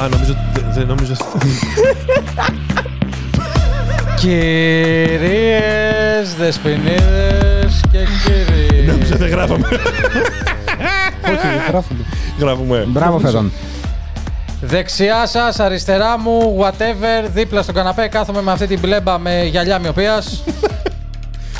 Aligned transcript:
Α, 0.00 0.08
νομίζω. 0.08 0.36
Δεν 0.52 0.64
δε, 0.72 0.84
νομίζω. 0.84 1.12
Κυρίες, 4.20 6.34
δεσποινίδες 6.38 7.80
και 7.92 7.98
κύριοι. 8.24 8.86
Νομίζω 8.86 9.16
δεν 9.16 9.28
γράφαμε. 9.28 9.66
Όχι, 11.30 11.46
γράφουμε. 11.68 12.00
Γράφουμε. 12.38 12.84
Μπράβο, 12.88 13.18
Φεδόν. 13.18 13.52
Δεξιά 14.60 15.26
σας, 15.26 15.60
αριστερά 15.60 16.18
μου, 16.18 16.58
whatever, 16.60 17.28
δίπλα 17.32 17.62
στο 17.62 17.72
καναπέ 17.72 18.08
κάθομαι 18.08 18.42
με 18.42 18.52
αυτή 18.52 18.66
την 18.66 18.78
μπλέμπα 18.78 19.18
με 19.18 19.44
γυαλιά 19.44 19.78
μοιοπίας. 19.78 20.32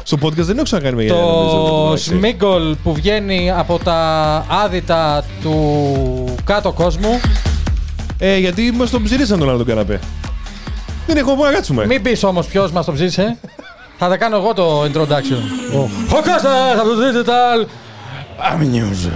Στο 0.03 0.17
podcast 0.23 0.33
δεν 0.33 0.55
έχω 0.55 0.65
ξανακάνει 0.65 0.97
με 0.97 1.03
γυαλιά. 1.03 1.23
νομίζω, 1.23 1.57
το 1.57 1.85
εντάξει. 1.87 2.05
σμίγκολ 2.09 2.77
που 2.83 2.95
βγαίνει 2.95 3.51
από 3.57 3.79
τα 3.79 3.97
άδυτα 4.65 5.25
του 5.43 6.35
κάτω 6.45 6.73
κόσμου. 6.73 7.21
Ε, 8.19 8.37
γιατί 8.39 8.73
μας 8.73 8.91
τον 8.91 9.03
ψηρίσαν 9.03 9.39
τον 9.39 9.49
άλλο 9.49 9.59
τον 9.59 9.67
καναπέ. 9.67 10.01
Δεν 11.07 11.17
έχουμε 11.17 11.35
πού 11.37 11.45
να 11.45 11.51
κάτσουμε. 11.51 11.87
Μην 11.87 12.03
πεις 12.03 12.23
όμως 12.25 12.47
ποιος 12.47 12.73
μας 12.73 12.85
το 12.85 12.93
ψήσε. 12.93 13.37
Θα 13.99 14.09
τα 14.09 14.17
κάνω 14.17 14.37
εγώ 14.37 14.55
το 14.55 14.83
introduction. 14.83 15.41
Ο 16.11 16.15
Κώστας 16.15 16.45
από 16.79 16.89
το 16.89 16.97
Digital 17.01 17.67
News. 18.61 19.11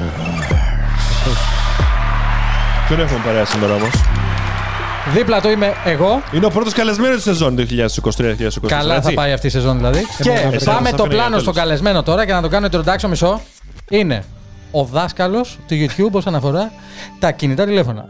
Ποιον 2.86 3.00
έχουμε 3.00 3.20
παρέα 3.24 3.44
σήμερα 3.44 3.74
όμως; 3.74 3.90
Δίπλα 5.14 5.40
του 5.40 5.48
είμαι 5.48 5.72
εγώ. 5.84 6.22
Είναι 6.32 6.46
ο 6.46 6.50
πρώτος 6.50 6.72
καλεσμένος 6.72 7.16
τη 7.16 7.22
σεζόν 7.22 7.56
2023-2024. 7.58 7.64
Καλά 8.66 8.94
θα 8.94 8.94
έτσι. 8.94 9.14
πάει 9.14 9.32
αυτή 9.32 9.46
η 9.46 9.50
σεζόν 9.50 9.76
δηλαδή. 9.76 10.06
Και 10.22 10.30
να 10.30 10.48
βρει. 10.50 10.64
πάμε 10.64 10.88
Θα 10.90 10.96
το 10.96 11.02
φέρει 11.02 11.14
πλάνο 11.14 11.28
για 11.30 11.38
στον 11.38 11.54
τέλος. 11.54 11.68
καλεσμένο 11.68 12.02
τώρα 12.02 12.26
και 12.26 12.32
να 12.32 12.40
τον 12.40 12.50
κάνω 12.50 12.68
introduction 12.72 13.08
μισό. 13.08 13.40
Είναι 13.88 14.24
ο 14.70 14.84
δάσκαλος 14.84 15.58
του 15.68 15.74
YouTube 15.74 16.10
όσον 16.10 16.34
αφορά 16.34 16.72
τα 17.18 17.30
κινητά 17.30 17.64
τηλέφωνα. 17.64 18.04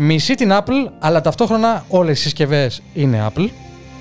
Μισεί 0.00 0.34
την 0.34 0.50
Apple, 0.52 0.90
αλλά 0.98 1.20
ταυτόχρονα 1.20 1.84
όλες 1.88 2.18
οι 2.18 2.22
συσκευές 2.22 2.82
είναι 2.94 3.26
Apple. 3.28 3.48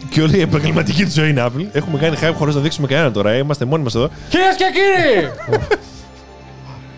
Και 0.10 0.22
όλη 0.22 0.38
η 0.38 0.42
επαγγελματική 0.42 1.04
του 1.06 1.12
ζωή 1.12 1.30
είναι 1.30 1.46
Apple. 1.48 1.66
Έχουμε 1.72 1.98
κάνει 1.98 2.18
hype 2.22 2.34
χωρίς 2.38 2.56
να 2.56 2.62
δείξουμε 2.62 2.88
κανέναν 2.88 3.14
τώρα. 3.14 3.32
ε. 3.32 3.38
Είμαστε 3.38 3.66
μόνοι 3.66 3.84
μας 3.84 3.96
εδώ. 3.96 4.10
Κυρίες 4.30 4.56
και 4.56 4.66
κύριοι! 4.74 5.30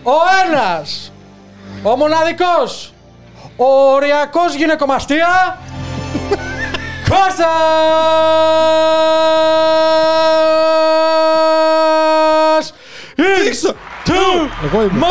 ο 0.02 0.12
ένας, 0.46 1.12
ο 1.82 1.96
μοναδικός, 1.96 2.92
ο 3.56 3.64
οριακός 3.94 4.54
γυναικομαστία, 4.56 5.58
Κώστας! 11.40 12.74
Δείξω! 13.44 13.74
Εγώ 14.64 14.82
είμαι. 14.82 15.06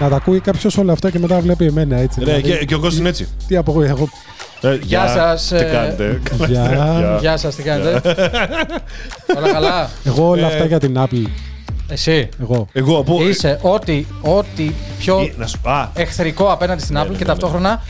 Να 0.00 0.08
τα 0.08 0.16
ακούει 0.16 0.40
κάποιος 0.40 0.76
όλα 0.76 0.92
αυτά 0.92 1.10
και 1.10 1.18
μετά 1.18 1.40
βλέπει 1.40 1.64
εμένα 1.66 1.96
έτσι. 1.96 2.18
Ρε, 2.18 2.24
δηλαδή. 2.24 2.42
και, 2.58 2.64
και 2.64 2.74
ο 2.74 2.78
Κώστας 2.78 2.98
είναι 2.98 3.08
έτσι. 3.08 3.28
Τι 3.48 3.56
από 3.56 3.70
εγώ, 3.72 3.82
εγώ. 3.82 4.08
Ε, 4.62 4.78
Γεια 4.82 5.06
σας, 5.08 5.46
Τι 5.48 5.56
ε, 5.56 5.62
κάνετε; 5.62 6.20
Γεια. 6.48 7.16
Γεια 7.20 7.36
σας, 7.36 7.54
τι 7.54 7.62
κάνετε; 7.62 8.00
Όλα 9.36 9.52
καλά; 9.52 9.90
Εγώ 10.04 10.28
όλα 10.28 10.42
Ε, 10.42 10.52
αυτά 10.52 10.64
για 10.64 10.78
την 10.80 10.96
Apple. 10.98 11.26
Εσύ; 11.88 12.28
Εγώ. 12.40 12.68
Εγώ 12.72 12.98
από. 12.98 13.22
είσαι 13.28 13.58
ό,τι, 13.62 14.06
ό,τι 14.20 14.70
πιο 14.98 15.18
Ε, 15.20 15.32
Να 15.36 15.46
σου 15.46 15.58
Α, 15.62 15.88
εχθρικό 15.94 16.52
απέναντι 16.52 16.82
στην 16.82 16.96
Apple 16.98 17.06
ναι, 17.10 17.12
και 17.12 17.18
ναι, 17.18 17.24
ταυτόχρονα 17.24 17.82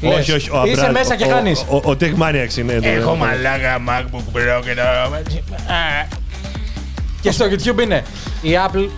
λες, 0.00 0.14
όχι, 0.18 0.32
όχι. 0.32 0.50
ο 0.50 0.62
είσαι 0.66 0.72
Αμπράδ- 0.80 0.92
μέσα 0.92 1.16
και 1.16 1.24
ο- 1.24 1.28
χάνεις. 1.28 1.64
Ο, 1.68 1.76
ο, 1.76 1.90
ο 1.90 1.96
Tech 2.00 2.12
Maniacs 2.18 2.56
είναι. 2.58 2.78
ναι, 2.78 2.86
Έχω 2.88 3.10
ναι. 3.10 3.16
μαλάκα 3.18 3.78
MacBook 3.88 4.36
Pro 4.36 4.62
και 4.64 4.74
το... 4.74 5.16
Και 7.20 7.30
στο 7.30 7.44
YouTube 7.50 7.82
είναι 7.82 8.02
η 8.42 8.50
Apple 8.68 8.88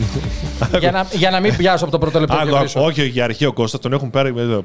για, 0.80 0.90
να, 0.90 1.06
για 1.12 1.30
να 1.30 1.40
μην 1.40 1.56
πιάσω 1.56 1.82
από 1.84 1.92
το 1.92 1.98
πρώτο 1.98 2.20
λεπτό 2.20 2.34
και 2.34 2.40
Άκου, 2.40 2.50
άκου, 2.50 2.58
βρίσκω. 2.60 2.80
όχι, 2.80 3.00
όχι, 3.00 3.10
για 3.10 3.24
αρχή 3.24 3.44
ο 3.46 3.52
Κώστας 3.52 3.80
τον 3.80 3.92
έχουν 3.92 4.10
πάρει 4.10 4.28
εδώ. 4.36 4.64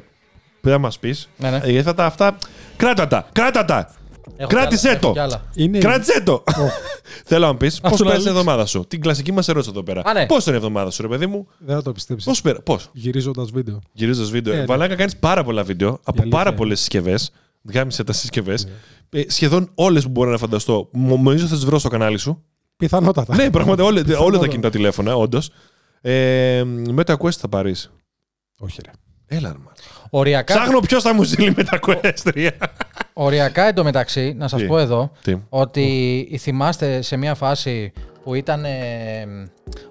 Πρέπει 0.62 0.76
να 0.76 0.78
μας 0.78 1.00
πεις. 1.00 1.30
Ναι, 1.38 1.50
ναι. 1.50 1.58
Γιατί 1.58 1.82
θα 1.82 1.94
τα 1.94 2.06
αυτά. 2.06 2.38
Κράτα 2.76 3.08
τα! 3.08 3.28
Κράτα 3.32 3.66
τα! 3.66 3.92
Έχω 4.38 4.50
Κράτησέ 4.50 4.88
κι 4.88 4.90
άλλα, 4.90 5.00
το! 5.00 5.08
έχω 5.08 5.14
κι 5.14 5.20
άλλα. 5.20 5.42
Είναι. 5.56 5.78
Κράτησέ 5.78 6.22
το! 6.24 6.44
Θέλω 7.26 7.46
να 7.46 7.52
μου 7.52 7.58
πεις 7.58 7.80
πώς 7.80 7.92
του 7.92 8.04
να 8.04 8.10
πέρασε 8.10 8.16
η 8.16 8.26
λήξει. 8.26 8.30
εβδομάδα 8.30 8.66
σου. 8.66 8.86
Την 8.88 9.02
κλασική 9.02 9.32
μας 9.32 9.48
ερώτηση 9.48 9.72
εδώ 9.74 9.84
πέρα. 9.84 10.02
Α, 10.06 10.14
ναι. 10.14 10.26
Πώς 10.26 10.42
ήταν 10.42 10.54
η 10.54 10.58
εβδομάδα 10.58 10.90
σου, 10.90 11.02
ρε 11.02 11.08
παιδί 11.08 11.26
μου; 11.26 11.48
Δεν 11.58 11.76
θα 11.76 11.82
το 11.82 11.92
πιστέψεις. 11.92 12.28
Πώς 12.28 12.42
πέρα. 12.42 12.62
Πώς; 12.62 12.90
Γυρίζοντας 12.94 13.50
βίντεο. 13.52 13.80
Γυρίζοντας 13.92 14.30
βίντεο. 14.30 14.54
Ε, 14.54 14.58
ναι. 14.58 14.66
Βαλάκα 14.66 14.96
κάνεις 14.96 15.16
πάρα 15.18 15.44
πολλά 15.44 15.64
βίντεο 15.64 15.90
από 15.90 16.02
αλήθεια 16.22 16.30
πάρα 16.38 16.50
είναι. 16.50 16.58
πολλές 16.58 16.80
συσκευές. 16.80 17.32
Γάμισε 17.74 18.04
τα 18.04 18.14
συσκευές. 18.14 18.68
Ε, 19.10 19.22
σχεδόν 19.28 19.70
όλες 19.76 20.04
που 20.04 20.10
μπορώ 20.10 20.32
να 20.32 20.38
φανταστώ. 20.38 20.90
Μ- 20.92 21.10
Νομίζω 21.12 21.48
θα 21.48 21.56
τις 21.56 21.66
βρω 21.66 21.80
στο 21.80 21.90
κανάλι 21.90 22.18
σου. 22.18 22.44
Πιθανότατα. 22.78 23.36
ναι, 23.36 23.50
πραγματικά 23.50 23.88
όλα, 23.88 24.00
όλα 24.00 24.04
τα 24.08 24.12
Πιθανότατα. 24.14 24.48
κινητά 24.48 24.70
τηλέφωνα, 24.70 25.16
όντως. 25.16 25.50
Ε, 26.02 26.64
με 26.66 27.04
τα 27.04 27.18
Quest 27.20 27.32
θα 27.32 27.50
πάρεις. 27.50 27.92
Όχι, 28.60 28.80
ρε. 28.86 28.92
Έλα, 29.38 29.52
ρε, 29.52 29.58
μάνα. 29.58 29.72
Οριακά, 30.10 30.54
Ψάχνω 30.54 30.80
ποιος 30.80 31.04
θα 31.04 31.14
μου 31.14 31.24
στείλει 31.24 31.54
με 31.56 31.64
τα 31.64 31.80
Quest 31.88 32.32
3. 32.34 32.50
οριακά 33.14 33.64
εντωμεταξύ, 33.64 34.34
να 34.38 34.48
σας 34.48 34.62
Τι; 34.62 34.68
πω 34.68 34.78
εδώ, 34.80 35.12
Τι; 35.22 35.36
ότι 35.50 36.38
θυμάστε 36.40 37.02
σε 37.02 37.18
μια 37.18 37.36
φάση 37.36 37.92
που 38.28 38.34
ήταν 38.34 38.66
ε, 38.66 38.70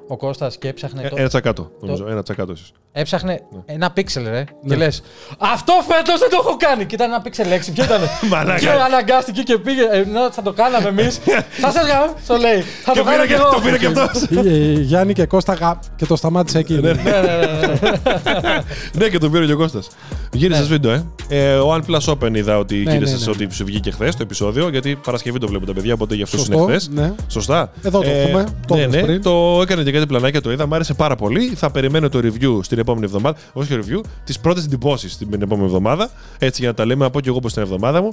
ο 0.08 0.16
Κώστας 0.16 0.56
και 0.58 0.68
έψαχνε, 0.68 1.02
το, 1.08 1.16
Ε, 1.16 1.20
Ένα 1.20 1.28
τσακάτο, 1.28 1.70
νομίζω. 1.80 2.06
Ένα 2.08 2.22
τσακάτο 2.22 2.52
ίσως. 2.52 2.72
έψαχνε 2.92 3.40
Ναι. 3.52 3.60
ένα 3.66 3.90
πίξελ 3.90 4.28
ρε 4.28 4.44
και 4.68 4.76
λες 4.76 5.02
αυτό 5.38 5.72
φέτος 5.88 6.18
δεν 6.18 6.30
το 6.30 6.36
έχω 6.40 6.56
κάνει 6.56 6.84
και 6.84 6.94
ήταν 6.94 7.08
ένα 7.10 7.20
πίξελ 7.20 7.46
6 7.50 7.72
ποιο 7.74 7.84
ήταν 7.84 8.00
Μαλάκα. 8.30 8.58
και 8.58 8.68
αναγκάστηκε 8.70 9.42
και 9.42 9.58
πήγε 9.58 9.82
ενώ 9.90 10.30
θα 10.30 10.42
το 10.42 10.52
κάναμε 10.52 10.88
εμείς 10.88 11.18
θα 11.50 11.70
σας 11.70 11.86
γάμω 11.86 12.14
το 12.26 12.36
λέει 12.36 12.60
θα 12.60 12.92
Και 12.92 12.98
το 12.98 13.04
κάνω 13.04 13.16
πήρε 13.16 13.26
και 13.26 13.34
και 13.34 13.40
εγώ 13.40 13.50
το 13.50 13.60
πήρε 13.60 13.78
και 13.78 13.86
αυτός. 13.86 14.22
Ε, 14.46 14.72
Γιάννη 14.80 15.12
και 15.12 15.26
Κώστα 15.26 15.54
γα- 15.54 15.78
και 15.96 16.06
το 16.06 16.16
σταμάτησε 16.16 16.58
εκεί. 16.58 16.74
ναι, 16.74 16.92
ναι, 16.92 17.02
ναι, 17.02 17.20
ναι. 17.20 18.62
Ναι, 18.92 19.08
και 19.12 19.18
τον 19.18 19.30
πήρε 19.32 19.46
και 19.46 19.52
ο 19.52 19.56
Κώστας. 19.56 19.88
Γύρισε 20.36 20.62
βίντεο, 20.62 20.92
ε. 20.92 21.04
ε. 21.28 21.54
Ο 21.54 21.74
OnePlus 21.74 22.00
Open 22.14 22.34
είδα 22.34 22.58
ότι 22.58 22.74
Ναι, 22.76 22.92
γύρισε 22.92 23.16
ναι, 23.16 23.24
ναι. 23.24 23.30
ότι 23.44 23.54
σου 23.54 23.64
βγήκε 23.64 23.90
χθες 23.90 24.16
το 24.16 24.22
επεισόδιο. 24.22 24.68
Γιατί 24.68 24.96
Παρασκευή 25.04 25.38
το 25.38 25.46
βλέπουν 25.48 25.66
τα 25.66 25.72
παιδιά, 25.72 25.94
οπότε 25.94 26.14
γι' 26.14 26.22
αυτό 26.22 26.36
είναι 26.36 26.46
Σωστό. 26.46 26.64
χθες. 26.64 26.88
Ναι. 26.88 27.12
Σωστά. 27.28 27.72
Εδώ 27.82 28.00
το 28.00 28.08
έχουμε, 28.10 28.46
το 28.66 28.74
ναι, 28.74 28.80
είπες 28.82 28.94
ναι, 28.94 29.02
πριν. 29.02 29.22
το 29.22 29.58
έκανε 29.62 29.82
και 29.82 29.92
κάτι 29.92 30.06
πλανάκια, 30.06 30.40
το 30.40 30.52
είδα. 30.52 30.66
Μ' 30.66 30.74
άρεσε 30.74 30.94
πάρα 30.94 31.16
πολύ. 31.16 31.46
Θα 31.54 31.70
περιμένω 31.70 32.08
το 32.08 32.18
review 32.22 32.58
στην 32.62 32.78
επόμενη 32.78 33.04
εβδομάδα. 33.04 33.38
Όχι 33.52 33.76
το 33.76 33.82
review, 33.86 34.00
τις 34.24 34.38
πρώτες 34.40 34.64
εντυπώσεις 34.64 35.16
την 35.16 35.42
επόμενη 35.42 35.66
εβδομάδα. 35.66 36.10
Έτσι 36.38 36.60
για 36.60 36.70
να 36.70 36.74
τα 36.76 36.86
λέμε 36.86 37.04
από 37.04 37.20
και 37.20 37.28
εγώ 37.28 37.38
πώς 37.40 37.52
την 37.52 37.62
εβδομάδα 37.62 38.02
μου. 38.02 38.12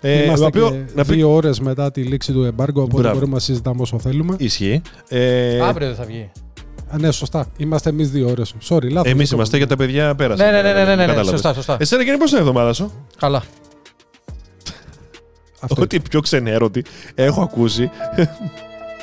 Ε, 0.00 0.22
Είμαστε 0.24 0.40
το 0.40 0.46
οποίο, 0.46 0.70
και 0.70 0.92
να 0.94 1.04
πει- 1.04 1.14
δύο 1.14 1.34
ώρες 1.34 1.60
μετά 1.60 1.90
τη 1.90 2.02
λήξη 2.02 2.32
του 2.32 2.42
εμπάργκου, 2.44 2.80
οπότε 2.82 3.00
Μπράβο. 3.02 3.14
μπορούμε 3.14 3.34
να 3.34 3.40
συζητάμε 3.40 3.80
όσο 3.82 3.98
θέλουμε. 3.98 4.34
Ισχύει. 4.38 4.82
Ε, 5.08 5.60
αύριο 5.60 5.86
δεν 5.86 5.96
θα 5.96 6.04
βγει 6.04 6.30
Α, 6.90 6.98
ναι, 6.98 7.10
σωστά. 7.10 7.46
Είμαστε 7.56 7.88
εμείς 7.90 8.10
δύο 8.10 8.28
ώρες. 8.28 8.54
Sorry, 8.68 8.90
λάθος. 8.90 9.10
Εμείς 9.12 9.30
είμαστε 9.30 9.56
για 9.56 9.66
τα 9.66 9.76
παιδιά 9.76 10.14
πέρασαν. 10.14 10.46
ναι, 10.46 10.62
ναι, 10.62 10.62
ναι, 10.62 10.72
ναι, 10.72 10.84
ναι, 10.84 10.94
ναι, 10.94 11.00
Κατάλαβες. 11.00 11.26
σωστά, 11.30 11.52
σωστά. 11.54 11.76
Εσένα 11.80 12.04
και 12.04 12.10
πώ 12.10 12.24
είναι 12.28 12.36
η 12.36 12.40
εβδομάδα 12.40 12.72
σου; 12.72 12.92
καλά 13.18 13.42
Αυτό. 15.60 15.82
Ότι 15.82 16.00
πιο 16.00 16.20
ξενέρωτη 16.20 16.84
έχω 17.14 17.42
ακούσει. 17.42 17.90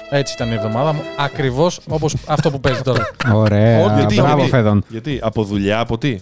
έτσι 0.10 0.34
ήταν 0.34 0.52
η 0.52 0.54
εβδομάδα 0.54 0.94
μου 0.94 1.02
ακριβώς 1.18 1.80
όπως 1.88 2.16
αυτό 2.28 2.52
που 2.52 2.60
παίζει 2.60 2.82
τώρα 2.82 3.12
Ωραία. 3.34 3.96
Γιατί, 3.98 4.16
Μπράβο, 4.16 4.36
γιατί, 4.36 4.50
Φεδόν. 4.50 4.84
γιατί, 4.88 5.20
από 5.22 5.44
δουλειά, 5.44 5.80
από 5.80 5.98
τι; 5.98 6.18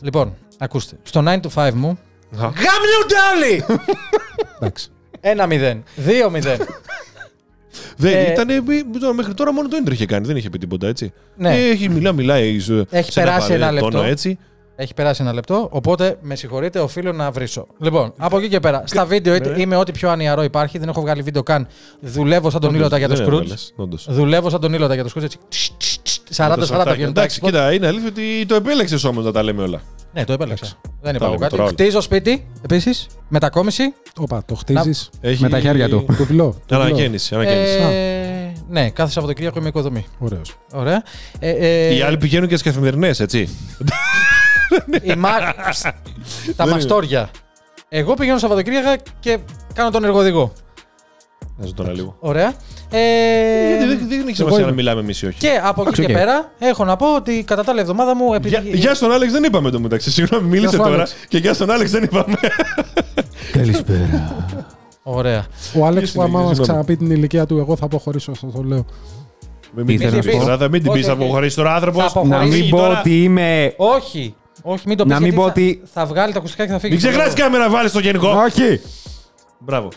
λοιπόν 0.00 0.34
ακούστε 0.58 0.96
στο 1.02 1.22
9 1.26 1.28
to 1.28 1.48
5 1.68 1.70
μου 1.74 1.88
Α. 2.38 2.38
γαμιούνται 2.38 3.16
όλοι 3.34 3.64
Εντάξει. 4.60 4.88
1-0 5.20 5.78
2-0 6.56 6.58
Δεν 7.96 8.12
Ε, 8.14 8.32
ήταν. 8.32 8.48
Μέχρι 9.14 9.34
τώρα 9.34 9.52
μόνο 9.52 9.68
το 9.68 9.76
ίντρο 9.76 9.92
είχε 9.94 10.06
κάνει, 10.06 10.26
δεν 10.26 10.36
είχε 10.36 10.50
πει 10.50 10.58
τίποτα 10.58 10.86
έτσι. 10.86 11.12
Ναι. 11.36 11.54
Ε, 11.56 11.68
Έχει 11.70 11.88
μιλά, 11.88 12.12
μιλάει. 12.12 12.58
σε- 12.60 12.86
Έχει 12.90 13.12
σε 13.12 13.20
περάσει 13.20 13.52
ένα 13.52 13.66
τόνο 13.68 13.80
λεπτό. 13.80 14.02
έτσι. 14.02 14.38
Έχει 14.78 14.94
περάσει 14.94 15.22
ένα 15.22 15.32
λεπτό, 15.32 15.68
οπότε 15.72 16.18
με 16.20 16.34
συγχωρείτε, 16.34 16.78
οφείλω 16.78 17.12
να 17.12 17.30
βρίσω. 17.30 17.66
Λοιπόν, 17.78 18.12
από 18.16 18.38
εκεί 18.38 18.48
και 18.48 18.60
πέρα. 18.60 18.82
Στα 18.86 19.04
βίντεο 19.04 19.34
είτε- 19.34 19.48
ναι. 19.56 19.60
είμαι 19.60 19.76
ό,τι 19.76 19.92
πιο 19.92 20.10
ανιαρό 20.10 20.42
υπάρχει. 20.42 20.78
Δεν 20.78 20.88
έχω 20.88 21.00
βγάλει 21.00 21.22
βίντεο 21.22 21.42
καν. 21.42 21.66
Δουλεύω 22.00 22.50
σαν 22.50 22.60
τον 22.60 22.68
Όντως, 22.68 22.80
Ήλωτα 22.80 22.98
για 22.98 23.08
το 23.08 23.14
δεν 23.14 23.24
Σκρούτ. 23.24 23.40
έβαλες, 23.40 23.72
όντως. 23.76 24.06
Δουλεύω 24.10 24.50
σαν 24.50 24.60
τον 24.60 24.72
Ήλωτα 24.72 24.94
για 24.94 25.02
το 25.02 25.08
Σκρούτ. 25.08 25.24
Έτσι. 25.24 25.38
40-40 26.36 26.92
βγαίνουν 26.92 27.12
τα 27.12 27.20
Εντάξει, 27.20 27.38
export. 27.42 27.46
κοίτα, 27.46 27.72
είναι 27.72 27.86
αλήθεια 27.86 28.08
ότι 28.08 28.46
το 28.46 28.54
επέλεξες 28.54 29.04
όμως 29.04 29.24
να 29.24 29.32
τα 29.32 29.42
λέμε 29.42 29.62
όλα. 29.62 29.80
Ναι, 30.12 30.24
το 30.24 30.32
επέλεξα. 30.32 30.66
Δεν 30.82 30.92
Τα 31.02 31.10
είπα 31.16 31.24
λέμε 31.24 31.36
κάτι. 31.38 31.50
τώρα 31.50 31.62
όλα. 31.62 31.72
Χτίζω 31.72 32.00
σπίτι 32.00 32.46
επίσης. 32.62 33.06
Μετακόμιση. 33.28 33.94
Όπα, 34.18 34.42
το 34.46 34.54
χτίζεις. 34.54 35.10
Έχει... 35.20 35.42
Με 35.42 35.48
τα 35.48 35.60
χέρια 35.60 35.88
του. 35.88 36.06
Τουβλό. 36.16 36.60
Αναγέννηση. 36.70 37.34
αναγέννηση. 37.34 37.78
Ε, 37.78 38.52
ναι, 38.68 38.90
κάθε 38.90 39.10
Σαββατοκύριακο 39.10 39.58
είμαι 39.58 39.68
οικοδομή. 39.68 40.06
Ωραίος. 40.18 40.54
Ωραία. 40.72 41.02
Ε, 41.38 41.50
ε, 41.50 41.94
Οι 41.94 42.00
άλλοι 42.02 42.16
πηγαίνουν 42.16 42.48
και 42.48 42.56
στις 42.56 42.72
καθημερινές, 42.72 43.20
έτσι. 43.20 43.48
η 45.02 45.14
μα- 45.14 45.54
τα 46.56 46.66
μαστόρια. 46.68 47.30
Εγώ 47.88 48.14
πηγαίνω 48.14 48.38
Σαββατοκύριακα 48.38 48.96
και 49.20 49.38
κάνω 49.74 49.90
τον 49.90 50.04
εργοδηγό. 50.04 50.52
Να 51.58 51.66
ζω 51.66 51.72
τώρα 51.74 51.92
λίγο. 51.92 52.16
Ωραία. 52.18 52.52
Ε, 52.90 52.98
Γιατί 53.68 53.84
δεν, 53.84 54.08
δεν 54.08 54.26
έχει 54.26 54.36
σημασία 54.36 54.58
είμαι. 54.58 54.68
να 54.68 54.74
μιλάμε 54.74 55.00
εμείς 55.00 55.22
ή 55.22 55.26
όχι. 55.26 55.38
Και 55.38 55.60
από 55.64 55.84
εκεί 55.88 56.00
οκ. 56.00 56.06
και 56.06 56.12
πέρα 56.12 56.52
έχω 56.58 56.84
να 56.84 56.96
πω 56.96 57.14
ότι 57.14 57.42
κατά 57.46 57.64
τα 57.64 57.70
άλλα 57.70 57.80
εβδομάδα 57.80 58.16
μου. 58.16 58.34
Επειδή... 58.34 58.48
Για, 58.62 58.74
γεια 58.74 58.94
στον 58.94 59.12
Άλεξ 59.12 59.32
δεν 59.32 59.44
είπαμε 59.44 59.70
το 59.70 59.80
μεταξύ. 59.80 60.10
Συγγνώμη, 60.10 60.48
μίλησε 60.48 60.76
σου, 60.76 60.82
τώρα. 60.82 60.94
Άλεξ. 60.94 61.14
Και 61.28 61.38
γεια 61.38 61.54
στον 61.54 61.70
Άλεξ 61.70 61.90
δεν 61.90 62.02
είπαμε. 62.02 62.36
Καλησπέρα. 63.52 64.34
Ωραία. 65.02 65.46
Ο 65.78 65.86
Άλεξ 65.86 66.12
που 66.12 66.12
συνεχίζει, 66.12 66.18
άμα 66.18 66.28
μας 66.30 66.56
συγγνώμη. 66.56 66.62
ξαναπεί 66.68 66.96
την 66.96 67.10
ηλικία 67.10 67.46
του, 67.46 67.58
εγώ 67.58 67.76
θα 67.76 67.84
αποχωρήσω, 67.84 68.34
σας 68.34 68.52
το 68.52 68.62
λέω. 68.62 68.84
Μην 69.74 69.86
Τι 69.86 69.92
μην 69.92 70.00
ήθελα 70.00 70.10
την 70.10 70.16
να 70.18 70.24
πεις 70.36 70.38
πω; 70.46 70.56
τώρα, 70.56 70.68
μην 70.68 70.82
την 70.82 70.90
Όχι, 70.90 70.98
πεις, 70.98 71.06
θα 71.06 71.12
όχι. 71.12 71.22
αποχωρήσει 71.22 71.56
τώρα 71.56 71.74
άνθρωπος. 71.74 72.02
Θα 72.02 72.08
αποχωρήσει. 72.08 72.38
Να 72.38 72.44
μην 72.44 72.58
Χωρί 72.58 72.68
πω 72.70 72.76
τώρα. 72.76 72.98
ότι 73.00 73.22
είμαι. 73.22 73.74
Όχι. 73.76 74.34
Όχι, 74.62 74.82
μην 74.88 74.96
το 74.96 75.02
πεις 75.04 75.12
Να 75.12 75.20
μην 75.20 75.28
γιατί 75.28 75.36
πω 75.36 75.42
θα, 75.46 75.50
ότι- 75.50 75.82
θα 75.92 76.06
βγάλει 76.06 76.32
τα 76.32 76.38
ακουστικά 76.38 76.66
και 76.66 76.72
θα 76.72 76.78
φύγει. 76.78 76.92
Μην 76.92 77.02
ξεχνάς 77.02 77.34
κάμερα, 77.34 77.70
βάλει 77.70 77.88
στο 77.88 77.98
γενικό. 77.98 78.28
Όχι! 78.28 78.80
Μπράβο. 79.58 79.88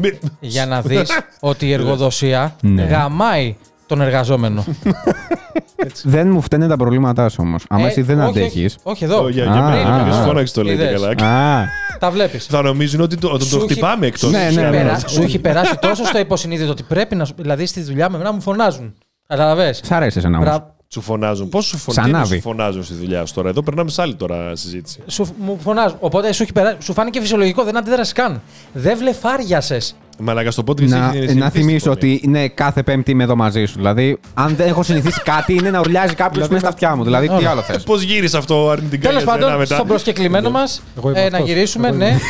Μην- 0.00 0.18
Για 0.40 0.66
να 0.66 0.80
δεις 0.82 1.10
ότι 1.40 1.66
η 1.66 1.72
εργοδοσία 1.72 2.56
Ναι. 2.60 2.82
γαμάει 2.82 3.56
τον 3.86 4.00
εργαζόμενο. 4.00 4.64
Δεν 6.04 6.30
μου 6.30 6.40
φταίνε 6.40 6.66
τα 6.68 6.76
προβλήματά 6.76 7.28
σου 7.28 7.36
όμως. 7.40 7.64
Άμα 7.68 7.84
Ε, 7.84 7.88
εσύ 7.88 8.02
δεν 8.02 8.20
όχι, 8.20 8.28
αντέχεις. 8.28 8.74
Όχι, 8.74 8.78
όχι 8.82 9.04
εδώ. 9.04 9.22
Ω, 9.24 9.28
Για 9.28 9.50
Α, 9.50 9.52
για 9.52 9.64
α, 9.64 9.70
μένα, 9.70 9.94
α. 10.00 10.04
ποιος 10.04 10.16
φώναξε 10.16 10.54
το 10.54 10.62
λέει 10.62 10.76
και 10.76 10.82
Είδες. 10.82 11.00
καλά. 11.16 11.58
Α, 11.58 11.64
Τα 11.98 12.10
βλέπεις. 12.10 12.46
Θα 12.46 12.62
νομίζουν 12.62 13.00
ότι 13.00 13.16
το, 13.16 13.28
ότι 13.28 13.44
Σου 13.44 13.50
το 13.50 13.56
έχει- 13.56 13.72
χτυπάμε 13.72 14.06
εκτός. 14.06 14.30
Ναι, 14.30 14.48
Σου 14.50 14.54
ναι, 14.54 14.60
έχει 14.66 14.70
ναι. 14.70 14.76
περάσει- 14.76 15.08
Σου 15.08 15.22
έχει 15.22 15.38
περάσει 15.38 15.78
τόσο 15.80 16.04
στο 16.04 16.18
υποσυνείδητο 16.18 16.70
ότι 16.70 16.82
πρέπει 16.82 17.14
να. 17.14 17.24
σου- 17.24 17.34
Δηλαδή 17.38 17.66
στη 17.66 17.80
δουλειά 17.80 18.08
με 18.10 18.14
εμένα 18.16 18.32
μου 18.32 18.40
φωνάζουν. 18.40 18.94
Καταλαβες; 19.28 19.80
σ' 19.84 19.90
αρέσει 19.92 20.18
εσένα 20.18 20.38
όμως. 20.38 20.60
Μπρα- 20.88 21.00
Σου 21.00 21.00
φωνάζουν. 21.00 21.48
Πώς 21.48 21.64
σου, 21.66 21.76
φων... 21.78 21.94
Σαν 21.94 22.04
τι 22.04 22.10
είναι 22.10 22.18
άβη. 22.18 22.34
σου 22.34 22.40
φωνάζουν 22.40 22.84
στη 22.84 22.94
δουλειά 22.94 23.24
σου 23.26 23.34
τώρα; 23.34 23.48
Εδώ 23.48 23.62
περνάμε 23.62 23.90
σε 23.90 24.02
άλλη 24.02 24.14
τώρα 24.14 24.56
συζήτηση. 24.56 25.00
Σου, 25.06 25.34
μου 25.38 25.58
φωνάζουν. 25.62 25.96
Οπότε 26.00 26.32
σου, 26.32 26.42
έχει 26.42 26.52
περάσει, 26.52 26.76
σου 26.80 26.92
φάνηκε 26.92 27.20
φυσιολογικό, 27.20 27.64
δεν 27.64 27.76
αντίδρασες 27.76 28.12
καν. 28.12 28.40
Δεν 28.72 28.98
βλεφάριασες. 28.98 29.96
Μαλάκα 30.18 30.50
στο 30.50 30.62
podcast 30.66 30.80
Να, 30.88 30.96
έχει 30.96 31.04
να 31.06 31.10
συνηθίσει 31.12 31.50
τη 31.50 31.58
θυμίσω 31.58 31.78
φωνή. 31.84 31.96
ότι 31.96 32.20
είναι 32.24 32.48
κάθε 32.48 32.82
Πέμπτη 32.82 33.10
είμαι 33.10 33.22
εδώ 33.22 33.36
μαζί 33.36 33.64
σου. 33.64 33.74
Δηλαδή, 33.76 34.18
αν 34.34 34.56
δεν 34.56 34.68
έχω 34.68 34.82
συνηθίσει 34.82 35.20
κάτι, 35.22 35.52
είναι 35.54 35.70
να 35.70 35.80
ουρλιάζει 35.80 36.14
κάποιος 36.14 36.48
μέσα 36.48 36.60
στα 36.60 36.68
αυτιά 36.68 36.96
μου. 36.96 37.04
Δηλαδή, 37.04 37.28
τι 37.38 37.44
άλλο 37.44 37.62
θες; 37.62 37.82
Πώς 37.82 38.02
γύρισε 38.02 38.36
αυτό 38.36 38.70
αρνητικά 38.70 39.08
Τέλος 39.08 39.22
για 39.22 39.32
σένα 39.32 39.44
πάντων, 39.44 39.58
μετά. 39.58 39.74
στον 39.74 39.86
προσκεκλημένο 39.86 40.50
μας 40.50 40.82
Εγώ 40.96 41.10
είμαι 41.10 41.20
να 41.20 41.26
αυτός. 41.36 41.48
γυρίσουμε, 41.48 41.88
Εγώ 41.88 41.96
ναι. 41.96 42.06
είμαι. 42.06 42.20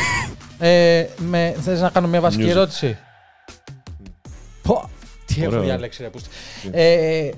ε, 0.59 1.05
με, 1.17 1.55
θες 1.61 1.81
να 1.81 1.89
κάνω 1.89 2.07
μια 2.07 2.19
βασική 2.21 2.43
Music. 2.45 2.49
ερώτηση; 2.49 2.97
Πω, 4.61 4.89
τι 5.25 5.35
έχω 5.41 5.47
Ωραίο. 5.51 5.61
διαλέξει, 5.61 6.01
ρε 6.03 6.09
πούστη. 6.09 6.29
Ε, 6.71 7.29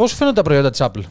Πώς 0.00 0.10
σου 0.10 0.16
φαίνονται 0.16 0.36
τα 0.36 0.42
προϊόντα 0.42 0.70
της 0.70 0.80
Apple, 0.82 1.02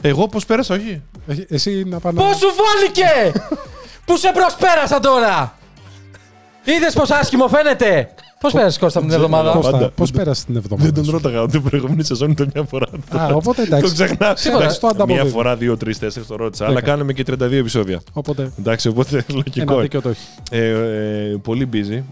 Εγώ 0.00 0.28
πώς 0.28 0.46
πέρασα, 0.46 0.74
όχι. 0.74 1.02
Ε, 1.26 1.34
Εσύ 1.48 1.84
να 1.86 1.98
πάνε. 1.98 2.20
Πώς 2.20 2.36
σου 2.36 2.46
φάνηκε! 2.46 3.40
που 4.06 4.16
σε 4.16 4.32
προσπέρασα 4.34 5.00
τώρα! 5.00 5.54
Είδες 6.64 6.94
πώς 6.94 7.10
άσχημο 7.10 7.48
φαίνεται! 7.48 8.08
Πώς 8.40 8.52
πέρασες 8.52 8.78
Κώστα 8.78 9.00
την 9.00 9.10
εβδομάδα; 9.10 9.52
Πώς- 9.52 9.54
Κώστα, 9.62 9.70
Πάντα. 9.78 9.90
πώς 9.90 10.10
πέρασες 10.10 10.44
την 10.44 10.56
εβδομάδα. 10.56 10.84
Δεν 10.86 10.94
τον 10.94 11.04
σου; 11.04 11.10
ρώταγα 11.10 11.46
την 11.46 11.62
προηγούμενη 11.62 12.04
σεζόν 12.04 12.30
ήταν 12.30 12.50
μια 12.54 12.64
φορά. 12.64 12.86
Α, 13.16 13.26
οπότε 13.34 13.66
Το 13.66 13.74
εντάξει. 13.76 13.94
ξεχνά. 13.94 14.36
Σίγουρα, 14.36 14.60
Εντάξει, 14.60 14.76
στο 14.76 14.86
ανταποδίδω. 14.86 15.22
Μια 15.22 15.32
φορά, 15.32 15.56
δύο, 15.56 15.76
τρεις, 15.76 15.98
τέσσερις 15.98 16.28
το 16.28 16.36
ρώτησα. 16.36 16.64
Αλλά 16.64 16.74
Δέκα. 16.74 16.86
κάναμε 16.86 17.12
και 17.12 17.22
32 17.30 17.52
επεισόδια. 17.58 18.00
Οπότε 18.12 18.50
Εντάξει, 18.58 18.88
οπότε 18.88 19.16
ένα 19.16 19.24
λογικό. 19.44 19.80
δίκιο 19.80 20.00
το 20.02 20.08
έχει. 20.08 20.26
Ε, 20.50 20.68
ε, 20.68 21.36
πολύ 21.42 21.68
busy. 21.72 22.02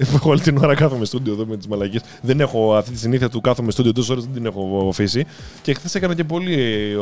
Εγώ 0.00 0.30
όλη 0.30 0.40
την 0.40 0.56
ώρα 0.58 0.74
κάθομαι 0.74 1.04
στούντιο 1.04 1.32
εδώ 1.32 1.46
με 1.46 1.56
τις 1.56 1.66
μαλακίες. 1.66 2.02
Δεν 2.22 2.40
έχω 2.40 2.74
αυτή 2.74 2.90
τη 2.90 2.98
συνήθεια 2.98 3.28
του 3.28 3.40
κάθομαι 3.40 3.70
στούντιο 3.70 3.92
τόσες 3.92 4.10
ώρες, 4.10 4.24
δεν 4.24 4.32
την 4.32 4.46
έχω 4.46 4.86
αφήσει. 4.90 5.24
Και 5.62 5.74
χθες 5.74 5.94
έκανα 5.94 6.14
και 6.14 6.24
πολύ 6.24 6.54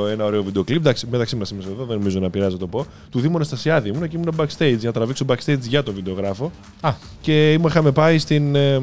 ε, 0.08 0.12
ένα 0.12 0.24
ωραίο 0.24 0.42
βίντεο 0.42 0.64
κλειπ. 0.64 0.78
Εντάξει, 0.80 1.06
μεταξύ 1.10 1.36
μας 1.36 1.50
είμαστε 1.50 1.72
εδώ, 1.72 1.84
δεν 1.84 1.96
νομίζω 1.98 2.20
να 2.20 2.30
πειράζει 2.30 2.52
να 2.52 2.58
το 2.58 2.66
πω. 2.66 2.86
Του 3.10 3.20
Δήμου 3.20 3.36
Αναστασιάδη 3.36 3.88
ήμουν 3.88 4.08
και 4.08 4.16
ήμουν 4.16 4.34
backstage 4.36 4.76
για 4.78 4.88
να 4.88 4.92
τραβήξω 4.92 5.24
backstage 5.28 5.60
για 5.60 5.82
το 5.82 5.92
βιντεογράφο. 5.92 6.50
Α. 6.80 6.92
Και 7.20 7.52
ήμουν- 7.52 7.68
είχαμε 7.70 7.92
πάει 7.92 8.18
στην. 8.18 8.54
Ε, 8.54 8.80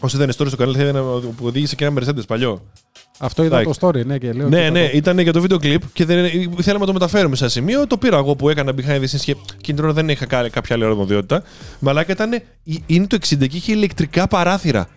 Όσοι 0.00 0.16
δεν 0.16 0.24
είναι 0.24 0.34
story 0.38 0.46
στο 0.46 0.56
κανάλι, 0.56 0.76
θα 0.76 0.82
είδανε 0.82 1.00
που 1.20 1.46
οδήγησε 1.46 1.74
και 1.74 1.84
ένα 1.84 2.00
Mercedes 2.02 2.26
παλιό. 2.26 2.62
Αυτό 3.18 3.44
είδα 3.44 3.58
Εντάξει. 3.58 3.80
το 3.80 3.88
story, 3.88 4.04
ναι, 4.06 4.18
και 4.18 4.32
λέω. 4.32 4.48
Ναι, 4.48 4.62
και 4.62 4.70
ναι, 4.70 4.80
θα 4.84 4.90
το- 4.90 4.96
ήταν 4.96 5.18
για 5.18 5.32
το 5.32 5.40
βίντεο 5.40 5.58
κλιπ 5.58 5.82
και 5.92 6.04
δεν, 6.04 6.30
θέλαμε 6.60 6.80
να 6.80 6.86
το 6.86 6.92
μεταφέρουμε 6.92 7.36
σε 7.36 7.42
ένα 7.42 7.52
σημείο. 7.52 7.86
Το 7.86 7.98
πήρα 7.98 8.16
εγώ 8.16 8.36
που 8.36 8.48
έκανα 8.48 8.72
behind 8.76 9.00
the 9.00 9.04
scenes 9.04 9.20
και 9.24 9.36
εκείνη 9.58 9.76
την 9.76 9.84
ώρα 9.84 9.92
δεν 9.92 10.08
είχα 10.08 10.26
κάνει 10.26 10.50
κάποια 10.50 10.74
άλλη 10.76 10.84
αρμοδιότητα. 10.84 11.42
Μαλάκα 11.78 12.12
ήταν. 12.12 12.42
Είναι 12.86 13.06
το 13.06 13.16
60 13.16 13.46
και 13.48 13.56
είχε 13.56 13.72
ηλεκτρικά 13.72 14.28
παράθυρα. 14.28 14.88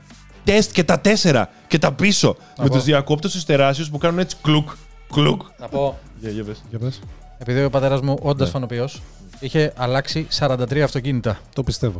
Τεστ 0.43 0.71
και 0.71 0.83
τα 0.83 0.99
τέσσερα 0.99 1.49
και 1.67 1.77
τα 1.77 1.91
πίσω. 1.93 2.35
με 2.61 2.69
τους 2.69 2.83
διακόπτες 2.83 3.31
τους 3.31 3.45
τεράστιου 3.45 3.85
που 3.91 3.97
κάνουν 3.97 4.19
έτσι 4.19 4.35
κλουκ. 4.41 4.69
Κλουκ. 5.13 5.41
Να 5.59 5.67
πω, 5.67 5.97
Για, 6.19 6.29
για 6.31 6.43
πες. 6.43 6.63
Για 6.69 6.79
πες. 6.79 6.99
επειδή 7.37 7.63
ο 7.63 7.69
πατέρας 7.69 8.01
μου, 8.01 8.17
όντας 8.21 8.47
Ναι. 8.47 8.53
φανοποιό, 8.53 8.89
είχε 9.39 9.73
αλλάξει 9.75 10.27
43 10.39 10.79
αυτοκίνητα. 10.83 11.39
Το 11.55 11.63
πιστεύω. 11.63 11.99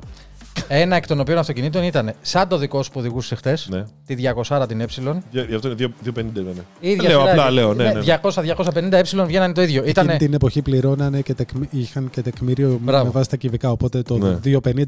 Ένα 0.68 0.96
εκ 0.96 1.08
των 1.08 1.20
οποίων 1.20 1.38
αυτοκινήτων 1.38 1.84
ήταν 1.84 2.14
σαν 2.22 2.48
το 2.48 2.58
δικό 2.58 2.84
σου 2.84 2.92
που 2.92 3.00
οδηγούσες 3.00 3.38
χθες, 3.38 3.68
Ναι. 3.72 3.84
τη 4.06 4.16
200 4.48 4.66
την 4.68 4.82
ε. 4.82 4.86
Για, 5.32 5.44
για 5.44 5.56
αυτό 5.56 5.68
είναι 5.68 5.78
2- 6.04 6.08
250 6.08 6.40
ήταν. 6.40 6.66
Η 6.80 6.90
ίδια 6.90 7.10
Λέω, 7.10 7.20
σειρά 7.20 7.32
απλά 7.32 7.44
ήταν. 7.44 7.54
λέω, 7.54 7.74
ναι, 7.74 7.84
ναι. 7.92 8.00
200-250 8.02 8.92
ε 8.92 9.26
βγαίνανε 9.26 9.54
το 9.54 9.62
ίδιο. 9.62 9.76
Εκείνη 9.78 9.90
Ήτανε... 9.90 10.18
την 10.18 10.34
εποχή 10.34 10.62
πληρώνανε 10.62 11.22
και 11.22 11.34
τεκμη... 11.34 11.68
είχαν 11.72 12.10
και 12.10 12.22
τεκμήριο 12.22 12.80
Μπράβο. 12.82 13.04
με 13.06 13.10
βάση 13.12 13.30
τα 13.30 13.36
κυβικά. 13.36 13.72
Οπότε 13.72 14.02
το 14.02 14.18
Ναι. 14.18 14.38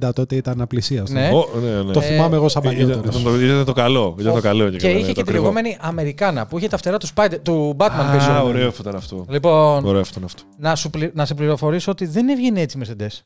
250 0.06 0.14
τότε 0.14 0.36
ήταν 0.36 0.62
απλησίαστο. 0.62 1.14
Ναι. 1.14 1.30
Ω, 1.34 1.60
ναι, 1.64 1.70
ναι. 1.84 1.92
Το 1.94 2.00
Ε, 2.00 2.04
θυμάμαι 2.04 2.36
εγώ 2.36 2.48
σαν 2.50 2.64
Ήταν, 2.64 2.76
παλιότερος. 2.76 3.20
ήταν 3.22 3.24
το, 3.34 3.42
ήταν 3.42 3.66
το 3.66 3.74
καλό. 3.74 4.16
Ήταν 4.20 4.34
το 4.34 4.42
καλό 4.42 4.70
Και 4.70 4.78
καλά, 4.78 4.94
ναι, 4.94 5.00
είχε 5.00 5.08
το 5.08 5.14
και 5.14 5.14
τη 5.14 5.22
ακριβό. 5.22 5.42
λεγόμενη 5.42 5.78
Αμερικάνα 5.82 6.46
που 6.46 6.58
είχε 6.58 6.68
τα 6.68 6.78
φτερά 6.78 6.98
του, 6.98 7.08
Spider... 7.16 7.38
του 7.44 7.76
Batman 7.80 8.12
πίσω. 8.18 8.32
Α, 8.32 8.42
ωραίο 8.42 8.68
αυτό 8.68 8.82
ήταν 8.82 8.96
αυτό. 8.96 9.26
Λοιπόν, 9.30 9.86
Ωραίο 9.86 10.02
αυτό 10.02 10.14
ήταν 10.20 10.24
αυτό. 10.24 10.44
να, 10.58 10.76
σου 10.76 10.90
πλη- 10.90 11.16
να 11.16 11.26
σε 11.26 11.34
πληροφορήσω 11.34 11.92
ότι 11.92 12.06
δεν 12.06 12.30
έβγαινε 12.30 12.62
έτσι 12.62 12.78
η 12.78 12.82
Mercedes. 12.86 13.20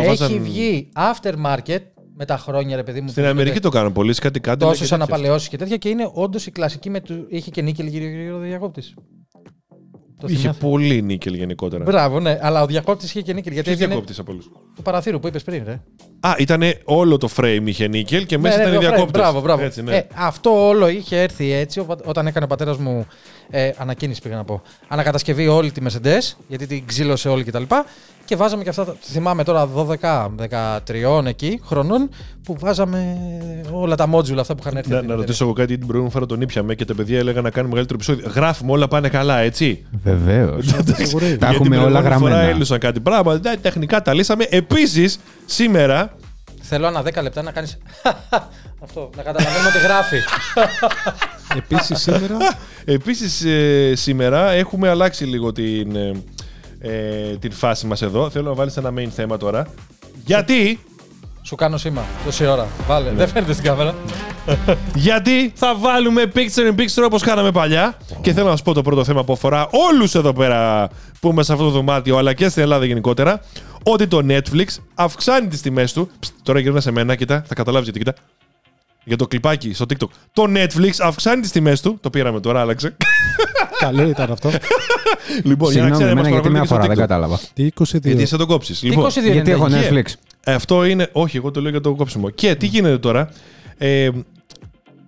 Το 0.00 0.10
Έχει 0.10 0.16
βάζαν- 0.16 0.40
βγει 0.40 0.88
aftermarket 0.94 1.78
με 2.16 2.24
τα 2.24 2.36
χρόνια, 2.38 2.76
ρε 2.76 2.82
παιδί 2.82 3.00
μου. 3.00 3.08
Στην 3.08 3.22
που 3.22 3.28
Αμερική 3.28 3.48
γίνεται 3.52 3.68
το 3.68 3.76
κάνουν 3.76 3.92
πολύ, 3.92 4.12
σε 4.14 4.20
κάτι 4.20 4.40
κάτι. 4.40 4.64
λέει 4.64 4.72
και 4.72 4.78
Τόσε 4.78 4.90
τέτοια. 4.90 5.04
αναπαλαιώσεις 5.04 5.48
και 5.48 5.56
τέτοια 5.56 5.76
και 5.76 5.88
είναι 5.88 6.10
όντως 6.12 6.46
η 6.46 6.50
κλασική 6.50 6.90
με 6.90 7.00
του. 7.00 7.26
Είχε 7.28 7.50
και 7.50 7.62
νίκελ 7.62 7.86
γύρω 7.86 8.04
γύρω 8.06 8.38
διακόπτης. 8.38 8.94
Το 10.20 10.26
Είχε 10.30 10.38
θυμάσαι. 10.40 10.58
πολύ 10.60 11.02
νίκελ 11.02 11.34
γενικότερα. 11.34 11.84
Μπράβο, 11.84 12.20
ναι, 12.20 12.38
αλλά 12.42 12.62
ο 12.62 12.66
διακόπτης 12.66 13.08
είχε 13.10 13.20
και 13.20 13.32
νίκελ. 13.32 13.52
Γιατί 13.52 13.68
Ποιος 13.68 13.74
έβγαινε 13.74 13.90
διακόπτης 13.92 14.18
από 14.18 14.32
όλους. 14.32 14.50
του 14.76 14.82
παραθύρου 14.82 15.18
που 15.20 15.26
είπες 15.26 15.42
πριν, 15.42 15.62
ρε. 15.66 15.80
Α, 16.20 16.34
ήταν 16.38 16.62
όλο 16.84 17.16
το 17.16 17.28
frame 17.36 17.62
είχε 17.64 17.88
νίκελ 17.88 18.26
και 18.26 18.38
μέσα 18.38 18.56
Ναι, 18.56 18.62
ναι, 18.64 18.68
ήταν 18.70 18.80
οι 18.80 18.84
το 18.84 18.90
frame. 18.90 18.94
διακόπτες. 18.94 19.20
Μπράβο, 19.22 19.40
μπράβο. 19.40 19.62
Έτσι, 19.64 19.82
ναι. 19.82 19.96
ε, 19.96 20.06
αυτό 20.14 20.66
όλο 20.68 20.88
είχε 20.88 21.20
έρθει 21.22 21.52
έτσι 21.52 21.80
ο- 21.80 21.86
όταν 22.04 22.26
έκανε 22.26 22.44
ο 22.44 22.48
πατέρας 22.48 22.76
μου 22.76 23.06
ε, 23.50 23.70
ανακαίνιση, 23.76 24.20
πήγα 24.22 24.36
να 24.36 24.44
πω. 24.44 24.62
Ανακατασκευή 24.88 25.48
όλη 25.48 25.70
τη 25.70 25.80
Mercedes, 25.84 26.34
γιατί 26.48 26.66
την 26.66 26.86
ξύλωσε 26.86 27.28
όλη 27.28 27.44
κτλ. 27.44 27.62
Και, 27.62 27.82
και 28.24 28.36
βάζαμε 28.36 28.62
και 28.62 28.68
αυτά, 28.68 28.84
τα- 28.84 28.96
θυμάμαι 29.02 29.44
τώρα 29.44 29.68
12-13 29.76 31.24
εκεί 31.26 31.60
χρονών, 31.64 32.08
που 32.42 32.56
βάζαμε 32.58 33.16
όλα 33.72 33.94
τα 33.94 34.08
module 34.12 34.36
αυτά 34.38 34.54
που 34.54 34.60
είχαν 34.64 34.76
έρθει. 34.76 34.76
Να, 34.76 34.76
από 34.76 34.82
την 34.86 34.92
να 34.92 34.96
εταιρεία. 34.98 35.14
ρωτήσω 35.16 35.44
εγώ 35.44 35.52
κάτι, 35.52 35.72
την 35.78 35.86
προηγούμενη 35.86 36.12
φορά 36.12 36.26
τον 36.26 36.40
ήπιαμε 36.40 36.74
και 36.74 36.84
τα 36.84 36.94
παιδιά 36.94 37.18
έλεγαν 37.18 37.42
να 37.42 37.50
κάνουμε 37.50 37.68
μεγαλύτερο 37.74 37.98
επεισόδιο. 38.02 38.32
Γράφουμε, 38.34 38.72
όλα 38.72 38.88
πάνε 38.88 39.08
καλά, 39.08 39.38
έτσι. 39.38 39.86
Βεβαίως. 40.02 40.66
Σίγουρα. 40.66 41.24
Τα 41.26 41.28
Γιατί 41.28 41.44
έχουμε 41.54 41.76
την 41.76 41.84
όλα 41.84 42.00
προηγούμενη 42.00 42.02
Φορά 42.02 42.08
γραμμένα. 42.08 42.38
έλουσαν 42.40 42.78
κάτι 42.78 43.00
πράγματα, 43.00 43.50
ναι, 43.50 43.56
τεχνικά 43.56 44.02
τα 44.02 44.14
λύσαμε. 44.14 44.46
Επίσης, 44.50 45.18
σήμερα. 45.44 46.16
Θέλω 46.60 46.86
ανά 46.86 47.02
10 47.02 47.22
λεπτά 47.22 47.42
να 47.42 47.50
κάνει. 47.50 47.68
Αυτό, 48.80 49.10
να 49.16 49.22
καταλαβαίνουμε 49.22 49.68
ότι 49.68 49.78
γράφει. 49.78 50.16
Επίσης 51.60 52.00
σήμερα; 52.00 52.36
Επίσης, 52.84 53.44
ε, 53.44 53.92
σήμερα 53.94 54.50
έχουμε 54.50 54.88
αλλάξει 54.88 55.24
λίγο 55.24 55.52
την, 55.52 55.96
ε, 55.96 56.12
ε, 56.78 57.36
την 57.36 57.52
φάση 57.52 57.86
μας 57.86 58.02
εδώ. 58.02 58.30
Θέλω 58.30 58.48
να 58.48 58.54
βάλεις 58.54 58.76
ένα 58.76 58.92
main 58.96 59.08
θέμα 59.14 59.36
τώρα. 59.36 59.66
Γιατί, 60.24 60.80
Σου 61.42 61.54
κάνω 61.54 61.76
σήμα 61.76 62.04
τόση 62.24 62.46
ώρα. 62.46 62.66
Βάλε. 62.86 63.10
Δεν 63.10 63.28
φαίνεται 63.28 63.52
στην 63.52 63.64
κάμερα. 63.64 63.94
γιατί 64.94 65.52
θα 65.54 65.76
βάλουμε 65.76 66.32
picture 66.34 66.72
in 66.72 66.80
picture 66.80 67.04
όπως 67.04 67.22
κάναμε 67.22 67.52
παλιά. 67.52 67.96
Και 68.20 68.32
θέλω 68.32 68.48
να 68.48 68.56
σου 68.56 68.62
πω 68.62 68.72
το 68.72 68.82
πρώτο 68.82 69.04
θέμα 69.04 69.24
που 69.24 69.32
αφορά 69.32 69.68
όλους 69.70 70.14
εδώ 70.14 70.32
πέρα 70.32 70.88
που 71.20 71.28
είμαστε 71.28 71.44
σε 71.44 71.52
αυτό 71.52 71.64
το 71.64 71.70
δωμάτιο, 71.70 72.16
αλλά 72.16 72.32
και 72.32 72.48
στην 72.48 72.62
Ελλάδα 72.62 72.84
γενικότερα, 72.84 73.40
ότι 73.82 74.06
το 74.06 74.26
Netflix 74.28 74.66
αυξάνει 74.94 75.48
τις 75.48 75.60
τιμές 75.60 75.92
του. 75.92 76.10
Ψ, 76.18 76.32
τώρα 76.42 76.58
γυρνά 76.58 76.80
σε 76.80 76.90
μένα, 76.90 77.14
κοίτα, 77.14 77.44
θα 77.46 77.54
καταλάβεις 77.54 77.88
γιατί, 77.88 77.98
κοίτα. 77.98 78.14
Για 79.08 79.16
το 79.16 79.26
κλιπάκι 79.26 79.74
στο 79.74 79.84
TikTok. 79.88 80.08
Το 80.32 80.44
Netflix 80.48 80.90
αυξάνει 81.00 81.40
τις 81.40 81.50
τιμές 81.50 81.80
του. 81.80 81.98
Το 82.00 82.10
πήραμε 82.10 82.40
τώρα, 82.40 82.60
άλλαξε. 82.60 82.96
Καλό 83.78 84.08
ήταν 84.08 84.32
αυτό. 84.32 84.50
λοιπόν, 85.42 85.72
για 85.72 85.82
να 85.82 85.86
Συγγνώμη, 85.88 85.92
ξέρετε, 85.92 86.14
μας 86.14 86.26
εμένα 86.26 86.28
γιατί 86.28 86.48
μια 86.48 86.64
παρακολουθείτε 86.64 86.66
φορά 86.66 86.82
στο 86.82 86.88
δεν 86.88 86.96
TikTok. 86.96 87.00
κατάλαβα. 87.00 87.40
Τι 87.54 87.68
22. 87.80 88.00
Γιατί 88.02 88.26
θα 88.26 88.36
το 88.36 88.46
κόψεις. 88.46 88.82
Λοιπόν, 88.82 89.10
22 89.10 89.32
Γιατί 89.32 89.50
έχω 89.50 89.66
είναι. 89.66 89.88
Netflix; 89.90 90.12
Ε, 90.44 90.54
Αυτό 90.54 90.84
είναι. 90.84 91.08
Όχι, 91.12 91.36
εγώ 91.36 91.50
το 91.50 91.60
λέω 91.60 91.70
για 91.70 91.80
το 91.80 91.94
κόψιμο. 91.94 92.30
Και 92.30 92.54
τι 92.54 92.66
γίνεται 92.66 92.98
τώρα; 92.98 93.28
Ε, 93.78 94.08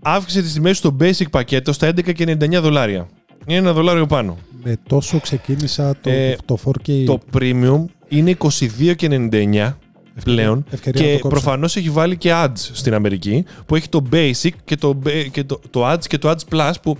αύξησε 0.02 0.42
τις 0.42 0.52
τιμές 0.52 0.76
στο 0.76 0.96
basic 1.00 1.30
πακέτο 1.30 1.72
στα 1.72 1.92
11,99 1.96 2.60
δολάρια. 2.60 3.08
Είναι 3.46 3.58
ένα 3.58 3.72
δολάριο 3.72 4.06
πάνω. 4.06 4.38
Με 4.64 4.76
τόσο 4.88 5.20
ξεκίνησα 5.20 5.96
το, 6.00 6.10
Ε, 6.10 6.36
το 6.44 6.58
4K. 6.64 7.04
Το 7.06 7.20
premium 7.38 7.84
είναι 8.08 8.36
22,99 8.38 9.72
πλέον. 10.24 10.64
ευκαιρία 10.70 11.00
να 11.02 11.06
και 11.08 11.16
το 11.16 11.22
κόψω. 11.22 11.40
προφανώς 11.40 11.76
έχει 11.76 11.90
βάλει 11.90 12.16
και 12.16 12.30
ads 12.34 12.50
στην 12.72 12.94
Αμερική 12.94 13.44
που 13.66 13.74
έχει 13.74 13.88
το 13.88 14.02
basic 14.12 14.50
και 14.64 14.76
το, 14.76 14.98
ba- 15.04 15.26
και 15.30 15.44
το, 15.44 15.60
το 15.70 15.92
ads 15.92 16.06
και 16.06 16.18
το 16.18 16.30
ads 16.30 16.54
plus 16.54 16.72
που 16.82 16.96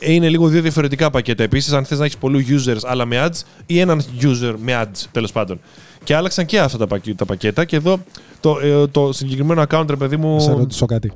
είναι 0.00 0.28
λίγο 0.28 0.48
δύο 0.48 0.62
διαφορετικά 0.62 1.10
πακέτα. 1.10 1.42
Επίσης, 1.42 1.72
αν 1.72 1.84
θες 1.84 1.98
να 1.98 2.04
έχεις 2.04 2.16
πολλούς 2.16 2.44
users 2.48 2.78
αλλά 2.82 3.04
με 3.04 3.26
ads 3.28 3.40
ή 3.66 3.78
έναν 3.78 4.02
user 4.20 4.54
με 4.58 4.82
ads 4.84 5.04
τέλος 5.12 5.32
πάντων. 5.32 5.60
Και 6.04 6.14
άλλαξαν 6.16 6.46
και 6.46 6.58
αυτά 6.60 6.78
τα, 6.78 6.86
πακέ- 6.86 7.16
τα 7.16 7.24
πακέτα 7.24 7.64
και 7.64 7.76
εδώ 7.76 7.98
το, 8.40 8.58
ε, 8.62 8.86
το 8.86 9.12
συγκεκριμένο 9.12 9.64
account, 9.68 9.84
ρε 9.88 9.96
παιδί 9.96 10.16
μου... 10.16 10.34
Να 10.34 10.40
σε 10.40 10.52
ρωτήσω 10.52 10.86
κάτι. 10.86 11.12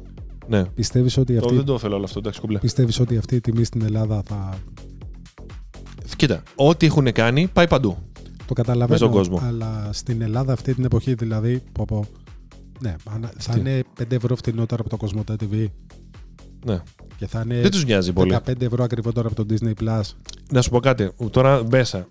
Ναι. 0.49 0.65
Πιστεύεις 0.65 1.17
ότι, 1.17 1.35
Το, 1.35 1.41
αυτή, 1.45 1.57
δεν 1.57 1.65
το 1.65 1.79
θέλω 1.79 1.95
όλο 1.95 2.05
αυτό, 2.05 2.19
εντάξει, 2.19 2.41
κομπλέ. 2.41 2.59
πιστεύεις 2.59 3.01
ότι 3.01 3.17
αυτή 3.17 3.35
η 3.35 3.41
τιμή 3.41 3.65
στην 3.65 3.83
Ελλάδα 3.83 4.23
θα. 4.29 4.59
Κοίτα, 6.17 6.43
ό,τι 6.55 6.87
έχουν 6.87 7.13
κάνει 7.13 7.49
πάει 7.53 7.69
παντού. 7.69 7.99
Το 8.55 8.63
καταλαβαίνω. 8.63 8.97
στον 8.99 9.11
κόσμο. 9.11 9.41
Αλλά 9.47 9.89
στην 9.93 10.23
Ελλάδα 10.23 10.53
αυτή 10.53 10.75
την 10.75 10.85
εποχή 10.85 11.15
δηλαδή. 11.15 11.63
Πω, 11.73 11.85
πω, 11.85 12.05
ναι, 12.81 12.97
ανα- 13.15 13.33
θα 13.39 13.53
Τι; 13.53 13.59
είναι 13.61 13.83
5 13.99 14.13
ευρώ 14.13 14.37
φτηνότερα 14.37 14.81
από 14.81 14.91
το 14.91 14.97
Κοσμοτέ 14.97 15.35
TV. 15.41 15.67
Ναι. 16.65 16.83
Και 17.17 17.27
θα 17.27 17.43
είναι 17.45 17.61
Δεν 17.61 17.71
τους 17.71 17.85
νοιάζει 17.85 18.13
πολύ. 18.13 18.37
15 18.47 18.61
ευρώ 18.63 18.85
ακριβότερα 18.85 19.29
από 19.29 19.45
το 19.45 19.55
Disney 19.55 19.73
Plus. 19.85 20.01
Να 20.53 20.63
σου 20.63 20.71
πω 20.71 20.81
κάτι. 20.81 21.11
Τώρα 21.31 21.63
μέσα. 21.71 22.07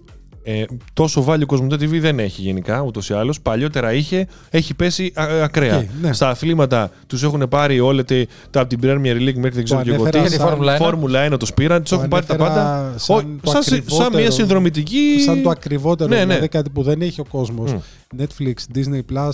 Ε, 0.52 0.66
τόσο 0.94 1.26
value 1.28 1.46
Cosmote 1.46 1.74
TV 1.74 2.00
δεν 2.00 2.20
έχει 2.20 2.42
γενικά 2.42 2.82
ούτως 2.82 3.10
ή 3.10 3.14
άλλως. 3.14 3.42
Παλιότερα 3.42 3.94
είχε, 3.94 4.28
έχει 4.50 4.74
πέσει 4.74 5.12
α- 5.16 5.44
ακραία. 5.44 5.78
Οκ, 5.78 5.84
ναι. 6.02 6.14
Στα 6.14 6.30
αθλήματα 6.30 6.92
τους 7.08 7.24
έχουν 7.24 7.48
πάρει 7.50 7.80
όλα 7.80 8.04
τη- 8.04 8.26
τα 8.50 8.60
από 8.62 8.70
την 8.70 8.80
Premier 8.84 9.16
League 9.16 9.34
μέχρι 9.36 9.50
δεν 9.50 9.64
ξέρω 9.64 9.82
και 9.82 9.90
εγώ 9.94 10.04
τι. 10.04 10.18
ανέφερα 10.18 10.24
Και 10.24 10.30
τη 10.30 10.36
σαν- 10.36 10.48
Φόρμουλα 10.50 10.74
1. 10.76 10.78
Φόρμουλα 10.78 11.26
1 11.34 11.38
τους 11.40 11.54
πήραν, 11.54 11.80
τους 11.82 11.90
Το 11.90 11.96
έχουν 11.96 12.08
πάρει 12.08 12.26
τα 12.26 12.34
ανέφερα 12.34 12.56
πάντα. 12.56 12.94
σαν 12.98 13.16
Ω, 13.18 13.22
το 13.42 13.50
σαν, 13.52 13.64
σαν 13.64 13.74
μια 13.74 13.84
ακριβότερο- 14.06 14.32
συνδρομητική. 14.32 15.20
Σαν 15.26 15.42
το 15.42 15.50
ακριβότερο, 15.50 16.10
Ναι, 16.10 16.16
ναι. 16.16 16.26
δηλαδή 16.26 16.48
κάτι 16.48 16.70
που 16.70 16.84
δεν 16.84 17.02
έχει 17.02 17.20
ο 17.22 17.26
κόσμος. 17.32 17.74
Μμ. 17.74 17.78
Netflix, 18.22 18.78
Disney 18.78 19.02
Plus. 19.14 19.30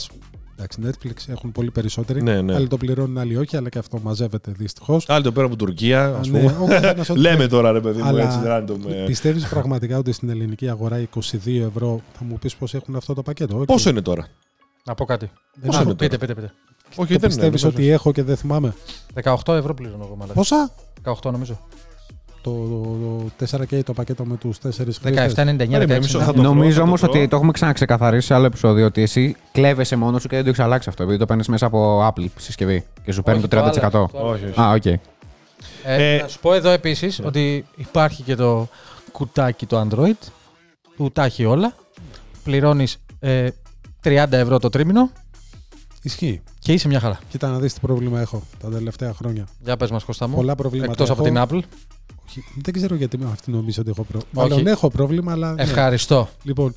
Εντάξει, 0.58 0.80
Netflix 0.86 1.14
έχουν 1.28 1.52
πολύ 1.52 1.72
περισσότεροι. 1.72 2.24
Ναι, 2.24 2.42
ναι. 2.42 2.56
Άλλοι 2.56 2.68
το 2.68 2.78
πληρώνουν, 2.78 3.18
άλλοι 3.18 3.38
όχι, 3.38 3.58
αλλά 3.58 3.70
και 3.70 3.78
αυτό 3.78 4.00
μαζεύεται 4.04 4.52
δυστυχώς. 4.58 5.06
Άλλοι 5.10 5.24
το 5.24 5.32
πέρα 5.32 5.46
από 5.46 5.56
Τουρκία, 5.56 6.06
α 6.06 6.20
Ναι, 6.20 6.40
πούμε. 6.40 6.58
ο 6.62 6.66
καθένας 6.68 7.10
ό,τι 7.10 7.20
Λέμε 7.20 7.36
θέλει. 7.38 7.50
τώρα, 7.50 7.72
ρε 7.72 7.80
παιδί 7.80 8.02
μου, 8.02 8.08
Αλλά 8.08 8.24
έτσι 8.24 8.38
random. 8.46 8.92
ε. 8.92 9.06
Πιστεύεις 9.06 9.48
πραγματικά 9.48 9.98
ότι 9.98 10.12
στην 10.12 10.30
ελληνική 10.30 10.70
αγορά 10.70 10.98
22 11.16 11.62
ευρώ 11.68 12.02
θα 12.14 12.24
μου 12.24 12.38
πεις 12.40 12.56
πώ 12.56 12.68
έχουν 12.72 12.96
αυτό 12.96 13.14
το 13.14 13.22
πακέτο. 13.22 13.56
όχι; 13.56 13.66
Πόσο 13.66 13.90
είναι 13.90 14.02
τώρα; 14.02 14.28
Να 14.86 14.94
πω 14.96 15.06
κάτι. 15.06 15.32
Δεν 15.54 15.66
πόσο 15.66 15.80
Α, 15.80 15.82
είναι 15.84 15.96
Πείτε, 15.96 16.18
πείτε, 16.18 16.34
πείτε. 16.34 16.54
Όχι, 16.96 17.14
Το 17.14 17.20
δεν 17.20 17.30
πιστεύεις 17.30 17.62
είναι. 17.62 17.72
ότι 17.76 17.88
έχω 17.90 18.12
και 18.12 18.24
δεν 18.24 18.38
θυμάμαι; 18.38 18.74
18 19.24 19.54
ευρώ 19.54 19.74
πληρώνω 19.74 20.04
εγώ 20.06 20.16
μάλλον. 20.16 20.34
Πόσα; 20.36 20.72
18 21.04 21.32
νομίζω. 21.32 21.60
Το, 22.46 22.52
το 23.38 23.46
4K 23.70 23.84
το 23.84 23.94
πακέτο 23.94 24.26
με 24.26 24.38
τους 24.38 24.58
4 24.58 24.70
χρήστες. 24.74 25.34
17,99, 25.36 25.36
Περίμενε, 25.36 25.96
16. 25.98 26.00
μισό, 26.00 26.18
ναι. 26.18 26.24
θα 26.24 26.34
το 26.34 26.42
Νομίζω 26.42 26.68
βρω, 26.70 26.76
θα 26.76 26.82
όμως 26.82 27.00
το 27.02 27.08
βρω. 27.12 27.20
ότι 27.20 27.28
το 27.30 27.36
έχουμε 27.36 27.52
ξαναξεκαθαρίσει 27.52 28.28
σε 28.28 28.34
άλλο 28.34 28.46
επεισόδιο 28.46 28.86
ότι 28.86 29.02
εσύ 29.02 29.36
κλέβεσαι 29.52 29.96
μόνος 29.96 30.22
σου 30.22 30.28
και 30.28 30.36
δεν 30.36 30.44
το 30.44 30.50
έχεις 30.50 30.62
αλλάξει 30.64 30.90
αυτό. 30.90 31.04
Επειδή 31.04 31.18
το 31.18 31.26
παίρνεις 31.26 31.48
μέσα 31.48 31.66
από 31.66 32.08
Apple 32.08 32.26
συσκευή 32.38 32.86
και 33.04 33.12
σου 33.12 33.22
παίρνει 33.24 33.40
Όχι, 33.40 33.48
το 33.50 33.58
30%. 33.58 33.62
άλλο, 33.62 33.90
το 33.90 33.98
άλλο. 33.98 34.30
Όχι, 34.30 34.46
όχι. 34.46 34.60
Α, 34.62 34.72
οκ. 34.72 34.86
Ε, 34.86 35.00
Ε, 35.84 36.22
να 36.22 36.28
σου 36.28 36.40
πω 36.40 36.54
εδώ 36.54 36.70
επίσης 36.70 37.20
ότι 37.24 37.66
υπάρχει 37.76 38.24
και 38.24 38.36
το 38.36 38.68
κουτάκι 39.12 39.66
το 39.66 39.88
Android 39.90 40.28
που 40.96 41.12
τα 41.12 41.24
έχει 41.26 41.46
όλα. 41.46 41.74
Πληρώνεις 42.44 42.98
30 44.04 44.26
ευρώ 44.32 44.60
το 44.60 44.70
τρίμηνο 44.70 45.10
Ισχύει. 46.02 46.42
και 46.60 46.74
είσαι 46.74 46.88
μια 46.88 47.00
χαρά. 47.00 47.20
Κοίτα 47.30 47.48
να 47.50 47.60
δεις 47.60 47.74
τι 47.74 47.80
πρόβλημα 47.80 48.20
έχω 48.22 48.42
τα 48.60 48.70
τελευταία 48.70 49.14
χρόνια. 49.14 49.48
Για 49.64 49.78
πες 49.78 49.92
μας, 49.92 50.04
Κώστα 50.04 50.28
μου. 50.28 50.36
Πολλά 50.36 50.56
προβλήματα. 50.56 50.92
Εκτός 50.92 51.10
από 51.10 51.26
έχω. 51.28 51.34
την 51.34 51.44
Apple. 51.48 51.64
Όχι, 52.28 52.44
δεν 52.64 52.74
ξέρω 52.74 52.96
γιατί 52.96 53.18
με 53.18 53.26
αυτή 53.32 53.52
νομίζω 53.52 53.82
ότι 53.82 53.90
έχω 53.90 54.04
πρόβλημα. 54.04 54.44
Όχι. 54.44 54.50
Μάλλον 54.52 54.68
έχω 54.68 54.90
πρόβλημα, 54.90 55.32
αλλά. 55.32 55.54
ναι. 55.54 55.62
Ευχαριστώ. 55.62 56.30
Λοιπόν, 56.44 56.76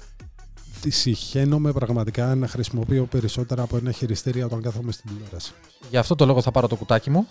συχαίνομαι 0.88 1.72
πραγματικά 1.72 2.34
να 2.34 2.48
χρησιμοποιώ 2.48 3.04
περισσότερα 3.04 3.62
από 3.62 3.76
ένα 3.76 3.90
χειριστήριο 3.92 4.44
όταν 4.46 4.62
κάθομαι 4.62 4.92
στην 4.92 5.10
τηλεόραση. 5.10 5.52
Γι' 5.90 5.96
αυτό 5.96 6.14
το 6.14 6.26
λόγο 6.26 6.42
θα 6.42 6.50
πάρω 6.50 6.68
το 6.68 6.76
κουτάκι 6.76 7.10
μου 7.10 7.26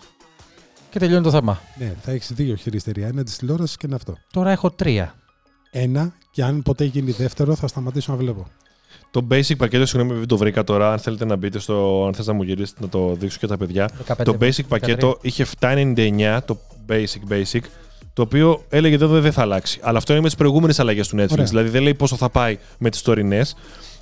και 0.89 0.99
τελειώνει 0.99 1.23
το 1.23 1.31
θέμα. 1.31 1.61
Ναι, 1.77 1.93
θα 2.01 2.11
έχεις 2.11 2.31
δύο 2.33 2.55
χειριστήρια. 2.55 3.07
Ένα 3.07 3.23
της 3.23 3.37
τηλεόρασης 3.37 3.77
και 3.77 3.85
ένα 3.85 3.95
αυτό. 3.95 4.17
Τώρα 4.31 4.51
έχω 4.51 4.71
τρία. 4.71 5.15
Ένα 5.71 6.13
και 6.31 6.43
αν 6.43 6.61
ποτέ 6.61 6.83
γίνει 6.83 7.11
δεύτερο 7.11 7.55
θα 7.55 7.67
σταματήσω 7.67 8.11
να 8.11 8.17
βλέπω. 8.17 8.47
Το 9.11 9.27
basic 9.31 9.57
πακέτο, 9.57 9.85
συγγνώμη 9.85 10.11
που 10.11 10.17
δεν 10.17 10.27
το 10.27 10.37
βρήκα 10.37 10.63
τώρα. 10.63 10.91
Αν 10.91 10.99
θέλετε 10.99 11.25
να 11.25 11.35
μπείτε 11.35 11.59
στο. 11.59 12.05
Αν 12.07 12.13
θες 12.13 12.27
να 12.27 12.33
μου 12.33 12.43
γυρίσετε 12.43 12.81
να 12.81 12.89
το 12.89 13.15
δείξω 13.15 13.37
και 13.39 13.47
τα 13.47 13.57
παιδιά. 13.57 13.89
15, 14.07 14.15
το 14.23 14.37
basic 14.39 14.49
13. 14.49 14.63
πακέτο 14.67 15.17
είχε 15.21 15.45
7,99 15.59 16.39
το 16.45 16.57
basic 16.87 17.31
basic. 17.31 17.61
Το 18.17 18.23
οποίο 18.23 18.61
έλεγε 18.69 19.03
ότι 19.03 19.19
δεν 19.19 19.31
θα 19.31 19.41
αλλάξει. 19.41 19.79
Αλλά 19.81 19.97
αυτό 19.97 20.11
είναι 20.13 20.21
με 20.21 20.27
τις 20.27 20.37
προηγούμενες 20.37 20.79
αλλαγές 20.79 21.07
του 21.07 21.15
Netflix. 21.15 21.31
Ωραία. 21.31 21.45
Δηλαδή 21.45 21.69
δεν 21.69 21.81
λέει 21.81 21.93
πόσο 21.93 22.15
θα 22.15 22.29
πάει 22.29 22.57
με 22.77 22.89
τις 22.89 23.01
τωρινές. 23.01 23.55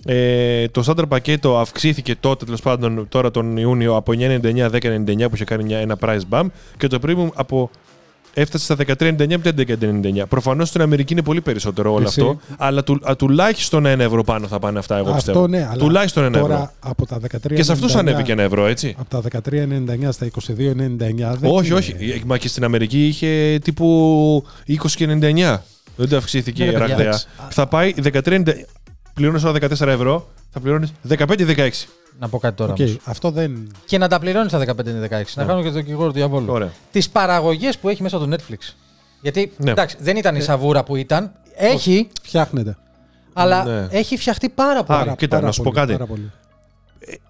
Ε, 0.05 0.67
το 0.67 0.84
standard 0.88 1.07
πακέτο 1.07 1.57
αυξήθηκε 1.57 2.15
τότε, 2.19 2.45
τέλος 2.45 2.62
πάντων, 2.62 3.05
τώρα 3.10 3.31
τον 3.31 3.57
Ιούνιο 3.57 3.95
από 3.95 4.12
9,99 4.12 4.69
10,99 4.69 5.29
που 5.29 5.36
είχε 5.36 5.43
κάνει 5.43 5.63
μια- 5.63 5.77
ένα 5.79 5.98
price 6.01 6.19
bump 6.29 6.45
και 6.77 6.88
το 6.88 7.00
premium 7.05 7.27
από 7.34 7.69
έφτασε 8.38 8.63
στα 8.63 8.75
13,99 8.75 9.34
από 9.34 9.44
τα 9.44 9.51
11,99. 9.58 10.24
Προφανώς 10.30 10.68
στην 10.70 10.82
Αμερική 10.82 11.13
είναι 11.13 11.22
πολύ 11.22 11.42
περισσότερο 11.42 11.94
όλο 11.94 12.06
Εσύ. 12.08 12.20
αυτό, 12.22 12.39
αλλά 12.58 12.84
του, 12.84 13.00
α, 13.10 13.15
τουλάχιστον 13.15 13.86
ένα 13.86 14.04
ευρώ 14.04 14.24
πάνω 14.24 14.48
θα 14.48 14.60
πάνε 14.60 14.80
αυτά, 14.80 14.96
εγώ 14.98 15.10
αυτό 15.10 15.15
πιστεύω. 15.15 15.48
ναι, 15.48 15.68
αλλά 15.72 15.77
τουλάχιστον 15.77 16.24
ένα 16.24 16.39
τώρα 16.39 16.54
ευρώ. 16.54 16.72
από 16.80 17.06
τα 17.06 17.20
13,99 17.20 17.56
Και 17.56 17.63
σε 17.63 17.72
αυτούς 17.72 17.96
ανέβηκε 17.96 18.32
ένα 18.32 18.42
ευρώ, 18.44 18.65
έτσι. 18.65 18.96
Από 19.00 19.10
τα 19.10 19.22
13,99 19.50 20.12
στα 20.12 20.25
22,99 20.25 21.36
δεν 21.39 21.50
όχι, 21.51 21.68
είναι- 21.68 21.75
όχι. 21.77 21.92
Ε, 22.00 22.22
Μα 22.25 22.38
και 22.38 22.48
στην 22.48 22.63
Αμερική 22.63 23.06
είχε 23.08 23.60
τύπου 23.63 24.44
20,99. 24.68 25.63
Δεν 25.98 26.10
το 26.10 26.18
αυξήθηκε 26.18 26.63
Ναι, 26.63 26.70
ρε 26.72 26.77
παιδιά. 26.77 26.88
ραγδαία. 26.88 27.06
Εντάξει. 27.08 27.27
Θα 27.50 27.68
πάει 27.68 27.94
13,90. 28.04 28.65
Πληρώνεις 29.15 29.43
όλα 29.43 29.57
14 29.62 29.88
ευρώ, 29.88 30.27
θα 30.51 30.60
πληρώνεις 30.60 30.91
15-16. 31.10 31.69
Να 32.19 32.29
πω 32.29 32.38
κάτι 32.38 32.55
τώρα. 32.55 32.72
Οκ, 32.72 32.77
όμως. 32.79 32.98
αυτό 33.03 33.31
δεν. 33.31 33.72
Και 33.86 33.98
να 33.98 34.07
τα 34.07 34.19
πληρώνεις 34.19 34.51
τα 34.51 34.60
15-16. 34.60 35.36
Να 35.36 35.43
κάνω 35.45 35.62
και 35.62 35.67
το 35.69 35.74
δικηγόρο 35.75 36.07
του 36.07 36.13
διαβόλου. 36.13 36.45
Ωραία. 36.53 36.72
Τις 36.91 37.10
παραγωγές 37.10 37.77
που 37.77 37.89
έχει 37.89 38.01
μέσα 38.01 38.19
το 38.19 38.27
Netflix. 38.36 38.74
Γιατί 39.22 39.51
Ναι. 39.57 39.72
εντάξει, 39.72 39.98
δεν 40.00 40.15
ήταν 40.17 40.36
η 40.36 40.41
σαβούρα 40.41 40.84
που 40.84 40.95
ήταν. 40.95 41.31
Έχει, 41.57 42.07
Φτιάχνεται. 42.24 42.77
αλλά 43.34 43.63
Ναι. 43.63 43.88
έχει 43.89 44.17
φτιαχτεί 44.17 44.50
πάρα 44.50 44.84
πολύ. 44.84 45.00
Άρα, 45.00 45.15
κοίτα, 45.15 45.41
να 45.41 45.51
σου 45.51 45.62
πω 45.63 45.72
πολύ, 45.74 45.86
κάτι. 45.86 45.91
πάρα 45.98 46.05
πολύ. 46.05 46.31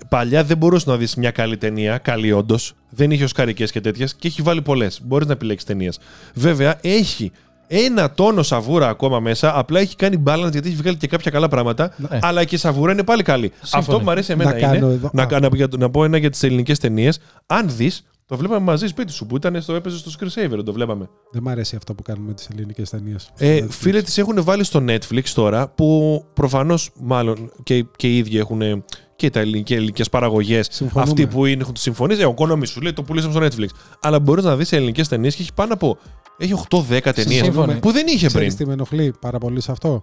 Παλιά 0.09 0.43
δεν 0.43 0.57
μπορούσες 0.57 0.87
να 0.87 0.97
δεις 0.97 1.15
μια 1.15 1.31
καλή 1.31 1.57
ταινία, 1.57 1.97
καλή 1.97 2.31
όντως. 2.31 2.73
Δεν 2.89 3.11
είχε 3.11 3.23
οσκαρικές 3.23 3.71
και 3.71 3.81
τέτοιες 3.81 4.15
και 4.15 4.27
έχει 4.27 4.41
βάλει 4.41 4.61
πολλές. 4.61 4.99
Μπορείς 5.03 5.27
να 5.27 5.33
επιλέξεις 5.33 5.67
ταινίες. 5.67 5.99
Βέβαια, 6.33 6.77
έχει 6.81 7.31
ένα 7.67 8.11
τόνο 8.11 8.43
σαβούρα 8.43 8.89
ακόμα 8.89 9.19
μέσα. 9.19 9.57
Απλά 9.57 9.79
έχει 9.79 9.95
κάνει 9.95 10.23
balance 10.27 10.49
γιατί 10.51 10.67
έχει 10.67 10.77
βγάλει 10.77 10.97
και 10.97 11.07
κάποια 11.07 11.31
καλά 11.31 11.47
πράγματα. 11.47 11.93
Ναι. 11.97 12.19
Αλλά 12.21 12.43
και 12.43 12.55
η 12.55 12.57
σαβούρα 12.57 12.91
είναι 12.91 13.03
πάλι 13.03 13.23
καλή. 13.23 13.51
Αυτό 13.71 13.97
που 13.97 14.03
μου 14.03 14.11
αρέσει 14.11 14.31
εμένα 14.31 14.51
Να 14.53 14.59
κάνω 14.59 14.75
είναι. 14.75 14.85
εδώ- 14.93 15.09
Να, 15.13 15.23
α. 15.23 15.39
να, 15.39 15.47
για- 15.53 15.67
να 15.77 15.89
πω 15.89 16.03
ένα 16.03 16.17
για 16.17 16.29
τις 16.29 16.43
ελληνικές 16.43 16.79
ταινίες. 16.79 17.19
Αν 17.47 17.69
δεις, 17.69 18.05
το 18.27 18.37
βλέπαμε 18.37 18.59
μαζί 18.65 18.87
σπίτι 18.87 19.11
σου 19.11 19.25
που 19.25 19.35
ήταν 19.35 19.61
στο 19.61 19.73
έπαιζε 19.73 19.97
στο 19.97 20.11
Screensaver. 20.19 20.59
Το 20.65 20.73
βλέπαμε. 20.73 21.09
Δεν 21.31 21.41
μ' 21.41 21.47
αρέσει 21.49 21.75
αυτό 21.75 21.93
που 21.93 22.03
κάνουμε 22.03 22.33
τις 22.33 22.47
ελληνικές 22.53 22.89
ταινίες. 22.89 23.29
Ε, 23.37 23.65
φίλε, 23.69 24.01
τις 24.01 24.17
έχουν 24.17 24.43
βάλει 24.43 24.63
στο 24.63 24.83
Netflix 24.89 25.23
τώρα 25.33 25.67
που 25.69 26.23
προφανώς 26.33 26.89
μάλλον 26.99 27.51
και, 27.63 27.85
και 27.95 28.07
οι 28.07 28.17
ίδιοι 28.17 28.37
έχουν 28.37 28.83
και 29.15 29.29
τα 29.29 29.39
ελληνικές 29.39 30.09
παραγωγές. 30.09 30.67
Συμφωνούμε. 30.71 31.11
Αυτοί 31.11 31.27
που 31.27 31.45
είναι, 31.45 31.61
έχουν 31.61 31.73
τη 31.73 31.79
συμφωνίες. 31.79 32.19
Ε, 32.19 32.25
ο 32.25 32.33
Κόνομι 32.33 32.67
σου 32.67 32.81
λέει 32.81 32.93
το 32.93 33.03
πουλήσαμε 33.03 33.33
στο 33.33 33.43
Netflix. 33.45 33.67
Αλλά 34.01 34.19
μπορείς 34.19 34.43
να 34.43 34.55
δεις 34.55 34.71
ελληνικές 34.71 35.07
ταινίες 35.07 35.35
και 35.35 35.41
έχει 35.41 35.53
πάνω 35.53 35.73
από. 35.73 35.97
Έχει 36.37 36.53
8-10 36.69 37.13
ταινίες 37.15 37.43
Σύμφωνοι. 37.43 37.79
που 37.79 37.91
δεν 37.91 38.07
είχε 38.07 38.29
πριν. 38.29 38.55
τι 38.55 38.65
με 38.65 38.73
ενοχλεί 38.73 39.13
πάρα 39.19 39.37
πολύ 39.37 39.61
σε 39.61 39.71
αυτό; 39.71 40.01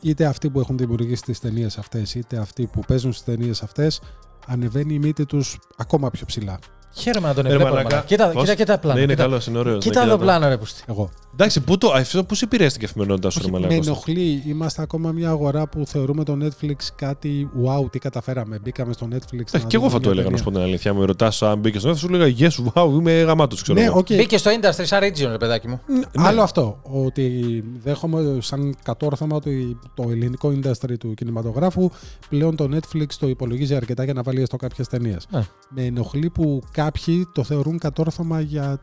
Είτε 0.00 0.24
αυτοί 0.24 0.50
που 0.50 0.60
έχουν 0.60 0.76
δημιουργήσει 0.76 1.22
τις 1.22 1.40
ταινίες 1.40 1.78
αυτές, 1.78 2.14
είτε 2.14 2.36
αυτοί 2.36 2.66
που 2.66 2.80
παίζουν 2.86 3.12
στις 3.12 3.24
ταινίες 3.24 3.62
αυτές, 3.62 4.00
ανεβαίνει 4.46 4.94
η 4.94 4.98
μύτη 4.98 5.26
τους 5.26 5.58
ακόμα 5.76 6.10
πιο 6.10 6.26
ψηλά. 6.26 6.58
Χαίρομαι 6.94 7.28
να 7.28 7.34
τον 7.34 7.46
Ε, 7.46 7.48
βλέπω. 7.48 7.64
μαλάκα. 7.64 7.82
μαλάκα. 7.88 8.06
Κοίτα, 8.06 8.28
Πώς; 8.28 8.42
κοίτα, 8.42 8.54
κοίτα 8.54 8.78
πλάνο. 8.78 8.96
Ναι, 8.98 9.02
είναι 9.04 9.12
κοίτα. 9.12 9.24
καλός, 9.24 9.46
είναι 9.46 9.58
ωραίος. 9.58 9.84
Κοίτα 9.84 10.02
εδώ 10.02 10.16
πλάνο, 10.18 10.48
ρε 10.48 10.56
πούστη. 10.56 10.82
Εγώ. 10.88 11.10
Εντάξει, 11.32 11.60
πού 11.60 11.78
το, 11.78 11.90
αυτό 11.92 12.24
πώς 12.24 12.42
επηρέαστηκε 12.42 12.84
η 12.84 12.86
καθημερινότητα 12.86 13.30
σου, 13.30 13.38
ρε 13.38 13.44
Όχι, 13.44 13.52
με 13.54 13.58
Μαλάκος; 13.60 13.86
ενοχλεί. 13.86 14.42
Είμαστε 14.46 14.82
ακόμα 14.82 15.12
μια 15.12 15.28
αγορά 15.28 15.68
που 15.68 15.82
θεωρούμε 15.86 16.24
το 16.24 16.36
Netflix 16.42 16.74
κάτι 16.96 17.50
wow, 17.66 17.90
τι 17.90 17.98
καταφέραμε. 17.98 18.58
Μπήκαμε 18.62 18.92
στο 18.92 19.06
Netflix. 19.10 19.14
Εντάξει, 19.32 19.56
να 19.56 19.64
και 19.66 19.76
εγώ 19.76 19.88
δούμε 19.88 19.98
θα 19.98 20.00
το 20.00 20.10
μια 20.10 20.12
έλεγα 20.12 20.22
να 20.22 20.22
ταινία. 20.24 20.36
σου 20.38 20.44
πω 20.44 20.50
την 20.50 20.60
αλήθεια. 20.60 20.94
Με 20.94 21.04
ρωτάς 21.04 21.42
αν 21.42 21.58
μπήκες 21.58 21.80
στο 21.80 21.90
Netflix, 21.90 21.96
σου 21.96 22.08
έλεγα 22.14 22.36
Yes, 22.38 22.72
wow, 22.82 22.88
είμαι 22.92 23.12
γαμάτος, 23.22 23.62
ξέρω. 23.62 23.78
Ναι, 23.78 23.84
εγώ. 23.84 23.98
οκ. 23.98 24.06
Μπήκε 24.06 24.38
στο 24.38 24.50
industry 24.60 24.82
σαν 24.84 25.00
region, 25.02 25.28
ρε 25.30 25.36
παιδάκι 25.36 25.68
μου. 25.68 25.80
Ναι. 25.86 26.26
Άλλο 26.26 26.42
αυτό. 26.42 26.78
Ότι 26.82 27.64
δέχομαι 27.82 28.36
σαν 28.40 28.74
κατόρθωμα 28.82 29.36
ότι 29.36 29.78
το 29.94 30.02
ελληνικό 30.10 30.52
industry 30.62 30.98
του 30.98 31.14
κινηματογράφου 31.14 31.90
πλέον 32.28 32.56
το 32.56 32.68
Netflix 32.74 33.06
το 33.18 33.28
υπολογίζει 33.28 33.74
αρκετά 33.74 34.04
για 34.04 34.12
να 34.12 34.22
βάλει 34.22 34.42
έστω 34.42 34.56
κάποιες 34.56 34.88
ταινίες. 34.88 35.26
Ναι. 35.30 35.42
Με 35.68 35.82
ενοχλεί 35.84 36.30
που 36.30 36.62
κάποιοι 36.84 37.28
το 37.32 37.44
θεωρούν 37.44 37.78
κατόρθωμα 37.78 38.40
για 38.40 38.78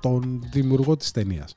τον 0.00 0.40
δημιουργό 0.52 0.96
της 0.96 1.10
ταινίας. 1.10 1.56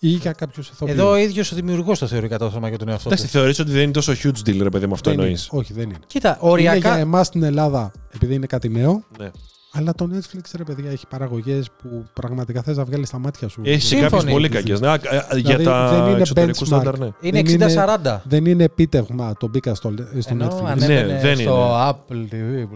Ή 0.00 0.08
για 0.08 0.32
κάποιου 0.32 0.62
ηθοποιού. 0.72 0.92
Εδώ 0.94 1.10
ο 1.10 1.16
ίδιος 1.16 1.52
ο 1.52 1.54
δημιουργός 1.54 1.98
το 1.98 2.06
θεωρεί 2.06 2.28
κατόρθωμα 2.28 2.68
για 2.68 2.78
τον 2.78 2.88
εαυτό 2.88 3.08
Εντάξει, 3.08 3.24
του. 3.26 3.30
θεωρείς 3.32 3.58
ότι 3.58 3.70
δεν 3.70 3.82
είναι 3.82 3.92
τόσο 3.92 4.12
huge 4.12 4.48
deal, 4.48 4.58
ρε 4.62 4.68
παιδί 4.68 4.86
μου, 4.86 4.92
αυτό 4.94 5.10
Δεν 5.10 5.18
είναι. 5.18 5.22
εννοείς. 5.28 5.48
Όχι, 5.52 5.72
δεν 5.72 5.88
είναι. 5.88 5.98
Κοίτα, 6.06 6.28
Είναι 6.28 6.38
για 6.40 6.50
οριακά. 6.50 6.96
εμάς 6.96 7.26
στην 7.26 7.42
Ελλάδα, 7.42 7.92
επειδή 8.14 8.34
είναι 8.34 8.46
κάτι 8.46 8.68
νέο, 8.68 9.02
Ναι. 9.18 9.30
Αλλά 9.76 9.94
το 9.94 10.08
Netflix 10.12 10.40
ρε 10.56 10.64
παιδιά 10.64 10.90
έχει 10.90 11.06
παραγωγές 11.06 11.68
που 11.82 12.04
πραγματικά 12.12 12.62
θες 12.62 12.76
να 12.76 12.84
βγάλεις 12.84 13.10
τα 13.10 13.18
μάτια 13.18 13.48
σου. 13.48 13.60
Έχει 13.64 13.80
Σύμφωνοι. 13.80 14.10
κάποιες 14.10 14.32
πολύ 14.32 14.48
κακές. 14.48 14.80
Ναι, 14.80 14.88
α, 14.88 14.92
α, 14.92 14.96
για 14.98 15.56
Δηλαδή, 15.56 15.64
τα 15.64 15.90
δεν 16.02 16.10
είναι 16.10 16.20
εξωτερικού 16.20 16.58
benchmark. 16.58 16.66
στάνταρ, 16.66 16.98
ναι. 16.98 17.08
Είναι 17.20 17.42
δεν 17.42 17.54
είναι- 17.54 17.64
60-40. 17.64 18.20
Δεν 18.24 18.44
είναι 18.46 18.64
επίτευγμα 18.64 19.32
το 19.38 19.48
μπήκα 19.48 19.74
στο, 19.74 19.92
στο 20.18 20.34
Ενώ 20.34 20.46
Netflix. 20.46 20.64
ανέβαινε 20.66 21.12
Ναι, 21.12 21.20
δεν 21.20 21.36
στο 21.36 21.42
είναι. 21.42 21.90
Apple 21.90 22.34
TV. 22.34 22.68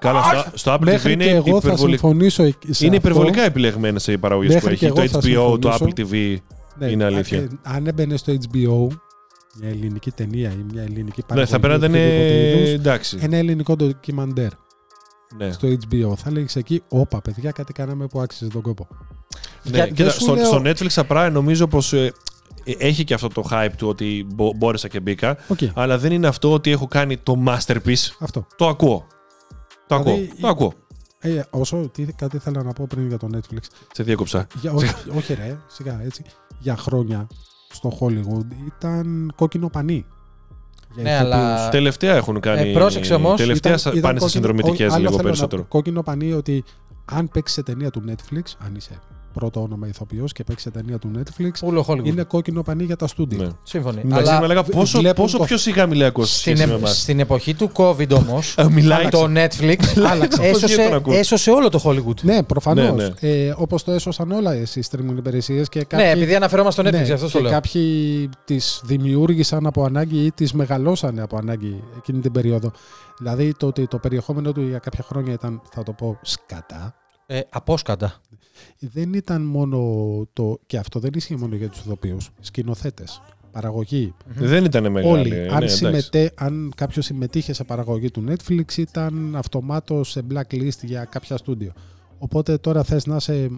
Καλά, 0.00 0.22
στο, 0.22 0.50
στο 0.54 0.72
Apple 0.72 0.76
TV 0.76 0.84
Μέχρι 0.84 1.12
είναι, 1.12 1.24
και 1.24 1.30
εγώ 1.30 1.42
θα 1.60 1.68
υπερβολικά, 1.68 1.98
συμφωνήσω 1.98 2.42
εκεί- 2.42 2.72
σε 2.72 2.86
είναι 2.86 2.96
αυτό. 2.96 3.08
υπερβολικά 3.08 3.42
επιλεγμένες 3.42 4.06
οι 4.06 4.18
παραγωγές 4.18 4.48
που 4.48 4.54
Μέχρι 4.54 4.72
έχει. 4.72 4.86
και 4.86 4.92
Το 4.92 5.00
εγώ 5.00 5.08
θα 5.10 5.18
HBO, 5.18 5.60
το 5.60 5.70
συμφωνήσω. 5.72 5.84
Apple 5.84 6.00
TV. 6.00 6.36
Ναι, 6.78 6.86
είναι 6.86 7.04
αλήθεια. 7.04 7.38
ε, 7.38 7.48
αν 7.62 7.86
έμπαινε 7.86 8.16
στο 8.16 8.32
HBO 8.32 8.86
μια 9.60 9.68
ελληνική 9.68 10.10
ταινία 10.10 10.48
ή 10.50 10.64
μια 10.72 10.82
ελληνική 10.82 11.20
Ναι, 11.20 11.24
παραγωγή. 11.26 11.52
θα 11.52 11.60
πρέπει 11.60 11.80
να 11.80 11.86
ήταν. 11.86 11.90
οποιοδήποτε 12.00 12.58
είδους, 12.58 12.70
Εντάξει. 12.72 13.18
Ένα 13.20 13.36
ελληνικό 13.36 13.76
ντοκιμαντέρ 13.76 14.50
Ναι. 15.36 15.52
στο 15.52 15.68
HBO. 15.68 16.12
Θα 16.16 16.28
έλεγε 16.28 16.58
εκεί, 16.58 16.82
Όπα, 16.88 17.20
παιδιά, 17.20 17.50
κάτι 17.50 17.72
κάναμε 17.72 18.06
που 18.06 18.20
άξιζε 18.20 18.50
τον 18.50 18.62
κόπο. 18.62 18.86
Ναι, 19.62 19.76
Για- 19.76 19.86
κοίτα, 19.86 20.02
δεν 20.04 20.12
σου 20.12 20.20
στο, 20.20 20.34
λέω- 20.34 20.44
στο 20.44 20.62
Netflix 20.64 20.88
απλά 20.96 21.30
νομίζω 21.30 21.66
πως 21.68 21.94
έχει 22.64 23.04
και 23.04 23.14
αυτό 23.14 23.28
το 23.28 23.42
hype 23.50 23.70
του 23.76 23.88
ότι 23.88 24.26
μπο- 24.34 24.52
μπόρεσα 24.56 24.88
και 24.88 25.00
μπήκα. 25.00 25.36
Οκ, 25.48 25.58
Αλλά 25.74 25.98
δεν 25.98 26.12
είναι 26.12 26.26
αυτό 26.26 26.52
ότι 26.52 26.70
έχω 26.70 26.86
κάνει 26.86 27.16
το 27.16 27.42
masterpiece. 27.46 28.10
αυτό. 28.18 28.46
Το 28.56 28.68
ακούω. 28.68 29.06
Το 29.86 30.02
Δηλαδή, 30.02 30.10
ακούω. 30.22 30.34
η- 30.36 30.40
Το 30.40 30.48
ακούω. 30.48 30.72
Ε, 31.22 31.40
όσο 31.50 31.88
τι, 31.92 32.04
κάτι 32.04 32.36
ήθελα 32.36 32.62
να 32.62 32.72
πω 32.72 32.86
πριν 32.88 33.08
για 33.08 33.16
το 33.18 33.28
Netflix. 33.34 33.58
Σε 33.92 34.02
διέκοψα. 34.02 34.46
Για, 34.60 34.72
όχι, 34.72 34.94
όχι 35.16 35.34
ρε, 35.34 35.58
σιγά 35.66 36.00
έτσι. 36.04 36.24
Για 36.58 36.76
χρόνια 36.76 37.26
στο 37.72 37.98
Hollywood 38.00 38.46
ήταν 38.76 39.32
κόκκινο 39.36 39.68
πανί. 39.68 40.06
Για 40.94 41.02
Ναι, 41.02 41.10
ηθοποιούς. 41.10 41.32
αλλά- 41.34 41.68
Τελευταία 41.68 42.14
έχουν 42.14 42.40
κάνει. 42.40 42.70
Ε, 42.70 42.72
πρόσεξε 42.72 43.14
όμως, 43.14 43.36
Τελευταία 43.36 43.72
Ήταν- 43.72 43.82
πάνε 43.84 43.98
ήταν 43.98 44.12
σε 44.12 44.18
κόκκινο- 44.18 44.28
συνδρομητικές 44.30 44.86
όχι, 44.86 44.94
άλλο 44.94 44.98
λίγο 44.98 45.10
θέλω 45.10 45.16
να 45.16 45.22
περισσότερο. 45.22 45.62
πω, 45.62 45.68
Κόκκινο 45.68 46.02
πανί 46.02 46.32
ότι 46.32 46.64
αν 47.04 47.28
παίξει 47.28 47.54
σε 47.54 47.62
ταινία 47.62 47.90
του 47.90 48.02
Netflix, 48.08 48.42
αν 48.64 48.74
είσαι 48.76 48.98
πρώτο 49.32 49.62
όνομα 49.62 49.86
ηθοποιός 49.86 50.32
και 50.32 50.44
παίξει 50.44 50.62
σε 50.64 50.70
ταινία 50.70 50.98
του 50.98 51.10
Netflix, 51.18 51.50
Ούλο 51.68 51.84
Hollywood. 51.88 52.04
είναι 52.04 52.22
κόκκινο 52.22 52.62
πανί 52.62 52.84
για 52.84 52.96
τα 52.96 53.06
στούντιο. 53.06 53.42
Ναι. 53.42 53.48
Σύμφωνοι. 53.62 54.00
Εντάξει, 54.04 54.30
Αλλά 54.30 54.40
με 54.40 54.46
λέγα 54.46 54.62
πόσο, 54.62 54.98
βλέπουν 54.98 55.24
πόσο 55.24 55.38
το- 55.38 55.44
πιο 55.44 55.56
σιγά 55.56 55.86
μιλάει 55.86 56.08
ο 56.08 56.24
στην, 56.24 56.26
σχέση 56.56 56.66
με 56.66 56.72
ε- 56.72 56.76
εμάς. 56.76 57.00
στην 57.00 57.20
εποχή 57.20 57.54
του 57.54 57.70
COVID 57.74 58.10
όμως, 58.10 58.54
Ε, 58.58 58.64
Μιλάει. 58.70 59.08
το 59.08 59.22
Netflix 59.24 59.76
Άλλαξε. 60.10 60.38
Πώς 60.38 60.62
γίνεται 60.62 60.76
να 60.76 60.82
έσωσε, 60.82 60.94
ακούω. 60.94 61.14
έσωσε 61.14 61.50
όλο 61.50 61.68
το 61.68 61.80
Hollywood. 61.84 62.20
Ναι, 62.22 62.42
προφανώς. 62.42 62.96
Ναι, 62.96 63.08
ναι. 63.20 63.28
Ε, 63.46 63.54
Όπως 63.56 63.84
το 63.84 63.92
έσωσαν 63.92 64.30
όλα 64.32 64.56
οι 64.56 64.62
streaming 64.90 65.16
υπηρεσίες 65.16 65.68
και 65.68 65.84
κάποιοι. 65.84 66.06
Ναι, 66.06 66.12
επειδή 66.12 66.34
αναφερόμαστε 66.34 66.80
στο 66.82 66.90
Netflix, 66.90 67.06
ναι, 67.06 67.12
αυτό 67.12 67.26
και 67.26 67.32
το 67.32 67.40
λέω. 67.40 67.50
κάποιοι 67.50 68.28
τις 68.44 68.80
δημιούργησαν 68.84 69.66
από 69.66 69.84
ανάγκη 69.84 70.24
ή 70.24 70.32
τις 70.32 70.52
μεγαλώσανε 70.52 71.22
από 71.22 71.36
ανάγκη 71.36 71.82
εκείνη 71.96 72.20
την 72.20 72.32
περίοδο. 72.32 72.70
Δηλαδή 73.18 73.54
το 73.56 73.66
ότι 73.66 73.86
το 73.86 73.98
περιεχόμενο 73.98 74.52
του 74.52 74.60
για 74.68 74.78
κάποια 74.78 75.04
χρόνια 75.08 75.32
ήταν, 75.32 75.60
θα 75.74 75.82
το 75.82 75.92
πω, 75.92 76.18
σκατά. 76.22 76.94
Ε, 77.32 77.40
απόσκαντα. 77.50 78.20
Δεν 78.78 79.12
ήταν 79.12 79.42
μόνο 79.42 79.78
το. 80.32 80.58
και 80.66 80.76
αυτό 80.78 81.00
δεν 81.00 81.10
ισχύει 81.14 81.36
μόνο 81.36 81.54
για 81.56 81.68
τους 81.68 81.80
ηθοποιούς. 81.80 82.30
Σκηνοθέτες, 82.40 83.22
παραγωγή. 83.52 84.14
Δεν 84.26 84.64
ήταν 84.64 84.90
μεγάλη. 84.92 85.18
Όλοι. 85.18 85.34
ε, 85.36 85.48
αν, 85.48 85.58
ναι, 85.62 85.66
συμμετέ, 85.68 86.32
αν 86.34 86.72
κάποιος 86.76 87.04
συμμετείχε 87.04 87.52
σε 87.52 87.64
παραγωγή 87.64 88.10
του 88.10 88.24
Netflix, 88.28 88.76
ήταν 88.76 89.36
αυτομάτως 89.36 90.10
σε 90.10 90.22
blacklist 90.30 90.82
για 90.82 91.04
κάποια 91.04 91.36
στούντιο. 91.36 91.72
Οπότε 92.18 92.58
τώρα 92.58 92.82
θες 92.82 93.06
να 93.06 93.16
είσαι. 93.16 93.48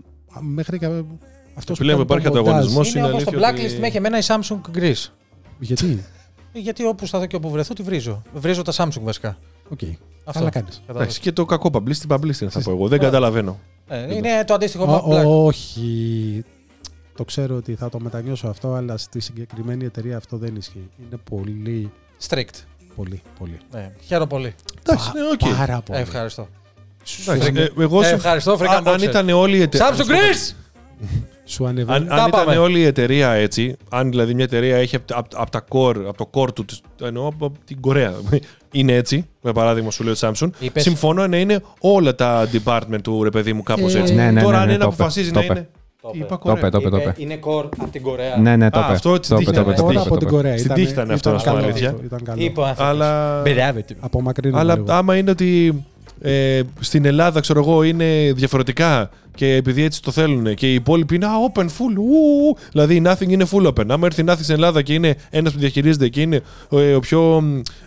μέχρι 0.41 0.79
και 0.79 1.03
αυτός 1.55 1.79
Πλέον 1.79 2.01
υπάρχει 2.01 2.27
ανταγωνισμός. 2.27 2.91
είναι 2.95 2.99
είναι 2.99 3.09
όμως 3.09 3.25
το 3.25 3.31
αλήθεια 3.31 3.51
blacklist 3.51 3.71
ότι- 3.71 3.81
με 3.81 3.87
έχει 3.87 3.97
εμένα 3.97 4.19
η 4.19 4.23
Samsung 4.27 4.61
Greece. 4.79 5.07
Γιατί; 5.59 6.05
Ε, 6.53 6.59
Γιατί 6.59 6.85
όπου 6.85 7.07
σταθώ 7.07 7.27
και 7.27 7.37
όπου 7.37 7.51
βρεθώ, 7.51 7.75
τη 7.75 7.83
βρίζω. 7.83 8.23
Βρίζω 8.35 8.63
τα 8.63 8.73
Samsung 8.77 9.01
βασικά. 9.03 9.39
Οκ. 9.69 9.81
Αυτό. 10.25 10.39
Καλά 10.39 10.51
κάνεις. 10.51 10.71
Κατάλαβες. 10.87 10.87
Εντάξει, 10.89 11.21
και 11.21 11.33
το 11.33 11.45
κακό 11.45 11.71
publicity, 11.73 12.15
publicity 12.15 12.49
θα 12.49 12.61
πω 12.63 12.71
εγώ. 12.71 12.89
Δεν 12.89 12.99
Ωραία. 12.99 13.11
καταλαβαίνω. 13.11 13.59
Ε, 13.89 14.15
είναι 14.15 14.45
το 14.47 14.55
αντίστοιχο 14.55 15.05
black. 15.09 15.25
Όχι. 15.27 16.45
Το 17.17 17.25
ξέρω 17.25 17.57
ότι 17.57 17.75
θα 17.75 17.89
το 17.89 18.01
μετανιώσω 18.01 18.49
αυτό, 18.49 18.73
αλλά 18.75 18.97
στη 18.97 19.21
συγκεκριμένη 19.21 19.85
εταιρεία 19.85 20.17
αυτό 20.17 20.37
δεν 20.37 20.57
ισχύει. 20.57 20.89
Είναι 21.07 21.21
πολύ, 21.31 21.91
Strict. 22.29 22.65
πολύ, 22.97 23.23
πολύ. 23.39 23.59
Ναι, 23.73 23.93
χαίρομαι 24.05 24.27
πολύ. 24.27 24.55
Εντάξει, 24.87 25.11
ναι, 25.15 25.21
οκ. 25.49 25.57
Πάρα 25.57 25.77
Ε, 25.77 25.81
πολύ. 25.85 26.01
ευχαριστώ. 26.01 26.49
Εντάξει, 27.27 27.51
Freaking- 27.53 27.57
ε, 27.79 27.83
Εγώ 27.83 28.03
Ε, 28.03 28.07
σου- 28.07 28.15
ευχαριστώ, 28.15 28.55
Freaking 28.61 28.67
αν- 28.69 28.89
αν 28.89 28.95
Boxer. 28.95 29.03
ήταν 29.03 29.29
όλη 29.29 29.57
η 29.57 29.61
εταιρεία. 29.63 29.89
Samsung 29.95 30.09
Greece! 30.11 30.55
Σου 31.45 31.67
ανεβαίνει. 31.67 31.99
Αν, 31.99 32.07
Τα 32.07 32.15
αν 32.23 32.31
πάμε. 32.31 32.53
ήταν 32.53 32.63
όλη 32.65 32.79
η 32.79 32.85
εταιρεία 32.85 33.31
έτσι, 33.31 33.77
αν 33.91 34.11
δηλαδή 34.11 34.35
μια 34.35 34.45
εταιρεία 34.45 34.77
έχει 34.77 34.97
από 34.97 35.27
από 35.35 35.51
τα 35.51 35.65
core, 35.69 35.97
από 36.09 36.17
το 36.17 36.31
core 36.41 36.55
του, 36.55 36.65
της- 36.65 36.81
εννοώ 37.03 37.27
από 37.27 37.53
την 37.65 37.81
Κορέα, 37.81 38.13
είναι 38.73 38.93
έτσι, 38.93 39.29
με 39.43 39.53
παράδειγμα 39.53 39.91
σου 39.91 40.05
λέει 40.05 40.13
ο 40.13 40.17
Samsung, 40.21 40.49
Είπες- 40.59 40.83
συμφωνώ 40.83 41.27
να 41.27 41.37
είναι 41.37 41.61
όλα 41.81 42.15
τα 42.15 42.49
department 42.53 43.01
του 43.03 43.23
ρε 43.23 43.31
παιδί 43.31 43.53
μου 43.53 43.63
κάπως 43.63 43.95
Ε, 43.95 43.99
έτσι. 43.99 44.15
ναι, 44.15 44.31
ναι, 44.31 44.43
Τώρα 44.43 44.57
ναι, 44.57 44.63
αν 44.63 44.67
ναι, 44.69 44.73
ένα 44.75 44.85
το 44.85 44.91
είπε, 44.93 44.95
αποφασίζει 45.03 45.31
το 45.31 45.39
να 45.39 45.45
είπε. 45.45 45.53
είναι. 45.55 45.69
Το 46.03 46.09
Τι 46.11 46.17
είπε. 46.17 46.27
είπα 46.27 46.35
Το 46.39 46.43
Κορέα. 46.43 46.59
είπε, 46.59 46.69
το 46.71 46.79
είπε, 46.81 46.89
το 46.91 46.97
Είπε, 46.97 47.09
είπε. 47.09 47.23
Είναι 47.23 47.39
core 47.45 47.65
από 47.79 47.91
την 47.93 48.03
Κορέα. 48.03 48.37
Ναι, 48.37 48.57
ναι, 48.57 48.71
το 48.71 48.79
Α, 48.79 48.83
είπε. 48.85 48.93
αυτό 48.93 49.15
έτσι 49.15 49.31
Το 49.31 49.37
είπε, 49.41 49.51
δείχνει 49.51 49.65
το 49.65 49.71
είπε, 49.71 49.81
αυτό. 49.81 49.83
το 49.87 49.93
Τώρα 49.93 50.01
είπε, 50.01 50.09
από 50.15 50.19
το 50.19 50.19
την 50.19 50.27
είπε. 50.29 50.37
Κορέα. 50.37 50.59
Στην 50.59 50.73
τύχη 50.75 50.93
ήταν 50.93 51.11
αυτό, 51.11 51.33
να 51.33 51.39
σου 51.39 51.45
πω 51.45 51.51
καλό 51.53 51.65
αλήθεια. 51.65 51.89
αυτό, 51.89 52.03
Ήταν 52.05 52.23
καλό. 52.25 52.43
Είπε 52.43 52.61
ο 52.61 52.65
άνθρωπος. 52.67 52.91
Αλλά, 52.93 53.41
Μπερδεύεται. 53.43 53.95
Απομακρύνουμε 54.01 54.61
αλλά 54.61 54.75
λίγο. 54.75 54.87
άμα 54.93 55.17
είναι 55.17 55.31
ότι 55.31 55.83
ε, 56.23 56.61
στην 56.81 57.05
Ελλάδα, 57.05 57.41
ξέρω 57.41 57.61
εγώ, 57.61 57.83
είναι 57.83 58.33
διαφορετικά 58.35 59.11
και 59.35 59.55
επειδή 59.55 59.83
έτσι 59.83 60.03
το 60.03 60.11
θέλουν 60.11 60.55
και 60.55 60.71
οι 60.71 60.75
υπόλοιποι 60.75 61.15
είναι 61.15 61.27
α, 61.27 61.31
open, 61.53 61.65
full, 61.65 61.97
ου, 61.97 62.57
δηλαδή 62.73 62.95
η 62.95 63.03
Nothing 63.07 63.29
είναι 63.29 63.47
full 63.51 63.67
open. 63.67 63.85
Άμα 63.89 64.07
έρθει 64.07 64.21
η 64.21 64.25
Nothing 64.29 64.39
στην 64.41 64.55
Ελλάδα 64.55 64.83
και 64.83 64.95
είναι 64.95 65.17
ένας 65.31 65.53
που 65.53 65.59
διαχειρίζεται 65.59 66.09
και 66.09 66.21
είναι 66.21 66.41
ε, 66.71 66.95
ο 66.95 67.01
πιο 67.01 67.43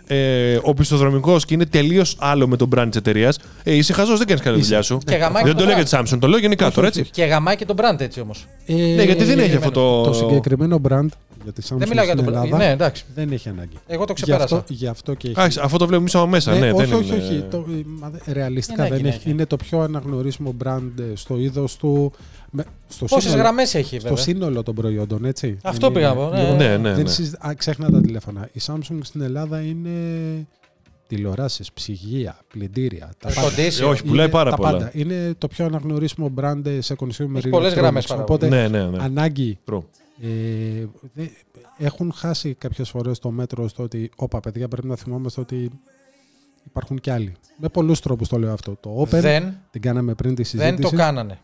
ε, 0.06 0.58
οπισθοδρομικός 0.62 1.44
και 1.44 1.54
είναι 1.54 1.66
τελείως 1.66 2.16
άλλο 2.18 2.46
με 2.48 2.56
τον 2.56 2.68
brand 2.74 2.86
της 2.88 2.96
εταιρείας, 2.96 3.38
ε, 3.62 3.74
είσαι 3.74 3.92
χαζός, 3.92 4.18
δεν 4.18 4.26
κάνεις 4.26 4.42
καλή 4.42 4.60
δουλειά 4.60 4.82
σου. 4.82 4.98
Και 5.04 5.14
γαμάει 5.14 5.42
Δεν 5.42 5.52
και 5.52 5.58
το 5.58 5.64
λέω 5.64 5.74
brand. 5.74 5.84
για 5.84 6.02
τη 6.02 6.10
Samsung, 6.14 6.18
το 6.20 6.26
λέω 6.26 6.38
γενικά 6.38 6.70
τώρα, 6.70 6.86
έτσι. 6.86 7.04
Και 7.10 7.24
γαμάει 7.24 7.56
και 7.56 7.64
τον 7.64 7.76
brand 7.78 8.00
έτσι 8.00 8.20
όμως. 8.20 8.46
Ε, 8.66 8.74
Ναι, 8.74 9.02
γιατί 9.02 9.24
δεν 9.24 9.38
έχει 9.38 9.56
αυτό 9.56 9.70
το. 9.70 10.02
Το 10.02 10.12
συγκεκριμένο 10.12 10.80
brand 10.88 11.06
για 11.46 11.52
τη 11.52 11.62
Samsung 11.70 11.76
Δεν 11.78 11.88
μιλάω 11.88 12.04
για 12.04 12.12
στην 12.14 12.24
τον 12.24 12.34
brand. 12.34 12.44
Ελλάδα 12.44 12.56
Ναι, 12.64 12.70
εντάξει. 12.70 13.04
δεν 13.14 13.32
έχει 13.32 13.48
ανάγκη. 13.48 13.76
Εγώ 13.86 14.04
το 14.04 14.12
Γι' 14.16 14.22
ξεπέρασα. 14.22 14.56
αυτό, 14.56 14.72
γι' 14.74 14.86
αυτό 14.86 15.14
και 15.14 15.28
έχει. 15.28 15.40
Α, 15.58 15.64
αυτό 15.64 15.76
το 15.78 15.86
βλέπουμε 15.86 16.10
από 16.12 16.26
μέσα, 16.26 16.52
ναι, 16.58 16.72
όχι, 16.72 16.84
δεν 16.86 16.98
όχι, 16.98 17.06
είναι- 17.14 17.16
όχι. 17.24 17.44
Το, 17.50 17.56
ε, 17.70 17.82
μα, 17.86 18.10
δε- 18.10 18.32
ρεαλιστικά 18.32 18.86
Είναι 18.86 18.96
δεν 18.96 19.06
εκεί, 19.06 19.08
έχει. 19.08 19.16
είναι 19.16 19.24
εκεί. 19.24 19.30
Είναι 19.30 19.46
το 19.46 19.56
πιο 19.56 19.80
αναγνωρίσιμο 19.80 20.54
brand 20.64 20.90
ε, 20.98 21.02
στο 21.14 21.36
είδος 21.38 21.76
του. 21.76 22.12
Με, 22.50 22.64
στο 22.88 23.04
Πόσες 23.04 23.22
σύνολο- 23.22 23.42
γραμμές 23.42 23.74
έχει, 23.74 23.98
Στο 23.98 24.08
βέβαια. 24.08 24.22
σύνολο 24.24 24.62
των 24.62 24.74
προϊόντων, 24.74 25.24
έτσι. 25.24 25.58
Αυτό 25.62 25.86
Είναι- 25.86 25.94
πήγα 25.94 26.08
να 26.08 26.14
πω, 26.14 26.28
ναι. 26.30 26.40
λοιπόν, 26.40 26.56
Ναι, 26.56 26.76
ναι, 26.76 26.92
δεν 26.92 27.02
ναι. 27.04 27.08
συζη- 27.10 27.34
α, 27.46 27.54
ξέχνα 27.54 27.90
τα 27.90 28.00
τηλέφωνα. 28.00 28.48
Η 28.52 28.60
Samsung 28.66 28.98
στην 29.02 29.20
Ελλάδα 29.20 29.60
είναι 29.60 29.90
τηλεοράσει, 31.08 31.64
ψυγεία, 31.74 32.38
πλυντήρια. 32.52 33.10
Τα 33.18 33.30
Air 33.30 33.34
πάντα. 33.34 33.48
condition. 33.48 33.80
Ε, 33.80 33.84
όχι, 33.84 34.04
πουλάει 34.04 34.24
Είναι 34.24 34.32
πάρα 34.34 34.50
τα 34.50 34.56
πολλά. 34.56 34.70
πάντα. 34.70 34.90
Είναι 34.94 35.34
το 35.38 35.48
πιο 35.48 35.64
αναγνωρίσιμο 35.64 36.32
brand 36.40 36.62
σε 36.78 36.94
consumer 36.98 37.36
Έχει 37.36 37.48
πολλές 37.48 37.72
electronics. 37.72 37.76
γραμμές 37.76 38.06
παραγωγή. 38.06 38.32
Οπότε 38.32 38.48
Ναι, 38.48 38.68
ναι, 38.68 38.84
ναι. 38.86 38.98
ανάγκη 39.02 39.58
True. 39.70 39.82
Ε, 40.20 40.86
δε- 41.14 41.26
έχουν 41.78 42.12
χάσει 42.12 42.54
κάποιες 42.54 42.90
φορές 42.90 43.18
το 43.18 43.30
μέτρο 43.30 43.68
στο 43.68 43.82
ότι, 43.82 44.10
όπα 44.16 44.40
παιδιά, 44.40 44.68
πρέπει 44.68 44.86
να 44.86 44.96
θυμόμαστε 44.96 45.40
ότι 45.40 45.70
υπάρχουν 46.66 47.00
κι 47.00 47.10
άλλοι. 47.10 47.34
Με 47.56 47.68
πολλούς 47.68 48.00
τρόπους 48.00 48.28
το 48.28 48.38
λέω 48.38 48.52
αυτό. 48.52 48.76
Το 48.80 49.00
Open, 49.00 49.08
Δεν, 49.20 49.56
την 49.70 49.80
κάναμε 49.80 50.14
πριν 50.14 50.34
τη 50.34 50.42
συζήτηση. 50.44 50.74
δεν 50.74 50.80
το 50.90 50.96
κάνανε. 50.96 51.38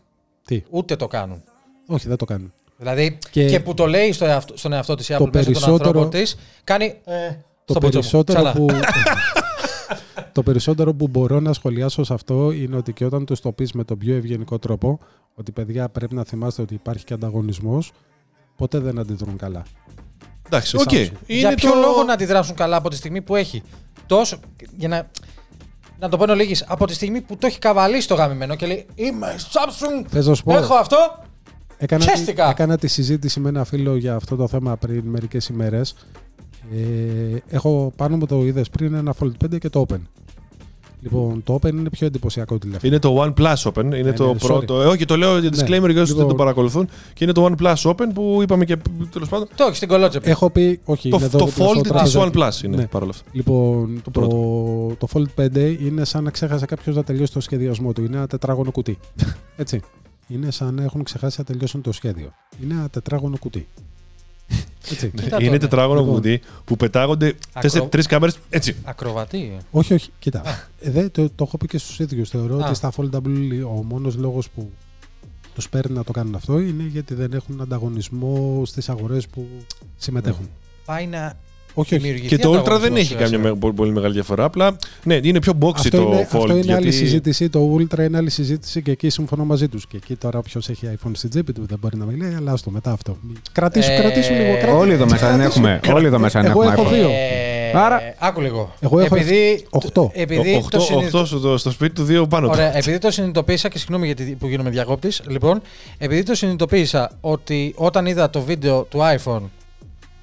Τι; 0.45 0.63
Ούτε 0.69 0.95
το 0.95 1.07
κάνουν. 1.07 1.43
Όχι, 1.87 2.07
δεν 2.07 2.17
το 2.17 2.25
κάνουν. 2.25 2.53
Δηλαδή 2.77 3.17
και, 3.31 3.45
Και- 3.49 3.59
που 3.59 3.73
το 3.73 3.85
λέει 3.85 4.11
στο 4.11 4.25
εαυτό, 4.25 4.57
στον 4.57 4.73
εαυτό 4.73 4.95
της 4.95 5.09
η 5.09 5.13
Apple 5.13 5.17
Το 5.17 5.23
μέσα 5.33 5.43
των 5.43 5.53
περισσότερο- 5.53 5.87
ανθρώπων 5.87 6.09
της, 6.09 6.35
κάνει. 6.63 6.85
Ε, 7.03 7.29
Το 7.65 7.73
στο 7.73 7.79
πουτσό 7.79 7.85
μου. 7.85 7.91
περισσότερο, 7.91 8.39
Ξανά. 8.41 8.53
που, 8.53 8.67
το 10.31 10.43
περισσότερο 10.43 10.93
που 10.93 11.07
μπορώ 11.07 11.39
να 11.39 11.53
σχολιάσω 11.53 12.03
σε 12.03 12.13
αυτό 12.13 12.51
είναι 12.51 12.75
ότι 12.75 12.93
και 12.93 13.05
όταν 13.05 13.25
τους 13.25 13.39
το 13.39 13.51
πεις 13.51 13.71
με 13.71 13.83
τον 13.83 13.97
πιο 13.97 14.15
ευγενικό 14.15 14.59
τρόπο, 14.59 14.99
ότι 15.35 15.51
παιδιά 15.51 15.89
πρέπει 15.89 16.15
να 16.15 16.23
θυμάστε 16.23 16.61
ότι 16.61 16.73
υπάρχει 16.73 17.03
και 17.05 17.13
ανταγωνισμός, 17.13 17.91
ποτέ 18.55 18.79
δεν 18.79 18.99
αντιδρούν 18.99 19.37
καλά. 19.37 19.63
Εντάξει, 20.45 20.77
Τη 20.77 20.81
οκ. 20.81 20.89
Samsung. 20.89 21.09
Είναι 21.25 21.39
Για 21.39 21.53
ποιο 21.55 21.71
το- 21.71 21.79
λόγο 21.79 22.03
να 22.03 22.13
αντιδράσουν 22.13 22.55
καλά 22.55 22.75
από 22.75 22.89
τη 22.89 22.95
στιγμή 22.95 23.21
που 23.21 23.35
έχει 23.35 23.63
τόσο. 24.07 24.37
Για 24.77 24.87
να, 24.87 25.07
να 25.99 26.09
το 26.09 26.17
πω 26.17 26.23
εν 26.23 26.29
ολίγοις, 26.29 26.65
από 26.67 26.87
τη 26.87 26.93
στιγμή 26.93 27.21
που 27.21 27.37
το 27.37 27.47
έχει 27.47 27.59
καβαλήσει 27.59 28.07
το 28.07 28.15
γαμημένο 28.15 28.55
και 28.55 28.65
λέει 28.65 28.85
Είμαι 28.95 29.35
Samsung, 29.37 30.05
Θες 30.09 30.27
να 30.27 30.33
σου 30.33 30.43
πω, 30.43 30.53
έχω 30.57 30.73
αυτό. 30.73 30.97
έκανα, 31.77 32.03
χέστηκα. 32.03 32.49
έκανα 32.49 32.77
τη 32.77 32.87
συζήτηση 32.87 33.39
με 33.39 33.49
ένα 33.49 33.63
φίλο 33.63 33.95
για 33.95 34.15
αυτό 34.15 34.35
το 34.35 34.47
θέμα 34.47 34.77
πριν 34.77 35.03
μερικές 35.05 35.47
ημέρες. 35.47 35.95
Ε, 36.73 37.37
έχω 37.47 37.93
πάνω 37.95 38.17
μου 38.17 38.25
το 38.25 38.43
είδες 38.43 38.69
πριν 38.69 38.93
ένα 38.93 39.13
Fold 39.19 39.31
5 39.45 39.57
και 39.59 39.69
το 39.69 39.85
Open. 39.89 39.99
Λοιπόν, 41.03 41.43
το 41.43 41.59
Open 41.61 41.69
είναι 41.69 41.89
πιο 41.89 42.07
εντυπωσιακό 42.07 42.57
τηλέφωνο. 42.57 42.87
Είναι 42.87 42.99
το 42.99 43.23
OnePlus 43.23 43.55
Open. 43.71 43.83
Είναι 43.83 44.01
ναι, 44.01 44.13
το 44.13 44.29
sorry. 44.31 44.37
πρώτο. 44.37 44.81
Ε, 44.81 44.85
όχι, 44.85 45.05
το 45.05 45.17
λέω 45.17 45.37
για 45.37 45.49
disclaimer 45.49 45.67
για 45.67 46.01
όσους 46.01 46.07
δεν 46.07 46.15
το 46.15 46.21
Λοιπόν. 46.21 46.35
παρακολουθούν. 46.35 46.87
Και 47.13 47.23
είναι 47.23 47.33
το 47.33 47.49
OnePlus 47.51 47.75
Open 47.75 48.05
που 48.13 48.39
είπαμε 48.41 48.65
και 48.65 48.77
τέλος 49.11 49.29
πάντων. 49.29 49.47
Το 49.55 49.63
έχεις 49.63 49.77
στην 49.77 49.87
κολότσεπη. 49.89 50.29
Έχω 50.29 50.49
πει, 50.49 50.79
όχι, 50.85 51.09
Το, 51.09 51.15
είναι 51.15 51.25
εδώ 51.25 51.37
το 51.37 51.45
δίπλα 51.45 51.65
στο 51.65 51.73
Fold 51.73 51.81
της 51.81 51.91
τραπεζάκι. 51.91 52.31
OnePlus 52.61 52.63
είναι 52.65 52.75
Ναι. 52.75 52.87
παρόλα 52.87 53.11
αυτά. 53.11 53.29
Λοιπόν, 53.31 54.01
Το 54.11 54.11
το, 54.11 54.27
το, 54.97 55.07
Fold 55.13 55.41
5 55.55 55.75
είναι 55.79 56.05
σαν 56.05 56.23
να 56.23 56.31
ξέχασε 56.31 56.65
κάποιος 56.65 56.95
να 56.95 57.03
τελειώσει 57.03 57.33
το 57.33 57.39
σχεδιασμό 57.39 57.93
του. 57.93 58.03
Είναι 58.03 58.15
ένα 58.17 58.27
τετράγωνο 58.27 58.71
κουτί. 58.71 58.97
Έτσι. 59.55 59.81
Είναι 60.27 60.51
σαν 60.51 60.73
να 60.73 60.83
έχουν 60.83 61.03
ξεχάσει 61.03 61.35
να 61.39 61.43
τελειώσουν 61.43 61.81
το 61.81 61.91
σχέδιο. 61.91 62.31
Είναι 62.63 62.73
ένα 62.73 62.89
τετράγωνο 62.89 63.37
κουτί. 63.39 63.67
Έτσι. 64.91 65.09
Κοίτα 65.09 65.37
το, 65.37 65.43
είναι 65.43 65.51
ναι. 65.51 65.57
τετράγωνο 65.57 65.99
Λοιπόν. 65.99 66.15
κουτί 66.15 66.41
που 66.65 66.75
πετάγονται 66.75 67.33
Ακρο- 67.53 67.89
τρεις 67.89 68.05
κάμερες 68.07 68.37
έτσι. 68.49 68.75
Ακροβατή. 68.83 69.57
όχι, 69.71 69.93
όχι, 69.93 70.09
κοίτα. 70.19 70.67
Ε, 70.79 70.91
δε, 70.91 71.09
το, 71.09 71.29
το 71.29 71.43
έχω 71.47 71.57
πει 71.57 71.67
και 71.67 71.77
στους 71.77 71.99
ίδιους. 71.99 72.29
Θεωρώ 72.29 72.57
Α. 72.57 72.65
ότι 72.67 72.75
στα 72.75 72.91
Foldable 72.97 73.63
ο 73.65 73.83
μόνος 73.83 74.15
λόγος 74.15 74.49
που 74.49 74.71
τους 75.55 75.69
παίρνει 75.69 75.95
να 75.95 76.03
το 76.03 76.11
κάνουν 76.11 76.35
αυτό 76.35 76.59
είναι 76.59 76.83
γιατί 76.83 77.13
δεν 77.13 77.33
έχουν 77.33 77.61
ανταγωνισμό 77.61 78.61
στις 78.65 78.89
αγορές 78.89 79.27
που 79.27 79.47
συμμετέχουν. 79.97 80.49
Πάει 80.85 81.05
να 81.07 81.37
Όχι, 81.73 81.93
όχι. 81.95 82.03
δημιουργηθεί 82.03 82.35
Και 82.35 82.41
το 82.41 82.49
Ultra 82.49 82.53
δεν 82.53 82.63
ανταγωνισμός 82.63 82.99
έχει 82.99 83.07
σιγά 83.07 83.19
καμιά 83.19 83.37
σιγά. 83.37 83.49
με- 83.51 83.59
πολύ, 83.59 83.73
πολύ 83.73 83.91
μεγάλη 83.91 84.13
διαφορά. 84.13 84.43
Απλά 84.43 84.75
ναι, 85.03 85.19
είναι 85.23 85.39
πιο 85.39 85.53
boxy 85.61 85.71
Αυτό 85.75 85.89
το 85.89 86.01
είναι, 86.01 86.15
Fold. 86.31 86.35
αυτό 86.37 86.51
είναι 86.51 86.53
γιατί... 86.59 86.71
άλλη 86.73 86.91
συζήτηση. 86.91 87.49
Το 87.49 87.75
Ultra 87.79 87.99
είναι 87.99 88.17
άλλη 88.17 88.29
συζήτηση 88.29 88.81
και 88.81 88.91
εκεί 88.91 89.09
συμφωνώ 89.09 89.45
μαζί 89.45 89.67
τους. 89.67 89.87
Και 89.87 89.97
εκεί 89.97 90.15
τώρα 90.15 90.39
όποιος 90.39 90.69
έχει 90.69 90.89
iPhone 90.95 91.11
στην 91.13 91.29
τσέπη 91.29 91.53
του 91.53 91.65
δεν 91.69 91.77
μπορεί 91.81 91.97
να 91.97 92.05
μιλάει, 92.05 92.33
αλλά 92.33 92.51
άστο 92.51 92.69
μετά 92.69 92.91
αυτό. 92.91 93.17
Κρατήσου, 93.51 93.91
Ε, 93.91 93.95
κρατήσου 93.99 94.33
λίγο. 94.33 94.51
κρατήσου. 94.53 94.77
Όλοι 94.77 94.91
εδώ 94.93 95.05
μέσα 95.05 95.27
δεν 95.29 95.37
Κρατήσου. 95.39 95.65
έχουμε. 95.67 95.93
Όλοι 95.93 96.05
εδώ 96.05 96.19
μέσα 96.19 96.41
δεν 96.41 96.49
Εγώ 96.51 96.61
έχουμε 96.63 96.81
έχω 96.81 96.89
iPhone. 96.89 96.93
δύο. 96.93 97.09
Ε, 97.09 97.77
Άρα- 97.77 98.01
Άκου 98.19 98.41
λίγο. 98.41 98.73
Εγώ 98.79 98.99
έχω 98.99 99.15
επειδή, 99.15 99.65
οχτώ. 99.69 100.11
Επειδή 100.13 100.55
Οχτώ- 100.55 100.79
το 100.79 100.85
συνειδητο- 100.85 101.19
οχτώ 101.19 101.37
στο, 101.37 101.57
στο 101.57 101.71
σπίτι 101.71 101.93
του, 101.93 102.03
δύο 102.03 102.27
πάνω 102.27 102.45
του. 102.47 102.51
Ωραία, 102.55 102.77
επειδή 102.77 102.97
το 102.97 103.11
συνειδητοποίησα 103.11 103.69
και 103.69 103.77
συγγνώμη 103.77 104.05
γιατί 104.05 104.23
που 104.39 104.47
γίνομαι 104.47 104.69
διακόπτης. 104.69 105.21
Λοιπόν, 105.27 105.61
επειδή 105.97 106.23
το 106.23 106.35
συνειδητοποίησα 106.35 107.11
ότι 107.21 107.73
όταν 107.77 108.05
είδα 108.05 108.29
το 108.29 108.41
βίντεο 108.41 108.81
του 108.89 108.99
iPhone 109.17 109.41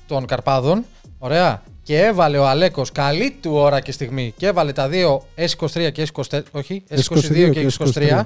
των 0.07 0.27
Καρπάδων, 0.27 0.85
ωραία, 1.23 1.63
Και 1.83 1.99
έβαλε 2.01 2.39
ο 2.39 2.47
Αλέκος 2.49 2.93
καλή 2.93 3.37
του 3.41 3.53
ώρα 3.55 3.81
και 3.81 3.93
στιγμή 3.93 4.35
και 4.37 4.47
έβαλε 4.47 4.73
τα 4.73 4.89
δύο 4.89 5.23
S23 5.37 5.93
και 5.93 6.09
S24. 6.15 6.41
Όχι, 6.53 6.83
S22 6.91 7.51
και 7.53 7.67
S23. 7.79 8.21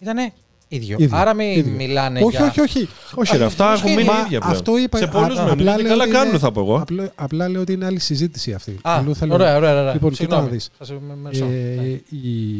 Ήτανε 0.00 0.32
ίδιο. 0.68 0.96
Ίδιο, 1.00 1.16
Άρα 1.18 1.34
μην 1.34 1.50
ίδιο. 1.58 1.72
μιλάνε 1.72 2.20
όχι, 2.22 2.36
για. 2.36 2.44
όχι, 2.46 2.60
όχι. 2.60 2.88
Όχι, 3.14 3.36
ρε, 3.36 3.44
αυτά 3.44 3.72
έχουν 3.72 3.90
μείνει 3.90 4.04
Μα 4.04 4.12
ίδια 4.26 4.38
πλέον. 4.40 4.52
αυτό 4.56 4.78
είπα. 4.78 4.98
Σε 4.98 5.06
πολλούς 5.06 5.38
α- 5.38 5.42
μείνουν. 5.42 5.50
απλά 5.50 5.76
Και 5.76 5.82
λέω 5.82 5.90
καλά 5.90 6.02
ότι 6.02 6.12
κάνουν, 6.12 6.28
είναι- 6.28 6.38
θα 6.38 6.52
πω 6.52 6.60
εγώ. 6.60 6.76
Απλά, 6.80 7.12
απλά 7.14 7.48
λέω 7.48 7.60
ότι 7.60 7.72
είναι 7.72 7.84
άλλη 7.86 7.98
συζήτηση 7.98 8.52
αυτή. 8.52 8.70
Α, 8.70 8.78
Αλλού 8.82 9.14
θέλω- 9.14 9.34
ωραία, 9.34 9.56
ωραία, 9.56 9.80
ωραία. 9.80 9.92
Λοιπόν, 9.92 10.10
κοίτα 10.10 10.22
Συγγνώμη. 10.22 10.44
να 10.44 10.50
δεις. 10.50 10.70
Θα 10.78 10.84
σε 10.84 10.92
με- 11.08 11.14
μεσώ. 11.14 11.44
Ε, 11.44 11.48
Ναι. 11.48 12.18
η, 12.28 12.58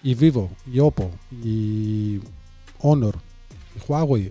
η 0.00 0.16
Vivo, 0.20 0.44
η 0.72 0.78
Oppo, 0.82 1.04
η 1.44 2.20
Honor, 2.82 3.12
η 3.76 3.80
Huawei 3.88 4.30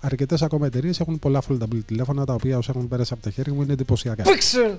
αρκετές 0.00 0.42
ακόμα 0.42 0.66
εταιρείες 0.66 1.00
έχουν 1.00 1.18
πολλά 1.18 1.42
foldable 1.48 1.80
τηλέφωνα 1.86 2.24
τα 2.24 2.32
οποία 2.34 2.58
όσο 2.58 2.72
έχουν 2.74 2.88
πέρασει 2.88 3.12
από 3.12 3.22
τα 3.22 3.30
χέρια 3.30 3.52
μου 3.54 3.62
είναι 3.62 3.72
εντυπωσιακά. 3.72 4.22
Pixel! 4.24 4.76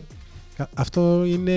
Κα- 0.58 0.70
Αυτό 0.74 1.24
είναι 1.26 1.54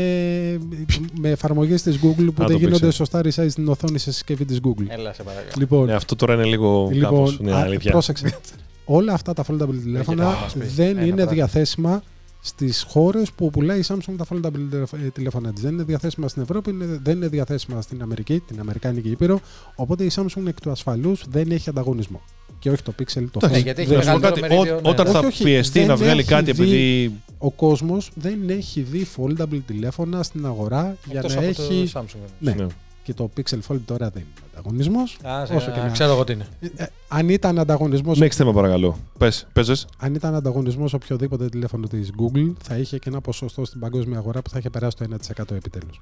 με 1.21 1.29
εφαρμογές 1.31 1.83
της 1.83 1.97
Google 2.03 2.29
που 2.35 2.43
Α, 2.43 2.47
δεν 2.47 2.47
το 2.47 2.57
γίνονται 2.57 2.87
Pixel. 2.89 2.93
σωστά 2.93 3.21
resize 3.25 3.47
στην 3.49 3.69
οθόνη 3.69 3.99
σε 3.99 4.13
συσκευή 4.13 4.45
της 4.45 4.61
Google. 4.65 4.85
Έλα, 4.89 5.13
σε 5.13 5.23
παρακαλώ. 5.23 5.51
Λοιπόν, 5.59 5.87
Ναι, 5.87 5.93
αυτό 5.95 6.17
τώρα 6.17 6.35
είναι 6.35 6.45
λίγο 6.45 6.91
κάπως, 7.01 7.31
λοιπόν 7.31 7.47
ναι, 7.47 7.53
α, 7.53 7.61
αλήθεια. 7.61 7.91
πρόσεξε. 7.91 8.39
Όλα 8.85 9.13
αυτά 9.13 9.33
τα 9.33 9.45
foldable 9.51 9.79
τηλέφωνα 9.83 10.25
να 10.25 10.31
μας 10.41 10.53
πεις 10.53 10.75
δεν 10.75 10.89
ένα 10.89 11.05
είναι 11.05 11.15
πράγμα. 11.15 11.33
διαθέσιμα 11.33 12.03
στις 12.41 12.83
χώρες 12.89 13.33
που 13.33 13.51
πουλάει 13.51 13.79
η 13.79 13.85
Samsung 13.89 14.15
τα 14.17 14.25
foldable 14.31 14.67
τηλεφ- 14.71 14.93
ε, 14.95 14.97
τηλέφωνα 15.13 15.53
της. 15.53 15.63
Δεν 15.63 15.73
είναι 15.73 15.83
διαθέσιμα 15.83 16.29
στην 16.29 16.43
Ευρώπη, 16.43 16.71
είναι- 16.71 17.01
δεν 17.03 17.17
είναι 17.17 17.29
διαθέσιμα 17.29 17.81
στην 17.81 18.03
Αμερική, 18.03 18.41
την 18.47 18.61
Αμερικάνικη 18.61 19.09
Ήπειρο. 19.11 19.41
Οπότε 19.77 20.05
η 20.05 20.11
Samsung 20.15 20.47
εκ 20.47 20.61
του 20.61 20.71
ασφαλούς 20.71 21.25
δεν 21.29 21.51
έχει 21.51 21.69
ανταγωνισμό. 21.69 22.21
Και 22.65 22.71
όχι 22.71 22.83
το 22.83 22.93
Pixel, 22.99 23.25
το 23.31 23.47
Ναι, 23.49 23.59
Fold. 23.59 23.63
γιατί 23.63 23.83
έχει 23.83 23.93
Να 23.95 24.03
σου 24.03 24.11
πω 24.11 24.15
μεγαλύτερο 24.19 24.35
κάτι, 24.35 24.41
μερίδιο, 24.41 24.77
ό- 24.77 24.81
ναι. 24.81 24.89
Όταν 24.89 25.07
Όχι, 25.07 25.15
θα 25.15 25.27
όχι, 25.27 25.43
πιεστεί 25.43 25.79
δεν 25.79 25.89
να 25.89 25.97
βγάλει 25.97 26.21
έχει 26.21 26.29
κάτι 26.29 26.53
δει- 26.53 26.61
επειδή. 26.61 27.13
Ο 27.39 27.51
κόσμος 27.51 28.11
δεν 28.15 28.39
έχει 28.49 28.81
δει 28.81 29.07
foldable 29.17 29.61
τηλέφωνα 29.67 30.23
στην 30.23 30.47
αγορά 30.47 30.97
για 31.05 31.17
Εκτός 31.19 31.35
να 31.35 31.41
από 31.41 31.49
έχει. 31.49 31.91
το 31.93 32.01
Samsung. 32.01 32.19
Ναι. 32.39 32.53
Ναι. 32.53 32.67
Και 33.03 33.15
το 33.15 33.31
Pixel 33.37 33.59
Fold 33.69 33.81
τώρα 33.85 34.11
δεν 34.11 34.23
είναι 34.23 34.47
ανταγωνισμός. 34.53 35.19
Α, 35.23 35.47
σε- 35.47 35.55
Όσο 35.55 35.71
και 35.71 35.81
α, 35.81 35.83
να- 35.85 35.91
Ξέρω 35.91 36.13
εγώ 36.13 36.25
τι 36.25 36.33
είναι. 36.33 36.47
Ε, 36.77 36.85
αν 37.09 37.29
ήταν 37.29 37.59
ανταγωνισμό 37.59 38.13
Next 38.17 38.29
θέμα, 38.31 38.53
παρακαλώ. 38.53 38.99
Πες, 39.19 39.47
παίζε. 39.53 39.75
αν 39.99 40.15
ήταν 40.15 40.35
ανταγωνισμός 40.35 40.93
οποιοδήποτε 40.93 41.49
τηλέφωνο 41.49 41.87
της 41.87 42.11
Google, 42.19 42.53
θα 42.63 42.77
είχε 42.77 42.99
και 42.99 43.09
ένα 43.09 43.21
ποσοστό 43.21 43.65
στην 43.65 43.81
παγκόσμια 43.81 44.19
αγορά 44.19 44.43
που 44.43 44.51
θα 44.51 44.59
είχε 44.59 44.71
περάσει 44.71 44.97
το 44.97 45.05
1% 45.05 45.55
επιτέλους. 45.55 46.01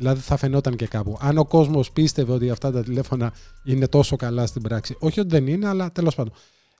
Δηλαδή 0.00 0.20
θα 0.20 0.36
φαινόταν 0.36 0.76
και 0.76 0.86
κάπου. 0.86 1.16
Αν 1.20 1.38
ο 1.38 1.44
κόσμος 1.44 1.90
πίστευε 1.92 2.32
ότι 2.32 2.50
αυτά 2.50 2.70
τα 2.72 2.82
τηλέφωνα 2.82 3.32
είναι 3.64 3.86
τόσο 3.88 4.16
καλά 4.16 4.46
στην 4.46 4.62
πράξη. 4.62 4.96
Όχι 4.98 5.20
ότι 5.20 5.28
δεν 5.28 5.46
είναι, 5.46 5.68
αλλά 5.68 5.92
τέλος 5.92 6.14
πάντων. 6.14 6.32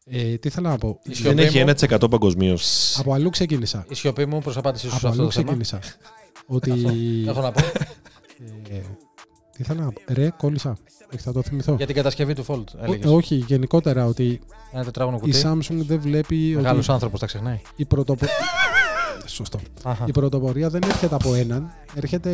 Ε, 0.05 0.37
τι 0.37 0.49
θέλω 0.49 0.69
να 0.69 0.79
πω. 0.79 0.89
Η 1.03 1.13
Δεν 1.13 1.15
σιωπή 1.15 1.43
έχει 1.43 1.65
μου- 1.65 1.75
1% 2.01 2.11
παγκοσμίω. 2.11 2.59
Από 2.97 3.13
αλλού 3.13 3.31
ξεκίνησα. 3.31 3.85
Η 3.89 3.95
σιωπή 3.95 4.27
μου 4.27 4.39
προ 4.41 4.53
απάντησή 4.57 4.85
σου 4.89 4.91
σε 4.91 4.97
Από 4.97 5.07
αυτό 5.09 5.21
αλλού 5.21 5.31
το 5.31 5.35
θέμα. 5.35 5.57
ξεκίνησα. 5.57 5.81
ότι. 6.57 6.71
Έχω 7.29 7.41
να 7.41 7.53
πω 7.53 7.61
ε, 8.71 8.81
τι 9.57 9.63
θέλω 9.63 9.81
να 9.81 9.93
πω. 9.93 10.01
Ρε, 10.09 10.31
κόλλησα. 10.37 10.77
Όχι, 11.15 11.23
θα 11.23 11.33
το 11.33 11.43
θυμηθώ. 11.43 11.75
για 11.75 11.87
την 11.87 11.95
κατασκευή 11.95 12.35
του 12.35 12.45
Fold. 12.49 12.65
Ό, 12.81 12.85
έλεγες. 12.85 13.11
όχι, 13.11 13.35
γενικότερα 13.35 14.07
ότι 14.07 14.41
Ένα 14.73 14.85
τετράγωνο 14.85 15.17
η 15.17 15.21
κουτί. 15.21 15.41
Samsung 15.45 15.85
δεν 15.87 16.01
βλέπει 16.01 16.35
Μεγάλος 16.37 16.85
ότι 16.85 16.93
άνθρωπος 16.93 17.21
τα 17.21 17.27
ξεχνάει. 17.27 17.61
η 17.77 17.85
πρωτοπορία. 17.85 18.35
Σωστό. 19.31 19.59
Αχα. 19.83 20.05
Η 20.09 20.11
πρωτοπορία 20.13 20.69
δεν 20.69 20.81
έρχεται 20.89 21.15
από 21.15 21.35
έναν, 21.35 21.71
έρχεται 21.95 22.31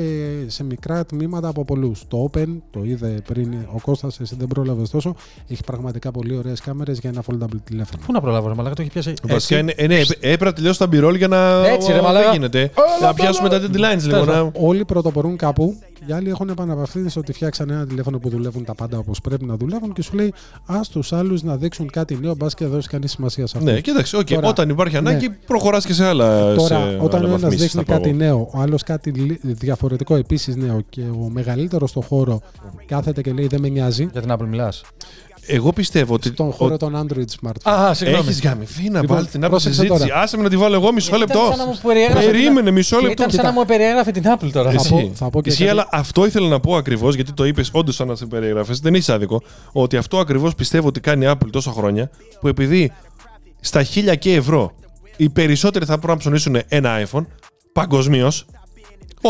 σε 0.47 0.65
μικρά 0.65 1.07
τμήματα 1.07 1.49
από 1.49 1.65
πολλούς. 1.65 2.05
Το 2.09 2.31
Open, 2.33 2.47
το 2.71 2.81
είδε 2.85 3.23
πριν 3.27 3.53
ο 3.75 3.81
Κώστας, 3.83 4.21
εσύ 4.21 4.35
δεν 4.39 4.47
πρόλαβες 4.47 4.91
τόσο, 4.91 5.15
έχει 5.49 5.65
πραγματικά 5.65 6.11
πολύ 6.11 6.37
ωραίες 6.37 6.61
κάμερες 6.61 6.99
για 6.99 7.11
ένα 7.11 7.23
foldable 7.31 7.61
τηλέφωνο. 7.65 8.03
Πού 8.07 8.13
να 8.13 8.21
προλάβω, 8.21 8.49
ρε 8.49 8.55
Μαλάκα, 8.55 8.75
το 8.75 8.83
έχει 8.83 8.91
πιάσει. 8.91 9.13
Βασικά 9.29 9.59
είναι. 9.59 9.73
ε, 9.77 9.87
Ναι, 9.87 10.01
έπρεπε 10.21 10.45
να 10.45 10.53
τελειώσει 10.53 10.79
τα 10.79 10.87
B-roll 10.87 11.15
για 11.15 11.29
να. 11.29 11.67
Έτσι, 11.67 11.89
ρε, 11.89 11.95
Δεν 11.95 12.03
μαλάκα. 12.03 12.33
γίνεται. 12.33 12.71
Να 13.03 13.15
πιάσουμε 13.15 13.49
τα 13.49 13.57
deadlines 13.61 14.03
λίγο. 14.03 14.11
Τέλος 14.11 14.27
να- 14.27 14.51
Όλοι 14.55 14.85
πρωτοπορούν 14.85 15.37
κάπου, 15.37 15.77
οι 16.09 16.13
άλλοι 16.13 16.29
έχουν 16.29 16.49
επαναπαυθεί 16.49 17.19
ότι 17.19 17.33
φτιάξαν 17.33 17.71
ένα 17.71 17.87
τηλέφωνο 17.87 18.19
που 18.19 18.29
δουλεύουν 18.29 18.65
τα 18.65 18.75
πάντα 18.75 18.99
όπως 18.99 19.21
πρέπει 19.21 19.45
να 19.45 19.57
δουλεύουν 19.57 19.93
και 19.93 20.03
σου 20.03 20.15
λέει 20.15 20.33
Α 20.67 20.81
τους 20.91 21.13
άλλους 21.13 21.43
να 21.43 21.57
δείξουν 21.57 21.91
κάτι 21.91 22.19
νέο, 22.21 22.35
μπας 22.35 22.55
και 22.55 22.67
δώσει 22.67 22.87
κανείς 22.87 23.11
σημασία 23.11 23.47
σε 23.47 23.59
αυτό. 23.59 23.71
Ναι, 23.71 23.81
κοίταξε, 23.81 24.17
οκ, 24.17 24.27
Τώρα- 24.27 24.49
όταν 24.49 24.69
υπάρχει 24.69 24.97
ανάγκη, 24.97 25.29
ναι. 25.29 25.37
προχωράς 25.47 25.87
και 25.87 25.93
σε 25.93 26.05
άλλα. 26.05 26.55
Τώρα, 26.55 26.67
σε 26.67 26.75
όταν 26.75 26.95
ο 26.95 26.97
ένας 27.05 27.13
αναβαθμίσεις, 27.15 27.61
δείχνει 27.61 27.83
θα 27.85 27.87
πω 27.87 27.93
κάτι 27.99 28.09
εγώ. 28.09 28.19
νέο, 28.19 28.49
ο 28.55 28.61
άλλος 28.61 28.83
κάτι 28.83 29.11
λι- 29.11 29.41
διαφορετικό 29.43 30.17
επίσης 30.17 30.57
νέο 30.57 30.81
και 30.89 31.01
ο 31.01 31.29
μεγαλύτερος 31.33 31.91
στο 31.91 32.01
χώρο 32.01 32.41
κάθεται 32.87 33.23
και 33.23 33.33
λέει 33.33 33.47
Δεν 33.47 33.61
με 33.61 33.69
νοιάζει. 33.69 34.09
Για 34.13 34.21
την 34.21 34.33
Apple 34.33 34.47
μιλάς. 34.49 34.83
Εγώ 35.47 35.73
πιστεύω 35.73 36.15
ότι. 36.15 36.29
Στον 36.29 36.53
χώρο 36.53 36.77
των 36.77 37.07
Android 37.09 37.47
smartphone. 37.47 37.71
Α, 37.73 37.95
συγγνώμη. 37.95 38.23
Έχεις 38.29 38.41
γαμηθεί 38.43 38.91
να 38.91 39.01
Λοιπόν, 39.01 39.17
βάλει 39.17 39.29
την 39.29 39.45
Apple 39.45 39.49
πρόσεξε 39.49 39.81
συζήτηση. 39.81 40.07
τώρα. 40.09 40.21
Άσε 40.23 40.37
με 40.37 40.43
να 40.43 40.49
τη 40.49 40.57
βάλω 40.57 40.75
εγώ 40.75 40.93
μισό 40.93 41.17
λεπτό. 41.17 41.39
Ήταν 41.39 41.57
σαν 41.57 41.67
να 41.67 41.73
μου 41.73 41.79
περιέγραφε 41.83 42.27
Περίμενε 42.27 42.63
την- 42.63 42.73
μισό 42.75 42.97
λεπτό. 42.97 43.11
Ήταν 43.13 43.31
σαν 43.31 43.45
να 43.45 43.53
μου 43.53 43.65
περιέγραφε 43.65 44.11
την 44.11 44.23
Apple 44.27 44.51
τώρα. 44.53 44.71
Θα 44.71 44.77
Εσύ. 44.81 44.89
πω- 44.91 45.11
θα 45.15 45.31
πω 45.31 45.43
και 45.43 45.49
Ισχύει, 45.49 45.65
κάτι- 45.65 45.73
αλλά 45.79 45.89
αυτό 45.91 46.27
ήθελα 46.27 46.49
να 46.49 46.61
πω 46.61 46.77
ακριβώς, 46.77 47.15
γιατί 47.15 47.33
το 47.33 47.45
είπες 47.45 47.69
όντως 47.73 47.95
σαν 47.95 48.07
να 48.07 48.15
σε 48.15 48.27
περιέγραφες. 48.27 48.79
Δεν 48.81 48.95
έχει 48.95 49.13
άδικο. 49.13 49.43
Ότι 49.73 49.97
αυτό 49.97 50.19
ακριβώς 50.19 50.55
πιστεύω 50.55 50.89
ότι 50.89 51.01
κάνει 51.01 51.25
η 51.25 51.29
Apple 51.33 51.49
τόσα 51.51 51.71
χρόνια, 51.71 52.11
που 52.41 52.49
επειδή 52.49 52.93
στα 53.61 53.83
χίλια 53.83 54.15
και 54.15 54.35
ευρώ 54.35 54.73
οι 55.17 55.29
περισσότεροι 55.29 55.85
θα 55.85 55.93
πρέπει 55.93 56.13
να 56.13 56.17
ψωνίσουν 56.19 56.57
ένα 56.69 57.07
iPhone 57.07 57.25
παγκοσμίως. 57.73 58.47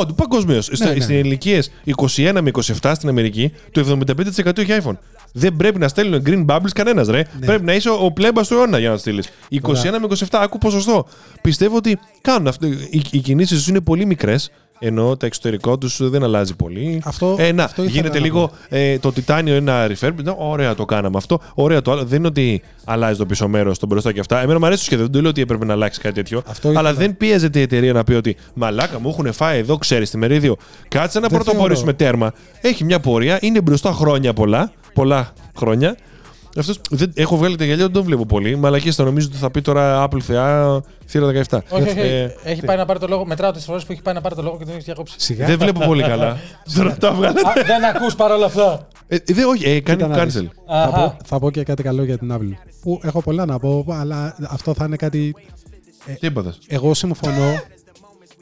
Όντω, 0.00 0.12
παγκοσμίως. 0.12 0.70
ναι, 0.78 0.92
ναι. 0.92 1.00
Στι 1.00 1.14
ηλικίες 1.14 1.70
21 2.16 2.38
με 2.42 2.50
27 2.82 2.92
στην 2.94 3.09
Αμερική, 3.09 3.52
το 3.70 3.98
75% 4.44 4.59
έχει 4.59 4.78
iPhone. 4.82 4.96
Δεν 5.32 5.56
πρέπει 5.56 5.78
να 5.78 5.88
στέλνουν 5.88 6.22
green 6.26 6.44
bubbles 6.46 6.70
κανένας, 6.74 7.09
ρε. 7.09 7.22
Πρέπει 7.46 7.64
να 7.64 7.74
είσαι 7.74 7.88
ο, 7.88 8.04
ο 8.04 8.12
πλέμπας 8.12 8.48
του 8.48 8.54
αιώνα 8.54 8.78
για 8.78 8.90
να 8.90 8.96
στείλεις. 8.96 9.28
21 9.50 9.61
Τώρα- 9.62 10.00
με 10.00 10.06
27, 10.06 10.26
άκου 10.30 10.59
ποσοστό. 10.59 11.06
Πιστεύω 11.42 11.76
ότι 11.76 11.98
κάνουν 12.20 12.46
αυτό. 12.46 12.66
Οι, 12.66 13.02
οι 13.11 13.18
κινήσεις 13.18 13.59
τους 13.59 13.68
είναι 13.68 13.80
πολύ 13.80 14.06
μικρές. 14.06 14.50
Ενώ 14.78 15.16
το 15.16 15.26
εξωτερικό 15.26 15.78
τους 15.78 16.10
δεν 16.10 16.22
αλλάζει 16.22 16.56
πολύ. 16.56 17.00
Αυτό- 17.04 17.36
ε, 17.38 17.52
να, 17.52 17.64
αυτό 17.64 17.82
ήθελα 17.82 17.96
γίνεται 18.00 18.18
να 18.18 18.24
λίγο 18.24 18.50
ε, 18.68 18.98
το 18.98 19.12
τιτάνιο 19.12 19.54
ένα 19.54 19.86
refurb. 19.86 20.12
Ναι, 20.22 20.32
ωραία 20.36 20.74
το 20.74 20.84
κάναμε 20.84 21.16
αυτό. 21.16 21.40
Ωραία 21.54 21.82
το 21.82 21.92
άλλο. 21.92 22.04
Δεν 22.04 22.18
είναι 22.18 22.26
ότι 22.26 22.62
αλλάζει 22.84 23.18
το 23.18 23.26
πίσω 23.26 23.48
μέρος, 23.48 23.78
το 23.78 23.86
μπροστά 23.86 24.12
και 24.12 24.20
αυτά. 24.20 24.40
Εμένα 24.42 24.58
μου 24.58 24.66
αρέσει 24.66 24.80
το 24.80 24.84
σχέδιο. 24.86 25.04
Δεν 25.04 25.12
το 25.14 25.20
λέω 25.20 25.30
ότι 25.30 25.40
έπρεπε 25.40 25.64
να 25.64 25.72
αλλάξει 25.72 26.00
κάτι 26.00 26.14
τέτοιο. 26.14 26.42
Αυτό 26.46 26.68
ήθελα. 26.70 26.88
αλλά 26.88 26.98
δεν 26.98 27.16
πίεζεται 27.16 27.58
η 27.58 27.62
εταιρεία 27.62 27.92
να 27.92 28.04
πει 28.04 28.12
ότι 28.12 28.36
Μαλάκα 28.54 29.00
μου 29.00 29.08
έχουν 29.08 29.32
φάει 29.32 29.58
εδώ, 29.58 29.76
ξέρεις 29.78 30.10
τη 30.10 30.16
μερίδιο. 30.18 30.56
Κάτσε 30.88 31.20
να 31.20 31.28
Δεν 31.28 31.38
πρωτοπορήσουμε 31.38 31.92
τέρμα. 31.92 32.32
Έχει 32.60 32.84
μια 32.84 33.00
πορεία, 33.00 33.38
είναι 33.40 33.60
μπροστά 33.60 33.92
χρόνια 33.92 34.32
πολλά. 34.32 34.72
Πολλά 34.94 35.32
χρόνια. 35.58 35.96
Αυτός, 36.56 36.80
δεν, 36.90 37.12
έχω 37.14 37.36
βγάλει 37.36 37.56
τα 37.56 37.64
γυαλιά, 37.64 37.84
δεν 37.84 37.92
τον 37.92 38.02
βλέπω 38.02 38.26
πολύ. 38.26 38.56
Μαλακίε 38.56 38.92
θα 38.92 39.04
νομίζω 39.04 39.26
ότι 39.30 39.36
θα 39.36 39.50
πει 39.50 39.60
τώρα 39.60 40.08
Apple 40.08 40.20
θεά 40.20 40.80
θύρα 41.06 41.26
17. 41.48 41.58
Όχι, 41.70 41.82
όχι. 41.88 41.98
Ε, 41.98 42.34
Έχει 42.44 42.62
πάει 42.64 42.76
να 42.76 42.84
πάρει 42.84 42.98
το 42.98 43.06
λόγο. 43.06 43.26
Μετράω 43.26 43.50
τις 43.52 43.64
φορές 43.64 43.84
που 43.84 43.92
έχει 43.92 44.02
πάει 44.02 44.14
να 44.14 44.20
πάρει 44.20 44.34
το 44.34 44.42
λόγο 44.42 44.56
και 44.58 44.64
τον 44.64 44.72
έχεις 44.72 44.84
διακόψει. 44.84 45.14
Σιγά. 45.18 45.46
δεν 45.46 45.58
βλέπω 45.58 45.80
πολύ 45.86 46.02
καλά. 46.02 46.36
τώρα 46.76 46.96
τα 46.96 47.12
βγάλε. 47.12 47.40
Α, 47.40 47.52
Δεν 47.66 47.84
ακούς 47.84 48.14
παρόλα 48.14 48.46
αυτά. 48.46 48.88
Ε, 49.08 49.16
δε, 49.32 49.44
όχι, 49.44 49.64
ε, 49.68 49.80
κάνει 49.80 50.02
Κοίτα 50.02 50.16
να 50.16 50.24
δεις. 50.24 50.36
cancel. 50.42 50.46
Θα 50.66 50.74
Αχα. 50.82 50.90
πω, 51.10 51.16
θα 51.24 51.38
πω 51.38 51.50
και 51.50 51.62
κάτι 51.62 51.82
καλό 51.82 52.04
για 52.04 52.18
την 52.18 52.32
Apple. 52.32 52.52
Που 52.82 53.00
έχω 53.02 53.22
πολλά 53.22 53.44
να 53.46 53.58
πω, 53.58 53.84
αλλά 53.88 54.36
αυτό 54.48 54.74
θα 54.74 54.84
είναι 54.84 54.96
κάτι. 54.96 55.34
Τι 56.20 56.26
είπατε; 56.26 56.54
Εγώ 56.66 56.94
συμφωνώ. 56.94 57.60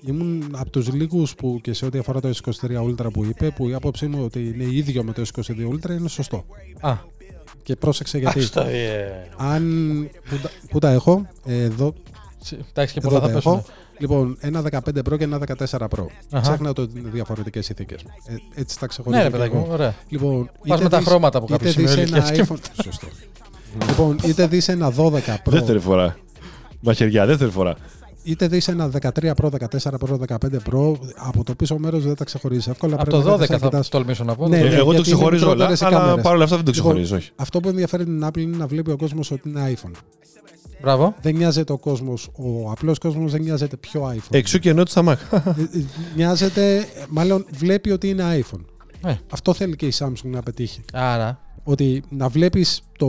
Ήμουν 0.07 0.55
από 0.59 0.71
τους 0.71 0.93
λίγους 0.93 1.35
που 1.35 1.59
και 1.63 1.73
σε 1.73 1.85
ό,τι 1.87 1.99
αφορά 1.99 2.21
το 2.21 2.31
S23 2.43 2.67
Ultra 2.89 3.13
που 3.13 3.25
είπε, 3.25 3.51
που 3.51 3.69
η 3.69 3.75
άποψή 3.75 4.07
μου 4.07 4.23
ότι 4.25 4.55
είναι 4.55 4.65
ίδιο 4.75 5.03
με 5.05 5.13
το 5.13 5.23
S22 5.35 5.75
Ultra 5.75 5.91
είναι 5.91 6.09
σωστό. 6.09 6.45
Α, 6.81 6.93
Και 7.63 7.77
πρόσεξε 7.77 8.19
γιατί. 8.19 8.43
στο, 8.43 8.61
ε, 8.61 9.29
Αν. 9.37 9.65
Πού 10.31 10.37
τα, 10.43 10.51
πού 10.71 10.79
τα 10.79 10.91
έχω, 10.91 11.27
εδώ, 11.47 11.95
Εντάξει 12.71 12.93
και 12.95 12.99
εδώ 12.99 13.09
πολλά 13.09 13.21
τα 13.21 13.29
θα 13.29 13.37
έχω. 13.39 13.55
πέσουν. 13.57 13.73
Λοιπόν, 13.99 14.37
ένα 14.41 14.63
15 14.63 14.79
Pro 14.79 15.19
και 15.19 15.25
ένα 15.25 15.39
14 15.39 15.79
Pro. 15.89 16.07
Αχα. 16.31 16.41
Ξέχνα 16.41 16.73
το 16.73 16.83
ότι 16.83 16.99
είναι 16.99 17.09
διαφορετικές 17.13 17.69
ηθίκε. 17.69 17.95
Ε, 18.27 18.35
έτσι 18.61 18.79
τα 18.79 18.87
ξεχωρίζω. 18.87 19.23
Ναι, 19.23 19.29
ρε 19.29 19.31
και 19.31 19.37
παιδάκι 19.37 19.57
εγώ. 19.57 19.65
μου, 19.67 19.73
ωραία. 19.73 19.95
Λοιπόν, 20.09 20.51
Πας 20.69 20.81
με 20.81 20.89
τα 20.89 20.99
δεις- 20.99 21.07
χρώματα 21.09 21.39
από 21.39 21.47
κάποιο 21.47 21.69
είτε 21.71 21.81
δεις 21.81 21.91
σημείο 21.91 22.07
ένα 22.07 22.17
ηλικίας 22.19 22.31
και- 22.49 22.55
iPhone. 22.55 22.83
Σωστό. 22.85 23.07
λοιπόν, 23.89 24.19
είτε 24.25 24.47
δεις 24.47 24.69
ένα 24.69 24.91
12 24.91 25.35
Pro, 25.37 25.51
Δεύτερη 25.51 25.79
φορά. 25.79 26.17
Μαχαιριά, 26.81 27.27
δεύτερη 27.27 27.51
φορά. 27.51 27.77
Είτε 28.25 28.47
δεις 28.49 28.69
ένα 28.69 28.91
13 29.01 29.31
Pro, 29.35 29.49
14 29.51 29.91
Pro, 29.99 30.17
15 30.29 30.37
Pro, 30.71 30.95
από 31.17 31.45
το 31.45 31.55
πίσω 31.55 31.79
μέρος 31.79 32.05
δεν 32.05 32.15
τα 32.15 32.25
ξεχωρίζεις 32.25 32.67
εύκολα. 32.67 32.95
Από 32.95 33.05
πρέπει 33.05 33.23
το 33.23 33.29
να 33.29 33.35
12 33.35 33.39
κάθεσαι 33.39 33.53
να 33.53 33.59
θα 33.59 33.67
κοιτάς. 33.69 33.89
τολμήσω 33.89 34.25
να 34.25 34.35
πω. 34.37 34.49
Ναι, 34.49 34.59
Ε, 34.59 34.61
ναι, 34.63 34.67
εγώ 34.67 34.75
το 34.75 34.81
γιατί 34.93 34.97
είναι 34.97 35.03
ξεχωρίζω 35.17 35.45
όλα, 35.45 35.53
μικρότερες 35.53 35.81
οι 35.81 35.85
αλλά 35.85 35.99
κάμερες. 35.99 36.23
παρόλα 36.23 36.45
αυτά 36.45 36.57
δεν 36.57 36.65
το 36.65 36.71
Λοιπόν, 36.75 36.85
ξεχωρίζω. 36.91 37.17
Όχι. 37.17 37.31
Αυτό 37.37 37.61
που 37.61 37.69
ενδιαφέρει 37.69 38.05
την 38.05 38.27
Apple 38.27 38.39
είναι 38.39 38.57
να 38.57 38.67
βλέπει 38.67 38.91
ο 38.91 38.97
κόσμος 38.97 39.31
ότι 39.31 39.49
είναι 39.49 39.73
iPhone. 39.77 39.91
Μπράβο. 40.83 41.15
Δεν 41.23 41.35
νοιάζεται 41.37 41.73
ο 41.73 41.79
κόσμος, 41.79 42.29
ο 42.37 42.71
απλός 42.71 42.99
κόσμος 42.99 43.33
δεν 43.33 43.43
νοιάζεται 43.43 43.77
ποιο 43.77 44.13
iPhone. 44.17 44.29
Εξού 44.31 44.59
και 44.59 44.69
εννοώ 44.69 44.85
στα 44.87 45.03
Mac. 45.07 45.17
Ε, 45.33 45.37
ε, 45.47 45.85
Νοιάζεται, 46.17 46.85
μάλλον 47.09 47.47
βλέπει 47.53 47.91
ότι 47.91 48.09
είναι 48.09 48.25
iPhone. 48.41 48.61
Ε, 49.05 49.15
Αυτό 49.33 49.53
θέλει 49.55 49.77
και 49.77 49.87
η 49.87 49.93
Samsung 49.99 50.13
να 50.25 50.43
πετύχει. 50.43 50.81
άρα. 50.93 51.39
Ότι 51.65 52.03
να 52.09 52.29
βλέπεις 52.29 52.81
το 52.99 53.07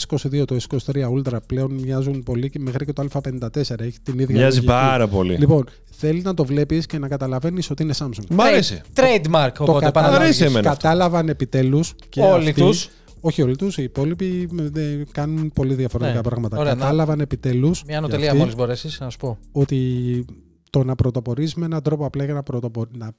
S22, 0.00 0.44
το 0.46 0.56
S23 0.68 0.92
Ultra 1.16 1.36
πλέον 1.46 1.72
μοιάζουν 1.72 2.22
πολύ 2.22 2.50
και 2.50 2.58
μέχρι 2.58 2.84
και 2.84 2.92
το 2.92 3.06
Α54 3.12 3.80
έχει 3.80 4.00
την 4.02 4.18
ίδια 4.18 4.36
Μοιάζει 4.36 4.42
λογική. 4.56 4.66
πάρα 4.66 5.08
πολύ. 5.08 5.36
Λοιπόν, 5.36 5.64
θέλει 5.90 6.22
να 6.22 6.34
το 6.34 6.44
βλέπεις 6.44 6.86
και 6.86 6.98
να 6.98 7.08
καταλαβαίνεις 7.08 7.70
ότι 7.70 7.82
είναι 7.82 7.94
Samsung. 7.98 8.24
Μ' 8.30 8.40
αρέσει. 8.40 8.80
Trademark, 8.94 9.50
οπότε 9.58 9.84
κατάλαβαν- 9.84 9.84
Μ' 9.84 9.84
αρέσει 9.84 9.84
επαναλάβεις. 9.86 10.40
εμένα. 10.40 10.70
αυτό. 10.70 10.82
Κατάλαβαν 10.82 11.28
επιτέλους 11.28 11.94
και 12.08 12.20
Όλοι 12.20 12.48
αυτοί 12.48 12.60
τους. 12.60 12.88
Όχι 13.24 13.42
όλοι 13.42 13.56
τους, 13.56 13.78
οι 13.78 13.82
υπόλοιποι 13.82 14.48
ε, 14.76 15.02
κάνουν 15.12 15.52
πολύ 15.52 15.74
διαφορετικά 15.74 16.16
Ναι. 16.16 16.22
πράγματα. 16.22 16.58
Ωραία, 16.58 16.74
να- 16.74 16.80
Κατάλαβαν 16.80 17.20
επιτέλους 17.20 17.84
Μια 17.86 17.98
ανωτελεία 17.98 18.34
μόλις 18.34 18.54
μπορέσει 18.54 18.88
να 19.00 19.10
σου 19.10 19.18
πω. 19.18 19.38
ότι 19.52 20.24
το 20.70 20.84
να 20.84 20.94
πρωτοπορείς 20.94 21.54
με 21.54 21.64
έναν 21.64 21.82
τρόπο 21.82 22.04
απλά 22.06 22.24
για 22.24 22.34
να 22.34 22.42
πρωτοπορεί. 22.42 22.90
Να 22.96 23.12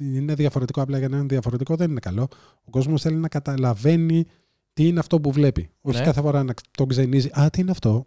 είναι 0.00 0.34
διαφορετικό 0.34 0.82
απλά 0.82 0.98
για 0.98 1.08
να 1.08 1.16
είναι 1.16 1.26
διαφορετικό 1.26 1.76
δεν 1.76 1.90
είναι 1.90 2.00
καλό. 2.00 2.28
Ο 2.64 2.70
κόσμος 2.70 3.02
θέλει 3.02 3.16
να 3.16 3.28
καταλαβαίνει 3.28 4.24
τι 4.80 4.86
είναι 4.88 4.98
αυτό 4.98 5.20
που 5.20 5.32
βλέπει. 5.32 5.70
Όχι 5.80 5.98
Ναι. 5.98 6.04
κάθε 6.04 6.20
φορά 6.20 6.42
να 6.42 6.54
τον 6.70 6.88
ξενίζει. 6.88 7.30
Α, 7.40 7.50
τι 7.52 7.60
είναι 7.60 7.70
αυτό. 7.70 8.06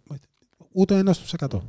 Ούτε 0.72 0.96
ένας 0.96 1.16
στους 1.16 1.32
100. 1.32 1.62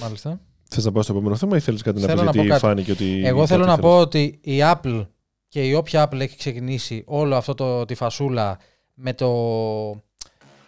Μάλιστα. 0.00 0.40
Θες 0.68 0.84
να 0.84 0.92
πάω 0.92 1.02
στο 1.02 1.12
επόμενο 1.12 1.36
θέμα 1.36 1.56
ή 1.56 1.60
θέλεις 1.60 1.82
κάτι 1.82 2.00
να 2.00 2.06
Θέλω 2.06 2.16
πεις 2.18 2.26
να 2.26 2.32
πω 2.32 2.36
γιατί 2.42 2.48
κάτι. 2.48 2.60
φάνηκε 2.60 2.92
ότι. 2.92 3.22
Εγώ 3.26 3.46
θέλω 3.46 3.64
κάτι 3.64 3.70
να 3.70 3.76
θέλεις; 3.76 3.90
πω 3.90 3.98
ότι 3.98 4.38
η 4.42 4.58
Apple 4.60 5.06
και 5.48 5.62
η 5.66 5.74
όποια 5.74 6.08
Apple 6.08 6.20
έχει 6.20 6.36
ξεκινήσει 6.36 7.02
όλο 7.06 7.36
αυτό 7.36 7.54
το, 7.54 7.84
τη 7.84 7.94
φασούλα 7.94 8.58
με 8.94 9.12
το 9.14 9.30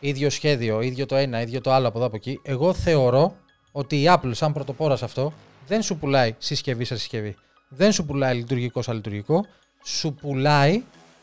ίδιο 0.01 0.31
σχέδιο, 0.31 0.81
ίδιο 0.81 1.07
το 1.07 1.17
ένα, 1.17 1.41
ίδιο 1.41 1.61
το 1.61 1.73
άλλο 1.73 1.89
από 1.89 1.99
εδώ 1.99 2.07
από 2.07 2.17
εκεί, 2.17 2.41
εγώ 2.43 2.73
θεωρώ 2.75 3.37
ότι 3.73 4.03
η 4.03 4.05
Apple 4.09 4.31
σαν 4.31 4.53
πρωτοπόρα 4.53 4.97
σε 4.97 5.05
αυτό 5.05 5.33
δεν 5.67 5.83
σου 5.83 5.97
πουλάει 5.99 6.35
συσκευή 6.39 6.85
σε 6.85 6.97
συσκευή. 6.97 7.37
Δεν 7.69 7.93
σου 7.93 8.05
πουλάει 8.07 8.37
λειτουργικό 8.37 8.83
σε 8.83 8.93
λειτουργικό. 8.93 9.45
Σου 9.85 10.15
πουλάει 10.15 10.83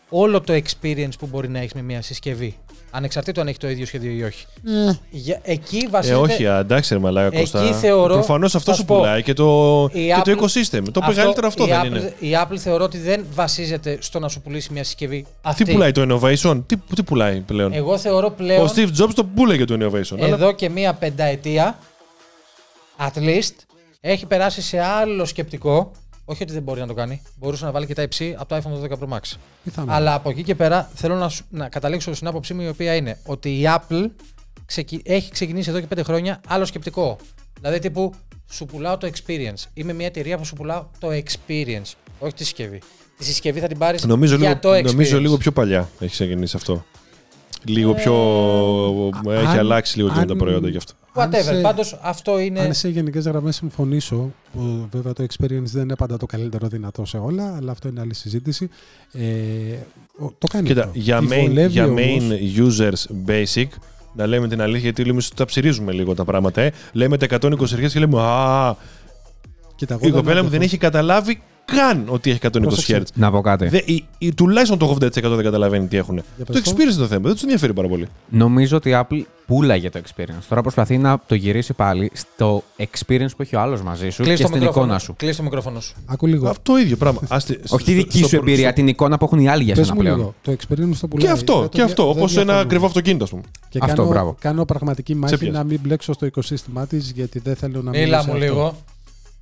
όλο 0.10 0.42
το 0.42 0.54
experience 0.54 1.10
που 1.20 1.28
μπορεί 1.28 1.50
να 1.50 1.60
έχεις 1.60 1.74
με 1.74 1.82
μια 1.82 2.02
συσκευή. 2.02 2.58
Ανεξαρτήτως 2.92 3.44
αν 3.44 3.50
έχει 3.50 3.58
το 3.58 3.70
ίδιο 3.70 3.86
σχέδιο 3.86 4.12
ή 4.12 4.24
όχι. 4.24 4.46
Για, 5.10 5.40
εκεί 5.44 5.78
Ε, 5.86 5.90
βασίζεται. 5.90 6.20
όχι, 6.20 6.48
α, 6.48 6.58
εντάξει, 6.58 6.94
ρε 6.94 7.00
Μαλάκα 7.00 7.28
Εκεί 7.28 7.38
Κώστα. 7.38 7.74
θεωρώ- 7.74 8.14
Προφανώς 8.14 8.56
αυτό 8.56 8.70
θα 8.72 8.76
σου 8.76 8.82
σου 8.82 8.88
πω, 8.88 8.96
πουλάει 8.98 9.24
και 9.24 9.34
το, 9.34 9.90
η 9.94 10.06
και 10.08 10.22
το 10.24 10.32
Apple- 10.32 10.44
ecosystem. 10.44 10.82
Το 10.92 11.02
μεγαλύτερο 11.08 11.48
αυτό 11.48 11.64
η 11.64 11.68
δεν 11.68 11.82
Apple, 11.82 11.86
είναι. 11.86 12.14
Η 12.20 12.32
Apple 12.44 12.58
θεωρώ 12.58 12.84
ότι 12.84 12.98
δεν 12.98 13.26
βασίζεται 13.34 13.98
στο 14.02 14.20
να 14.20 14.28
σου 14.30 14.42
πουλήσει 14.42 14.74
μια 14.74 14.84
συσκευή 14.84 15.26
αυτή. 15.42 15.64
Τι 15.64 15.72
πουλάει 15.72 15.92
το 15.92 16.02
innovation, 16.22 16.62
τι, 16.66 16.76
τι 16.96 17.04
πουλάει 17.04 17.40
πλέον; 17.40 17.74
Εγώ 17.74 17.98
θεωρώ 17.98 18.30
πλέον 18.32 18.66
Ο 18.68 18.72
Steve 18.76 18.90
Jobs 19.02 19.14
το 19.16 19.24
πουλάει 19.24 19.66
το 19.66 19.74
innovation. 19.80 20.18
αλλά 20.22 20.28
εδώ 20.28 20.52
και 20.52 20.70
μία 20.70 20.94
πενταετία, 20.94 21.78
at 23.00 23.20
least, 23.20 23.56
έχει 24.02 24.26
περάσει 24.26 24.62
σε 24.62 24.80
άλλο 24.80 25.26
σκεπτικό. 25.26 25.92
Όχι 26.30 26.44
ότι 26.44 26.54
δεν 26.54 26.62
μπορεί 26.64 26.80
να 26.80 26.88
το 26.88 26.94
κάνει. 26.94 27.22
Μπορούσε 27.36 27.66
να 27.66 27.72
βάλει 27.72 27.86
και 27.86 27.94
τα 27.94 28.02
υψί 28.02 28.36
από 28.38 28.50
το 28.50 28.56
iPhone 28.56 28.84
12 28.84 29.00
Pro 29.00 29.14
Max. 29.14 29.22
Πιθανό. 29.64 29.92
Αλλά 29.94 30.14
από 30.14 30.30
εκεί 30.30 30.44
και 30.44 30.56
πέρα 30.56 30.90
θέλω 30.96 31.16
να, 31.16 31.30
σου- 31.30 31.46
να 31.50 31.70
καταλήξω 31.70 32.14
στην 32.14 32.28
άποψή 32.28 32.54
μου 32.54 32.62
η 32.62 32.68
οποία 32.68 32.96
είναι 32.96 33.18
ότι 33.26 33.50
η 33.50 33.64
Apple 33.68 34.06
ξεκι- 34.66 35.10
έχει 35.10 35.32
ξεκινήσει 35.32 35.70
εδώ 35.70 35.80
και 35.80 35.86
πέντε 35.88 36.04
χρόνια 36.04 36.42
άλλο 36.48 36.66
σκεπτικό. 36.66 37.18
Δηλαδή 37.60 37.80
τύπου 37.80 38.14
σου 38.50 38.66
πουλάω 38.66 38.98
το 38.98 39.10
experience. 39.14 39.64
Είμαι 39.74 39.94
μια 39.94 40.06
εταιρεία 40.06 40.38
που 40.38 40.46
σου 40.46 40.56
πουλάω 40.56 40.86
το 41.00 41.08
experience, 41.10 41.92
όχι 42.20 42.34
τη 42.34 42.44
συσκευή. 42.44 42.82
Τη 43.18 43.24
συσκευή 43.26 43.60
θα 43.60 43.68
την 43.68 43.78
πάρεις 43.78 44.06
νομίζω, 44.06 44.36
για 44.36 44.48
λίγο, 44.48 44.60
το 44.60 44.74
experience. 44.74 44.84
νομίζω 44.84 45.20
λίγο 45.20 45.38
πιο 45.38 45.52
παλιά 45.52 45.90
έχει 46.00 46.12
ξεκινήσει 46.12 46.56
αυτό. 46.56 46.86
Λίγο 47.66 47.94
πιο. 47.94 48.14
έχει 49.34 49.46
αν- 49.46 49.58
αλλάξει 49.60 49.98
λίγο 49.98 50.10
και 50.10 50.20
με 50.20 50.26
τα 50.26 50.32
αν- 50.32 50.38
προϊόντα 50.38 50.70
γι' 50.70 50.78
αυτό. 50.78 50.94
Αν 51.14 51.30
Whatever. 51.32 51.42
σε- 51.44 51.62
Πάντως 51.62 52.00
αυτό 52.02 52.40
είναι. 52.40 52.60
Αν 52.60 52.74
σε 52.74 52.90
γενικές 52.90 53.26
γραμμές 53.26 53.56
συμφωνήσω, 53.56 54.32
που 54.54 54.88
βέβαια 54.92 55.14
το 55.14 55.24
experience 55.24 55.64
δεν 55.64 55.82
είναι 55.84 55.96
πάντα 55.96 56.18
το 56.18 56.26
καλύτερο 56.26 56.68
δυνατό 56.68 57.06
σε 57.06 57.18
όλα, 57.18 57.56
αλλά 57.56 57.72
αυτό 57.72 57.88
είναι 57.88 58.02
άλλη 58.02 58.14
συζήτηση. 58.14 58.70
Ε, 59.12 59.22
ο- 60.20 60.34
το 60.38 60.48
κάνει 60.48 60.68
Κοίτα, 60.68 60.82
αυτό. 60.84 61.00
για 61.00 61.20
Τι 61.20 61.28
main, 61.30 61.40
βολεύει 61.48 61.72
για 61.72 61.86
όμως- 61.86 62.02
main 62.02 62.32
users 62.68 63.30
basic, 63.30 63.68
να 64.16 64.26
λέμε 64.28 64.48
την 64.48 64.62
αλήθεια, 64.62 64.82
γιατί 64.84 65.04
λέμε 65.04 65.18
ότι 65.18 65.36
τα 65.36 65.46
ψυρίζουμε 65.46 65.92
λίγο 65.92 66.14
τα 66.14 66.24
πράγματα. 66.26 66.62
Ε. 66.62 66.72
Λέμε 66.92 67.18
τα 67.18 67.26
120 67.26 67.76
Hz 67.76 67.88
και 67.92 68.00
λέμε 68.00 68.22
Α, 68.22 68.76
Κοίτα, 69.76 69.94
εγώ 69.94 70.08
η 70.08 70.12
κοπέλα 70.12 70.34
μου 70.34 70.40
αντέχω. 70.40 70.50
δεν 70.50 70.62
έχει 70.62 70.78
καταλάβει 70.78 71.42
καν 71.76 72.04
ότι 72.08 72.30
έχει 72.30 72.40
120 72.44 72.62
Πρόσεξε. 72.62 73.02
Hz. 73.02 73.06
Να 73.14 73.32
πω 73.32 73.42
κάτι. 73.42 73.68
Δε, 73.68 73.82
η, 73.86 74.06
η- 74.18 74.34
τουλάχιστον 74.34 74.78
το 74.78 74.98
80% 75.02 75.10
δεν 75.12 75.44
καταλαβαίνει 75.44 75.88
τι 75.88 75.98
έχουν. 75.98 76.16
Για 76.36 76.46
Το 76.46 76.54
πες 76.54 76.62
το. 76.62 76.72
experience 76.72 76.82
είναι 76.82 76.92
το 76.94 77.08
θέμα, 77.08 77.22
δεν 77.22 77.32
τους 77.34 77.42
ενδιαφέρει 77.42 77.74
πάρα 77.74 77.88
πολύ. 77.88 78.08
Νομίζω 78.30 78.78
ότι 78.78 78.90
η 78.90 78.94
Apple 78.96 79.22
πουλάγε 79.46 79.90
το 79.90 80.00
experience. 80.06 80.44
Τώρα 80.50 80.62
προσπαθεί 80.62 80.98
να 80.98 81.18
το 81.28 81.36
γυρίσει 81.36 81.74
πάλι 81.74 82.12
στο 82.14 82.64
experience 82.78 83.30
που 83.36 83.42
έχει 83.42 83.56
ο 83.56 83.60
άλλος 83.62 83.82
μαζί 83.82 84.10
σου 84.10 84.24
Κλείς 84.24 84.36
και 84.36 84.42
το 84.42 84.48
στην 84.48 84.60
μικρόφωνο. 84.60 84.86
εικόνα 84.86 85.00
σου. 85.00 85.14
Κλείς 85.18 85.36
το 85.38 85.44
μικρόφωνο 85.44 85.80
σου. 85.80 85.94
Άκου 86.06 86.26
λίγο. 86.28 86.50
Αυτό 86.50 86.72
το 86.74 86.78
ίδιο 86.80 86.98
πράγμα. 86.98 87.22
Άστε, 87.30 87.60
Όχι 87.70 87.86
τη 87.86 87.94
δική 87.94 88.10
στο- 88.10 88.18
σου 88.18 88.28
στο- 88.28 88.38
εμπειρία, 88.38 88.66
στο- 88.66 88.74
την 88.76 88.88
εικόνα 88.88 89.18
που 89.18 89.26
έχουν 89.26 89.40
οι 89.40 89.50
άλλοι 89.50 89.64
για 89.64 89.74
Πες 89.76 89.84
σένα 89.86 89.96
μου 89.96 90.02
πλέον. 90.02 90.18
λίγο. 90.18 90.34
Το 90.42 90.52
experience 90.52 90.98
το 91.02 91.08
πουλάει. 91.08 91.26
Και 91.28 91.32
αυτό, 91.34 91.54
Δεν 91.54 91.62
το 91.62 91.68
και 91.68 91.76
δια- 91.76 91.86
αυτό. 91.86 92.04
δεν 92.04 92.12
Όπως 92.12 92.22
ένα 92.32 92.32
διαφωνούμε. 92.34 92.60
ακριβό 92.62 92.86
αυτοκίνητο, 92.86 93.24
ας 93.24 93.30
πούμε. 93.30 93.42
Και 93.70 93.80
Αυτό, 93.82 93.96
κάνω, 93.96 94.08
μπράβο. 94.10 94.36
κάνω 94.40 94.66
πραγματική 94.66 95.16
μάχη 95.16 95.38
πιάσε. 95.38 95.58
να 95.58 95.64
μην 95.64 95.80
μπλέξω 95.84 96.14
στο 96.14 96.26
οικοσύστημά 96.26 96.88
της, 96.88 97.12
γιατί 97.16 97.40
δεν 97.40 97.56
θέλω 97.56 97.82
να 97.82 97.90
μείνω. 97.90 98.04
Μίλα 98.04 98.22
σε 98.22 98.28
μου 98.28 98.34
αυτό. 98.34 98.46
λίγο. 98.46 98.76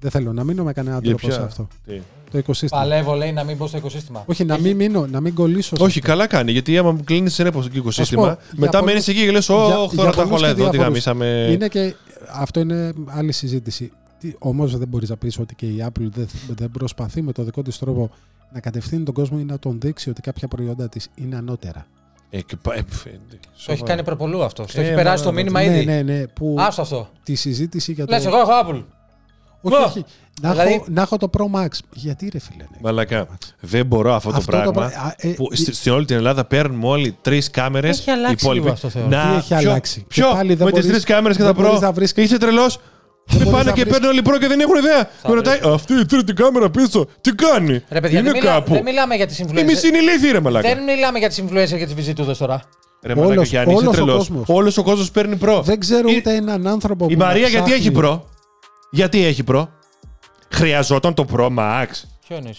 Δεν 0.05 0.13
θέλω 0.13 0.33
να 0.33 0.43
μείνω 0.43 0.63
με 0.63 0.73
κανέναν 0.73 0.99
Για 1.03 1.09
τρόπο 1.15 1.33
σε 1.33 1.37
ποια; 1.39 1.47
αυτό. 1.47 1.67
Τι; 1.85 2.01
Το 2.31 2.37
οικοσύστημα. 2.37 2.81
Παλεύω, 2.81 3.13
λέει, 3.13 3.31
να 3.31 3.43
μην 3.43 3.57
μπω 3.57 3.67
στο 3.67 3.77
οικοσύστημα. 3.77 4.23
Όχι, 4.25 4.45
να 4.45 4.57
μην 4.57 4.75
μείνω, 4.75 5.07
να 5.07 5.19
μην 5.21 5.33
κολλήσω. 5.33 5.75
σε 5.75 5.83
Όχι, 5.83 5.99
αυτό. 5.99 6.11
καλά 6.11 6.27
κάνει. 6.27 6.51
Γιατί 6.51 6.77
άμα 6.77 6.97
κλείνεις 7.03 7.39
ένα 7.39 7.51
οικοσύστημα, 7.73 8.23
για 8.25 8.37
μετά 8.55 8.83
μένεις 8.83 9.03
πολλούς- 9.05 9.07
εκεί 9.07 9.25
και 9.25 9.31
λες: 9.31 9.45
για- 9.45 9.55
Όχι, 9.55 9.95
για 9.95 10.03
τώρα 10.03 10.09
τα 10.11 10.15
πολλούς 10.15 10.29
έχω 10.31 10.35
όλα 10.35 10.45
και 10.53 10.61
εδώ. 10.61 10.69
Τι 10.69 10.77
διάφορους. 10.77 11.05
γαμίσαμε. 11.05 11.47
Είναι 11.51 11.67
και, 11.67 11.95
αυτό 12.33 12.59
είναι 12.59 12.93
άλλη 13.07 13.31
συζήτηση. 13.31 13.91
Όμως 14.39 14.77
δεν 14.77 14.87
μπορείς 14.87 15.09
να 15.09 15.17
πεις 15.17 15.39
ότι 15.39 15.55
και 15.55 15.65
η 15.65 15.85
Apple 15.87 16.07
δεν, 16.15 16.27
δεν 16.47 16.71
προσπαθεί 16.71 17.21
με 17.21 17.31
το 17.31 17.43
δικό 17.43 17.61
της 17.61 17.77
τρόπο 17.79 18.09
να 18.53 18.59
κατευθύνει 18.59 19.03
τον 19.03 19.13
κόσμο 19.13 19.37
ή 19.41 19.43
να 19.43 19.59
τον 19.59 19.77
δείξει 19.79 20.09
ότι 20.09 20.21
κάποια 20.21 20.47
προϊόντα 20.47 20.89
της 20.89 21.09
είναι 21.15 21.35
ανώτερα. 21.35 21.85
Ε, 22.29 22.41
και 22.41 22.55
πα- 22.61 22.75
ε, 22.75 22.81
πφ, 22.89 23.05
ε, 23.05 23.09
Το 23.09 23.15
έχει 23.35 23.39
σοβαρά. 23.55 23.83
κάνει 23.85 24.03
προπολού 24.03 24.43
αυτό. 24.43 24.65
Στο 24.67 24.79
Ε, 24.79 24.83
έχει 24.83 24.91
μα, 24.91 24.97
περάσει 24.97 25.23
το 25.23 25.29
μα, 25.29 25.35
μήνυμα 25.35 25.59
ναι, 25.61 25.65
ήδη. 25.77 25.85
ναι, 25.85 26.01
ναι. 26.01 26.27
Που 26.27 26.55
Άστο 26.59 26.81
αυτό. 26.81 27.09
τη 27.23 27.35
συζήτηση 27.35 27.91
για 27.91 28.05
το. 28.05 28.15
Λε, 28.17 28.23
εγώ 28.23 28.37
έχω 28.37 28.51
Apple. 28.63 28.83
Όχι, 29.73 29.75
Ω! 29.81 29.85
όχι. 29.85 30.05
Να, 30.41 30.51
Δηλαδή- 30.51 30.73
έχω, 30.73 30.85
να 30.87 31.01
έχω 31.01 31.17
το 31.17 31.29
Pro 31.37 31.59
Max. 31.59 31.67
Γιατί 31.93 32.29
ρε 32.33 32.39
φίλε. 32.39 32.63
Ναι. 32.63 32.77
Μαλακά. 32.81 33.27
Δεν 33.59 33.85
μπορώ 33.85 34.13
αυτό, 34.15 34.31
το 34.31 34.41
πράγμα. 34.45 34.71
πρά- 34.71 34.85
α, 34.85 35.13
ε, 35.17 35.27
που 35.27 35.47
ε, 35.51 35.55
στη- 35.55 35.73
στην 35.73 35.91
όλη 35.91 36.05
την 36.05 36.15
Ελλάδα 36.15 36.45
παίρνουμε 36.45 36.87
όλοι 36.87 37.17
τρεις 37.21 37.49
κάμερες. 37.49 37.99
Έχει 37.99 38.09
αλλάξει 38.11 38.47
λίγο 38.49 38.69
αυτό, 38.69 38.89
θεωρώ. 38.89 39.09
Τι 39.09 39.15
έχει 39.15 39.47
ποιο- 39.47 39.57
αλλάξει; 39.57 39.99
Και 39.99 40.05
Ποιο, 40.07 40.29
πάλι 40.31 40.53
δεν 40.53 40.65
με 40.65 40.71
τις 40.71 40.81
μπορείς- 40.81 40.87
τρεις 40.87 41.03
κάμερες 41.03 41.37
και 41.37 41.43
τα 41.43 41.51
δεν 41.53 41.61
μπορείς 41.63 41.79
προ. 41.79 41.87
να 41.87 41.93
βρεις- 41.93 42.13
Είσαι 42.17 42.37
τρελός; 42.37 42.77
Δεν 43.27 43.37
Δεν 43.37 43.37
μπορείς 43.37 43.51
πάνε 43.51 43.63
να 43.69 43.75
και 43.75 43.81
βρεις- 43.81 43.93
παίρνουν 43.93 44.09
όλοι 44.09 44.21
προ 44.21 44.37
και 44.37 44.47
δεν 44.47 44.59
έχουν 44.59 44.75
ιδέα. 44.77 45.09
Με 45.27 45.33
ρωτάει, 45.33 45.59
αυτή 45.63 45.93
η 45.93 46.05
τρίτη 46.05 46.33
κάμερα 46.33 46.69
πίσω, 46.69 47.07
τι 47.21 47.31
κάνει; 47.31 47.83
Ρε 47.89 47.99
παιδιά, 47.99 48.19
Είναι 48.19 48.31
δεν, 48.31 48.37
μιλά, 48.41 48.51
κάπου. 48.53 48.73
δεν 48.73 48.83
μιλάμε 48.83 49.15
για 49.15 49.27
τις 49.27 49.39
Η 49.39 49.43
μισή 49.43 49.55
influencers. 49.55 49.83
είναι 49.87 49.97
ηλίθιοι, 49.97 50.31
ρε 50.31 50.39
Μαλάκα. 50.39 50.67
Δεν 50.75 50.83
μιλάμε 50.83 51.19
για 51.19 51.27
τις 51.27 51.41
influencers 51.43 51.77
και 51.77 51.85
τις 51.85 51.93
βυζιτούδε 51.93 52.33
τώρα. 52.33 52.61
Ρε 53.03 53.15
Μαλάκα, 53.15 53.33
Όλος- 53.33 53.49
Γιάννη, 53.49 53.73
είσαι 53.73 53.81
όλος 53.85 53.93
ο 53.93 54.03
τρελός. 54.03 54.17
κόσμος. 54.17 54.43
Όλος 54.47 54.77
ο 54.77 54.83
κόσμος 54.83 55.11
παίρνει 55.11 55.35
προ. 55.35 55.61
Δεν 55.61 55.79
ξέρω 55.79 56.09
Η- 56.09 56.15
ούτε 56.17 56.35
έναν 56.35 56.67
άνθρωπο 56.67 57.05
που. 57.05 57.11
Η 57.11 57.15
να 57.15 57.25
Μαρία 57.25 57.47
γιατί 57.47 57.55
ψάχνει. 57.55 57.73
έχει 57.73 57.91
προ. 57.91 58.29
Γιατί 58.95 59.25
έχει 59.25 59.43
προ; 59.43 59.69
Χρειαζόταν 60.51 61.13
το 61.13 61.25
Pro 61.33 61.49
Max. 61.57 61.85
Ποιο 62.27 62.37
είναι. 62.37 62.53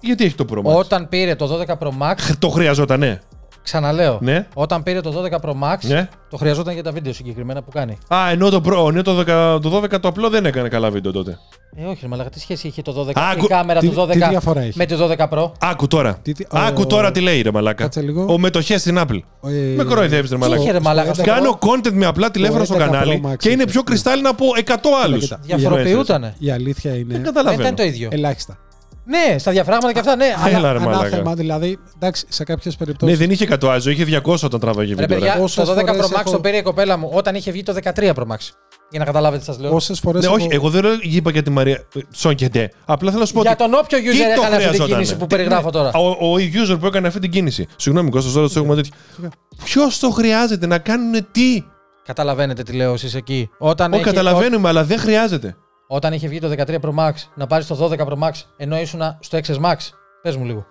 Γιατί 0.00 0.24
έχει 0.24 0.34
το 0.34 0.46
Pro 0.50 0.58
Max; 0.58 0.74
Όταν 0.74 1.08
πήρε 1.08 1.34
το 1.34 1.64
12 1.68 1.78
Pro 1.78 1.88
Max, 1.88 2.16
Το 2.38 2.48
χρειαζόταν, 2.48 2.98
ναι. 2.98 3.20
Ξαναλέω. 3.64 4.18
Ναι. 4.22 4.46
Όταν 4.54 4.82
πήρε 4.82 5.00
το 5.00 5.22
12 5.22 5.40
Pro 5.48 5.50
Max, 5.50 5.76
Ναι. 5.80 6.08
το 6.30 6.36
χρειαζόταν 6.36 6.74
για 6.74 6.82
τα 6.82 6.90
βίντεο 6.92 7.12
συγκεκριμένα 7.12 7.62
που 7.62 7.70
κάνει. 7.70 7.98
Α, 8.14 8.30
ενώ 8.30 8.50
το 8.50 8.60
Pro, 8.66 8.92
ναι, 8.92 9.02
το 9.02 9.14
12, 9.20 9.58
το 9.62 9.70
12 9.70 10.00
το 10.00 10.08
απλό 10.08 10.28
δεν 10.28 10.46
έκανε 10.46 10.68
καλά 10.68 10.90
βίντεο 10.90 11.12
τότε. 11.12 11.38
Ε, 11.76 11.84
όχι, 11.84 11.98
ρε 12.02 12.08
Μαλάκα, 12.08 12.30
τι 12.30 12.40
σχέση 12.40 12.66
είχε 12.66 12.82
το 12.82 12.92
12 12.92 13.12
Άκου- 13.32 13.44
η 13.44 13.46
κάμερα 13.46 13.80
τι- 13.80 13.88
του 13.88 13.94
12 13.94 14.10
τι 14.12 14.18
διαφορά 14.28 14.60
έχει; 14.60 14.78
με 14.78 14.86
τη 14.86 14.94
12 14.98 15.28
Pro; 15.28 15.50
Άκου 15.60 15.86
τώρα. 15.86 16.18
Τι- 16.22 16.32
τι- 16.32 16.44
Άκου 16.50 16.80
ο- 16.80 16.86
τώρα 16.86 17.10
τι 17.10 17.20
λέει 17.20 17.40
ρε 17.42 17.50
Μαλάκα. 17.52 17.82
Κάτσε 17.82 18.00
λίγο. 18.00 18.26
Ο 18.28 18.38
μετοχές 18.38 18.80
στην 18.80 18.98
Apple. 18.98 19.18
Ε, 19.46 19.50
Με 19.76 19.84
κοροϊδεύεις 19.84 20.30
ρε 20.30 20.36
είχε, 20.36 20.46
ρε 20.46 20.46
Μαλάκα. 20.46 20.80
μαλάκα, 20.80 21.14
στο 21.14 21.22
στο- 21.22 21.32
Κάνω 21.32 21.58
content 21.60 21.92
με 21.92 22.06
απλά 22.06 22.30
τηλέφωνο 22.30 22.64
στο 22.64 22.74
11 22.74 22.78
Pro 22.88 22.90
κανάλι 22.92 23.22
Max 23.26 23.36
και 23.38 23.48
είναι 23.50 23.62
είχε. 23.62 23.70
πιο 23.72 23.82
κρυστάλλινα 23.82 24.28
από 24.28 24.44
100 24.56 24.88
άλλους. 25.04 25.20
κοίτα. 25.20 25.38
Διαφοροποιούτανε. 25.42 26.34
Η 26.38 26.50
αλήθεια 26.50 26.90
Δεν 26.90 27.00
είναι 27.00 27.12
Δεν 27.12 27.22
καταλαβαίνω. 27.22 27.62
ήταν 27.62 27.74
το 27.74 27.82
ίδιο. 27.82 28.08
ελάχιστα. 28.12 28.58
Ναι, 29.06 29.38
στα 29.38 29.50
διαφράγματα 29.50 29.92
και 29.92 29.98
αυτά, 29.98 30.16
ναι. 30.16 30.24
Έλα, 30.46 30.56
Αλλά 30.56 30.72
ρε 30.72 30.78
Ανά 30.78 30.86
μαλάκα. 30.90 31.16
θέμα, 31.16 31.34
δηλαδή, 31.34 31.78
εντάξει, 31.96 32.24
σε 32.28 32.44
κάποιες 32.44 32.76
Ναι, 32.78 32.84
περιπτώσει. 32.84 33.14
δεν 33.14 33.30
είχε 33.30 33.44
100 33.44 33.68
άζο, 33.70 33.90
είχε 33.90 34.04
200 34.04 34.34
όταν 34.44 34.60
τράβαγε 34.60 34.94
ρε 34.94 35.00
βίντεο. 35.00 35.18
ρε. 35.18 35.24
παιδιά, 35.24 35.42
Όσες 35.42 35.64
το 35.66 35.74
12 35.74 35.82
Pro 35.82 35.86
φορές 35.86 36.10
Max 36.10 36.20
έχω- 36.20 36.30
το 36.30 36.40
πήρε 36.40 36.56
η 36.56 36.62
κοπέλα 36.62 36.96
μου 36.96 37.10
όταν 37.12 37.34
είχε 37.34 37.50
βγει 37.50 37.62
το 37.62 37.72
13 37.72 38.14
Pro 38.14 38.22
Max. 38.22 38.36
Για 38.90 38.98
να 38.98 39.04
καταλάβετε 39.04 39.38
τι 39.38 39.44
σας 39.44 39.58
λέω. 39.58 39.74
Όσες 39.74 39.98
φορές. 40.00 40.22
Ναι, 40.24 40.28
όχι, 40.28 40.48
εγώ 40.50 40.70
δεν 40.70 40.84
είπα 41.02 41.30
για 41.30 41.42
τη 41.42 41.50
Μαρία. 41.50 41.86
Σον 42.12 42.34
και 42.34 42.48
ντε. 42.48 42.68
Απλά 42.84 43.08
θέλω 43.08 43.20
να 43.20 43.26
σου 43.26 43.32
πω 43.32 43.40
Για 43.40 43.50
ότι. 43.50 43.62
τον 43.62 43.74
όποιο 43.74 43.98
τι 43.98 44.04
user 44.06 44.12
το 44.14 44.20
έκανε 44.22 44.36
αυτή 44.42 44.48
την 44.48 44.58
χρειαζότανε. 44.58 44.92
κίνηση 44.92 45.16
που 45.16 45.26
Τι- 45.26 45.36
περιγράφω 45.36 45.64
ναι, 45.64 45.70
τώρα. 45.70 45.90
Ο, 45.92 46.08
ο 46.08 46.34
user 46.36 46.76
που 46.80 46.86
έκανε 46.86 47.06
αυτή 47.06 47.20
την 47.20 47.30
κίνηση. 47.30 47.66
Συγγνώμη, 47.76 48.10
Κώστας, 48.10 48.32
τώρα 48.32 48.48
το 48.48 48.52
έχουμε 48.60 48.74
τέτοιο. 48.74 48.92
Ποιος 49.64 49.98
το 49.98 50.10
χρειάζεται 50.10 50.66
να 50.66 50.78
κάνουν 50.78 51.26
τι; 51.32 51.62
Καταλαβαίνετε 52.06 52.62
τι 52.62 52.72
λέω 52.72 52.92
εσείς 52.92 53.14
εκεί. 53.14 53.48
Όταν, 53.58 53.92
Όχι, 53.92 54.00
έχει- 54.02 54.10
καταλαβαίνουμε, 54.10 54.68
αλλά 54.68 54.84
δεν 54.84 54.98
χρειάζεται. 54.98 55.56
Ό- 55.88 55.94
όταν 55.96 56.12
είχε 56.12 56.28
βγει 56.28 56.38
το 56.40 56.48
13 56.48 56.80
Pro 56.80 56.94
Max 56.98 57.12
να 57.34 57.46
πάρεις 57.46 57.66
το 57.66 57.74
12 57.74 57.96
Pro 58.06 58.18
Max 58.18 58.30
ενώ 58.56 58.78
ήσουν 58.80 59.00
στο 59.20 59.38
XS 59.46 59.56
Max. 59.64 59.76
Πες 60.22 60.36
μου 60.36 60.44
λίγο. 60.44 60.66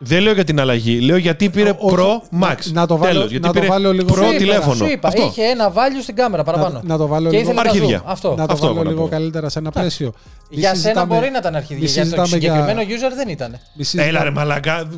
Δεν 0.00 0.22
λέω 0.22 0.32
για 0.32 0.44
την 0.44 0.60
αλλαγή. 0.60 1.00
Λέω 1.00 1.16
γιατί 1.16 1.50
πήρε 1.50 1.70
όχι, 1.78 1.94
Pro 1.98 2.06
να- 2.30 2.54
Max. 2.54 2.56
να 2.72 2.86
το 2.86 2.96
βάλω- 2.96 3.12
Τέλος, 3.12 3.30
γιατί 3.30 3.46
να 3.46 3.52
το 3.52 3.58
πήρε 3.60 3.72
βάλω 3.72 3.92
λίγο- 3.92 4.08
Pro 4.14 4.16
Σου 4.16 4.22
είπα, 4.28 4.36
τηλέφωνο. 4.36 4.74
Σου 4.74 4.86
είπα, 4.86 5.08
Αυτό. 5.08 5.22
είχε 5.22 5.42
ένα 5.42 5.72
value 5.72 6.02
στην 6.02 6.14
κάμερα 6.14 6.42
παραπάνω. 6.44 6.74
Να, 6.82 6.88
να 6.88 6.96
το 6.96 7.06
βάλω 7.06 7.30
και 7.30 7.36
λίγο, 7.36 7.50
ήθελε 7.50 7.62
να 7.62 7.70
Αρχίδια. 7.70 8.00
zoom. 8.00 8.04
Αυτό. 8.06 8.28
να 8.34 8.46
το 8.46 8.52
Αυτό 8.52 8.66
βάλω 8.66 8.74
έχω 8.74 8.84
να 8.84 8.90
λίγο 8.90 9.02
πω. 9.02 9.08
καλύτερα 9.08 9.48
σε 9.48 9.58
ένα 9.58 9.70
πλαίσιο. 9.70 10.12
Μη 10.50 10.56
Για 10.56 10.68
σένα 10.68 10.74
συζητάμε- 10.82 11.18
μπορεί 11.18 11.30
να 11.30 11.38
ήταν 11.38 11.54
αρχίδια. 11.56 11.82
μη 11.82 11.88
Για 11.88 11.94
το 11.94 12.02
συζητάμε 12.04 12.28
για- 12.36 12.52
συγκεκριμένο 12.52 12.80
user 12.94 13.12
δεν 13.16 13.28
ήταν. 13.28 13.50
μη 13.76 13.84
συζητάμε- 13.84 14.08
Έλα 14.14 14.22
ρε 14.24 14.30
μαλακά. 14.30 14.88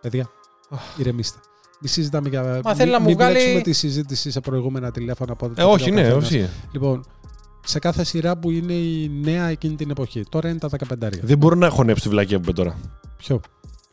Παιδιά, 0.00 0.28
ηρεμήστε. 0.96 1.38
Μη 1.80 1.88
συζητάμε 1.88 2.28
για. 2.28 2.60
Μα 2.64 2.74
θέλει 2.74 2.88
μη- 2.88 2.94
να 2.94 3.00
μου 3.00 3.06
μην 3.06 3.16
βγάλει- 3.16 3.34
μπλέξουμε 3.34 3.60
τη 3.60 3.72
συζήτηση 3.72 4.30
σε 4.30 4.40
προηγούμενα 4.40 4.90
τηλέφωνα. 4.90 5.32
Από 5.32 5.50
Ε, 5.56 5.62
όχι, 5.62 5.90
ναι, 5.90 6.12
όχι. 6.12 6.48
Λοιπόν, 6.72 7.04
σε 7.66 7.78
κάθε 7.78 8.04
σειρά 8.04 8.36
που 8.36 8.50
είναι 8.50 8.72
η 8.72 9.10
νέα 9.24 9.48
εκείνη 9.48 9.74
την 9.74 9.90
εποχή. 9.90 10.22
Τώρα 10.28 10.48
είναι 10.48 10.58
τα 10.58 10.68
15. 10.68 10.94
Δεν 11.22 11.38
μπορώ 11.38 11.54
να 11.54 11.68
χωνέψω 11.68 12.02
τη 12.02 12.08
βλακία 12.08 12.36
που 12.36 12.42
είπε 12.42 12.52
τώρα. 12.52 12.76
Ποιο; 13.16 13.40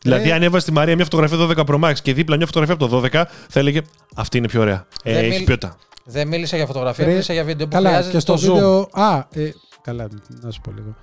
Δηλαδή, 0.02 0.28
Ε. 0.28 0.32
αν 0.32 0.42
έβαζε 0.42 0.66
τη 0.66 0.72
Μαρία 0.72 0.94
μια 0.94 1.04
φωτογραφία 1.04 1.38
12 1.38 1.64
Pro 1.66 1.80
Max 1.84 1.92
και 2.02 2.14
δίπλα 2.14 2.36
μια 2.36 2.46
φωτογραφία 2.46 2.74
από 2.74 2.88
το 2.88 3.00
12, 3.12 3.24
θα 3.48 3.60
έλεγε 3.60 3.80
Αυτή 4.14 4.38
είναι 4.38 4.48
πιο 4.48 4.60
ωραία. 4.60 4.86
Ε, 5.02 5.12
Δεν 5.12 5.24
έχει 5.24 5.32
μιλ- 5.34 5.44
ποιότητα. 5.46 5.76
Δεν 6.04 6.28
μίλησα 6.28 6.56
για 6.56 6.66
φωτογραφία, 6.66 7.04
Ρε, 7.04 7.10
μίλησα 7.10 7.32
για 7.32 7.44
βίντεο 7.44 7.66
που 7.66 7.72
Καλά, 7.74 7.88
χρειάζεται 7.88 8.12
και 8.14 8.18
στο 8.20 8.34
το 8.34 8.40
zoom. 8.40 8.52
βίντεο. 8.54 8.88
Α, 8.92 9.24
ε, 9.30 9.50
καλά, 9.82 10.08
να 10.40 10.50
σου 10.50 10.60
πω 10.60 10.72
λίγο. 10.76 10.94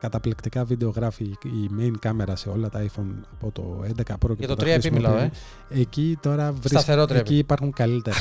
Καταπληκτικά 0.00 0.64
βίντεο 0.64 0.90
γράφει 0.96 1.24
η 1.44 1.70
main 1.80 1.92
κάμερα 1.98 2.36
σε 2.36 2.48
όλα 2.48 2.68
τα 2.68 2.84
iPhone 2.86 3.14
από 3.32 3.50
το 3.52 3.84
11 3.86 4.14
Pro 4.14 4.28
και 4.28 4.34
Για 4.38 4.48
το 4.48 4.54
που 4.56 4.64
τα 4.64 4.76
3P 4.76 4.90
μιλάω, 4.90 5.12
ε. 5.16 5.18
χρησιμοποιεί. 5.18 5.80
Εκεί 5.80 6.18
τώρα 6.22 6.50
βρίσκει. 6.52 6.68
Σταθερό 6.68 7.02
3P. 7.02 7.14
Εκεί 7.14 7.36
υπάρχουν 7.38 7.72
καλύτερα. 7.72 8.16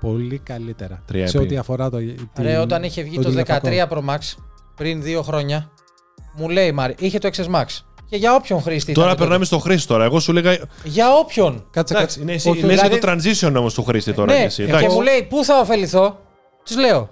Πολύ 0.00 0.38
καλύτερα. 0.38 1.02
3P. 1.12 1.22
Σε 1.24 1.38
ό,τι 1.38 1.56
αφορά 1.56 1.90
το. 1.90 1.96
την- 1.96 2.28
Ρε, 2.38 2.56
όταν 2.58 2.82
είχε 2.82 3.02
βγει 3.02 3.18
το 3.18 3.28
τηλεφακό. 3.28 3.68
13 3.68 3.88
Pro 3.88 3.98
Max 4.14 4.18
πριν 4.76 5.02
δύο 5.02 5.22
χρόνια, 5.22 5.70
μου 6.36 6.48
λέει 6.48 6.66
η 6.66 6.72
Μάρη, 6.72 6.94
είχε 6.98 7.18
το 7.18 7.28
XS 7.36 7.54
Max. 7.54 7.64
Και 8.08 8.16
για 8.16 8.34
όποιον 8.34 8.62
χρήστη. 8.62 8.92
Τώρα 8.92 9.06
ήταν 9.06 9.10
τότε. 9.16 9.22
περνάμε 9.22 9.44
στο 9.44 9.58
χρήστη 9.58 9.86
τώρα. 9.88 10.04
Εγώ 10.04 10.20
σου 10.20 10.32
λέγα. 10.32 10.58
Για 10.84 11.14
όποιον. 11.16 11.66
Κάτσε, 11.70 11.94
Εντάξει, 11.94 12.06
κάτσε. 12.18 12.20
είναι 12.20 12.32
εσύ. 12.32 12.48
Όχι, 12.50 12.60
Λες 12.60 12.68
δηλαδή- 12.80 12.98
για 12.98 13.00
το 13.00 13.12
transition 13.12 13.54
όμως 13.58 13.74
του 13.74 13.84
χρήστη 13.84 14.12
τώρα. 14.12 14.32
ναι, 14.32 14.38
κι 14.38 14.44
εσύ, 14.44 14.64
και 14.64 14.68
εντάξει. 14.70 14.88
μου 14.88 15.00
λέει, 15.02 15.22
πού 15.28 15.44
θα 15.44 15.58
ωφεληθώ; 15.60 16.18
Της 16.64 16.76
λέω. 16.76 17.10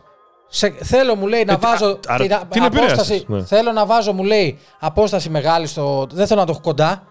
Σε, 0.51 0.74
θέλω, 0.83 1.14
μου 1.14 1.27
λέει, 1.27 1.44
να 1.44 1.53
Ε, 1.53 1.57
τι- 1.57 1.66
βάζω 1.66 1.87
α- 1.87 1.98
άρα, 2.07 2.24
την, 2.24 2.33
α- 2.35 2.46
την 2.51 2.62
απόσταση. 2.62 3.12
επηρέασες, 3.14 3.24
ναι. 3.29 3.44
Θέλω 3.44 3.72
να 3.72 3.87
βάζω, 3.87 4.12
μου 4.12 4.22
λέει, 4.24 4.59
απόσταση 4.81 5.31
μεγάλη 5.31 5.66
στο. 5.66 6.07
Δεν 6.12 6.27
θέλω 6.27 6.40
να 6.40 6.46
το 6.46 6.53
έχω 6.53 6.61
κοντά 6.61 7.03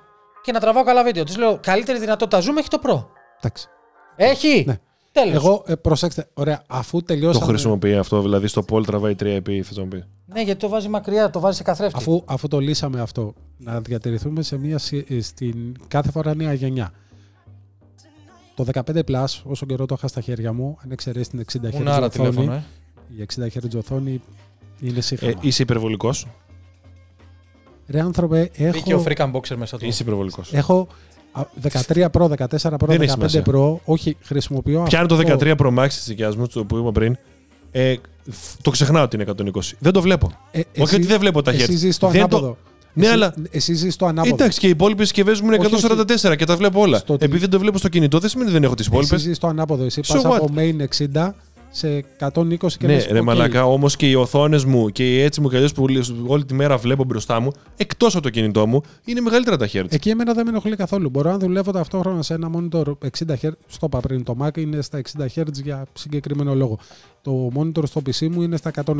και 0.41 0.51
να 0.51 0.59
τραβάω 0.59 0.83
καλά 0.83 1.03
βίντεο. 1.03 1.23
Της 1.23 1.37
λέω, 1.37 1.59
καλύτερη 1.61 1.99
δυνατότητα 1.99 2.41
zoom 2.43 2.57
έχει 2.57 2.67
το 2.67 2.79
Pro. 2.83 3.05
Εντάξει. 3.39 3.67
Έχει; 4.15 4.63
Ναι. 4.67 4.77
Τέλος. 5.11 5.33
Εγώ, 5.33 5.63
ε, 5.67 5.75
προσέξτε, 5.75 6.27
ωραία, 6.33 6.63
αφού 6.67 6.99
Το 6.99 7.05
τελειώσαμε. 7.05 7.45
χρησιμοποιεί 7.45 7.95
αυτό, 7.95 8.21
δηλαδή 8.21 8.47
στο 8.47 8.65
Paul 8.71 8.83
τραβάει 8.85 9.15
3EP, 9.19 9.61
θες 9.63 9.77
να 9.77 9.85
πεις. 9.87 10.07
Ναι, 10.25 10.41
γιατί 10.41 10.59
το 10.59 10.69
βάζει 10.69 10.87
μακριά, 10.89 11.29
το 11.29 11.39
βάζει 11.39 11.57
σε 11.57 11.63
καθρέφτη. 11.63 11.97
Αφού, 11.97 12.21
αφού 12.25 12.47
το 12.47 12.59
λύσαμε 12.59 12.99
αυτό, 13.01 13.33
να 13.57 13.79
διατηρηθούμε 13.81 14.41
σε 14.41 14.57
μια, 14.57 14.77
συ- 14.77 15.11
ε, 15.11 15.21
στην 15.21 15.75
κάθε 15.87 16.11
φορά 16.11 16.35
νέα 16.35 16.53
γενιά. 16.53 16.91
Το 18.55 18.63
15 18.63 18.99
Plus, 19.07 19.25
όσο 19.43 19.65
καιρό 19.65 19.85
το 19.85 19.95
είχα 19.97 20.07
στα 20.07 20.21
χέρια 20.21 20.53
μου, 20.53 20.77
αν 20.83 20.91
εξαιρέσεις 20.91 21.27
την 21.27 21.39
60 21.39 21.69
Hz 21.69 21.73
Μουνάρα 21.73 22.05
οθόνη, 22.05 22.29
τηλέφωνο, 22.29 22.53
ε. 22.53 22.63
η 23.17 23.25
60 23.35 23.47
Hz 23.47 23.77
οθόνη 23.77 24.21
είναι 24.79 24.97
Ε, 24.97 25.01
σύγχρονα. 25.01 25.35
είσαι 25.41 25.61
υπερβολικός; 25.61 26.27
Ρε 27.87 27.99
άνθρωπε, 28.01 28.49
Μπήκε 28.57 28.93
ο 28.93 28.97
έχω, 28.99 29.03
Freakan 29.07 29.31
Boxer 29.31 29.55
μέσα 29.55 29.77
του. 29.77 29.85
Είσαι 29.85 30.03
υπερβολικός. 30.03 30.53
έχω 30.53 30.79
α, 30.79 30.85
13 31.61 32.05
Pro, 32.11 32.27
14 32.27 32.73
Pro, 32.73 32.87
Δεν 32.87 33.01
έχει 33.01 33.11
15 33.11 33.29
σημασία. 33.29 33.43
Pro, 33.47 33.77
όχι, 33.85 34.17
χρησιμοποιώ 34.23 34.83
Πιάνω 34.89 35.07
το 35.07 35.15
αυτό. 35.15 35.37
13 35.39 35.55
Pro 35.57 35.73
Max 35.79 35.87
της 35.87 36.05
δικιά 36.07 36.31
μου, 36.37 36.47
το 36.47 36.65
που 36.65 36.77
είπα 36.77 36.91
πριν. 36.91 37.17
Ε, 37.71 37.95
φ- 38.29 38.61
το 38.61 38.69
ξεχνάω 38.71 39.03
ότι 39.03 39.15
είναι 39.15 39.25
120. 39.37 39.75
Δεν 39.79 39.91
το 39.93 40.01
βλέπω. 40.01 40.31
Ε, 40.51 40.59
Όχι 40.59 40.67
εσύ- 40.73 40.95
ότι 40.95 41.05
δεν 41.05 41.19
βλέπω 41.19 41.41
τα 41.41 41.51
Εσύ 41.51 41.59
χέρια. 41.59 41.77
ζεις 41.77 41.95
στο 41.95 42.07
Δεν 42.07 42.27
το- 42.27 42.35
ανάποδο. 42.37 42.57
Ναι, 42.93 43.05
εσύ, 43.05 43.13
αλλά- 43.13 43.33
Εσύ 43.51 43.73
ζεις 43.73 43.93
στο 43.93 44.05
ανάποδο. 44.05 44.33
Εντάξει, 44.35 44.59
και 44.59 44.67
οι 44.67 44.69
υπόλοιπες 44.69 45.07
συσκευές 45.07 45.41
μου 45.41 45.47
είναι 45.47 45.55
Όχι, 45.55 45.65
144 45.65 46.35
και 46.35 46.45
τα 46.45 46.55
βλέπω 46.57 46.81
όλα. 46.81 46.97
Στο 46.97 47.13
ότι- 47.13 47.25
Επειδή 47.25 47.39
δεν 47.41 47.49
το 47.49 47.59
βλέπω 47.59 47.77
στο 47.77 47.87
κινητό, 47.89 48.19
δεν 48.19 48.29
σημαίνει 48.29 48.49
ότι 48.49 48.57
δεν 48.57 48.65
έχω 48.67 48.75
τις 48.75 48.85
Εσύ 48.85 48.95
υπόλοιπες. 48.95 49.21
ζεις 49.21 49.35
στο 49.37 49.47
ανάποδο. 49.47 49.83
Εσύ 49.83 50.01
So 50.05 50.13
πας 50.13 50.21
what? 50.23 50.35
από 50.35 50.49
main 50.55 50.79
60 50.81 51.35
σε 51.69 52.03
120 52.19 52.57
και 52.57 52.87
Ναι, 52.87 52.93
λες, 52.93 53.07
ρε 53.11 53.19
«Οκ». 53.19 53.25
μαλακά, 53.25 53.65
όμως 53.65 53.95
και 53.95 54.09
οι 54.09 54.13
οθόνες 54.15 54.63
μου 54.65 54.89
και 54.89 55.13
οι 55.15 55.21
έτσι 55.21 55.41
μου 55.41 55.49
και 55.49 55.55
αλλιώ 55.55 55.69
που 55.75 55.85
όλη 56.27 56.45
τη 56.45 56.53
μέρα 56.53 56.77
βλέπω 56.77 57.03
μπροστά 57.03 57.39
μου, 57.39 57.51
εκτός 57.77 58.13
από 58.13 58.23
το 58.23 58.29
κινητό 58.29 58.67
μου, 58.67 58.81
είναι 59.05 59.21
μεγαλύτερα 59.21 59.57
τα 59.57 59.67
χέρια. 59.67 59.89
Εκεί 59.93 60.09
εμένα 60.09 60.33
δεν 60.33 60.43
με 60.45 60.49
ενοχλεί 60.51 60.75
καθόλου. 60.75 61.09
Μπορώ 61.09 61.31
να 61.31 61.37
δουλεύω 61.37 61.71
ταυτόχρονα 61.71 62.21
σε 62.21 62.33
ένα 62.33 62.49
monitor 62.55 62.83
60 62.83 62.87
Hz. 63.41 63.49
Στο 63.67 63.85
είπα 63.85 63.99
πριν, 63.99 64.23
το 64.23 64.35
Mac 64.41 64.57
είναι 64.57 64.81
στα 64.81 65.01
60 65.17 65.25
Hz 65.35 65.51
για 65.63 65.85
συγκεκριμένο 65.93 66.55
λόγο. 66.55 66.77
Το 67.21 67.51
monitor 67.55 67.83
στο 67.85 68.01
PC 68.05 68.27
μου 68.31 68.41
είναι 68.41 68.57
στα 68.57 68.71
165. 68.85 68.93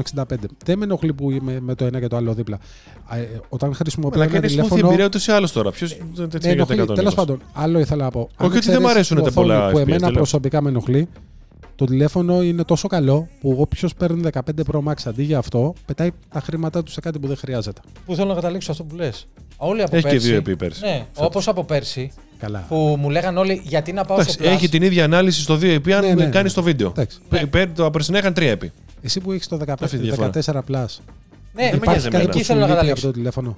Δεν 0.66 0.78
με 0.78 0.84
ενοχλεί 0.84 1.14
που 1.14 1.32
είμαι 1.32 1.60
με 1.62 1.76
το 1.76 1.86
ένα 1.86 2.00
και 2.00 2.08
το 2.08 2.16
άλλο 2.16 2.34
δίπλα. 2.34 2.60
Α, 3.06 3.18
ε, 3.18 3.42
όταν 3.50 3.74
χρησιμοποιώ 3.76 4.22
Αλλά 4.22 4.24
ένα 4.24 4.34
κάνει 4.34 4.46
smooth 4.46 4.50
τηλέφωνο. 4.56 4.88
εμπειρία 4.88 5.06
ούτως 5.06 5.28
ή 5.28 5.32
άλλως 5.32 5.52
τώρα. 5.52 5.72
Ποιος 5.72 5.90
δεν 5.98 6.08
Με 6.18 6.28
τέτοιο 6.28 6.54
για 6.54 6.66
τα 6.66 6.74
ενοχλεί. 6.74 6.82
120. 6.92 6.96
Τέλος 6.96 7.14
πάντων, 7.16 7.40
άλλο 7.54 7.80
ήθελα 7.80 8.04
να 8.04 8.12
πω. 8.12 8.20
Αν 8.20 8.28
ότι 8.48 8.48
δεν 8.48 8.58
εξαιρέσεις 8.58 8.86
μ' 8.86 8.88
αρέσουν 8.90 9.16
την 9.16 9.26
τα 9.26 9.30
οθόνη 9.32 9.48
πολλά 9.48 9.70
Που 9.72 9.78
FPS, 9.78 9.82
εμένα 9.82 9.98
δεν 9.98 10.08
λέω. 10.10 10.18
προσωπικά 10.18 10.62
με 10.62 10.70
ενοχλεί. 10.70 11.08
Το 11.78 11.86
τηλέφωνο 11.86 12.42
είναι 12.44 12.64
τόσο 12.64 12.88
καλό 12.88 13.28
που 13.40 13.56
όποιο 13.60 13.90
παίρνει 13.98 14.22
15 14.34 14.40
Pro 14.72 14.84
Max 14.84 14.94
αντί 15.06 15.24
για 15.24 15.38
αυτό, 15.38 15.74
πετάει 15.86 16.10
τα 16.34 16.40
χρήματά 16.40 16.84
του 16.84 16.92
σε 16.92 17.00
κάτι 17.00 17.20
που 17.20 17.28
δεν 17.28 17.38
χρειάζεται. 17.38 17.82
Πού 18.06 18.16
θέλω 18.16 18.28
να 18.28 18.34
καταλήξω 18.36 18.72
αυτό 18.72 18.84
που 18.84 18.96
λες. 18.96 19.28
Όλοι 19.58 19.82
από 19.82 19.96
Έχει 19.96 20.04
και 20.06 20.12
πέρσι. 20.12 20.28
δύο 20.28 20.38
επίπεδε. 20.38 20.88
Ναι, 20.88 21.06
όπως 21.16 21.48
από 21.48 21.64
πέρσι 21.64 22.12
Καλά. 22.40 22.66
που 22.68 22.76
μου 23.00 23.10
λέγαν 23.10 23.38
όλοι 23.38 23.62
γιατί 23.64 23.92
να 23.94 24.06
πάω 24.06 24.22
στο 24.22 24.32
Εντάξει, 24.32 24.52
Plus; 24.54 24.56
έχει 24.58 24.70
την 24.70 24.82
ίδια 24.84 25.04
ανάλυση 25.04 25.42
στο 25.42 25.56
2 25.62 25.92
αν 25.92 26.06
Ναι, 26.06 26.14
ναι, 26.14 26.26
κάνεις 26.26 26.52
ναι. 26.56 26.62
το 26.62 26.64
βίντεο. 26.64 26.88
Εντάξει. 26.90 27.18
Πε- 27.30 27.46
πε- 27.46 27.76
Το 27.76 27.86
απερσινά 27.86 28.18
είχαν 28.18 28.34
3 28.34 28.42
επί. 28.42 28.72
Εσύ 29.02 29.20
που 29.20 29.32
έχεις 29.32 29.48
το 29.48 29.60
Αυτή 29.80 29.96
η 29.96 30.00
15, 30.00 30.02
διαφορά. 30.02 30.30
14 30.30 30.52
Plus, 30.54 30.86
Ναι, 31.54 31.62
με 31.62 31.62
νοιάζει 31.62 31.76
υπάρχει 31.76 32.08
εμένα. 32.08 32.10
κάτι 32.10 32.24
εκεί 32.24 32.32
που 32.32 32.38
σου 32.38 32.44
θέλω 32.44 32.60
να 32.60 32.66
λείπει 32.66 32.72
από 32.72 32.74
καταλήξω. 32.80 33.06
το 33.08 33.12
τηλέφωνο; 33.14 33.58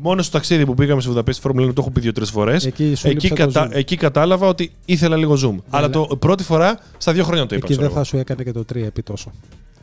Μόνο 0.00 0.22
στο 0.22 0.32
ταξίδι 0.32 0.64
που 0.66 0.74
πήγαμε 0.74 1.00
στη 1.00 1.10
Βουδαπέστη 1.10 1.40
Φόρμουλα 1.40 1.66
1 1.70 1.74
το 1.74 1.80
έχω 1.80 1.90
πει 1.90 2.00
δύο-τρεις 2.00 2.30
φορές. 2.30 2.66
Εκεί 2.66 2.94
σου 2.94 3.08
Εκεί, 3.08 3.28
λείψε 3.28 3.44
το 3.46 3.52
κατα... 3.52 3.68
zoom. 3.68 3.74
εκεί 3.76 3.96
κατάλαβα 3.96 4.46
ότι 4.46 4.72
ήθελα 4.84 5.16
λίγο 5.16 5.32
zoom. 5.34 5.62
αλλά 5.70 5.86
αλλά- 5.86 5.90
το 5.90 6.16
πρώτη 6.16 6.42
φορά 6.42 6.78
στα 6.98 7.12
δύο 7.12 7.24
χρόνια 7.24 7.46
το 7.46 7.54
είπα. 7.54 7.64
Εκεί 7.66 7.74
ξέρω 7.74 7.80
δεν 7.88 7.96
εγώ. 7.96 7.98
θα 7.98 8.04
σου 8.04 8.16
έκανε 8.16 8.42
και 8.42 8.52
το 8.52 8.64
3 8.72 8.76
επί 8.76 9.02
τόσο. 9.02 9.32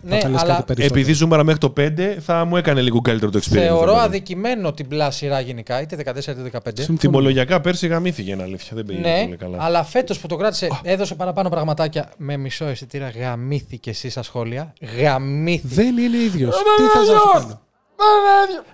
Ναι, 0.07 0.15
θα 0.15 0.21
θέλεις 0.21 0.41
αλλά 0.41 0.53
κάτι 0.53 0.63
περισσότερο. 0.73 0.99
Επειδή 0.99 1.13
ζούμαρα 1.13 1.43
μέχρι 1.43 1.59
το 1.59 1.73
5, 1.77 2.17
θα 2.19 2.45
μου 2.45 2.57
έκανε 2.57 2.81
λίγο 2.81 3.01
καλύτερο 3.01 3.31
το 3.31 3.39
experience. 3.39 3.51
θεωρώ 3.51 3.85
βέβαια. 3.85 4.01
αδικημένο 4.03 4.73
την 4.73 4.87
Plus 4.91 5.07
σειρά 5.09 5.39
γενικά, 5.39 5.81
είτε 5.81 5.95
14 5.95 6.17
είτε 6.17 6.49
15. 6.51 6.59
Συμφωνώ. 6.73 6.97
Τιμολογιακά 6.97 7.61
πέρσι 7.61 7.87
γαμήθηκε 7.87 8.31
είναι 8.31 8.43
αλήθεια. 8.43 8.71
Δεν 8.75 8.85
πήγε 8.85 8.99
Ναι, 8.99 9.21
πολύ 9.23 9.35
καλά. 9.37 9.57
αλλά 9.59 9.83
φέτος 9.83 10.19
που 10.19 10.27
το 10.27 10.35
κράτησε, 10.35 10.67
έδωσε 10.83 11.15
παραπάνω 11.15 11.49
πραγματάκια 11.49 12.09
με 12.17 12.37
μισό 12.37 12.65
αισθητήρα. 12.65 13.09
Γαμήθηκε 13.09 13.89
εσύ 13.89 14.09
στα 14.09 14.23
σχόλια. 14.23 14.73
Γαμήθηκε. 15.01 15.75
Δεν 15.75 15.97
είναι 15.97 16.17
ίδιος. 16.17 16.55
Τι 16.55 16.83
θες 16.83 17.07
να 17.07 17.15
σου 17.19 17.29
κάνω; 17.33 17.47
Ρε, 17.47 17.53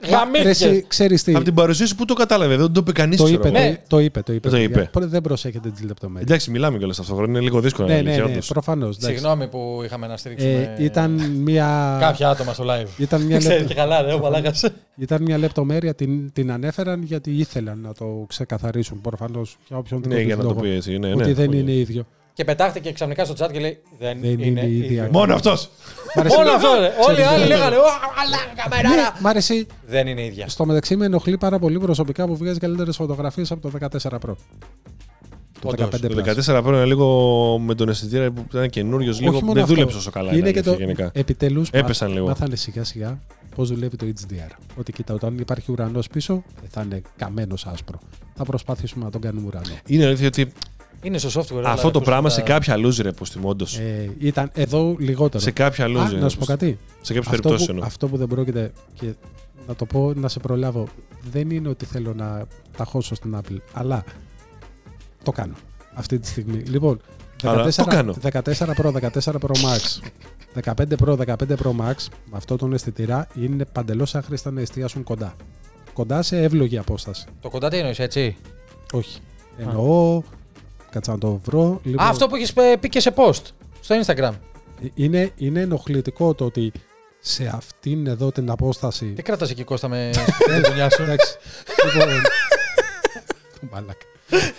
Γαμήθηκε. 0.09 0.49
εσύ 0.49 0.85
ξέρεις 0.87 1.23
τι. 1.23 1.35
Από 1.35 1.43
την 1.43 1.53
παρουσίαση 1.53 1.95
που 1.95 2.05
το 2.05 2.13
κατάλαβε, 2.13 2.55
δεν 2.57 2.71
το 2.71 2.79
είπε 2.79 2.91
κανείς. 2.91 3.17
Το 3.17 3.27
είπε, 3.27 3.49
Ναι. 3.49 3.71
το, 3.75 3.81
το 3.87 3.99
είπε, 3.99 4.21
το 4.21 4.33
είπε. 4.33 4.49
Το 4.49 4.57
είπε. 4.57 4.89
παιδιά. 4.91 5.07
Δεν 5.07 5.21
προσέχετε 5.21 5.69
τις 5.69 5.83
λεπτομέρειες. 5.83 6.29
Εντάξει, 6.29 6.51
μιλάμε 6.51 6.77
κιόλας 6.77 6.99
αυτό 6.99 7.13
χρόνο. 7.13 7.29
Είναι 7.29 7.39
λίγο 7.39 7.59
δύσκολο 7.59 7.87
Ναι, 7.87 7.95
να 7.95 8.01
ναι, 8.01 8.13
είναι 8.13 8.23
ναι, 8.25 8.37
προφανώς. 8.47 8.97
Συγγνώμη 8.99 9.47
που 9.47 9.81
είχαμε 9.85 10.07
να 10.07 10.17
στηρίξουμε. 10.17 10.75
Ε, 10.77 10.83
ήταν 10.83 11.11
μια. 11.35 11.97
Κάποια 11.99 12.29
άτομα 12.29 12.53
στο 12.53 12.65
live. 12.67 12.87
Ήταν 12.97 13.21
μια, 13.21 13.37
Ξέρετε 13.43 13.59
λεπ- 13.59 13.69
και 13.69 13.75
καλά, 13.75 14.01
ρε, 14.01 14.13
ο 14.13 14.19
Μαλάκας. 14.19 14.65
ήταν 14.97 15.21
μια 15.21 15.37
λεπτομέρεια, 15.37 15.95
την, 15.95 16.31
την 16.33 16.51
ανέφεραν 16.51 17.03
γιατί 17.03 17.31
ήθελαν 17.31 17.79
να 17.79 17.93
το 17.93 18.25
ξεκαθαρίσουν 18.27 19.01
προφανώς 19.01 19.57
για 19.67 19.77
όποιον 19.77 20.03
Ναι, 20.07 20.21
για 20.21 20.35
να 20.35 20.43
το 20.43 20.53
πει 20.55 20.69
έτσι. 20.69 20.97
Ναι, 20.97 21.07
ναι, 21.07 21.13
Ότι 21.23 21.33
δεν 21.33 21.45
πολύ. 21.45 21.59
είναι 21.59 21.71
ίδιο. 21.71 22.05
Και 22.41 22.47
πετάχτηκε 22.47 22.91
ξαφνικά 22.91 23.25
στο 23.25 23.33
chat 23.45 23.51
και 23.51 23.59
λέει 23.59 23.77
Δεν, 23.99 24.17
Δεν 24.21 24.39
είναι 24.39 24.65
ίδια. 24.67 25.09
Μόνο 25.11 25.33
αυτός. 25.33 25.69
Μόνο 26.15 26.51
αυτός, 26.51 26.79
ρε. 26.79 26.91
Όλοι 27.07 27.19
οι 27.19 27.23
άλλοι 27.23 27.45
λέγανε 27.47 27.75
«Ω, 27.75 27.81
αλλά 28.23 28.37
καμεράρα». 28.63 28.95
Ναι, 28.95 29.19
μ' 29.21 29.27
αρέσει. 29.27 29.67
Δεν 29.87 30.07
είναι 30.07 30.25
ίδια. 30.25 30.49
Στο 30.49 30.65
μεταξύ 30.65 30.95
με 30.95 31.05
ενοχλεί 31.05 31.37
πάρα 31.37 31.59
πολύ 31.59 31.79
προσωπικά 31.79 32.25
που 32.27 32.37
βγάζει 32.37 32.59
καλύτερες 32.59 32.95
φωτογραφίες 32.95 33.51
από 33.51 33.61
το 33.61 33.77
14 33.79 33.87
Pro. 34.19 34.35
Το 35.61 35.67
Όντως, 35.67 35.87
15 35.89 35.99
Το 36.07 36.23
Plus. 36.25 36.57
14 36.57 36.63
πρώτα 36.63 36.85
λίγο 36.85 37.05
με 37.59 37.75
τον 37.75 37.89
αισθητήρα 37.89 38.31
που 38.31 38.45
ήταν 38.49 38.69
καινούριος, 38.69 39.19
λίγο 39.19 39.31
μόνο 39.31 39.53
δεν 39.53 39.61
αυτό. 39.63 39.73
δούλεψε 39.73 39.97
όσο 39.97 40.11
καλά. 40.11 40.29
Είναι 40.29 40.37
Είναι 40.39 40.51
και 40.51 40.61
το. 40.61 40.73
γενικά. 40.73 41.11
Επιτέλου 41.13 41.63
Έπεσαν 41.71 42.11
λίγο. 42.11 42.25
μάθανε 42.27 42.55
σιγά 42.55 42.83
σιγά 42.83 43.19
πώς 43.55 43.69
δουλεύει 43.69 43.95
το 43.95 44.05
HDR. 44.05 44.51
Ότι 44.75 44.91
κοίτα, 44.91 45.13
όταν 45.13 45.37
υπάρχει 45.37 45.71
ουρανός 45.71 46.07
πίσω, 46.07 46.43
δεν 46.61 46.69
θα 46.69 46.81
είναι 46.81 47.01
καμένος 47.17 47.65
άσπρο. 47.65 47.99
Θα 48.35 48.43
προσπαθήσουμε 48.43 49.05
να 49.05 49.11
τον 49.11 49.21
κάνουμε 49.21 49.47
ουρανό. 49.47 49.75
Είναι 49.85 50.05
αλήθεια 50.05 50.27
ότι 50.27 50.51
Είναι 51.03 51.17
στο 51.17 51.29
software. 51.41 51.63
αυτό 51.65 51.81
έλα, 51.81 51.91
το 51.91 51.99
ρε, 51.99 52.05
πράγμα 52.05 52.21
πώς 52.23 52.33
σε 52.33 52.39
τα- 52.39 52.45
κάποια 52.45 52.75
loser 52.75 53.01
ρε 53.01 53.09
στη 53.21 53.39
όντως. 53.41 53.77
Ε, 53.77 54.11
ήταν 54.19 54.49
εδώ 54.53 54.95
λιγότερο. 54.99 55.43
Σε 55.43 55.51
κάποια 55.51 55.85
Α, 55.85 55.87
loser. 55.89 56.19
να 56.19 56.29
σου 56.29 56.37
πω 56.37 56.45
κάτι. 56.45 56.77
Σε 57.01 57.13
κάποιε 57.13 57.19
Αυτό 57.19 57.29
περιπτώσεις 57.29 57.65
που, 57.65 57.71
εννοώ. 57.71 57.85
αυτό 57.87 58.07
που 58.07 58.17
δεν 58.17 58.27
πρόκειται 58.27 58.71
και 58.93 59.13
να 59.67 59.75
το 59.75 59.85
πω 59.85 60.13
να 60.15 60.27
σε 60.27 60.39
προλάβω 60.39 60.87
δεν 61.31 61.49
είναι 61.49 61.69
ότι 61.69 61.85
θέλω 61.85 62.13
να 62.13 62.45
τα 62.77 62.83
χώσω 62.83 63.15
στην 63.15 63.37
Apple 63.37 63.57
αλλά 63.73 64.03
το 65.23 65.31
κάνω 65.31 65.53
αυτή 65.93 66.19
τη 66.19 66.27
στιγμή 66.27 66.57
λοιπόν 66.57 66.99
Αλλά 67.43 67.71
το 67.71 67.83
κάνω. 67.83 68.15
14 68.21 68.41
Pro, 68.75 68.91
14 68.91 69.33
Pro 69.39 69.51
Max 69.51 69.99
15 70.63 70.73
Pro, 71.05 71.17
15 71.17 71.35
Pro 71.35 71.71
Max 71.79 71.95
με 72.25 72.37
αυτό 72.37 72.55
τον 72.55 72.73
αισθητήρα 72.73 73.27
είναι 73.41 73.65
παντελώς 73.65 74.15
άχρηστα 74.15 74.51
να 74.51 74.61
εστιάσουν 74.61 75.03
κοντά 75.03 75.35
κοντά 75.93 76.21
σε 76.21 76.41
εύλογη 76.43 76.77
απόσταση 76.77 77.25
Το 77.41 77.49
κοντά 77.49 77.69
τι 77.69 77.77
εννοείς, 77.77 77.99
έτσι; 77.99 78.35
όχι 78.93 79.19
εννοώ 79.57 80.21
κάτσα 80.91 81.11
να 81.11 81.17
το 81.17 81.41
βρω 81.45 81.79
λοιπόν, 81.83 82.05
Α, 82.05 82.09
αυτό 82.09 82.27
που 82.27 82.35
έχεις 82.35 82.53
πει 82.79 82.89
και 82.89 82.99
σε 82.99 83.13
post 83.15 83.41
στο 83.81 83.95
Instagram. 84.05 84.31
είναι, 84.93 85.31
είναι 85.37 85.59
ενοχλητικό 85.59 86.33
το 86.33 86.45
ότι 86.45 86.71
σε 87.19 87.51
αυτήν 87.55 88.07
εδώ 88.07 88.31
την 88.31 88.49
απόσταση 88.49 89.05
Τι 89.05 89.21
κρατάς 89.21 89.49
εκεί 89.49 89.63
Κώστα 89.63 89.87
με 89.87 90.09
στη 90.49 90.61
δουλειά 90.69 90.89
σου. 90.89 91.01
Εντάξει. 91.01 91.37
Λοιπόν. 91.93 92.21
Το 93.59 93.67
μαλάκα. 93.71 94.05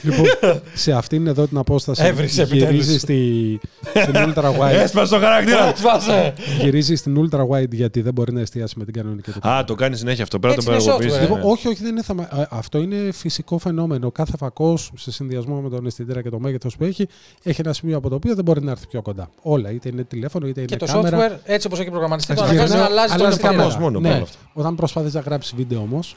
Λοιπόν, 0.02 0.26
σε 0.74 0.92
αυτήν 0.92 1.26
εδώ 1.26 1.46
την 1.46 1.56
απόσταση 1.58 2.02
Έβρισε 2.04 2.42
γυρίζει 2.42 2.64
επιτέλους. 2.66 3.00
στη, 3.00 3.60
στην 4.02 4.14
ultra 4.14 4.44
wide. 4.44 4.72
Έσπασε 4.72 5.14
το 5.14 5.20
χαρακτήρα. 5.20 5.72
Σπάσε. 5.76 6.34
γυρίζει 6.60 6.94
στην 6.94 7.28
ultra 7.30 7.40
wide 7.48 7.70
γιατί 7.70 8.00
δεν 8.00 8.12
μπορεί 8.12 8.32
να 8.32 8.40
εστιάσει 8.40 8.74
με 8.78 8.84
την 8.84 8.94
κανονική 8.94 9.30
του. 9.30 9.48
Α, 9.48 9.64
το 9.64 9.74
κάνει 9.74 9.96
συνέχεια 9.96 10.22
αυτό. 10.22 10.38
Πρέπει 10.38 10.56
να 10.56 10.62
το 10.64 10.72
Έτσι 10.72 10.84
είναι 10.88 10.96
παραγωγοποιήσει. 10.96 11.26
software, 11.32 11.36
Λοιπόν, 11.36 11.50
όχι, 11.52 11.68
όχι, 11.68 11.82
δεν 11.82 11.90
είναι 11.90 12.02
θέμα. 12.02 12.22
Α, 12.22 12.46
Αυτό 12.50 12.78
είναι 12.78 13.12
φυσικό 13.12 13.58
φαινόμενο. 13.58 14.10
Κάθε 14.10 14.36
φακός 14.36 14.90
σε 14.96 15.12
συνδυασμό 15.12 15.60
με 15.60 15.68
τον 15.68 15.86
αισθητήρα 15.86 16.22
και 16.22 16.30
το 16.30 16.38
μέγεθος 16.38 16.76
που 16.76 16.84
έχει, 16.84 17.08
έχει 17.42 17.60
ένα 17.64 17.72
σημείο 17.72 17.96
από 17.96 18.08
το 18.08 18.14
οποίο 18.14 18.34
δεν 18.34 18.44
μπορεί 18.44 18.62
να 18.62 18.70
έρθει 18.70 18.86
πιο 18.86 19.02
κοντά. 19.02 19.28
Όλα, 19.42 19.70
είτε 19.70 19.88
είναι 19.88 20.04
τηλέφωνο, 20.04 20.46
είτε 20.46 20.64
Και 20.64 20.74
είναι 20.74 20.86
το 20.86 20.92
κάμερα. 20.92 21.28
software 21.30 21.38
έτσι 21.44 21.66
όπως 21.66 21.80
έχει 21.80 21.90
προγραμματιστεί. 21.90 22.34
Το 22.34 22.42
Εντάξει, 22.42 22.58
αναγκάζει 22.58 22.76
να 22.78 22.84
γυρνάω, 22.84 22.98
αλλάζει 22.98 23.16
το 23.16 23.22
αλλάζει 23.24 23.36
αισθητήρα. 23.40 23.62
φακός 23.62 23.76
μόνο, 23.82 24.00
Ναι. 24.00 24.10
πάνω 24.10 24.22
αυτό. 24.22 24.36
Όταν 24.52 24.74
προσπαθεί 24.74 25.10
να 25.14 25.20
γράψεις 25.20 25.54
βίντεο 25.54 25.80
όμως, 25.80 26.16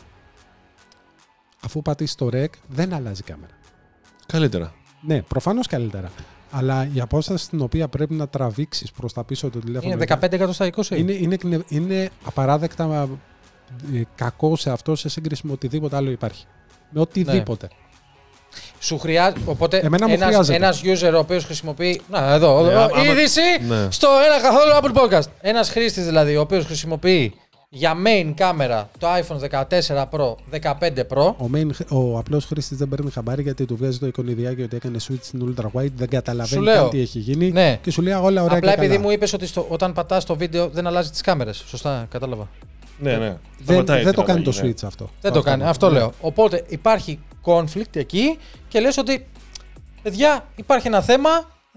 αφού 1.65 1.81
πατήσεις 1.81 2.15
το 2.15 2.29
rec, 2.33 2.45
δεν 2.67 2.93
αλλάζει 2.93 3.21
η 3.27 3.31
κάμερα. 3.31 3.53
Καλύτερα. 4.25 4.73
Ναι, 5.01 5.21
προφανώς 5.21 5.67
καλύτερα. 5.67 6.11
Αλλά 6.51 6.87
η 6.93 6.99
απόσταση 6.99 7.43
στην 7.45 7.61
οποία 7.61 7.87
πρέπει 7.87 8.13
να 8.13 8.27
τραβήξεις 8.27 8.91
προς 8.91 9.13
τα 9.13 9.23
πίσω 9.23 9.49
το 9.49 9.59
τηλέφωνο. 9.59 9.93
Είναι 9.93 10.05
15 10.09 10.31
εκατοστά 10.33 10.69
20. 10.75 10.89
Είναι, 10.89 11.11
είναι, 11.11 11.37
είναι, 11.43 11.63
είναι 11.69 12.09
απαράδεκτα 12.25 13.09
ε, 13.93 14.01
κακό 14.15 14.55
σε 14.55 14.71
αυτό 14.71 14.95
σε 14.95 15.09
σύγκριση 15.09 15.41
με 15.47 15.51
οτιδήποτε 15.51 15.95
άλλο 15.95 16.09
υπάρχει. 16.11 16.45
Με 16.89 16.99
οτιδήποτε. 17.01 17.67
Σου 18.79 18.97
χρειάζεται. 18.99 19.39
Οπότε 19.45 19.77
Εμένα 19.77 20.07
μου 20.07 20.13
ένας, 20.13 20.27
χρειάζεται. 20.27 20.55
ένας 20.57 20.81
user 20.83 21.13
ο 21.15 21.17
οποίος 21.17 21.45
χρησιμοποιεί. 21.45 22.01
Να, 22.09 22.33
εδώ. 22.33 22.61
Ναι, 22.63 22.71
εδώ, 22.71 22.83
άμα- 22.83 23.03
είδηση 23.03 23.41
Ναι. 23.67 23.87
στο 23.91 24.07
ένα 24.25 24.41
καθόλου 24.41 24.71
Apple 24.81 25.01
Podcast. 25.03 25.27
Ένας 25.41 25.69
χρήστης 25.69 26.05
δηλαδή, 26.05 26.35
ο 26.35 26.41
οποίος 26.41 26.65
χρησιμοποιεί 26.65 27.33
για 27.77 27.93
main 28.05 28.31
κάμερα 28.35 28.89
το 28.99 29.07
iPhone 29.13 29.63
14 29.89 30.05
Pro, 30.09 30.35
15 30.61 30.71
Pro. 31.13 31.33
Ο, 31.37 31.49
main, 31.53 31.69
ο 31.89 32.17
απλός 32.17 32.45
χρήστης 32.45 32.77
δεν 32.77 32.87
παίρνει 32.89 33.11
χαμπάρι 33.11 33.41
γιατί 33.41 33.65
του 33.65 33.75
βγάζει 33.77 33.99
το 33.99 34.05
εικονιδιάκι 34.07 34.61
ότι 34.61 34.75
έκανε 34.75 34.97
switch 35.07 35.17
στην 35.21 35.55
ultra 35.57 35.63
wide, 35.65 35.71
δεν 35.73 35.91
Σου 35.99 36.07
καταλαβαίνει 36.09 36.63
λέω. 36.63 36.75
καν 36.81 36.89
τι 36.89 36.99
έχει 36.99 37.19
γίνει 37.19 37.51
Ναι. 37.51 37.79
και 37.81 37.91
σου 37.91 38.01
λέει 38.01 38.13
«Α, 38.13 38.19
όλα 38.19 38.43
ωραία 38.43 38.57
Απλά 38.57 38.69
και 38.69 38.75
επειδή 38.77 38.95
καλά». 38.95 39.05
μου 39.07 39.11
είπες 39.11 39.33
ότι 39.33 39.45
στο, 39.47 39.65
όταν 39.69 39.93
πατάς 39.93 40.25
το 40.25 40.35
βίντεο 40.35 40.67
δεν 40.69 40.87
αλλάζει 40.87 41.09
τις 41.09 41.21
κάμερες. 41.21 41.63
Σωστά, 41.67 42.05
κατάλαβα. 42.09 42.47
Ναι, 42.99 43.11
ναι. 43.11 43.17
δεν, 43.17 43.37
Σταματάει 43.63 44.03
δεν 44.03 44.11
η 44.11 44.15
το 44.15 44.23
κάνει 44.23 44.41
το 44.41 44.51
τραβάγη, 44.51 44.73
ναι. 44.73 44.79
switch 44.81 44.87
αυτό. 44.87 45.09
Δεν 45.21 45.31
το 45.31 45.41
κάνει. 45.41 45.63
Αυτό 45.63 45.89
λέω. 45.91 46.11
Οπότε 46.21 46.63
υπάρχει 46.67 47.19
conflict 47.45 47.95
εκεί 47.95 48.37
και 48.67 48.79
λες 48.79 48.97
ότι 48.97 49.27
παιδιά 50.01 50.45
υπάρχει 50.55 50.87
ένα 50.87 51.01
θέμα, 51.01 51.29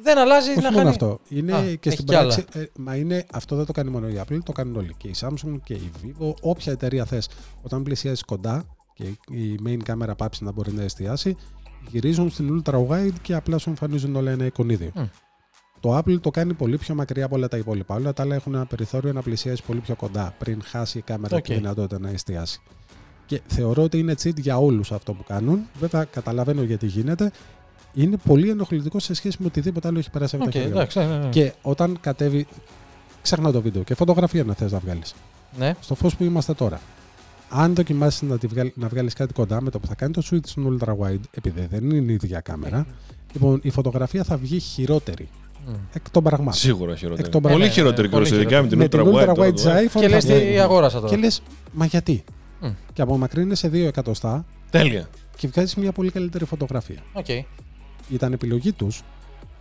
δεν 0.03 0.18
αλλάζει 0.18 0.51
Όχι 0.51 0.59
να 0.61 0.64
μόνο 0.64 0.76
χάνει. 0.76 0.88
αυτό. 0.88 1.20
Είναι 1.28 1.53
Α, 1.55 1.62
και 1.62 1.88
έχει 1.88 1.90
στην 1.90 2.05
κι 2.07 2.14
άλλα. 2.14 2.34
πράξη. 2.34 2.59
ε, 2.59 2.64
μα 2.76 2.96
είναι, 2.96 3.26
αυτό 3.32 3.57
δεν 3.57 3.64
το 3.66 3.72
κάνει 3.72 3.90
μόνο 3.90 4.09
η 4.09 4.20
Apple, 4.26 4.38
το 4.44 4.53
κάνουν 4.53 4.76
όλοι. 4.76 4.94
Και 4.96 5.09
η 5.09 5.14
Samsung 5.20 5.59
και 5.64 5.74
η 5.74 5.90
Vivo, 6.03 6.32
όποια 6.40 6.72
εταιρεία 6.72 7.05
θες. 7.05 7.28
Όταν 7.62 7.82
πλησιάζεις 7.82 8.22
κοντά 8.24 8.64
και 8.94 9.05
η 9.34 9.59
main 9.66 9.76
κάμερα 9.84 10.14
πάψει 10.14 10.44
να 10.44 10.53
μπορεί 10.53 10.72
να 10.72 10.82
εστιάσει, 10.82 11.36
γυρίζουν 11.90 12.30
στην 12.30 12.62
ultra 12.64 12.86
wide 12.88 13.12
και 13.22 13.34
απλά 13.34 13.59
σου 13.59 13.68
εμφανίζουν 13.68 14.16
όλα 14.16 14.30
ένα 14.30 14.44
εικονίδιο. 14.44 14.90
Μμ. 14.94 15.03
Το 15.80 15.99
Apple 15.99 16.20
το 16.20 16.30
κάνει 16.30 16.55
πολύ 16.55 16.78
πιο 16.78 16.94
μακριά 16.94 17.24
από 17.24 17.36
όλα 17.36 17.49
τα 17.49 17.57
υπόλοιπα. 17.57 17.94
Όλα 17.94 18.12
τα 18.12 18.22
άλλα 18.22 18.34
έχουν 18.34 18.55
ένα 18.55 18.66
περιθώριο 18.66 19.12
να 19.12 19.22
πλησιάζει 19.22 19.62
πολύ 19.66 19.80
πιο 19.80 19.96
κοντά 19.96 20.34
πριν 20.38 20.62
χάσει 20.62 20.99
η 20.99 21.01
κάμερα 21.03 21.36
Οκ. 21.36 21.42
τη 21.44 21.55
δυνατότητα 21.55 21.99
να 21.99 22.09
εστιάσει. 22.11 22.61
Και 23.26 23.40
θεωρώ 23.46 23.82
ότι 23.82 23.99
είναι 23.99 24.14
cheat 24.22 24.36
για 24.36 24.59
όλους 24.59 24.92
αυτό 24.92 25.12
που 25.12 25.24
κάνουν. 25.24 25.61
Βέβαια, 25.78 26.05
καταλαβαίνω 26.05 26.62
γιατί 26.62 26.86
γίνεται. 26.86 27.32
Είναι 27.95 28.16
πολύ 28.26 28.51
ενοχλητικό 28.51 28.99
σε 28.99 29.14
σχέση 29.14 29.36
με 29.41 29.47
οτιδήποτε 29.47 29.89
άλλο 29.89 29.99
έχει 29.99 30.11
περάσει 30.11 30.36
από 30.36 30.45
Οκ, 30.45 30.51
τα 30.53 30.59
χέρια. 30.59 30.74
μου. 30.74 30.80
εντάξει, 30.80 30.99
ναι, 30.99 31.16
ναι. 31.18 31.28
Και 31.28 31.53
όταν 31.62 31.99
κατέβει. 32.01 32.47
Ξέχνα 33.22 33.53
το 33.53 33.61
βίντεο 33.61 33.82
και 33.82 33.95
φωτογραφία 33.95 34.45
να 34.45 34.55
θες 34.55 34.72
να 34.72 34.78
βγάλεις. 34.78 35.14
ναι. 35.59 35.74
Στο 35.80 35.95
φως 35.95 36.16
που 36.16 36.24
είμαστε 36.24 36.55
τώρα. 36.55 36.80
Αν 37.51 37.74
δοκιμάσεις 37.74 38.22
να, 38.22 38.39
τη 38.39 38.47
βγάλ, 38.47 38.70
να 38.74 38.89
βγάλεις 38.89 39.14
κάτι 39.14 39.32
κοντά 39.32 39.61
με 39.62 39.70
το 39.70 39.78
που 39.78 39.86
θα 39.86 39.95
κάνει 39.95 40.12
το 40.12 40.22
switch 40.30 40.47
στην 40.47 40.78
ultra 40.80 40.89
wide, 40.91 41.20
επειδή 41.30 41.66
δεν 41.70 41.91
είναι 41.91 42.11
η 42.12 42.14
ίδια 42.14 42.41
κάμερα, 42.41 42.86
λοιπόν 43.32 43.61
η 43.62 43.70
φωτογραφία 43.70 44.24
θα 44.24 44.36
βγει 44.36 44.59
χειρότερη. 44.59 45.28
Μμ. 45.66 45.72
Εκ 45.93 46.11
των 46.11 46.22
πραγμάτων. 46.22 46.53
Σίγουρα 46.53 46.97
χειρότερη. 46.97 47.26
Εκ 47.26 47.32
των 47.32 47.43
Πολύ 47.43 47.55
πραγμάτων. 47.55 47.74
χειρότερη 47.74 48.09
Ναι, 48.09 48.18
ναι, 48.18 48.22
και 48.24 48.28
πολύ 48.30 48.41
ειδικά 48.43 48.62
με 48.62 48.68
την 48.68 48.78
με 48.78 48.89
την 48.89 49.01
ultra 49.01 49.05
ultra 49.05 49.28
wide. 49.28 49.30
wide 49.30 49.36
τώρα, 49.36 49.53
της 49.53 49.64
ε. 49.64 49.89
iPhone 49.93 50.01
Και 50.01 50.09
λες 50.09 50.24
θα 50.24 50.34
βγει. 50.34 50.47
τι 50.51 50.59
αγόρασα 50.59 51.01
τώρα. 51.01 51.14
Και 51.14 51.20
λες, 51.20 51.43
μα 51.72 51.84
γιατί; 51.86 52.24
Μμ. 52.61 52.68
Και 52.93 53.03
απομακρύνεσαι 53.03 53.68
δύο 53.68 53.86
εκατοστά 53.86 54.45
Τέλεια. 54.70 55.09
και 55.36 55.49
βγάζεις 55.49 55.74
μια 55.74 55.93
πολύ 55.93 56.11
καλύτερη 56.11 56.45
φωτογραφία. 56.45 56.99
Οκ. 57.12 57.26
Ήταν 58.09 58.32
επιλογή 58.32 58.72
τους. 58.72 59.02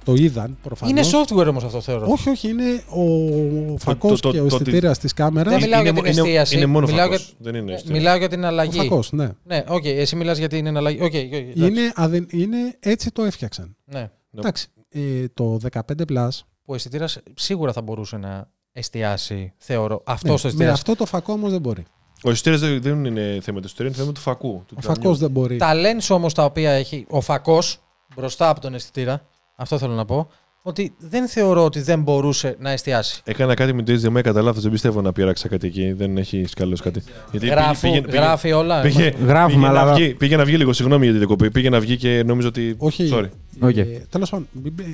Το 0.05 0.13
είδαν 0.13 0.57
προφανώς. 0.61 0.91
Είναι 0.91 1.23
software 1.25 1.47
όμως 1.47 1.63
αυτό 1.63 1.81
θεωρώ. 1.81 2.07
Όχι, 2.09 2.29
όχι, 2.29 2.49
είναι 2.49 2.83
ο 2.89 3.77
φακός 3.77 4.19
το- 4.21 4.27
το- 4.27 4.33
και 4.33 4.41
ο 4.41 4.47
το- 4.47 4.55
αισθητήρας 4.55 4.97
της 4.97 5.13
κάμερας. 5.13 5.53
Δεν 5.53 5.61
μιλάω 5.61 5.81
για 5.81 5.89
Είναι- 5.91 6.01
την 6.01 6.11
είναι- 6.11 6.21
εστίαση. 6.21 6.55
Είναι 6.55 6.65
μόνο 6.65 6.85
Μιλάω 6.85 7.05
φακός. 7.05 7.25
για- 7.25 7.51
Δεν 7.51 7.55
είναι 7.61 7.71
Ε, 7.71 7.75
εστίαση. 7.75 7.97
Μιλάω 7.99 8.17
για 8.17 8.29
την 8.29 8.43
Ο 8.43 8.47
αλλαγή. 8.47 8.77
φακός, 8.77 9.11
ναι. 9.11 9.29
Ναι, 9.43 9.63
οκ, 9.67 9.85
εσύ 9.85 10.15
μιλάς 10.15 10.37
για 10.37 10.47
την 10.47 10.77
αλλαγή. 10.77 10.97
OK, 11.01 11.05
OK, 11.05 11.13
εντάξει. 11.13 11.51
Είναι, 11.55 11.91
αδεν- 11.95 12.31
είναι 12.33 12.57
έτσι 12.79 13.11
το 13.11 13.23
έφτιαξαν. 13.23 13.75
Ναι. 13.85 13.99
Ναι. 13.99 14.09
Εντάξει, 14.39 14.67
ε, 14.89 14.99
το 15.33 15.57
15 15.59 16.05
Plus. 16.09 16.29
Ο 16.65 16.75
αισθητήρας 16.75 17.19
σίγουρα 17.33 17.73
θα 17.73 17.81
μπορούσε 17.81 18.17
να 18.17 18.49
εστιάσει, 18.71 19.53
θεωρώ. 19.57 20.01
Αυτός 20.05 20.23
ναι, 20.23 20.35
το 20.35 20.41
με 20.41 20.47
αισθητήρας. 20.47 20.73
αυτό 20.73 20.95
το 20.95 21.05
φακό 21.05 21.33
όμως 21.33 21.51
δεν 21.51 21.61
μπορεί. 21.61 21.85
Ο 22.23 22.29
αισθητήρας 22.29 22.59
δεν, 22.59 22.81
δεν 22.81 23.05
είναι 23.05 23.39
θέμα 23.41 23.59
του 23.59 23.65
αισθητήρα, 23.65 23.87
είναι 23.89 23.97
θέμα 23.97 24.11
του 24.11 24.19
φακού. 24.21 24.63
Του 24.67 24.75
Ο 24.77 24.79
τζαμιού. 24.79 25.01
φακός 25.01 25.17
δεν 25.19 25.29
μπορεί. 25.31 25.57
Τα 25.57 25.73
lens 25.75 26.07
όμως 26.15 26.33
τα 26.33 26.45
οποία 26.45 26.71
έχει 26.71 27.05
ο 27.09 27.21
φακός 27.21 27.79
μπροστά 28.17 28.49
από 28.49 28.59
τον 28.61 28.73
αισθητήρα, 28.73 29.21
αυτό 29.55 29.77
θέλω 29.77 29.93
να 29.93 30.05
πω, 30.05 30.29
ότι 30.61 30.93
δεν 30.97 31.27
θεωρώ 31.27 31.63
ότι 31.65 31.81
δεν 31.81 32.01
μπορούσε 32.01 32.55
να 32.59 32.69
εστιάσει. 32.71 33.21
Έκανα 33.23 33.53
κάτι 33.53 33.73
με 33.73 33.83
το 33.83 33.93
HDMI 34.03 34.21
κατά 34.21 34.41
λάθος. 34.41 34.59
Δεν 34.61 34.71
πιστεύω 34.71 35.01
να 35.01 35.11
πείραξα 35.11 35.47
κάτι 35.47 35.67
εκεί. 35.67 35.91
Δεν 35.91 36.17
έχει 36.17 36.45
καλώ 36.55 36.77
κάτι. 36.83 37.03
Γιατί 37.31 37.47
Γράφου, 37.47 37.81
πήγε- 37.87 38.01
πήγε- 38.01 38.19
γράφει 38.19 38.51
όλα. 38.51 38.81
Πήγε, 38.81 39.13
Γράφουμε, 39.25 39.67
πήγε, 39.67 39.73
να 39.73 39.81
αλλά- 39.81 39.93
βγει, 39.93 40.13
πήγε 40.13 40.35
να 40.37 40.45
βγει 40.45 40.57
λίγο, 40.57 40.73
συγγνώμη 40.73 41.01
για 41.03 41.11
την 41.11 41.19
διακοπή. 41.19 41.51
Πήγε 41.51 41.69
να 41.69 41.79
βγει 41.79 41.97
και 41.97 42.23
νόμιζα 42.25 42.47
ότι. 42.47 42.75
Όχι. 42.77 43.09
Sorry. 43.13 43.29
Οκ. 43.59 43.75
Ε, 43.77 43.83
Τέλος 44.09 44.29
πάντων, 44.29 44.47
μην 44.63 44.73
μπε- 44.75 44.85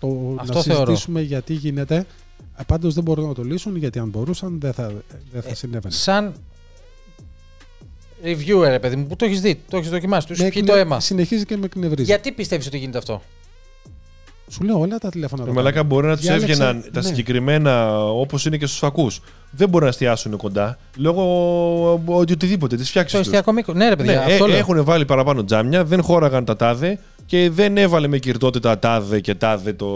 το, 0.00 0.34
Αυτό 0.38 0.54
να 0.54 0.62
θεωρώ. 0.62 0.84
συζητήσουμε 0.84 1.20
γιατί 1.20 1.52
γίνεται. 1.52 2.06
Πάντως 2.66 2.94
δεν 2.94 3.02
μπορούν 3.04 3.26
να 3.26 3.34
το 3.34 3.42
λύσουν 3.42 3.76
γιατί 3.76 3.98
αν 3.98 4.08
μπορούσαν 4.08 4.56
δεν 4.60 4.72
θα, 4.72 4.92
δεν 5.32 5.42
θα 5.42 5.48
Ε, 5.48 5.54
συνέβαινε. 5.54 5.94
Σαν 5.94 6.34
reviewer, 8.24 8.68
ρε 8.68 8.78
παιδί 8.78 8.96
μου, 8.96 9.06
που 9.06 9.16
το 9.16 9.24
έχεις 9.24 9.40
δει, 9.40 9.60
το 9.70 9.76
έχεις 9.76 9.90
δοκιμάσει, 9.90 10.26
του 10.26 10.34
Με 10.38 10.44
έχει 10.44 10.52
πιει 10.52 10.62
εκνε- 10.64 10.84
το 10.84 10.88
αίμα. 10.88 11.00
Συνεχίζει 11.00 11.44
και 11.44 11.56
με 11.56 11.64
εκνευρίζει. 11.64 12.02
Γιατί 12.02 12.32
πιστεύεις 12.32 12.66
ότι 12.66 12.78
γίνεται 12.78 12.98
αυτό; 12.98 13.22
Σου 14.50 14.62
λέω 14.64 14.78
όλα 14.80 14.98
τα 14.98 15.08
τηλέφωνα. 15.10 15.42
Ε, 15.42 15.46
το 15.46 15.52
μαλάκα 15.52 15.74
κάνουν. 15.76 15.88
μπορεί 15.90 16.06
να 16.06 16.16
τους 16.16 16.24
Διάλεξε- 16.24 16.50
έβγαιναν 16.50 16.84
τα 16.92 17.00
ναι. 17.00 17.06
συγκεκριμένα 17.06 18.02
όπως 18.04 18.46
είναι 18.46 18.56
και 18.56 18.66
στους 18.66 18.78
φακούς. 18.78 19.20
Δεν 19.50 19.68
μπορεί 19.68 19.84
να 19.84 19.90
εστιάσουν 19.90 20.36
κοντά 20.36 20.78
λόγω 20.96 22.02
ότι 22.06 22.32
οτιδήποτε 22.32 22.76
τη 22.76 22.82
Το 22.82 22.88
φτιάξει. 22.88 23.16
εστιακό 23.18 23.52
μήκος. 23.52 23.74
Ναι, 23.74 23.88
ρε 23.88 23.96
παιδιά, 23.96 24.12
Ναι, 24.12 24.32
αυτό 24.32 24.44
ε, 24.44 24.48
λέω. 24.48 24.56
έχουν 24.56 24.84
βάλει 24.84 25.04
παραπάνω 25.04 25.44
τζάμια, 25.44 25.84
δεν 25.84 26.02
χώραγαν 26.02 26.44
τα 26.44 26.56
τάδε 26.56 26.98
και 27.26 27.50
δεν 27.50 27.76
έβαλε 27.76 28.06
με 28.08 28.18
κυρτότητα 28.18 28.78
τάδε 28.78 29.20
και 29.20 29.34
τάδε 29.34 29.72
το, 29.72 29.86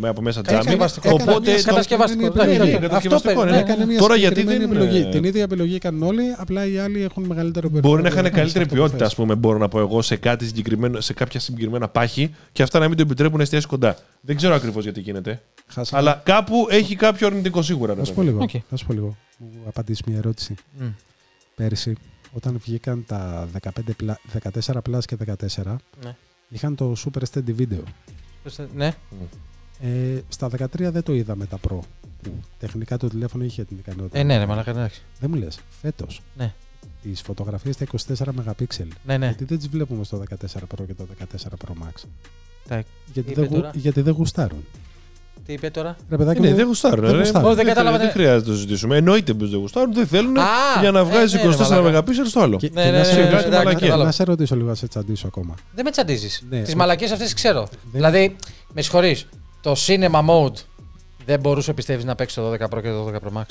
με 0.00 0.08
από 0.08 0.20
μέσα 0.22 0.40
Έκανε 0.40 0.60
τζάμι. 0.60 0.76
βαστικό. 0.76 1.08
Έκανε 1.08 1.30
Οπότε. 1.30 1.50
μια 1.50 1.58
το- 1.62 1.68
κατασκευαστικό. 1.68 2.22
συγκεκριμένη 2.24 2.52
Εντάξει, 2.52 2.72
επιλογή. 2.72 2.84
οκ. 2.84 2.90
κατασκευαστικό, 2.90 3.40
Αυτό 3.40 3.52
ναι. 3.52 3.58
Έκανε 3.58 3.86
μια 3.86 3.98
Τώρα 3.98 4.16
γιατί 4.16 4.40
συγκεκριμένη 4.40 4.72
δεν, 4.72 4.82
επιλογή. 4.82 5.06
ε, 5.08 5.10
Την 5.10 5.24
ίδια 5.24 5.42
επιλογή 5.42 5.74
έκαναν 5.74 6.02
όλοι, 6.02 6.22
απλά 6.36 6.66
οι 6.66 6.78
άλλοι 6.78 7.02
έχουν 7.02 7.24
μεγαλύτερο 7.24 7.68
Μπορεί 7.68 7.80
περιθώριο 7.80 8.02
να 8.04 8.08
είχαν 8.08 8.24
σε 8.24 8.30
καλύτερη 8.30 8.64
αυτό 8.64 8.74
που 8.74 8.80
ποιότητα, 8.80 9.04
ας 9.04 9.10
θες. 9.14 9.18
πούμε, 9.20 9.34
μπορώ 9.34 9.58
να 9.58 9.68
πω 9.68 9.78
εγώ, 9.80 10.02
σε, 10.02 10.16
κάτι 10.16 10.46
συγκεκριμένο, 10.46 11.00
σε 11.00 11.12
κάποια 11.12 11.40
συγκεκριμένα 11.40 11.88
πάχη 11.88 12.34
και 12.52 12.62
αυτά 12.62 12.78
να 12.78 12.88
μην 12.88 12.96
το 12.96 13.02
επιτρέπουν 13.02 13.36
να 13.36 13.42
εστιάσει 13.42 13.66
κοντά. 13.66 13.96
Δεν 14.20 14.36
ξέρω 14.36 14.54
ακριβώς 14.54 14.82
γιατί 14.82 15.00
γίνεται. 15.00 15.42
Χάσαμε. 15.66 16.00
Αλλά 16.02 16.20
κάπου 16.24 16.66
έχει 16.70 16.96
κάποιο 16.96 17.26
αρνητικό 17.26 17.62
σίγουρα. 17.62 17.92
ρε 17.94 17.98
Να 17.98 18.04
σου 18.04 18.12
πω 18.14 18.22
παιδί. 18.22 18.32
λίγο. 18.32 18.42
Οκ. 18.44 18.50
Να 18.70 18.76
σου 18.76 18.86
πω 18.86 18.92
λίγο. 18.92 19.16
Μου 19.38 19.48
απαντήσεις 19.66 20.02
μια 20.06 20.16
ερώτηση. 20.16 20.54
Μμ. 20.78 20.84
Πέρσι, 21.56 21.94
όταν 22.32 22.60
βγήκαν 22.64 23.04
τα 23.06 23.48
15, 23.52 23.70
πλα- 23.96 24.20
14 24.32 24.80
Plus 24.90 25.04
και 25.04 25.16
14, 25.16 25.80
Ναι. 26.04 26.14
Είχαν 26.50 26.74
το 26.74 26.94
Super 27.04 27.22
Steady 27.32 27.56
Video. 27.58 27.82
Ναι. 28.76 28.94
Ε, 29.80 30.20
στα 30.28 30.48
13 30.58 30.66
δεν 30.90 31.02
το 31.02 31.14
είδαμε 31.14 31.46
τα 31.46 31.58
Pro. 31.68 31.78
Που 32.22 32.32
τεχνικά 32.58 32.96
το 32.96 33.08
τηλέφωνο 33.08 33.44
είχε 33.44 33.64
την 33.64 33.76
ικανότητα. 33.78 34.18
Ε, 34.18 34.22
ναι, 34.22 34.38
ναι, 34.38 34.46
μαλάκα, 34.46 34.70
εντάξει. 34.70 35.02
Δεν 35.20 35.30
μου 35.30 35.36
λες, 35.36 35.58
φέτος. 35.80 36.22
Ναι. 36.36 36.52
Τις 37.02 37.20
φωτογραφίες 37.20 37.74
στα 37.74 37.84
24 37.84 38.32
MP. 38.46 38.66
Ναι, 39.04 39.16
ναι. 39.18 39.26
Γιατί 39.26 39.44
δεν 39.44 39.58
τις 39.58 39.68
βλέπουμε 39.68 40.04
στο 40.04 40.22
14 40.28 40.34
Pro 40.60 40.86
και 40.86 40.94
το 40.94 41.06
14 41.18 41.48
Pro 41.66 41.70
Max. 41.84 42.02
Τα- 42.68 42.84
Γιατί 43.12 43.30
είπε 43.30 43.40
δεν, 43.40 43.50
γου- 43.50 43.60
τώρα; 43.60 43.70
γιατί 43.74 44.00
δεν 44.00 44.12
γουστάρουν. 44.14 44.64
Τι 45.50 45.56
είπε 45.56 45.70
τώρα; 45.70 45.96
Ρε 46.10 46.16
παιδάκι 46.16 46.40
Ναι, 46.40 46.48
μου, 46.50 46.54
δεν 46.56 46.66
γουστάρουν. 46.66 47.00
δεν 47.04 47.12
ρε. 47.12 47.18
γουστάρουν. 47.18 47.46
Όχι, 47.48 47.56
δεν 47.56 47.64
Δεν 47.64 47.74
κατάλαβα. 47.74 47.98
Δεν 47.98 48.10
χρειάζεται 48.10 48.38
να 48.38 48.44
το 48.46 48.52
συζητήσουμε. 48.54 48.96
Εννοείται 48.96 49.34
πως 49.34 49.50
δεν 49.50 49.58
γουστάρουν, 49.60 49.94
δεν 49.94 50.06
θέλουν 50.06 50.36
Α, 50.38 50.44
για 50.80 50.90
να 50.90 50.98
ε, 50.98 51.02
βγάζει 51.02 51.36
ναι, 51.36 51.42
ρε, 51.42 51.48
24 51.48 51.68
μαλάκα. 51.70 52.02
MP 52.02 52.10
στο 52.26 52.40
άλλο. 52.40 52.56
Και, 52.56 52.70
Ναι, 52.72 52.82
και 52.82 52.90
ναι, 52.90 52.92
να, 52.92 52.98
ναι, 52.98 53.04
σε, 53.04 53.14
ναι, 53.14 53.20
κάτι 53.20 53.32
εντάξει, 53.34 53.50
μαλακία. 53.56 53.78
κατάλαβα. 53.80 54.04
να 54.04 54.10
σε 54.10 54.24
ρωτήσω 54.24 54.56
λίγο, 54.56 54.68
να 54.68 54.74
σε 54.74 54.86
τσαντήσω 54.88 55.26
ακόμα. 55.26 55.54
Δεν 55.74 55.84
με 55.84 55.90
τσαντίζεις. 55.90 56.42
Ναι, 56.50 56.60
Τις 56.62 56.74
ο- 56.74 56.76
μαλακίε 56.76 57.06
αυτές 57.06 57.24
τις 57.24 57.34
ξέρω. 57.34 57.60
Δεν- 57.70 57.78
Δηλαδή, 57.92 58.36
με 58.72 58.82
συγχωρείς, 58.82 59.26
το 59.60 59.74
cinema 59.86 60.20
mode 60.28 60.54
δεν 61.26 61.40
μπορούσε 61.40 61.72
πιστεύεις 61.72 62.04
να 62.04 62.14
παίξει 62.14 62.34
το 62.34 62.42
12 62.50 62.64
Pro 62.68 62.82
και 62.82 62.88
το 62.88 63.04
12 63.04 63.14
Pro 63.28 63.38
Max; 63.40 63.46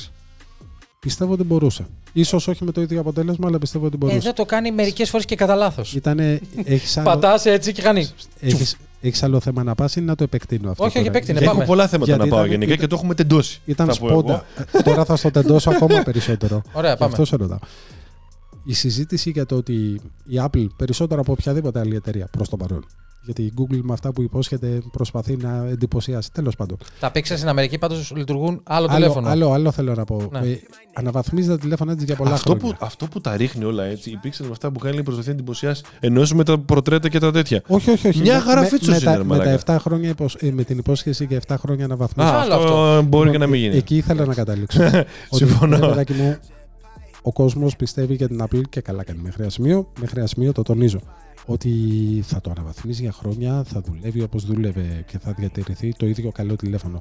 Πιστεύω 1.00 1.34
ότι 1.34 1.44
μπορούσε. 1.44 1.86
Ίσως 2.14 2.48
όχι 2.48 2.64
με 2.64 2.72
το 2.72 2.82
ίδιο 2.82 3.00
αποτέλεσμα, 3.00 3.48
αλλά 3.48 3.60
πιστεύω 3.60 3.86
ότι 3.86 3.98
μπορούσε. 3.98 4.18
Εδώ 4.18 4.34
το 4.34 4.46
κάνει 4.46 4.72
μερικές 4.72 5.10
φορές 5.10 5.26
και 5.26 5.36
κατά 5.36 5.56
λάθος. 5.56 5.94
Ήτανε, 5.94 6.40
έχεις, 6.64 6.98
άλλο, 6.98 7.10
Πατάς 7.10 7.46
έτσι 7.46 7.72
και 7.72 7.82
κάνει. 7.82 8.10
έχεις, 8.40 8.78
έχεις 9.02 9.24
άλλο 9.24 9.40
θέμα 9.40 9.64
να 9.64 9.76
πας 9.76 9.96
ή 9.96 10.02
να 10.02 10.16
το 10.16 10.24
επεκτείνω 10.24 10.70
αυτό 10.72 10.84
Όχι, 10.84 10.98
όχι, 10.98 11.06
τώρα. 11.06 11.18
επέκτηνε, 11.18 11.40
Και 11.40 11.46
πάμε. 11.46 11.58
έχω 11.58 11.68
πολλά 11.68 11.88
θέματα 11.88 12.12
Γιατί 12.12 12.24
να 12.30 12.36
πάω 12.36 12.40
ήταν- 12.40 12.52
γενικά 12.52 12.72
ήταν- 12.74 12.80
και 12.86 12.88
το 12.88 12.96
έχουμε 12.96 13.14
τεντώσει. 13.16 13.62
Ήταν 13.66 13.88
θα 13.88 14.00
πω 14.00 14.08
εγώ. 14.08 14.20
σπόντα. 14.20 14.46
Ε, 14.72 14.82
Τώρα 14.82 15.06
θα 15.06 15.16
στο 15.16 15.32
τεντώσω 15.32 15.70
ακόμα 15.76 16.02
περισσότερο. 16.04 16.62
Ωραία, 16.74 16.92
Γι' 16.92 16.98
πάμε. 16.98 17.12
αυτό 17.12 17.26
σε 17.26 17.36
ρωτάω. 17.36 17.58
Η 18.64 18.74
συζήτηση 18.74 19.30
για 19.30 19.46
το 19.46 19.56
ότι 19.56 19.74
η 20.26 20.36
Apple 20.46 20.68
περισσότερο 20.76 21.22
από 21.22 21.32
οποιαδήποτε 21.32 21.80
άλλη 21.80 21.96
εταιρεία 21.96 22.28
προς 22.32 22.50
το 22.50 22.58
παρόν. 22.58 22.86
Γιατί 23.22 23.42
η 23.42 23.54
Google 23.58 23.80
με 23.84 23.94
αυτά 23.94 24.12
που 24.14 24.22
υπόσχεται 24.22 24.82
προσπαθεί 24.92 25.36
να 25.38 25.66
εντυπωσιάσει. 25.72 26.32
Τέλος 26.32 26.56
πάντων. 26.56 26.78
Τα 27.00 27.12
Pixel 27.14 27.22
στην 27.24 27.48
Αμερική 27.48 27.78
πάντως 27.78 28.12
λειτουργούν 28.16 28.62
άλλο, 28.64 28.86
Άλλο, 28.90 28.96
τηλέφωνο. 28.96 29.28
άλλο, 29.30 29.52
άλλο 29.52 29.72
θέλω 29.72 29.94
να 29.94 30.04
πω. 30.04 30.30
Ναι. 30.32 30.40
Ε, 30.40 30.60
αναβαθμίζει 30.94 31.48
τα 31.48 31.58
τηλέφωνα 31.58 31.96
τη 31.96 32.04
για 32.06 32.16
πολλά 32.16 32.32
Αυτό 32.32 32.52
χρόνια. 32.58 32.76
που, 32.78 32.86
αυτό 32.86 33.06
που 33.08 33.22
τα 33.22 33.38
ρίχνει 33.38 33.64
όλα 33.64 33.84
έτσι, 33.84 34.10
η 34.10 34.20
Pixel 34.24 34.42
με 34.46 34.48
αυτά 34.52 34.72
που 34.72 34.80
κάνει 34.80 34.94
λέει, 34.94 35.04
προσπαθεί 35.04 35.28
να 35.28 35.34
εντυπωσιάσει. 35.34 35.84
Ενώ 36.00 36.24
με 36.34 36.44
τα 36.44 36.60
προτρέτα 36.60 37.10
και 37.10 37.20
τα 37.20 37.32
τέτοια. 37.32 37.64
Όχι, 37.68 37.92
όχι, 37.92 38.08
όχι. 38.08 38.20
Μια 38.22 38.34
Με- 38.36 38.40
χαρά 38.42 38.62
με, 38.62 38.68
φίτσος 38.68 38.88
με, 38.90 38.96
είναι, 38.96 39.04
τα, 39.06 39.12
ρε 39.12 39.18
με, 39.18 39.24
μαλάκα. 39.24 39.64
τα 39.64 39.76
7 39.76 39.80
χρόνια 39.82 40.10
υποσ- 40.10 40.44
ε, 40.44 40.52
με 40.52 40.64
την 40.64 40.78
υπόσχεση 40.78 41.26
για 41.26 41.38
7 41.48 41.56
χρόνια 41.60 41.84
Α, 41.84 41.86
αναβαθμίσει. 41.86 42.30
άλλο 42.30 42.54
αυτό, 42.54 42.74
αυτό. 42.84 43.02
μπορεί 43.08 43.32
και 43.32 43.38
να 43.38 43.48
μην 43.48 43.60
γίνει. 43.60 43.76
Εκεί 43.76 43.96
ήθελα 43.98 44.26
να 44.26 44.34
καταλήξω. 44.34 44.84
Ότι, 44.84 45.06
Συμφωνώ. 45.32 45.78
ρε 45.80 45.88
παιδάκι 45.88 46.14
μου, 46.14 46.38
ο 47.22 47.32
κόσμος 47.34 47.76
πιστεύει 47.76 48.14
για 48.16 48.28
την 48.28 48.44
Apple 48.44 48.62
και 48.70 48.82
καλά 48.82 49.04
κάνει 49.04 49.20
μέχρι 49.24 49.42
ένα 49.42 49.52
σημείο. 49.52 49.92
Μέχρι 50.00 50.20
ένα 50.20 50.28
σημείο 50.28 50.52
το 50.52 50.62
τονίζω. 50.62 51.00
Ότι 51.52 51.70
θα 52.26 52.42
το 52.42 52.52
αναβαθμίσει 52.52 53.02
για 53.02 53.12
χρόνια, 53.12 53.64
θα 53.64 53.82
δουλεύει 53.82 54.22
όπως 54.22 54.46
δούλευε 54.46 55.04
και 55.08 55.20
θα 55.20 55.34
διατηρηθεί 55.34 55.94
το 55.98 56.06
ίδιο 56.06 56.32
καλό 56.32 56.56
τηλέφωνο. 56.56 57.00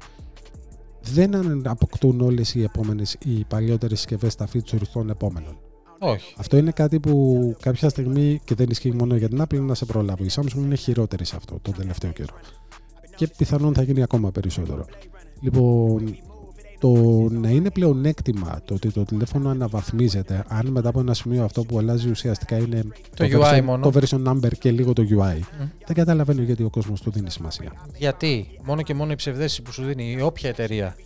Δεν 1.03 1.34
αν- 1.34 1.62
αποκτούν 1.66 2.20
όλες 2.20 2.55
οι 2.55 2.62
επόμενες, 2.62 3.16
οι 3.24 3.44
παλιότερες 3.49 3.99
συσκευές 3.99 4.34
τα 4.34 4.49
features 4.53 4.86
των 4.92 5.11
επόμενων. 5.11 5.59
Όχι. 5.99 6.34
Αυτό 6.38 6.57
είναι 6.57 6.70
κάτι 6.70 7.01
που 7.01 7.55
κάποια 7.61 7.88
στιγμή 7.88 8.40
και 8.44 8.55
δεν 8.55 8.70
ισχύει 8.70 8.92
μόνο 8.92 9.16
για 9.16 9.28
την 9.28 9.42
Apple 9.42 9.61
να 9.61 9.74
σε 9.74 9.84
προλάβει. 9.84 10.24
Η 10.24 10.30
Samsung 10.34 10.57
είναι 10.57 10.74
χειρότερη 10.74 11.24
σε 11.24 11.36
αυτό 11.36 11.59
τον 11.62 11.74
τελευταίο 11.74 12.11
καιρό. 12.12 12.34
Και 13.16 13.28
πιθανόν 13.36 13.74
θα 13.74 13.82
γίνει 13.82 14.03
ακόμα 14.03 14.30
περισσότερο. 14.30 14.84
Λοιπόν, 15.40 16.16
το 16.78 16.90
να 17.30 17.48
είναι 17.48 17.70
πλεονέκτημα 17.70 18.60
το 18.64 18.74
ότι 18.74 18.90
το 18.90 19.04
τηλέφωνο 19.04 19.48
αναβαθμίζεται, 19.50 20.44
αν 20.48 20.66
μετά 20.66 20.88
από 20.88 21.00
ένα 21.00 21.14
σημείο 21.14 21.44
αυτό 21.44 21.64
που 21.64 21.78
αλλάζει 21.78 22.10
ουσιαστικά 22.10 22.56
είναι 22.56 22.82
Το 23.16 23.24
UI 23.24 23.58
version, 23.58 23.62
μόνο. 23.62 23.90
το 23.90 24.00
version 24.00 24.26
number 24.28 24.48
και 24.58 24.70
λίγο 24.70 24.92
το 24.92 25.02
UI, 25.02 25.36
Μμ. 25.38 25.64
δεν 25.86 25.96
καταλαβαίνω 25.96 26.42
γιατί 26.42 26.62
ο 26.62 26.70
κόσμος 26.70 27.00
του 27.00 27.10
δίνει 27.10 27.30
σημασία. 27.30 27.72
Γιατί; 27.96 28.46
Μόνο 28.64 28.82
και 28.82 28.94
μόνο 28.94 29.12
η 29.12 29.14
ψευδέστηση 29.14 29.62
που 29.62 29.72
σου 29.72 29.82
δίνει 29.84 30.16
η 30.18 30.22
όποια 30.22 30.48
εταιρεία. 30.48 30.96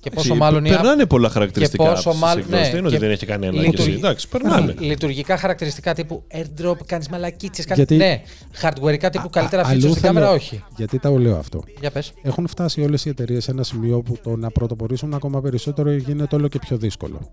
Και 0.00 0.10
πόσο 0.10 0.26
Έτσι, 0.28 0.38
μάλλον 0.40 0.64
η 0.64 0.68
Περνάνε 0.68 1.06
πολλά 1.06 1.28
χαρακτηριστικά. 1.28 1.82
και 1.84 1.90
πόσο 1.90 2.00
από 2.08 2.10
τις 2.10 2.20
μάλλον- 2.20 2.38
εκδόσεις. 2.44 2.64
ναι, 2.64 2.70
δεν 2.70 2.78
είναι 2.78 2.86
ότι 2.86 2.96
και 2.96 3.02
δεν 3.02 3.10
έχει 3.10 3.26
κανένα. 3.26 3.52
λειτουργεί- 3.52 3.76
και 3.76 3.82
εσύ. 3.82 3.92
Εντάξει, 3.98 4.28
περνάνε. 4.28 4.74
λειτουργικά 4.90 5.36
χαρακτηριστικά 5.36 5.94
τύπου 5.94 6.22
airdrop, 6.34 6.74
κάνεις 6.86 7.08
μαλακίτσες. 7.08 7.64
Κάνει... 7.64 7.76
Γιατί- 7.78 7.96
Ναι, 7.96 8.22
hardwareικά 8.62 9.08
τύπου 9.10 9.26
Α- 9.26 9.30
καλύτερα 9.30 9.62
α- 9.62 9.66
features 9.66 9.70
αλλού 9.70 9.80
στην 9.80 9.94
θέλω- 9.94 10.12
κάμερα, 10.14 10.30
όχι. 10.30 10.62
Γιατί 10.76 10.98
τα 10.98 11.10
λέω 11.10 11.36
αυτό. 11.36 11.62
Για 11.80 11.90
πες. 11.90 12.12
Έχουν 12.22 12.46
φτάσει 12.48 12.82
όλες 12.82 13.04
οι 13.04 13.08
εταιρείες 13.08 13.44
σε 13.44 13.50
ένα 13.50 13.62
σημείο 13.62 14.00
που 14.00 14.16
το 14.22 14.36
να 14.36 14.50
πρωτοπορήσουν 14.50 15.14
ακόμα 15.14 15.40
περισσότερο 15.40 15.92
γίνεται 15.92 16.36
όλο 16.36 16.48
και 16.48 16.58
πιο 16.58 16.76
δύσκολο. 16.76 17.30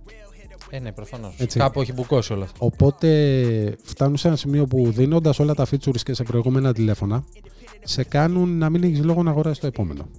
Ε, 0.69 0.79
ναι, 0.79 0.91
προφανώς. 0.91 1.33
Έτσι. 1.37 1.59
Κάπου 1.59 1.81
έχει 1.81 1.93
μπουκώσει 1.93 2.33
όλο 2.33 2.43
αυτό. 2.43 2.65
Οπότε 2.65 3.75
φτάνουν 3.83 4.17
σε 4.17 4.27
ένα 4.27 4.35
σημείο 4.37 4.65
που 4.65 4.91
δίνοντας 4.91 5.39
όλα 5.39 5.53
τα 5.53 5.65
features 5.71 6.01
και 6.03 6.13
σε 6.13 6.23
προηγούμενα 6.23 6.73
τηλέφωνα, 6.73 7.23
σε 7.83 8.03
κάνουν 8.03 8.57
να 8.57 8.69
μην 8.69 8.83
έχεις 8.83 9.03
λόγο 9.03 9.23
να 9.23 9.29
αγοράσεις 9.29 9.59
το 9.59 9.67
επόμενο. 9.67 10.09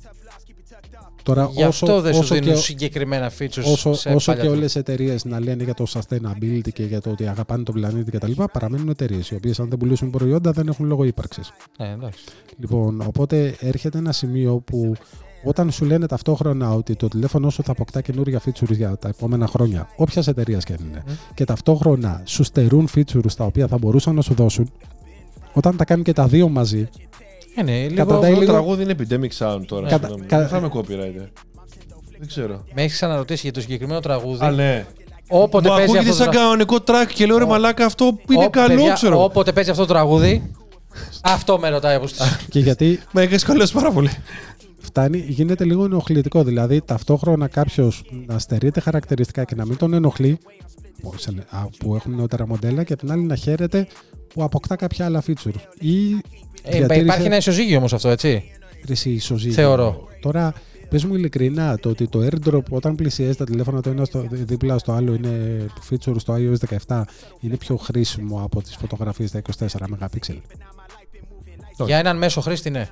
Τώρα, 1.29 1.49
Γι' 1.53 1.65
όσο, 1.65 1.85
αυτό 1.85 2.01
δεν 2.01 2.13
σου 2.13 2.21
όσο 2.21 2.35
δίνουν 2.35 2.55
και, 2.55 2.61
συγκεκριμένα 2.61 3.31
features 3.39 3.65
όσο, 3.65 3.93
σε 3.93 4.09
όσο 4.09 4.27
παλιά 4.27 4.43
και 4.43 4.49
του. 4.49 4.57
όλες 4.57 4.75
οι 4.75 4.79
εταιρείες 4.79 5.25
να 5.25 5.41
λένε 5.41 5.65
για 5.65 5.75
το 5.75 5.85
sustainability 5.89 6.73
και 6.73 6.83
για 6.83 7.01
το 7.01 7.11
ότι 7.11 7.27
αγαπάνε 7.27 7.63
τον 7.63 7.75
πλανήτη 7.75 8.11
κτλ., 8.11 8.33
παραμένουν 8.53 8.89
εταιρείες 8.89 9.31
οι 9.31 9.35
οποίες 9.35 9.61
αν 9.61 9.69
δεν 9.69 9.79
πουλήσουν 9.79 10.11
προϊόντα 10.11 10.51
δεν 10.51 10.69
έχουν 10.69 10.87
λόγο 10.87 11.05
ύπαρξης. 11.05 11.53
Ναι, 11.79 11.89
εντάξει. 11.89 12.25
Λοιπόν, 12.57 13.03
οπότε 13.07 13.57
έρχεται 13.61 13.99
ένα 13.99 14.13
σημείο 14.13 14.57
που 14.57 14.93
όταν 15.45 15.71
σου 15.71 15.85
λένε 15.85 16.07
ταυτόχρονα 16.07 16.73
ότι 16.75 16.97
το 16.97 17.09
τηλέφωνο 17.09 17.51
σου 17.51 17.63
θα 17.63 17.73
αποκτά 17.73 18.01
καινούργια 18.01 18.41
features 18.45 18.71
για 18.71 18.97
τα 18.97 19.09
επόμενα 19.09 19.47
χρόνια, 19.47 19.89
όποια 19.97 20.23
εταιρεία 20.27 20.59
και 20.59 20.73
αν 20.73 20.87
είναι, 20.89 21.03
Μμ. 21.07 21.13
και 21.35 21.45
ταυτόχρονα 21.45 22.23
σου 22.25 22.43
στερούν 22.43 22.89
features 22.95 23.33
τα 23.37 23.45
οποία 23.45 23.67
θα 23.67 23.79
μπορούσαν 23.79 24.15
να 24.15 24.23
σου 24.23 24.35
δώσουν, 24.35 24.71
όταν 25.53 25.77
τα 25.77 25.85
κάνουν 25.85 26.05
και 26.05 26.13
τα 26.13 26.27
δύο 26.27 26.49
μαζί, 26.49 26.89
Ε, 27.59 27.63
ναι, 27.63 27.83
λίγο... 27.83 27.95
Καταντάει 27.95 28.33
Το 28.35 28.39
λίγο- 28.41 28.53
τραγούδι 28.53 28.83
είναι 28.83 28.95
epidemic 28.99 29.39
sound 29.39 29.61
τώρα. 29.67 29.89
Κατα- 29.89 30.07
συγγνώμη. 30.07 30.29
κα- 30.29 30.39
Δεν 30.39 30.49
θα 30.49 30.57
είμαι 30.59 30.71
copyright. 30.75 31.21
ε. 31.21 31.29
Δεν 32.19 32.27
ξέρω. 32.27 32.65
Με 32.75 32.83
έχεις 32.83 32.95
ξαναρωτήσει 32.95 33.41
για 33.43 33.53
το 33.53 33.61
συγκεκριμένο 33.61 34.01
τραγούδι; 34.01 34.45
Α, 34.45 34.51
ναι. 34.51 34.87
Όποτε 35.29 35.69
Μου 35.69 35.75
παίζει 35.77 35.91
ακούγεται 35.91 36.11
αυτό 36.11 36.25
το 36.25 36.31
σαν 36.31 36.33
τραγούδι. 36.33 36.65
κανονικό 36.67 36.77
track 37.11 37.13
και 37.15 37.27
λέω 37.27 37.39
ρε 37.39 37.45
Ω- 37.45 37.47
μαλάκα 37.47 37.85
αυτό 37.85 38.19
είναι 38.31 38.45
Ω, 38.45 38.51
καλό, 38.51 38.75
παιδιά, 38.75 38.93
ξέρω. 38.93 39.23
Όποτε 39.25 39.53
παίζει 39.53 39.71
αυτό 39.71 39.87
το 39.87 39.93
τραγούδι, 39.93 40.53
αυτό 41.23 41.59
με 41.59 41.69
ρωτάει 41.69 41.95
από 41.97 42.07
και 42.49 42.59
γιατί 42.59 43.01
Με 43.13 43.23
έχεις 43.23 43.45
καλέσει 43.45 43.73
πάρα 43.73 43.91
πολύ. 43.91 44.11
φτάνει, 44.79 45.19
γίνεται 45.19 45.65
λίγο 45.65 45.85
ενοχλητικό. 45.85 46.43
Δηλαδή, 46.45 46.81
ταυτόχρονα 46.85 47.49
κάποιος 47.49 48.05
να 48.27 48.39
στερείται 48.39 48.81
χαρακτηριστικά 48.81 49.45
και 49.45 49.55
να 49.55 49.67
μην 49.67 49.77
τον 49.77 49.93
ενοχλεί, 49.95 50.39
που 51.03 51.13
σε- 51.17 51.47
α, 51.51 51.67
που 51.79 51.95
έχουν 51.95 52.15
νεότερα 52.15 52.47
μοντέλα, 52.47 52.83
και 52.85 52.93
απ' 52.93 52.99
την 52.99 53.13
άλλη 53.13 53.23
να 53.23 53.35
χαίρεται 53.37 53.87
που 54.35 54.43
αποκτά 54.43 54.77
κάποια 54.77 55.05
άλλα 55.05 55.23
features. 55.27 55.61
Ή 55.79 56.21
Ε, 56.63 56.71
διατήρησε- 56.71 57.03
υπάρχει 57.05 57.27
ένα 57.27 57.37
ισοζύγιο 57.37 57.79
όμως 57.79 57.93
αυτό, 57.93 58.09
έτσι. 58.09 58.51
Χρυσή 58.85 59.11
ισοζύγιο. 59.11 59.55
Θεωρώ. 59.55 60.09
Τώρα, 60.21 60.53
πες 60.89 61.05
μου 61.05 61.15
ειλικρινά, 61.15 61.79
το 61.79 61.89
ότι 61.89 62.09
το 62.09 62.27
airdrop 62.31 62.63
όταν 62.71 62.95
πλησιάζει 62.95 63.35
τα 63.37 63.45
τηλέφωνα 63.45 63.81
το 63.83 63.91
ένα 63.91 64.05
στο, 64.05 64.25
δίπλα 64.31 64.79
στο 64.79 64.93
άλλο 64.93 65.15
είναι 65.15 65.67
feature 65.91 66.15
στο 66.17 66.35
iOS 66.35 66.77
17 66.87 67.03
είναι 67.41 67.57
πιο 67.57 67.77
χρήσιμο 67.77 68.43
από 68.45 68.63
τις 68.63 68.77
φωτογραφίες 68.81 69.29
στα 69.29 69.39
24 69.39 69.67
MP. 69.89 70.37
Για 71.87 71.99
έναν 71.99 72.17
μέσο 72.19 72.41
χρήστη, 72.41 72.71
ναι. 72.71 72.89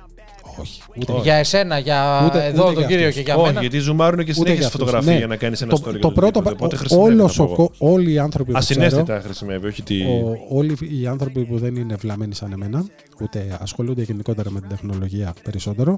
Όχι. 0.59 0.81
Για 1.23 1.33
εσένα, 1.35 1.77
για 1.79 2.23
Ούτε- 2.25 2.45
εδώ 2.45 2.63
ούτε 2.63 2.73
τον 2.73 2.77
για 2.77 2.85
κύριο 2.87 3.07
αυτούς. 3.07 3.15
και 3.15 3.21
για 3.31 3.35
Όχι, 3.35 3.47
μένα. 3.47 3.61
γιατί 3.61 3.79
ζουμάρουν 3.79 4.25
και 4.25 4.33
συνέχεια 4.33 4.53
για 4.53 4.63
στη 4.63 4.65
αυτούς. 4.65 4.79
φωτογραφία 4.79 5.11
Ναι. 5.11 5.17
για 5.17 5.27
να 5.27 5.35
κάνει 5.35 5.55
ένα 5.61 5.69
Το, 5.71 5.81
story. 5.85 5.89
για 5.89 5.99
το 5.99 6.11
πρώτο, 6.11 6.27
οτιδήποτε. 6.39 6.55
Οπότε 6.63 6.75
χρησιμεύει, 6.75 7.09
όλος 7.11 7.35
θα 7.35 7.43
ο, 7.43 7.45
πω 7.47 7.53
εγώ. 7.53 7.67
κο- 7.77 7.91
όλοι 7.91 8.11
οι 8.11 8.19
άνθρωποι 8.19 8.51
που 8.51 8.57
ξέρω, 8.59 8.81
Ασυναίσθητα 8.83 9.21
χρησιμεύει, 9.21 9.67
όχι 9.67 9.83
τι. 9.83 10.01
ο, 10.01 10.37
όλοι 10.49 10.77
οι 11.01 11.07
άνθρωποι 11.07 11.45
που 11.45 11.57
δεν 11.57 11.75
είναι 11.75 11.95
βλαμμένοι 11.95 12.35
σαν 12.35 12.51
εμένα, 12.51 12.85
ούτε 13.21 13.57
ασχολούνται 13.61 14.01
γενικότερα 14.01 14.51
με 14.51 14.59
την 14.59 14.69
τεχνολογία 14.69 15.33
περισσότερο, 15.43 15.97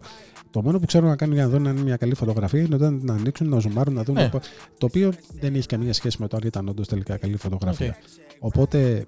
το 0.51 0.61
μόνο 0.61 0.79
που 0.79 0.85
ξέρουν 0.85 1.07
να 1.07 1.15
κάνουν 1.15 1.35
για 1.35 1.43
να 1.43 1.49
δουν 1.49 1.67
αν 1.67 1.73
είναι 1.75 1.83
μια 1.83 1.95
καλή 1.95 2.15
φωτογραφία 2.15 2.61
είναι 2.61 2.75
όταν 2.75 2.99
να 3.03 3.13
ανοίξουν, 3.13 3.49
να 3.49 3.59
ζουμάρουν, 3.59 3.93
να 3.93 4.03
δουν. 4.03 4.15
Ναι. 4.15 4.29
Το 4.77 4.85
οποίο 4.85 5.13
δεν 5.39 5.55
έχει 5.55 5.65
καμία 5.67 5.93
σχέση 5.93 6.17
με 6.19 6.27
το 6.27 6.37
αν 6.37 6.47
ήταν 6.47 6.67
όντως 6.67 6.87
τελικά 6.87 7.17
καλή 7.17 7.37
φωτογραφία. 7.37 7.97
Οπότε 8.39 9.05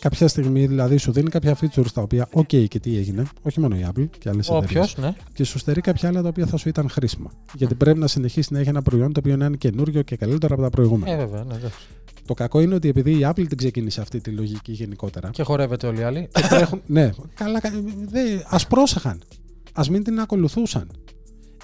κάποια 0.00 0.28
στιγμή 0.28 0.66
δηλαδή 0.66 0.96
σου 0.96 1.12
δίνει 1.12 1.30
κάποια 1.30 1.56
features 1.60 1.90
τα 1.94 2.02
οποία, 2.02 2.28
οκ, 2.32 2.46
και 2.46 2.78
τι 2.80 2.96
έγινε, 2.96 3.26
όχι 3.42 3.60
μόνο 3.60 3.76
η 3.76 3.86
Apple 3.94 4.08
και 4.18 4.28
άλλες 4.28 4.48
Όποιο, 4.48 4.62
εταιρείες. 4.62 4.96
ναι. 4.98 5.14
Και 5.32 5.44
σου 5.44 5.58
στερεί 5.58 5.80
κάποια 5.80 6.08
άλλα 6.08 6.22
τα 6.22 6.28
οποία 6.28 6.46
θα 6.46 6.56
σου 6.56 6.68
ήταν 6.68 6.88
χρήσιμα. 6.90 7.30
Γιατί 7.54 7.74
πρέπει 7.74 7.98
να 7.98 8.06
συνεχίσει 8.06 8.52
να 8.52 8.58
έχει 8.58 8.68
ένα 8.68 8.82
προϊόν 8.82 9.12
το 9.12 9.20
οποίο 9.24 9.36
να 9.36 9.44
είναι 9.44 9.56
καινούριο 9.56 10.02
και 10.02 10.16
καλύτερο 10.16 10.54
από 10.54 10.62
τα 10.62 10.70
προηγούμενα. 10.70 11.12
Ε, 11.12 11.16
βέβαια, 11.16 11.44
ναι, 11.44 11.54
εντάξει. 11.54 11.78
Το 12.26 12.34
κακό 12.34 12.60
είναι 12.60 12.74
ότι 12.74 12.88
επειδή 12.88 13.10
η 13.10 13.20
Apple 13.22 13.44
την 13.48 13.56
ξεκίνησε 13.56 14.00
αυτή 14.00 14.20
τη 14.20 14.30
λογική 14.30 14.72
γενικότερα. 14.72 15.30
Και 15.30 15.42
χορεύεται 15.42 15.86
όλοι 15.86 16.00
οι 16.00 16.02
άλλοι. 16.02 16.28
και 16.32 16.42
τρέχουν, 16.48 16.82
ναι, 16.86 17.10
καλά, 17.34 17.60
κα- 17.60 17.72
δε, 18.08 18.20
ας 18.46 18.66
πρόσεχαν. 18.66 19.22
Ας 19.72 19.90
μην 19.90 20.04
την 20.04 20.20
ακολουθούσαν. 20.20 20.90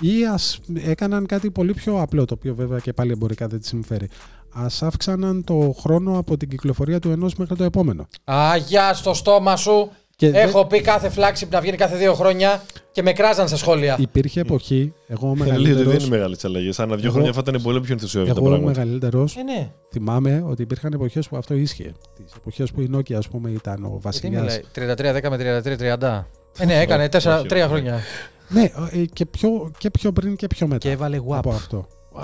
Ή 0.01 0.27
ας 0.33 0.61
έκαναν 0.75 1.27
κάτι 1.27 1.51
πολύ 1.51 1.75
πιο 1.75 2.01
απλό, 2.01 2.25
το 2.25 2.35
οποίο 2.35 2.55
βέβαια 2.55 2.79
και 2.79 2.93
πάλι 2.93 3.13
εμπορικά 3.13 3.47
δεν 3.49 3.61
τη 3.61 3.67
συμφέρει. 3.67 4.09
Ας 4.57 4.83
αύξαναν 4.83 5.45
το 5.45 5.75
χρόνο 5.81 6.19
από 6.19 6.37
την 6.37 6.49
κυκλοφορία 6.49 6.99
του 6.99 7.11
ενός 7.11 7.35
μέχρι 7.35 7.57
το 7.57 7.65
επόμενο. 7.65 8.09
Α, 8.25 8.57
γεια 8.57 8.95
στο 8.95 9.15
στόμα 9.15 9.57
σου. 9.57 9.91
Και 10.17 10.31
δεν- 10.31 10.49
Έχω 10.49 10.67
πει 10.67 10.81
κάθε 10.81 11.11
flagship 11.17 11.49
να 11.51 11.61
βγαίνει 11.61 11.77
κάθε 11.77 11.97
δύο 11.97 12.15
χρόνια 12.15 12.63
και 12.93 13.03
με 13.03 13.13
κράζαν 13.13 13.49
στα 13.49 13.57
σχόλια. 13.57 13.97
Υπήρχε 14.01 14.41
εποχή, 14.41 14.93
εγώ 15.07 15.29
ο 15.29 15.35
Λέει, 15.35 15.45
Δεν 15.47 15.47
μεγαλύτερος, 15.61 15.95
είναι 16.07 16.17
μεγάλες 16.17 16.45
αλλαγές. 16.45 16.81
Ανά 16.81 16.95
δύο 16.97 17.05
Εγώ- 17.05 17.15
χρόνια 17.15 17.33
θα 17.33 17.41
ήταν 17.49 17.63
πολύ 17.63 17.81
πιο 17.81 17.93
ενθουσιώδη 17.93 18.27
τα 18.27 18.35
εγώ 18.37 18.47
ο 18.47 18.49
πράγματα. 18.51 18.81
μεγαλύτερος 18.81 19.37
Ε, 19.37 19.43
ναι. 19.43 19.71
θυμάμαι 19.93 20.45
ότι 20.49 20.63
υπήρχαν 20.63 20.93
εποχές 20.93 21.29
που 21.29 21.37
αυτό 21.37 21.55
ίσχυε. 21.55 21.93
Τις 22.15 22.33
εποχές 22.37 22.71
που 22.73 22.81
η 22.81 22.91
Nokia 22.97 23.13
ας 23.15 23.29
πούμε 23.29 23.51
ήταν 23.51 23.85
ο 23.85 23.89
Ε, 23.89 23.91
Τι 23.97 23.99
βασιλιάς. 24.03 24.43
μιλάει, 24.43 24.61
33-10 24.73 25.31
με 25.31 25.37
33-30. 25.37 26.27
Ε, 26.59 26.65
ναι, 26.65 26.81
έκανε 26.81 27.03
Όχι, 27.03 27.11
4, 27.11 27.39
όχι, 27.39 27.47
3 27.49 27.53
όχι. 27.57 27.69
χρόνια. 27.69 28.01
Ναι, 28.49 28.63
ε, 28.93 29.05
και 29.13 29.27
πιο, 29.27 29.71
και 29.79 29.91
πιο 29.91 30.13
πριν 30.13 30.37
και 30.37 30.47
πιο 30.47 30.67
μετά. 30.67 30.79
Και 30.79 30.91
έβαλε 30.91 31.19
WAP. 31.29 31.37
από 31.37 31.51
αυτό. 31.51 31.87
Ε, 32.19 32.21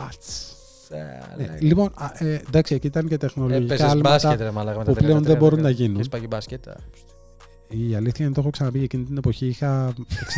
Ναι, 1.36 1.57
λοιπόν, 1.61 1.93
α, 1.95 2.24
ε, 2.24 2.41
εντάξει, 2.49 2.74
εκεί 2.74 2.86
ήταν 2.86 3.09
και 3.09 3.16
τεχνολογικά 3.16 3.74
Έπαιζε 3.74 3.91
άλματα 3.91 4.09
μπάσκετ, 4.09 4.41
ρε 4.41 4.51
μαλάκα. 4.51 4.78
με 4.78 4.84
τα 4.84 4.93
που 4.93 4.97
πλέον 5.05 5.18
33, 5.18 5.22
δεν 5.22 5.36
μπορούν 5.36 5.59
10. 5.59 5.62
να 5.62 5.70
γίνουν. 5.70 5.95
Έχεις 5.97 6.09
πάει 6.09 6.20
και 6.20 6.26
μπάσκετ. 6.26 6.68
α. 6.68 6.76
Η 7.68 7.95
αλήθεια 7.95 8.24
είναι 8.24 8.34
το 8.34 8.41
έχω 8.41 8.51
ξαναπεί 8.51 8.82
εκείνη 8.82 9.05
την 9.05 9.16
εποχή 9.16 9.47
είχα 9.47 9.93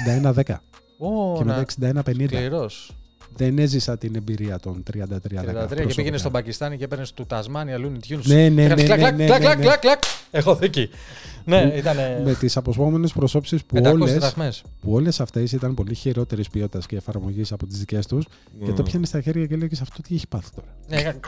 61-10 0.06 0.60
Ω, 0.98 1.36
και 1.36 1.44
να- 1.44 1.44
μετά 1.44 1.60
61-50. 1.60 2.26
Σκληρός. 2.26 2.96
Δεν 3.36 3.58
έζησα 3.58 3.98
την 3.98 4.14
εμπειρία 4.14 4.58
των 4.58 4.82
33-10. 4.82 5.66
33 5.68 5.86
και 5.86 5.94
πήγαινες 5.94 6.20
στον 6.20 6.32
Πακιστάν 6.32 6.76
και 6.78 6.84
έπαιρνες 6.84 7.12
του 7.12 7.26
Τασμάνια 7.26 7.76
Looney 7.78 8.12
Tunes. 8.12 8.22
Ναι, 8.24 8.48
ναι, 8.48 8.64
Έκανες 8.64 8.88
ναι, 8.88 8.96
κλακ, 8.96 9.14
ναι, 9.16 9.24
κλακ, 9.26 9.40
ναι, 9.40 9.46
κλακ, 9.46 9.58
ναι, 9.58 9.64
κλακ, 9.80 10.02
ναι. 10.32 10.40
κλακ, 10.40 10.42
κλακ. 10.42 10.44
Έχω 10.44 10.54
δίκη. 10.54 10.88
Ναι, 11.44 11.72
ήταν 11.76 11.96
Με 12.24 12.34
τις 12.34 12.56
αποσπόμενες 12.56 13.12
προσώψεις 13.12 13.64
που 13.64 13.76
500 13.76 13.92
όλες, 13.92 14.14
δραχμές. 14.14 14.62
που 14.80 14.92
όλες 14.92 15.20
αυτές 15.20 15.52
ήταν 15.52 15.74
πολύ 15.74 15.94
χειρότερης 15.94 16.48
ποιότητας 16.48 16.86
και 16.86 16.96
εφαρμογής 16.96 17.52
από 17.52 17.66
τις 17.66 17.78
δικές 17.78 18.06
τους 18.06 18.26
και 18.64 18.72
το 18.72 18.82
πιάνεις 18.82 19.08
στα 19.08 19.20
χέρια 19.20 19.46
και 19.46 19.56
λέγεις 19.56 19.80
αυτό 19.80 20.02
τι 20.02 20.14
έχει 20.14 20.26
πάθει 20.28 20.48
τώρα. 20.54 20.66
Ναι, 20.88 20.96
έκανε- 20.96 21.18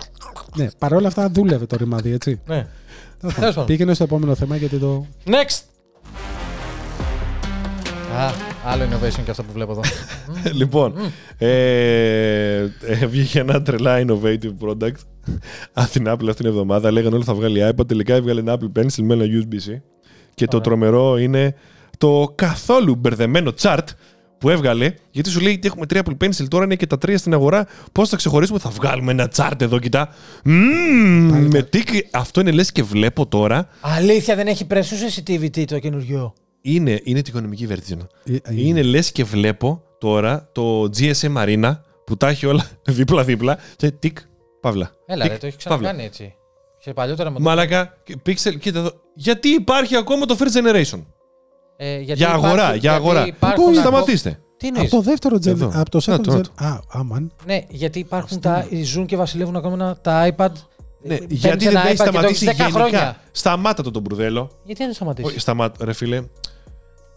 Ναι, 0.56 0.68
παρόλα 0.78 1.08
αυτά 1.08 1.30
δούλευε 1.30 1.66
το 1.66 1.76
ρημάδι, 1.76 2.10
έτσι. 2.12 2.40
ναι. 2.46 2.66
Τέλος 3.20 3.34
πάντων. 3.34 3.48
πάντων. 3.50 3.66
Πήγαινε 3.66 3.94
στο 3.94 4.04
επόμενο 4.04 4.34
θέμα 4.34 4.56
γιατί 4.56 4.76
το. 4.78 5.06
Next! 5.26 5.60
Α, 8.14 8.30
άλλο 8.64 8.84
innovation 8.84 9.20
και 9.24 9.30
αυτό 9.30 9.42
που 9.42 9.52
βλέπω 9.52 9.70
εδώ. 9.72 9.80
Λοιπόν, 10.60 10.94
ε, 11.38 12.56
ε, 12.80 13.06
βγήκε 13.06 13.38
ένα 13.38 13.62
τρελά 13.62 14.04
innovative 14.06 14.54
product 14.66 14.92
από 15.72 15.90
την 15.90 16.04
Apple 16.08 16.12
αυτήν 16.28 16.34
την 16.34 16.46
εβδομάδα. 16.46 16.90
Λέγανε 16.90 17.14
όλοι 17.14 17.24
θα 17.24 17.34
βγάλει 17.34 17.70
iPad. 17.74 17.88
Τελικά 17.88 18.14
έβγαλε 18.14 18.40
ένα 18.40 18.58
Apple 18.58 18.80
Pencil 18.80 19.02
με 19.02 19.14
ένα 19.14 19.24
USB-C. 19.24 19.80
Και 20.34 20.46
το 20.46 20.56
Ωραία. 20.56 20.60
τρομερό 20.60 21.16
είναι 21.18 21.54
το 21.98 22.32
καθόλου 22.34 22.94
μπερδεμένο 22.94 23.52
chart 23.60 23.84
που 24.38 24.50
έβγαλε. 24.50 24.94
Γιατί 25.10 25.30
σου 25.30 25.40
λέει 25.40 25.52
ότι 25.52 25.66
έχουμε 25.66 25.86
τρία 25.86 26.02
Apple 26.06 26.24
Pencil, 26.24 26.48
τώρα 26.48 26.64
είναι 26.64 26.74
και 26.76 26.86
τα 26.86 26.98
τρία 26.98 27.18
στην 27.18 27.32
αγορά. 27.34 27.66
Πώς 27.92 28.08
θα 28.08 28.16
ξεχωρίσουμε, 28.16 28.58
θα 28.58 28.70
βγάλουμε 28.70 29.12
ένα 29.12 29.30
chart 29.36 29.60
εδώ, 29.62 29.78
κοιτά. 29.78 30.08
Μμμ, 30.44 31.30
Πάλι 31.30 31.48
με 31.48 31.58
κα- 31.58 31.64
τι. 31.64 31.82
Αυτό 32.10 32.40
είναι 32.40 32.50
λες 32.50 32.72
και 32.72 32.82
βλέπω 32.82 33.26
τώρα. 33.26 33.68
Αλήθεια, 33.80 34.36
δεν 34.36 34.46
έχει 34.46 34.66
πρέσου 34.66 34.94
sensitivity 34.96 35.64
το 35.64 35.78
καινούριο; 35.78 36.34
Είναι, 36.66 37.00
είναι 37.04 37.22
την 37.22 37.32
οικονομική 37.34 37.66
version. 37.70 37.98
Ε, 38.24 38.34
ε, 38.34 38.40
Είναι 38.60 38.82
λες 38.82 39.12
και 39.12 39.24
βλέπω 39.24 39.82
τώρα 39.98 40.48
το 40.52 40.82
GSM 40.98 41.36
Arena 41.36 41.76
που 42.04 42.16
τα 42.16 42.28
έχει 42.28 42.46
όλα 42.46 42.66
δίπλα-δίπλα. 42.98 43.58
Και 43.76 43.90
τικ, 43.90 44.18
παύλα. 44.60 44.90
Έλα, 45.06 45.22
Τικ, 45.22 45.32
ρε, 45.32 45.38
το 45.38 45.46
έχει 45.46 45.56
παύλα. 45.56 45.76
ξανακάνει 45.78 46.04
έτσι. 46.04 46.34
Σε 46.78 46.92
παλιότερα 46.92 47.30
μοντέλα. 47.30 47.48
Μαλάκα, 47.50 47.94
Pixel, 48.26 48.58
κοίτα 48.60 48.78
εδώ. 48.78 48.92
Γιατί 49.14 49.48
υπάρχει 49.48 49.96
ακόμα 49.96 50.26
το 50.26 50.36
first 50.38 50.56
generation; 50.58 51.02
Ε, 51.76 51.98
γιατί 52.00 52.12
για 52.20 52.30
αγορά, 52.32 52.52
υπάρχει- 52.52 52.78
για 52.78 52.90
γιατί 52.90 53.04
αγορά. 53.04 53.26
υπάρχουν 53.26 53.64
Πού 53.64 53.70
ακο- 53.70 53.80
Σταματήστε. 53.80 54.30
Τι 54.56 54.66
Από 54.66 54.74
εννοείς; 54.76 54.90
το 54.90 55.00
δεύτερο 55.00 55.36
gen. 55.36 55.46
Εδώ. 55.46 55.70
Από 55.74 55.90
το 55.90 56.00
Να 56.06 56.16
second 56.16 56.20
το, 56.22 56.32
να 56.32 56.38
gen. 56.38 56.42
το. 56.42 56.64
Α, 56.64 56.80
άμαν. 56.88 57.32
Ναι, 57.46 57.60
γιατί 57.68 57.98
υπάρχουν 57.98 58.40
τα. 58.40 58.66
Ζουν 58.82 59.06
και 59.06 59.16
βασιλεύουν 59.16 59.56
ακόμα 59.56 59.96
τα 60.00 60.34
iPad. 60.36 60.50
Ναι, 61.06 61.14
Ε, 61.14 61.18
γιατί 61.28 61.46
παίρνεις 61.48 61.64
δεν 61.64 61.70
ένα 61.76 61.80
έχει 61.88 61.92
iPad 61.92 61.96
και 61.96 62.04
το 62.04 62.10
σταματήσει 62.10 62.44
έχεις 62.46 62.56
10 62.58 62.60
γενικά. 62.64 62.78
χρόνια. 62.78 63.16
Σταμάτα 63.32 63.82
το 63.82 63.90
τον 63.90 64.02
μπουρδέλο. 64.02 64.50
Γιατί 64.64 64.80
δεν 64.80 64.88
το 64.88 64.94
σταματήσεις; 64.94 65.30
Όχι, 65.30 65.38
σταμάτα, 65.40 65.84
ρε 65.84 65.92
φίλε. 65.92 66.22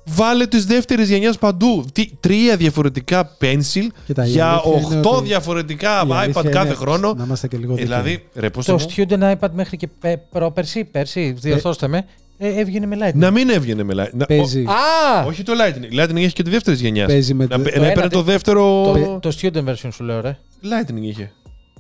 Βάλε 0.09 0.47
τις 0.47 0.65
δεύτερες 0.65 1.09
γενιά 1.09 1.33
παντού. 1.39 1.85
Τι, 1.93 2.09
τρία 2.19 2.55
διαφορετικά 2.57 3.37
pencil 3.41 3.87
Κοίτα, 4.05 4.25
η 4.25 4.29
για 4.29 4.47
αλήθεια 4.49 4.71
είναι 4.87 4.95
οχτώ 4.97 5.15
ότι- 5.15 5.27
διαφορετικά 5.27 5.89
Η 6.07 6.11
αλήθεια 6.13 6.41
iPad 6.41 6.43
είναι- 6.45 6.53
κάθε 6.53 6.73
χρόνο. 6.73 7.13
Να 7.13 7.23
είμαστε 7.23 7.47
και 7.47 7.57
λίγο 7.57 7.71
Ε, 7.71 7.75
δίκαιοι. 7.75 7.87
Δηλαδή, 7.87 8.23
ρε, 8.35 8.49
πώς 8.49 8.65
Το 8.65 8.75
το 8.77 8.85
πω; 8.85 8.91
student 8.95 9.33
iPad 9.39 9.49
μέχρι 9.53 9.77
και 9.77 9.87
πε- 9.99 10.19
πρόπερσι, 10.31 10.83
πέρσι, 10.83 11.31
διορθώστε 11.39 11.87
με, 11.87 12.05
ε, 12.37 12.47
έβγαινε 12.59 12.85
με 12.85 12.95
Lightning. 12.99 13.13
Να 13.19 13.31
μην 13.31 13.49
έβγαινε 13.49 13.83
με 13.83 13.93
Lightning. 13.97 14.13
Να- 14.17 14.25
Παίζει, 14.25 14.63
Α! 14.63 15.23
ο- 15.23 15.27
Όχι 15.27 15.43
το 15.43 15.53
Lightning. 15.53 15.99
Lightning 16.03 16.15
έχει 16.15 16.33
και 16.33 16.43
τη 16.43 16.49
δεύτερης 16.49 16.79
γενιάς. 16.81 17.07
παίζει 17.07 17.33
με, 17.33 17.43
Να, 17.43 17.49
το- 17.49 17.57
να 17.63 17.69
ένα 17.73 17.85
έπαιρνε 17.85 18.01
τε- 18.01 18.11
το 18.11 18.21
δεύτερο. 18.21 18.91
Το, 18.93 19.29
το 19.29 19.37
student 19.41 19.69
version 19.69 19.89
σου 19.93 20.03
λέω, 20.03 20.21
ρε. 20.21 20.37
Lightning 20.63 21.01
είχε. 21.01 21.31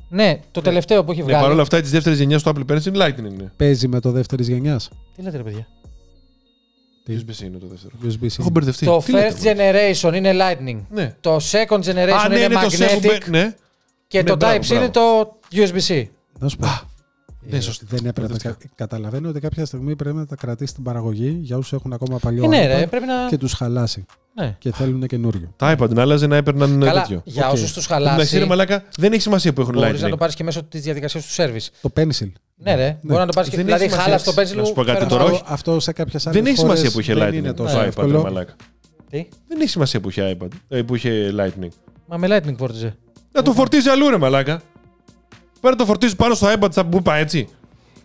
Ναι, 0.09 0.39
το 0.51 0.61
τελευταίο 0.61 1.03
που 1.03 1.11
έχει 1.11 1.19
Ναι, 1.19 1.25
βγάλει. 1.25 1.41
παρόλα 1.43 1.61
αυτά 1.61 1.81
της 1.81 1.91
δεύτερης 1.91 2.19
γενιάς 2.19 2.43
του 2.43 2.51
Apple 2.55 2.71
Pencil 2.71 2.93
Lightning 3.01 3.31
είναι. 3.31 3.51
παίζει 3.57 3.87
με 3.87 3.99
το 3.99 4.11
δεύτερης 4.11 4.47
γενιάς. 4.47 4.89
Τι 5.15 5.21
λέτε, 5.21 5.37
ρε 5.37 5.43
παιδιά; 5.43 5.67
Τι; 7.03 7.17
USB-C 7.19 7.41
είναι 7.43 7.57
το 7.57 7.67
δεύτερο. 7.67 7.93
USB-C. 8.03 8.39
Έχω 8.39 8.49
μπερδευτεί. 8.49 8.85
Το 8.85 9.01
Τι 9.05 9.11
λέτε, 9.11 9.35
first 9.39 9.55
μωρέ; 9.55 9.91
generation 9.93 10.15
είναι 10.15 10.33
Lightning. 10.33 10.81
Ναι. 10.89 11.15
Το 11.21 11.35
second 11.35 11.79
generation 11.81 12.19
Α, 12.25 12.27
ναι, 12.29 12.35
είναι 12.35 12.43
είναι 12.43 12.53
το 12.53 12.67
magnetic. 12.77 13.05
second- 13.05 13.29
Ναι. 13.29 13.55
Και 14.07 14.17
Ναι, 14.21 14.29
το 14.29 14.35
μπράβο, 14.35 14.57
Type-C 14.57 14.69
είναι 14.69 14.89
το 14.89 15.35
USB-C. 15.51 16.03
Να 16.39 16.47
σου 16.47 16.57
πω. 16.57 16.67
ναι, 17.49 17.57
Ε, 17.57 17.59
σωστά. 17.59 17.85
δεν 17.89 17.99
έπρεπε. 17.99 18.21
Μπερδευτικά. 18.21 18.53
κα- 18.53 18.69
Καταλαβαίνω 18.75 19.29
ότι 19.29 19.39
κάποια 19.39 19.65
στιγμή 19.65 19.95
πρέπει 19.95 20.15
να 20.15 20.25
τα 20.25 20.35
κρατήσει 20.35 20.71
στην 20.71 20.83
παραγωγή 20.83 21.37
για 21.41 21.57
όσους 21.57 21.73
έχουν 21.73 21.93
ακόμα 21.93 22.17
παλιό 22.17 22.43
Ε, 22.43 22.47
ναι, 22.47 22.63
iPad 22.65 22.79
ρε, 22.79 22.87
πρέπει 22.87 23.05
να. 23.05 23.27
και 23.29 23.37
τους 23.37 23.53
χαλάσει 23.53 24.05
Ναι. 24.39 24.55
και 24.59 24.71
θέλουν 24.71 25.07
καινούριο. 25.07 25.53
Τα 25.55 25.75
iPad 25.77 25.89
να 25.89 26.01
άλλαζε 26.01 26.27
να 26.27 26.35
έπαιρναν 26.35 26.79
Καλά, 26.79 27.01
τέτοιο. 27.01 27.21
για 27.25 27.47
Οκ. 27.47 27.53
όσους 27.53 27.73
τους 27.73 27.85
Εντάξει, 27.85 28.05
ρε 28.05 28.09
χαλάσει, 28.15 28.45
μαλάκα, 28.45 28.83
δεν 28.97 29.11
έχει 29.13 29.21
σημασία 29.21 29.53
που 29.53 29.61
έχουν 29.61 29.73
μπορείς 29.73 30.01
να 30.01 30.07
Lightning. 30.07 30.09
το 30.11 30.17
πάρεις 30.17 30.35
και 30.35 30.43
μέσω 30.43 30.63
της 30.63 30.81
διαδικασίας 30.81 31.25
του 31.25 31.33
service. 31.43 31.67
Το 31.81 31.89
pencil. 31.97 32.31
Ναι, 32.55 32.75
ρε. 32.75 32.97
Μπορεί 33.01 33.19
να 33.19 33.25
το 33.25 33.31
πάρεις 33.33 33.49
και. 33.49 33.55
Δεν 33.55 33.65
Δηλαδή, 33.65 33.83
έχει 33.83 33.93
σημασία. 33.93 34.17
χάλα 34.19 34.23
το 34.35 34.41
pencil 34.41 34.55
Να 34.57 34.63
σου 34.65 34.73
πω 34.73 34.83
κάτι 34.83 34.97
φέρνω 34.97 35.07
τώρα, 35.09 35.23
το- 35.23 35.31
όχι. 35.31 35.41
Αυτό 35.45 35.79
σε 35.79 35.91
κάποιες 35.91 36.27
άλλε 36.27 36.35
Δεν 36.39 36.45
έχει 36.45 36.57
σημασία 36.57 36.91
που 36.91 36.99
είχε 36.99 37.13
δεν 37.13 37.29
Lightning. 37.29 37.33
είναι 37.33 37.53
το 37.53 37.63
τόσο 37.63 37.77
iPad, 37.77 37.81
ρε 37.81 37.87
εύκολο. 37.87 38.21
μαλάκα. 38.21 38.55
Τι; 39.09 39.27
Δεν 39.47 39.59
έχει 39.61 39.69
σημασία 39.69 39.99
που 39.99 40.09
είχε 40.09 40.37
iPad. 40.41 40.47
ε, 40.67 40.81
που 40.81 40.95
είχε 40.95 41.33
Lightning. 41.37 41.67
Μα 42.07 42.17
με 42.17 42.27
Lightning 42.29 42.55
φόρτιζε. 42.57 42.95
Να 43.31 43.41
το 43.41 43.51
φορτίζει 43.53 43.89
αλλού, 43.89 44.09
ρε 44.09 44.17
μαλάκα. 44.17 44.61
Πρέπει 45.61 45.75
να 45.75 45.75
το 45.75 45.85
φορτίζει 45.85 46.15
πάνω 46.15 46.33
στο 46.35 46.53
iPad 46.59 46.67
σαν 46.73 46.89
που 46.89 46.97
είπα 46.97 47.15
έτσι. 47.15 47.47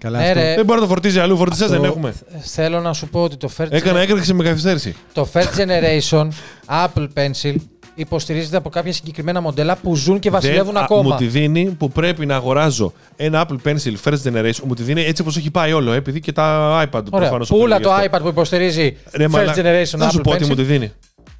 Καλά, 0.03 0.19
Ναι, 0.19 0.27
αυτό. 0.29 0.39
ρε. 0.41 0.55
Δεν 0.55 0.65
μπορεί 0.65 0.79
να 0.81 0.85
το 0.87 0.93
φορτίζει 0.93 1.19
αλλού, 1.19 1.37
φορτιστέ 1.37 1.65
Αυτό- 1.65 1.77
δεν 1.81 1.85
έχουμε. 1.91 2.15
Θέλω 2.41 2.81
να 2.81 2.93
σου 2.93 3.09
πω 3.09 3.23
ότι 3.23 3.37
το 3.37 3.51
first, 3.57 3.67
Έκανα 3.71 4.01
έκρηξη 4.01 4.33
με 4.35 4.45
καθυστέρηση. 4.45 4.95
το 5.13 5.29
first 5.33 5.61
generation 5.61 6.29
Apple 6.67 7.09
Pencil 7.17 7.55
υποστηρίζεται 7.95 8.57
από 8.57 8.69
κάποια 8.69 8.93
συγκεκριμένα 8.93 9.41
μοντέλα 9.41 9.77
που 9.77 9.97
ζουν 9.97 10.19
και 10.19 10.31
βασιλεύουν 10.31 10.73
Δεν- 10.73 10.77
α, 10.83 10.85
ακόμα. 10.85 11.03
Μου 11.03 11.17
τη 11.17 11.27
δίνει 11.27 11.65
που 11.65 11.89
πρέπει 11.91 12.27
να 12.27 12.35
αγοράζω 12.37 12.93
ένα 13.17 13.47
Apple 13.49 13.69
Pencil 13.69 13.93
First 14.05 14.23
Generation. 14.33 14.61
Μου 14.65 14.75
τη 14.75 14.83
δίνει 14.83 15.03
έτσι 15.05 15.23
όπως 15.23 15.37
έχει 15.37 15.51
πάει 15.51 15.73
όλο, 15.73 15.93
επειδή 15.93 16.21
και 16.21 16.33
τα 16.33 16.77
iPad 16.83 17.03
Ωραία. 17.11 17.11
προφανώς 17.11 17.49
Πούλα 17.49 17.63
οφείλουν 17.77 17.83
το 17.83 17.89
γι' 18.01 18.07
αυτό. 18.07 18.17
iPad 18.19 18.23
που 18.23 18.29
υποστηρίζει 18.29 18.97
Ρε, 19.13 19.25
first 19.25 19.31
μαλά- 19.31 19.55
generation 19.57 19.99
Να 19.99 20.09
σου 20.11 20.19
Apple 20.19 20.23
πω 20.23 20.31
τι 20.37 20.45
Pencil. 20.45 20.49
μου 20.49 20.55
τη 20.55 20.63
δίνει. 20.63 20.93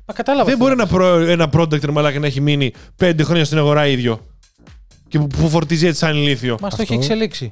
Μα 0.07 0.15
κατάλαβα. 0.15 0.45
Δεν 0.45 0.53
τι 0.55 0.59
μπορεί 0.65 0.75
θέλω. 0.77 0.83
ένα, 0.83 1.17
προ, 1.27 1.31
ένα 1.31 1.51
product 1.57 1.85
ρε 1.85 1.93
μαλάκα 1.93 2.19
να 2.19 2.27
έχει 2.27 2.41
μείνει 2.41 2.73
πέντε 2.97 3.23
χρόνια 3.23 3.45
στην 3.45 3.59
αγορά 3.59 3.87
ίδιο. 3.87 4.21
Και 5.09 5.19
που, 5.19 5.27
που 5.27 5.49
φορτίζει 5.49 5.87
έτσι 5.87 5.99
σαν 5.99 6.17
ηλίθιο. 6.17 6.51
Μας 6.51 6.61
το 6.61 6.67
Αυτό- 6.67 6.83
έχει 6.83 6.95
εξελίξει. 6.95 7.51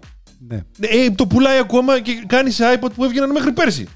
Ναι. 0.49 0.57
Ε, 0.81 1.11
το 1.15 1.27
πουλάει 1.27 1.59
ακόμα 1.59 2.01
και 2.01 2.23
κάνεις 2.27 2.55
σε 2.55 2.65
iPad 2.81 2.89
που 2.95 3.05
έβγαιναν 3.05 3.31
μέχρι 3.31 3.53
πέρσι. 3.53 3.89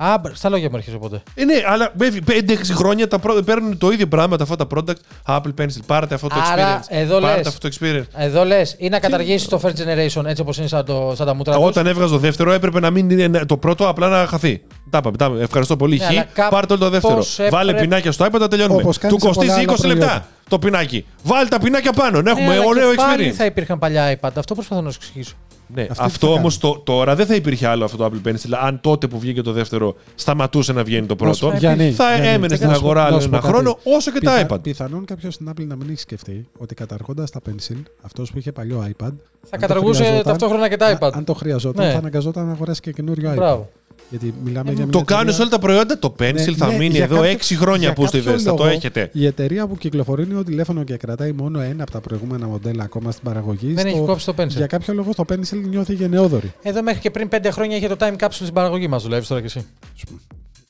Α, 0.00 0.18
μπ- 0.18 0.34
στα 0.36 0.48
λόγια 0.48 0.68
μου 0.70 0.76
έρχεσαι 0.76 0.96
οπότε. 0.96 1.22
Ε, 1.34 1.44
ναι, 1.44 1.54
αλλά 1.66 1.92
5-6 1.98 2.72
χρόνια 2.74 3.08
τα 3.08 3.18
προ- 3.18 3.42
παίρνουν 3.44 3.78
το 3.78 3.90
ίδιο 3.90 4.06
πράγμα 4.06 4.36
αυτά 4.40 4.56
τα 4.56 4.66
product. 4.74 4.94
Apple 5.26 5.60
Pencil, 5.60 5.80
πάρτε 5.86 6.14
αυτό 6.14 6.28
το 6.28 6.34
Άρα, 6.52 6.80
experience. 6.80 6.84
εδώ 6.88 7.20
πάρτε 7.20 7.36
λες. 7.36 7.46
αυτό 7.46 7.68
το 7.68 7.74
experience. 7.80 8.04
Εδώ 8.16 8.44
λες, 8.44 8.74
ή 8.78 8.88
να 8.88 8.98
καταργήσεις 8.98 9.48
το 9.48 9.60
first 9.62 9.68
generation 9.70 10.24
έτσι 10.24 10.40
όπως 10.42 10.58
είναι 10.58 10.66
σαν, 10.66 10.84
το, 10.84 11.12
σαν 11.16 11.26
τα 11.26 11.34
μούτρα 11.34 11.54
τους. 11.54 11.64
Όταν 11.64 11.86
έβγαζε 11.86 12.12
το 12.12 12.18
δεύτερο, 12.18 12.52
έπρεπε 12.52 12.80
να 12.80 12.90
μην 12.90 13.10
είναι 13.10 13.44
το 13.44 13.56
πρώτο, 13.56 13.88
απλά 13.88 14.08
να 14.08 14.26
χαθεί. 14.26 14.62
Τα 14.90 14.98
είπαμε. 14.98 15.16
τα 15.16 15.24
είπαμε. 15.24 15.42
Ευχαριστώ 15.42 15.76
πολύ. 15.76 15.96
Ναι, 15.98 16.04
Χ, 16.04 16.08
αλλά 16.10 16.22
κάπως 16.32 16.50
πάρτε 16.50 16.72
όλο 16.72 16.82
το 16.84 16.90
δεύτερο. 16.90 17.24
Βάλε 17.50 17.70
έπρεπε- 17.70 17.80
πινάκια 17.88 18.12
στο 18.12 18.24
iPad, 18.24 18.36
τα 18.38 18.48
τελειώνουμε. 18.48 18.82
Όπως 18.82 18.98
Του 18.98 19.00
κάνεις 19.06 19.22
σε 19.22 19.28
πολλά 19.28 19.36
κοστίζει 19.36 19.64
άλλα 19.66 19.76
20 19.76 19.86
λεπτά 19.86 20.04
προϊόντα. 20.06 20.26
το 20.48 20.58
πινάκι. 20.58 21.04
Βάλε 21.22 21.48
τα 21.48 21.58
πινάκια 21.58 21.92
πάνω, 21.92 22.16
να 22.16 22.22
Ναι, 22.22 22.30
έχουμε 22.40 22.52
αλλά 22.54 22.64
ωραίο 22.64 22.90
και 22.90 22.96
πάλι 22.96 23.28
experience. 23.30 23.34
θα 23.36 23.44
υπήρχαν 23.44 23.78
παλιά 23.78 24.18
iPad. 24.20 24.30
Αυτό 24.34 24.54
προσπαθώ 24.54 24.80
να 24.80 24.90
σου 24.90 24.98
εξηγήσω. 25.02 25.34
Ναι, 25.74 25.82
Αυτοί 25.82 25.94
τι 25.94 26.02
αυτό 26.02 26.26
θα 26.26 26.32
όμως 26.32 26.58
τώρα 26.84 27.14
δεν 27.14 27.26
θα 27.26 27.34
υπήρχε 27.34 27.66
άλλο 27.66 27.84
αυτό 27.84 27.96
το 27.96 28.04
Apple 28.12 28.28
Pencil. 28.28 28.50
Αν 28.62 28.80
τότε 28.80 29.06
που 29.06 29.18
βγήκε 29.18 29.42
το 29.42 29.52
δεύτερο 29.52 29.94
σταματούσε 30.14 30.72
να 30.72 30.84
βγαίνει 30.84 31.06
το 31.06 31.16
Να 31.24 31.32
σου 31.32 31.38
πρώτο, 31.40 31.52
πω, 31.54 31.58
Γιάννη, 31.60 31.92
θα 31.92 32.08
Γιάννη, 32.08 32.26
έμενε 32.28 32.46
να 32.46 32.54
στην 32.56 32.66
σου 32.68 32.72
πω- 32.74 32.82
αγορά 32.82 33.00
να 33.00 33.06
άλλο 33.06 33.20
σου 33.20 33.28
πω 33.28 33.34
ένα 33.36 33.42
κάτι. 33.44 33.52
χρόνο 33.54 33.78
όσο 33.84 34.10
και 34.12 34.20
τα 34.20 34.32
Πιθα- 34.34 34.46
iPad. 34.56 34.62
Πιθανόν 34.62 35.04
κάποιος 35.04 35.34
στην 35.34 35.48
Apple 35.50 35.66
να 35.66 35.76
μην 35.76 35.86
έχει 35.90 36.00
σκεφτεί 36.00 36.46
ότι 36.58 36.74
καταργώντας 36.74 37.30
τα 37.30 37.40
pencil, 37.48 37.76
αυτός 38.02 38.30
που 38.30 38.38
είχε 38.38 38.52
παλιό 38.52 38.78
iPad. 38.86 38.90
Θα 39.00 39.06
αν 39.06 39.12
το 39.50 39.56
καταργούσε 39.66 39.98
χρειαζόταν- 40.02 40.24
ταυτόχρονα 40.26 40.68
και 40.68 40.76
τα 40.76 40.86
α- 40.86 40.98
iPad. 41.00 41.10
Αν 41.12 41.24
το 41.24 41.34
χρειαζόταν, 41.34 41.86
Ναι. 41.86 41.92
θα 41.92 41.98
αναγκαζόταν 41.98 42.46
να 42.46 42.52
αγοράσει 42.52 42.80
και 42.80 42.92
καινούριο 42.92 43.30
iPad. 43.32 43.34
Μπράβο. 43.36 43.68
Γιατί 44.10 44.34
μιλάμε 44.44 44.70
Ε, 44.70 44.72
για 44.72 44.82
μια 44.82 44.92
Το 44.92 45.02
κάνουν 45.04 45.12
εταιρεία- 45.28 45.34
σε 45.36 45.40
όλα 45.40 45.50
τα 45.50 45.58
προϊόντα. 45.58 45.98
Το 45.98 46.14
Pencil 46.18 46.32
Ναι, 46.32 46.52
θα 46.56 46.66
ναι, 46.66 46.76
μείνει 46.76 46.94
για 46.94 47.04
εδώ 47.04 47.14
κάποιο- 47.16 47.30
6 47.30 47.54
χρόνια 47.56 47.82
για 47.86 47.92
που 47.92 48.04
είστε 48.04 48.18
κάποιο 48.20 48.38
θα 48.38 48.50
το 48.50 48.56
λόγο, 48.64 48.66
έχετε. 48.76 49.10
Η 49.12 49.26
εταιρεία 49.26 49.66
που 49.66 49.76
κυκλοφορεί 49.76 50.26
νέο 50.28 50.44
τηλέφωνο 50.44 50.84
και 50.84 50.96
κρατάει 50.96 51.32
μόνο 51.32 51.60
ένα 51.60 51.82
από 51.82 51.90
τα 51.92 52.00
προηγούμενα 52.00 52.46
μοντέλα 52.46 52.82
ακόμα 52.84 53.10
στην 53.10 53.24
παραγωγή. 53.24 53.72
Δεν 53.72 53.86
έχει 53.86 53.96
στο- 53.96 54.04
κόψει 54.04 54.26
το 54.26 54.34
pencil. 54.38 54.48
Για 54.48 54.66
κάποιο 54.66 54.94
λόγο 54.94 55.14
το 55.14 55.24
pencil 55.28 55.58
νιώθει 55.68 55.94
γενναιόδορη. 55.94 56.52
Εδώ 56.62 56.82
μέχρι 56.82 57.00
και 57.00 57.10
πριν 57.10 57.28
5 57.28 57.50
χρόνια 57.50 57.76
είχε 57.76 57.88
το 57.88 57.96
time 57.98 58.16
capsule 58.18 58.28
στην 58.30 58.52
παραγωγή 58.52 58.88
μας. 58.88 59.02
Δουλεύεις 59.02 59.28
τώρα 59.28 59.40
κι 59.40 59.46
εσύ. 59.46 59.66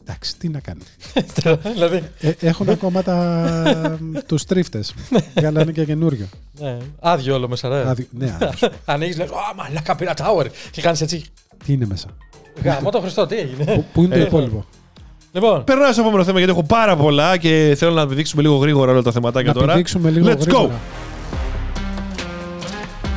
Εντάξει, 0.03 0.37
τι 0.39 0.49
να 0.49 0.61
κάνει. 0.61 0.81
δηλαδή. 1.75 2.03
Ε, 2.21 2.33
έχουν 2.41 2.69
ακόμα 2.69 3.03
τα... 3.03 3.99
τους 4.27 4.45
τρίφτες. 4.45 4.95
Βγάλανε 5.39 5.73
και 5.73 5.85
καινούριο. 5.85 6.27
Ναι, 6.61 6.77
άδειο 7.01 7.35
όλο 7.35 7.49
μέσα, 7.49 7.69
ρε. 7.69 7.89
Άδειο- 7.89 8.07
ναι, 8.11 8.37
άδειο. 8.41 8.69
Ανοίγεις, 8.85 9.17
λες, 9.19 9.29
Α, 9.31 9.55
μαλάκα 9.57 9.97
πήρα 9.97 10.15
tower. 10.17 10.47
Και 10.71 10.81
κάνεις 10.83 11.01
έτσι. 11.01 11.25
Τι 11.65 11.73
είναι 11.73 11.87
μέσα; 11.87 12.07
Γάμο 12.65 12.91
το 12.91 13.01
Χριστό, 13.01 13.27
τι 13.27 13.37
έγινε; 13.37 13.65
Πού- 13.75 13.85
Πού 13.93 14.03
είναι 14.03 14.15
το 14.15 14.21
Ε, 14.21 14.25
υπόλοιπο. 14.25 14.65
λοιπόν, 15.33 15.65
Περνάω 15.65 15.93
στο 15.93 16.01
επόμενο 16.01 16.25
θέμα 16.25 16.39
γιατί 16.39 16.53
έχω 16.53 16.63
πάρα 16.63 16.97
πολλά 16.97 17.37
και 17.37 17.75
θέλω 17.79 17.93
να 17.93 18.01
επιδείξουμε 18.03 18.43
λίγο 18.43 18.57
γρήγορα 18.57 18.93
όλα 18.93 19.03
τα 19.03 19.13
θεματάκια 19.13 19.53
Να 19.53 19.59
τώρα. 19.61 19.73
πηδήξουμε 19.73 20.11
λίγο 20.11 20.27
Let's 20.27 20.33
go. 20.33 20.41
γρήγορα. 20.41 20.71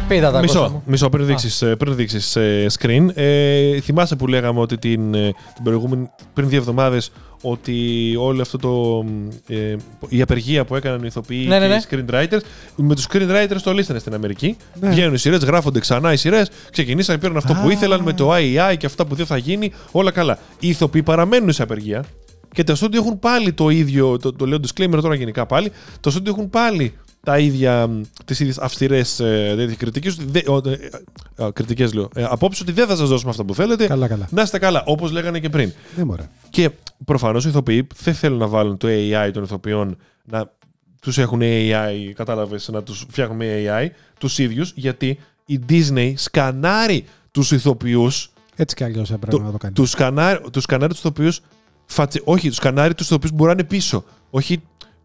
πήδα 0.07 0.31
τα 0.31 0.39
Μισό, 0.39 0.53
Κώστα 0.59 0.73
μου. 0.73 0.83
μισό 0.85 1.09
πριν 1.09 1.25
δείξεις, 1.25 1.61
ε, 1.61 1.75
πριν 1.75 1.95
δείξεις 1.95 2.35
ε, 2.35 2.65
screen. 2.79 3.07
Ε, 3.13 3.79
θυμάσαι 3.79 4.15
που 4.15 4.27
λέγαμε 4.27 4.59
ότι 4.59 4.77
την, 4.77 5.13
ε, 5.13 5.33
την 5.55 5.63
προηγούμενη, 5.63 6.09
πριν 6.33 6.49
δύο 6.49 6.57
εβδομάδες 6.59 7.11
ότι 7.41 8.15
όλο 8.19 8.41
αυτό 8.41 8.57
το. 8.57 9.05
Ε, 9.47 9.75
η 10.09 10.21
απεργία 10.21 10.65
που 10.65 10.75
έκαναν 10.75 10.99
οι 10.99 11.05
ηθοποιοί 11.07 11.45
Ναι, 11.47 11.59
ναι, 11.59 11.67
και 11.67 11.95
ναι. 11.95 12.01
οι 12.01 12.05
screenwriters, 12.09 12.39
με 12.75 12.95
τους 12.95 13.07
screenwriters 13.11 13.57
το 13.63 13.73
λύσανε 13.73 13.99
στην 13.99 14.13
Αμερική. 14.13 14.57
Ναι. 14.79 14.89
Βγαίνουν 14.89 15.13
οι 15.13 15.17
σειρές, 15.17 15.43
γράφονται 15.43 15.79
ξανά 15.79 16.13
οι 16.13 16.17
σειρές, 16.17 16.49
ξεκινήσαν, 16.71 17.19
πήραν 17.19 17.37
αυτό 17.37 17.53
που 17.53 17.67
Α. 17.67 17.71
ήθελαν 17.71 18.01
με 18.01 18.13
το 18.13 18.33
IEI 18.33 18.75
και 18.77 18.85
αυτά 18.85 19.05
που 19.05 19.15
δεν 19.15 19.25
θα 19.25 19.37
γίνει, 19.37 19.71
όλα 19.91 20.11
καλά. 20.11 20.37
Οι 20.59 20.67
ηθοποιοί 20.69 21.03
παραμένουν 21.03 21.51
σε 21.51 21.63
απεργία 21.63 22.03
και 22.53 22.63
τα 22.63 22.75
στούντιο 22.75 23.01
έχουν 23.01 23.19
πάλι 23.19 23.53
το 23.53 23.69
ίδιο, 23.69 24.17
το, 24.17 24.33
το 24.33 24.45
λέω 24.45 24.57
disclaimer 24.67 24.99
τώρα 25.01 25.15
γενικά 25.15 25.45
πάλι, 25.45 25.71
τα 25.99 26.09
στούντιο 26.09 26.33
έχουν 26.37 26.49
πάλι 26.49 26.93
τα 27.23 27.39
ίδια, 27.39 27.87
μ, 27.87 28.01
τις 28.25 28.39
ίδιες 28.39 28.57
αυστηρές 28.57 29.19
ε, 29.19 29.75
κριτικές, 29.77 30.13
ότι 30.13 30.25
δεν- 30.25 30.43
ο- 30.47 30.69
ε, 30.69 30.89
ε, 31.45 31.49
κριτικές 31.53 31.93
λέω, 31.93 32.09
ε, 32.15 32.23
απόψεις 32.29 32.61
ότι 32.61 32.71
δεν 32.71 32.87
θα 32.87 32.95
σας 32.95 33.09
δώσουμε 33.09 33.29
αυτά 33.29 33.43
που 33.43 33.55
θέλετε, 33.55 33.87
Καλά, 33.87 34.07
καλά. 34.07 34.27
να 34.31 34.41
είστε 34.41 34.57
καλά, 34.59 34.83
όπως 34.85 35.11
λέγανε 35.11 35.39
και 35.39 35.49
πριν. 35.49 35.71
Ναι, 35.97 36.03
μωρέ. 36.03 36.29
Και 36.49 36.69
προφανώς 37.05 37.45
οι 37.45 37.49
ηθοποιοί 37.49 37.87
δεν 38.03 38.13
θέλουν 38.13 38.37
να 38.37 38.47
βάλουν 38.47 38.77
το 38.77 38.87
AI 38.89 39.29
των 39.33 39.43
ηθοποιών 39.43 39.97
να 40.25 40.51
τους 41.01 41.17
έχουν 41.17 41.39
AI, 41.43 42.11
κατάλαβες, 42.15 42.69
να 42.71 42.83
τους 42.83 43.05
φτιάχνουν 43.09 43.37
με 43.37 43.63
AI, 43.67 43.87
τους 44.17 44.37
ίδιους, 44.39 44.73
γιατί 44.75 45.19
η 45.45 45.59
Disney 45.69 46.13
σκανάρει 46.15 47.05
τους 47.31 47.51
ηθοποιούς 47.51 48.31
Έτσι 48.55 48.75
κι 48.75 48.83
αλλιώς 48.83 49.11
έπρεπε 49.11 49.43
να 49.43 49.51
το 49.51 49.57
κάνει. 49.57 49.73
τους 49.73 49.89
σκανάρει 49.89 50.39
τους 50.51 50.63
σκανάρει 50.63 50.91
τους 50.91 50.99
ηθοποιούς 50.99 51.41
φατσε... 51.85 52.21
Όχι, 52.23 52.47
τους 52.47 52.55
σκανάρει 52.57 52.93
τους 52.93 53.05
ηθοποιούς 53.05 53.29
που 53.31 53.35
μπορεί 53.37 53.49
να 53.49 53.55
είναι 53.59 53.67
πίσω. 53.67 54.03
Όχι 54.29 54.61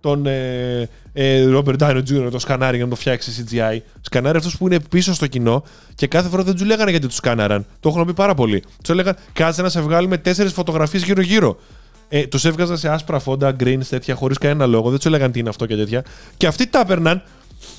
τον 0.06 0.26
ε, 0.26 0.88
ε, 1.12 1.48
Robert 1.54 1.76
Downey 1.78 1.96
Jr. 1.96 2.22
να 2.22 2.30
το 2.30 2.38
σκανάρει 2.38 2.76
για 2.76 2.84
να 2.84 2.90
το 2.90 2.96
φτιάξει 2.96 3.46
CGI. 3.50 3.78
Σκανάρει 4.00 4.38
αυτού 4.38 4.56
που 4.58 4.66
είναι 4.66 4.80
πίσω 4.90 5.14
στο 5.14 5.26
κοινό 5.26 5.62
και 5.94 6.06
κάθε 6.06 6.28
φορά 6.28 6.42
δεν 6.42 6.56
του 6.56 6.64
λέγανε 6.64 6.90
γιατί 6.90 7.06
τους 7.06 7.16
σκάναραν. 7.16 7.66
Το 7.80 7.88
έχουν 7.88 8.04
πει 8.04 8.14
πάρα 8.14 8.34
πολύ. 8.34 8.60
Τους 8.82 8.90
έλεγαν 8.90 9.16
κάτσε 9.32 9.62
να 9.62 9.68
σε 9.68 9.80
βγάλουμε 9.80 10.18
τέσσερις 10.18 10.52
φωτογραφίες 10.52 11.02
γύρω-γύρω. 11.04 11.58
Ε, 12.08 12.26
τους 12.26 12.44
έβγαζαν 12.44 12.78
σε 12.78 12.88
άσπρα 12.88 13.18
φόντα, 13.18 13.56
greens, 13.60 13.84
τέτοια, 13.88 14.14
χωρίς 14.14 14.38
κανένα 14.38 14.66
λόγο. 14.66 14.88
Δεν 14.88 14.96
τους 14.96 15.06
έλεγαν 15.06 15.32
τι 15.32 15.38
είναι 15.38 15.48
αυτό 15.48 15.66
και 15.66 15.76
τέτοια. 15.76 16.04
Και 16.36 16.46
αυτοί 16.46 16.66
τα 16.66 16.80
έπαιρναν 16.80 17.22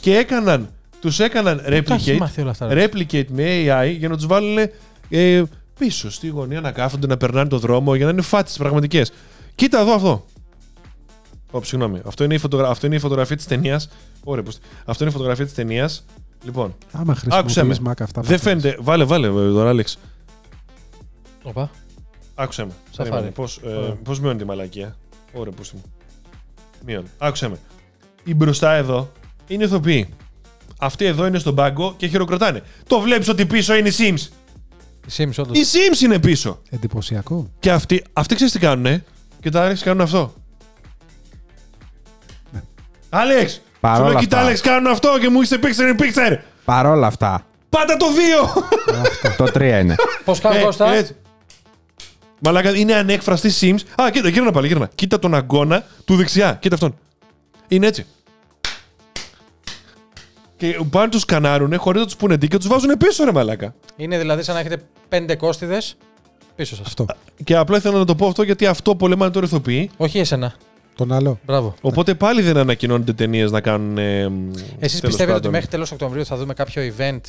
και 0.02 0.16
έκαναν, 0.18 0.70
τους 1.02 1.20
έκαναν 1.20 1.58
Τα 1.66 1.76
έχει 1.76 1.84
replicate, 1.88 2.18
μάθει 2.18 2.42
όλα 2.42 2.52
αυτά. 2.52 2.74
ρε. 2.74 2.86
replicate 2.86 3.26
με 3.28 3.44
AI 3.44 3.96
για 3.98 4.10
να 4.10 4.16
τους 4.16 4.26
βάλουν 4.26 4.58
ε, 5.10 5.44
πίσω 5.80 6.12
στη 6.12 6.28
γωνία 6.28 6.62
να 6.62 6.72
κάθονται, 6.72 7.08
να 7.08 7.18
περνάνε 7.18 7.50
το 7.50 7.58
δρόμο 7.58 7.96
για 7.96 8.06
να 8.06 8.12
είναι 8.12 8.22
φάτσε 8.22 8.58
πραγματικές. 8.58 9.12
Κοίτα 9.56 9.80
εδώ 9.80 9.94
αυτό. 9.94 10.26
Ω, 11.52 11.64
συγγνώμη. 11.64 12.02
Αυτό 12.06 12.24
είναι 12.24 12.34
η, 12.34 12.38
φωτογρα... 12.38 12.70
αυτό 12.70 12.86
είναι 12.86 12.96
η 12.96 13.00
φωτογραφία 13.00 13.36
της 13.36 13.46
ταινίας. 13.46 13.90
Ωραία, 14.24 14.44
πώς... 14.44 14.58
Αυτό 14.86 15.04
είναι 15.04 15.12
η 15.12 15.16
φωτογραφία 15.16 15.46
της 15.46 15.54
ταινίας 15.54 16.06
Λοιπόν, 16.44 16.76
Άμα 16.92 17.12
Άκουσέ 17.12 17.28
με. 17.36 17.42
χρησιμοποιείς 17.42 17.80
Mac 17.88 18.02
αυτά. 18.02 18.22
δεν 18.22 18.38
θα 18.38 18.44
φαίνεται. 18.44 18.78
Βάλε, 18.82 19.04
βάλε 19.04 19.28
ε, 19.28 19.32
τώρα, 19.32 19.70
Άλεξ. 19.70 19.98
Οπα. 21.44 21.70
Άκουσέ 22.36 22.66
με. 22.66 22.72
Σαφάρι. 22.90 23.10
Περίμενε. 23.10 23.32
Πώς, 23.32 23.60
ε, 23.64 23.68
Ωραία. 23.68 23.94
πώς 24.04 24.20
μειώνει 24.20 24.38
τη 24.38 24.46
μαλακία; 24.46 24.96
Ωραία, 25.34 25.54
πώς 25.54 25.72
είναι. 25.72 25.82
Μειώνει. 26.86 27.08
Άκουσέ 27.18 27.48
με. 27.48 27.58
Η 28.24 28.34
μπροστά 28.36 28.74
εδώ 28.74 29.12
είναι 29.48 29.64
ηθοποιοί. 29.64 30.10
Αυτοί 30.80 31.06
εδώ 31.06 31.26
είναι 31.26 31.40
στον 31.40 31.56
πάγκο 31.56 31.94
και 31.98 32.08
χειροκροτάνε. 32.08 32.62
Το 32.88 33.00
βλέπεις 33.00 33.28
ότι 33.30 33.46
πίσω 33.46 33.76
είναι 33.76 33.90
οι 33.90 33.94
Sims. 33.98 34.28
Η 35.08 35.12
Sims, 35.18 35.44
όντως. 35.44 35.58
Οι 35.58 35.64
Sims 35.74 36.02
είναι 36.02 36.20
πίσω. 36.20 36.62
Εντυπωσιακό. 36.70 37.48
Και 37.60 37.72
αυτοί, 37.72 38.04
αυτοί 38.14 38.36
ξέρεις 38.36 38.54
τι 38.54 38.60
κάνουνε; 38.60 39.04
Και 39.42 39.50
τα 39.50 39.64
Άλεξ 39.64 39.84
κάνουν 39.84 40.02
αυτό. 40.02 40.34
Άλεξ! 43.10 43.62
Παρόλα 43.80 44.06
Σου 44.06 44.12
λέω, 44.12 44.20
κοίτα 44.22 44.36
αυτά. 44.36 44.48
Άλεξ, 44.48 44.62
κάνουν 44.62 44.92
αυτό 44.92 45.18
και 45.20 45.30
μου 45.30 45.42
είσαι 45.42 45.60
picture 45.62 46.00
in 46.00 46.02
picture. 46.02 46.38
Παρόλα 46.66 47.08
αυτά, 47.08 47.46
Πάτα 47.70 47.98
το 47.98 48.06
2! 49.26 49.34
το 49.38 49.44
3 49.54 49.62
είναι. 49.82 49.96
Πώς 50.26 50.40
κάνω, 50.40 50.56
Ε, 50.58 50.62
Κώστα. 50.62 50.94
έτσι. 50.94 51.16
Μαλάκα, 52.40 52.76
είναι 52.76 52.94
ανέκφραστη 52.96 53.52
Sims. 53.62 54.02
Α, 54.04 54.10
κοίτα, 54.12 54.30
γύρνα 54.30 54.52
πάλι, 54.52 54.68
γύρνα. 54.68 54.90
Κοίτα 54.96 55.20
τον 55.20 55.36
αγκώνα 55.36 55.84
του 56.06 56.16
δεξιά. 56.16 56.58
Κοίτα 56.62 56.76
αυτόν. 56.76 56.96
Είναι 57.68 57.88
έτσι. 57.88 58.06
Και 60.58 60.80
πάνε 60.90 61.10
τους 61.10 61.22
σκανάρουν 61.22 61.78
χωρίς 61.78 62.00
να 62.02 62.06
τους 62.08 62.16
πούνε 62.16 62.38
τι 62.38 62.48
και 62.48 62.58
τους 62.58 62.68
βάζουν 62.68 62.98
πίσω, 62.98 63.24
ρε 63.24 63.32
μαλάκα. 63.32 63.74
Είναι 63.96 64.18
δηλαδή 64.18 64.44
σαν 64.44 64.54
να 64.54 64.60
έχετε 64.60 64.84
πέντε 65.10 65.36
κόστιδες 65.36 65.98
πίσω 66.56 66.76
σας. 66.76 66.86
Αυτό. 66.88 67.06
Και 67.44 67.56
απλά 67.56 67.78
ήθελα 67.78 67.98
να 67.98 68.06
το 68.06 68.16
πω 68.16 68.28
αυτό 68.28 68.44
γιατί 68.44 68.66
αυτό 68.66 68.96
πολεμάνε 68.96 69.32
τώρα 69.32 69.46
ηθοποιοί. 69.46 69.90
Όχι 69.98 70.20
εσένα. 70.20 70.54
Τον 70.98 71.12
άλλο. 71.12 71.40
Μπράβο. 71.46 71.74
Οπότε 71.82 72.14
πάλι 72.16 72.42
δεν 72.42 72.58
ανακοινώνονται 72.58 73.14
ταινίες 73.14 73.52
να 73.52 73.62
κάνουν. 73.62 73.98
Ε, 73.98 74.22
Εσείς 74.22 74.30
τέλος 74.80 75.00
πιστεύετε 75.02 75.24
ότι 75.24 75.32
πάντων. 75.32 75.52
μέχρι 75.52 75.68
τέλος 75.68 75.92
Οκτωβρίου 75.92 76.26
θα 76.26 76.36
δούμε 76.38 76.54
κάποιο 76.54 76.94
event 76.98 77.20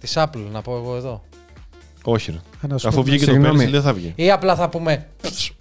της 0.00 0.12
Apple, 0.16 0.46
να 0.52 0.62
πω 0.62 0.76
εγώ 0.76 0.96
εδώ; 0.96 1.22
Όχι, 2.02 2.30
ρε. 2.30 2.36
Α, 2.36 2.66
να 2.68 2.78
σου 2.78 2.88
Αφού 2.88 2.96
πω- 2.96 3.06
βγήκε 3.06 3.24
το 3.24 3.30
Συγγνώμη. 3.30 3.56
πέρσι, 3.56 3.70
δεν 3.72 3.82
θα 3.82 3.92
βγει. 3.92 4.12
Ή 4.16 4.30
απλά 4.30 4.54
θα 4.56 4.68
πούμε 4.68 5.06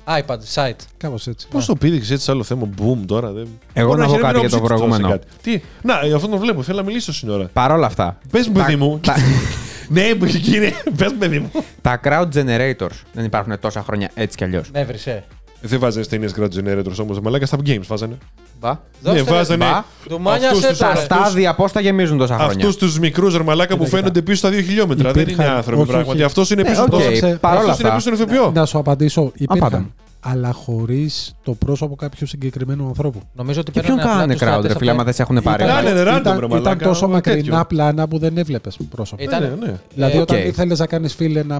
iPad, 0.05 0.37
site. 0.53 0.71
Κάπως 0.97 1.27
έτσι. 1.27 1.47
Πώς 1.47 1.65
το 1.65 1.75
πήδηξε 1.75 2.13
έτσι 2.13 2.25
σε 2.25 2.31
άλλο 2.31 2.43
θέμα, 2.43 2.69
boom 2.81 2.97
τώρα. 3.05 3.31
Δεν... 3.31 3.47
Εγώ 3.73 3.87
Μπορεί 3.87 3.99
να 3.99 4.05
πω 4.07 4.11
έχει 4.13 4.21
κάτι 4.21 4.37
μια 4.39 4.47
για 4.47 4.49
το 4.49 4.55
άποψή 4.65 4.73
του 4.73 4.79
τώρα 4.79 4.93
σε 4.93 4.99
προηγούμενο. 4.99 5.09
κάτι. 5.09 5.27
Τι, 5.41 5.61
να, 5.81 5.99
ε, 6.07 6.13
αυτό 6.13 6.27
το 6.27 6.37
βλέπω. 6.37 6.63
Θέλω 6.63 6.77
να 6.77 6.83
μιλήσω 6.83 7.13
σύνορα. 7.13 7.49
Παρόλα 7.53 7.85
αυτά, 7.85 8.17
Πες 8.31 8.47
μου, 8.47 8.53
Τα- 8.53 8.63
παιδί 8.63 8.75
μου. 8.75 8.99
τα- 8.99 9.15
ναι, 9.89 10.01
κύριε, 10.41 10.71
πες 10.97 11.11
μου, 11.11 11.17
παιδί 11.17 11.39
μου. 11.39 11.51
τα 11.81 11.99
crowd 12.03 12.27
generators 12.33 12.97
δεν 13.13 13.25
υπάρχουν 13.25 13.59
τόσα 13.59 13.83
χρόνια 13.83 14.11
έτσι 14.13 14.37
κι 14.37 14.43
αλλιώς. 14.43 14.71
Ναι, 14.71 14.83
βρυσέ. 14.83 15.23
Δεν 15.61 15.79
βάζανε 15.79 16.05
ταινίες 16.05 16.33
Grand 16.39 16.47
Generators 16.59 16.95
όμως, 17.01 17.19
μαλάκα 17.19 17.45
στα 17.45 17.57
games 17.65 17.81
βάζανε. 17.87 18.17
Μπα. 18.59 18.79
Δώστε 19.01 19.21
ναι, 19.21 19.29
βάζανε 19.31 19.65
μπα. 19.65 19.83
Ντουμάνια 20.09 20.47
αυτούς 20.47 20.61
σε 20.63 20.69
τους- 20.69 20.77
τώρα. 20.77 20.91
αυτούς- 20.91 21.07
Τα 21.07 21.15
στάδια 21.15 21.55
πώς 21.55 21.71
τα 21.71 21.79
γεμίζουν 21.81 22.17
τόσα 22.17 22.33
χρόνια; 22.35 22.53
αυτούς 22.55 22.75
τους 22.77 22.99
μικρούς 22.99 23.37
ρεμαλάκα 23.37 23.77
που 23.77 23.83
Κοίτα, 23.83 23.97
φαίνονται 23.97 24.21
πίσω 24.21 24.37
στα 24.37 24.49
2 24.49 24.61
χιλιόμετρα. 24.61 25.11
Δεν 25.11 25.21
Υπήρχαν- 25.23 25.47
είναι 25.47 25.55
άνθρωποι 25.57 25.81
όχι, 25.81 25.89
πράγματι. 25.89 26.15
όχι. 26.17 26.23
Αυτός 26.25 26.49
είναι 26.51 26.61
Ναι, 26.61 26.69
πίσω 26.69 26.81
οκ, 26.81 26.87
στο. 26.87 26.99
σε- 27.15 27.35
παρόλα 27.35 27.59
αυτός 27.71 27.79
είναι 27.79 27.87
αυτά. 27.89 27.95
πίσω 27.95 27.99
στον 27.99 28.13
ηθοποιό. 28.13 28.51
Να 28.55 28.65
σου 28.65 28.77
απαντήσω. 28.77 29.21
πάντα. 29.47 29.65
Υπήρχαν, 29.67 29.93
αλλά 30.19 30.51
χωρίς 30.51 31.35
το 31.43 31.51
πρόσωπο 31.53 31.95
κάποιου 31.95 32.27
συγκεκριμένου 32.27 32.87
ανθρώπου. 32.87 33.21
Νομίζω 33.33 33.59
ότι 33.59 33.71
Και 33.71 33.79
ποιον 33.81 33.95
παίρνουν 33.95 34.03
απλά 34.11 34.13
κάνανε 34.13 34.33
τους 34.33 34.41
crowd, 34.41 34.45
στρατές 34.47 34.71
ρε 34.71 34.77
φίλε, 34.77 34.89
από- 34.91 34.99
άμα 34.99 35.03
δεν 35.09 35.13
σε 35.13 35.21
έχουν 35.21 35.41
πάρει. 35.43 35.63
Ήταν- 35.63 35.83
ρε. 35.83 35.89
Κάνε 35.93 36.01
random, 36.01 36.19
ήταν, 36.19 36.39
ρε 36.39 36.45
ήταν 36.45 36.49
μαλάκα, 36.63 36.85
τόσο 36.85 36.99
τέτοιο. 37.07 37.07
μακρινά 37.15 37.65
πλάνα 37.65 38.07
που 38.07 38.17
δεν 38.17 38.37
έβλεπες 38.37 38.77
πρόσωπο. 38.89 39.23
Ήταν- 39.23 39.41
Ναι, 39.41 39.65
ναι. 39.65 39.73
Δηλαδή, 39.93 40.17
Ε, 40.17 40.21
όταν 40.21 40.37
οκ. 40.37 40.43
ήθελες 40.45 40.79
να 40.79 40.85
κάνεις 40.87 41.13
φίλε 41.15 41.39
ένα, 41.39 41.59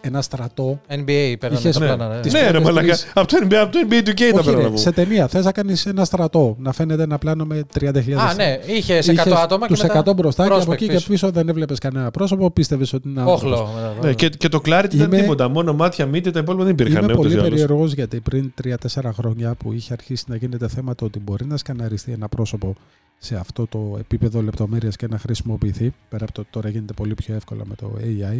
ένα 0.00 0.22
στρατό. 0.22 0.80
NBA 0.88 1.34
παίρνανε 1.40 1.60
Είχες- 1.60 1.78
τα 1.78 1.84
Ναι, 1.86 1.94
πλάνα. 1.94 2.20
Τις 2.20 2.32
ναι, 2.32 2.40
ρε 2.40 2.46
πρώτες 2.46 2.62
μαλάκα. 2.64 2.86
τρεις- 2.86 3.10
Από 3.14 3.26
το 3.26 3.36
NBA, 3.42 3.54
από 3.54 3.72
το 3.72 3.78
NBA 3.90 4.02
του 4.04 4.10
K 4.10 4.14
τα 4.14 4.24
Όχι, 4.24 4.44
πέρα 4.44 4.56
ρε, 4.56 4.62
να 4.62 4.68
βγουν. 4.68 4.78
σε 4.78 4.92
ταινία 4.92 5.26
θες 5.28 5.44
να 5.44 5.52
κάνεις 5.52 5.86
ένα 5.86 6.04
στρατό. 6.04 6.56
Να 6.58 6.72
φαίνεται 6.72 7.02
ένα 7.02 7.18
πλάνο 7.18 7.44
με 7.44 7.62
30.000. 7.72 8.20
Α, 8.30 8.34
ναι, 8.34 8.58
είχες 8.66 9.08
100 9.08 9.36
άτομα 9.42 9.66
και 9.66 9.72
Τους 9.72 9.82
100 9.82 10.14
μπροστά 10.14 10.48
και 10.48 10.54
από 10.54 10.72
εκεί 10.72 10.86
και 10.86 10.92
πίσω. 10.92 11.08
πίσω 11.08 11.30
δεν 11.30 11.48
έβλεπες 11.48 11.78
κανένα 11.78 12.10
πρόσωπο. 12.10 12.50
Πίστευες 12.50 12.92
ότι 12.92 13.08
είναι 13.08 13.20
άνθρωπος. 13.20 13.60
Όχλο. 13.60 13.68
Ναι, 14.02 14.12
και, 14.12 14.28
και 14.28 14.48
το 14.48 14.58
clarity 14.58 14.68
δεν 14.90 14.98
ήταν 14.98 15.06
Είμαι- 15.12 15.20
τίποτα. 15.20 15.48
Μόνο 15.48 15.72
μάτια, 15.74 16.06
μύτη, 16.06 16.30
τα 16.30 16.38
υπόλοιπα 16.38 16.64
δεν 16.64 16.72
υπήρχαν. 16.72 16.96
Είμαι 17.02 17.04
ούτως 17.12 17.16
πολύ 17.16 17.34
ή 17.34 17.38
άλλως. 17.38 17.48
περίεργος 17.48 17.92
γιατί 17.92 18.20
πριν 18.20 18.52
3-4 18.62 19.12
χρόνια 19.12 19.54
που 19.54 19.72
είχε 19.72 19.92
αρχίσει 19.92 20.24
να 20.28 20.36
γίνεται 20.36 20.68
θέμα 20.68 20.94
το 20.94 21.04
ότι 21.04 21.18
μπορεί 21.18 21.44
να 21.46 21.56
σκαναριστεί 21.56 22.12
ένα 22.12 22.28
πρόσωπο 22.28 22.74
σε 23.18 23.36
αυτό 23.36 23.66
το 23.66 23.96
επίπεδο 23.98 24.42
λεπτομέρειας 24.42 24.96
και 24.96 25.06
να 25.06 25.18
χρησιμοποιηθεί, 25.18 25.94
πέρα 26.08 26.24
από 26.24 26.32
το 26.32 26.40
ότι 26.40 26.50
τώρα 26.50 26.68
γίνεται 26.68 26.92
πολύ 26.92 27.14
πιο 27.14 27.34
εύκολα 27.34 27.62
με 27.66 27.74
το 27.74 27.92
AI, 28.00 28.38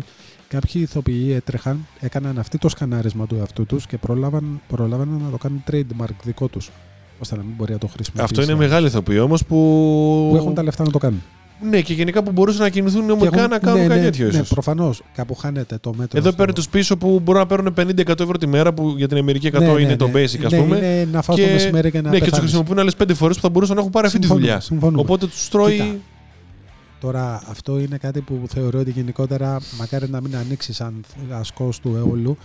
κάποιοι 0.49 0.81
ηθοποιοί 0.85 1.33
έτρεχαν, 1.35 1.87
έκαναν 2.01 2.39
αυτή 2.39 2.59
το 2.59 2.68
σκανάρισμα 2.68 3.27
του 3.27 3.35
εαυτού 3.35 3.66
τους 3.66 3.87
και 3.87 3.99
πρόλαβαν, 3.99 4.61
πρόλαβαν 4.68 5.20
να 5.24 5.31
το 5.31 5.37
κάνουν 5.37 5.64
trademark 5.70 6.16
δικό 6.24 6.49
τους. 6.49 6.70
ώστε 7.18 7.37
να 7.37 7.43
μην 7.43 7.55
μπορεί 7.57 7.72
να 7.72 7.79
το 7.79 7.87
χρησιμοποιήσει. 7.87 8.41
Αυτό 8.41 8.43
είναι 8.43 8.61
μεγάλη 8.61 8.87
ηθοποιή 8.87 9.18
όμως 9.20 9.45
που. 9.45 9.57
Που 10.31 10.37
έχουν 10.37 10.55
τα 10.55 10.62
λεφτά 10.62 10.85
να 10.85 10.91
το 10.91 10.99
κάνουν. 10.99 11.22
Ναι, 11.61 11.80
και 11.80 11.92
γενικά 11.92 12.22
που 12.22 12.32
μπορούσαν 12.32 12.62
να 12.62 12.68
κινηθούν 12.68 13.00
Και 13.00 13.07
νομικά 13.07 13.36
έχουν- 13.38 13.50
να 13.50 13.59
κάνουν 13.59 13.80
ναι, 13.80 13.86
κάτι 13.86 13.98
ναι, 14.00 14.04
τέτοιο 14.04 14.26
Ναι, 14.26 14.32
ίσως. 14.32 14.48
προφανώς. 14.48 15.02
Κάπου 15.14 15.34
χάνεται 15.34 15.78
το 15.80 15.90
μέτρο. 15.96 16.18
Εδώ 16.18 16.28
στο- 16.28 16.36
παίρνει 16.36 16.52
τους 16.52 16.68
πίσω 16.68 16.96
που 16.96 17.20
μπορούν 17.20 17.40
να 17.40 17.46
παίρνουν 17.46 17.72
50-100 17.74 18.20
ευρώ 18.22 18.38
τη 18.38 18.46
μέρα 18.46 18.72
που 18.72 18.94
για 18.96 19.09
την 19.09 19.16
Αμερική 19.18 19.46
100 19.46 19.61
Ναι, 19.66 19.72
ναι, 19.72 19.80
είναι 19.80 19.96
το 19.96 20.07
ναι. 20.07 20.12
basic, 20.12 20.44
ας 20.44 20.52
Ναι, 20.52 20.59
πούμε. 20.59 20.76
Είναι 20.76 21.09
να 21.12 21.22
φας 21.22 21.36
το 21.36 21.42
Και- 21.42 21.50
μεσημέρι 21.52 21.90
και 21.90 22.00
να 22.00 22.09
ναι, 22.09 22.14
και 22.14 22.20
τους 22.20 22.24
πεθάνεις. 22.30 22.38
χρησιμοποιούν 22.50 22.78
άλλες 22.78 22.96
5 22.96 23.14
φορές 23.14 23.36
που 23.36 23.42
θα 23.42 23.48
μπορούσαν 23.48 23.74
να 23.74 23.80
έχουν 23.80 23.92
πάρει 23.92 24.07
αυτή 24.07 24.18
τη 24.18 24.24
Συμφωνούμε, 24.26 24.50
δουλειά. 24.52 24.64
συμφωνούμε. 24.66 25.00
Οπότε 25.00 25.26
τους 25.26 25.48
τρώει. 25.48 25.72
Κοίτα. 25.72 25.94
Τώρα 27.00 27.42
αυτό 27.50 27.78
είναι 27.78 27.96
κάτι 27.96 28.20
που 28.20 28.40
θεωρώ 28.48 28.78
ότι 28.78 28.90
γενικότερα 28.90 29.59
μακάρι 29.78 30.09
να 30.11 30.20
μην 30.20 30.36
ανοίξει 30.36 30.72
σαν 30.72 31.04
ασκός 31.30 31.80
του 31.80 31.94
αιώλου 31.96 32.36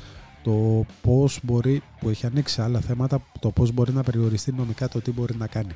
το 0.44 0.86
πώς 1.02 1.40
μπορεί, 1.44 1.82
που 2.00 2.10
έχει 2.10 2.26
ανοίξει 2.26 2.54
σε 2.54 2.62
άλλα 2.64 2.80
θέματα, 2.80 3.22
το 3.40 3.50
πώς 3.52 3.72
μπορεί 3.72 3.92
να 3.94 4.04
περιοριστεί 4.04 4.54
νομικά 4.58 4.88
το 4.88 5.02
τι 5.02 5.12
μπορεί 5.12 5.36
να 5.38 5.48
κάνει. 5.48 5.72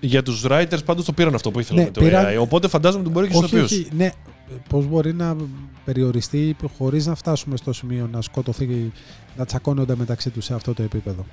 Για 0.00 0.22
τους 0.22 0.44
writers 0.48 0.84
πάντως 0.84 1.04
το 1.04 1.12
πήραν 1.12 1.34
αυτό 1.34 1.50
που 1.50 1.60
ήθελαν 1.60 1.82
Ναι, 1.82 1.88
με 1.88 1.92
το 1.94 2.00
πήραν- 2.00 2.26
AI. 2.26 2.40
Οπότε 2.40 2.68
φαντάζομαι 2.68 3.02
ότι 3.02 3.12
μπορεί 3.12 3.26
και 3.28 3.34
στους 3.34 3.44
όχι, 3.52 3.56
ηθοποιού. 3.56 3.78
όχι, 3.86 3.96
ναι, 3.96 4.10
πώς 4.68 4.86
μπορεί 4.86 5.12
να 5.14 5.36
περιοριστεί 5.84 6.56
χωρίς 6.78 7.06
να 7.06 7.14
φτάσουμε 7.14 7.56
στο 7.56 7.72
σημείο 7.72 8.08
να 8.12 8.20
σκοτωθεί, 8.22 8.92
να 9.36 9.44
τσακώνονται 9.46 9.96
μεταξύ 9.96 10.30
τους 10.30 10.44
σε 10.44 10.54
αυτό 10.54 10.74
το 10.74 10.82
επίπεδο. 10.82 11.26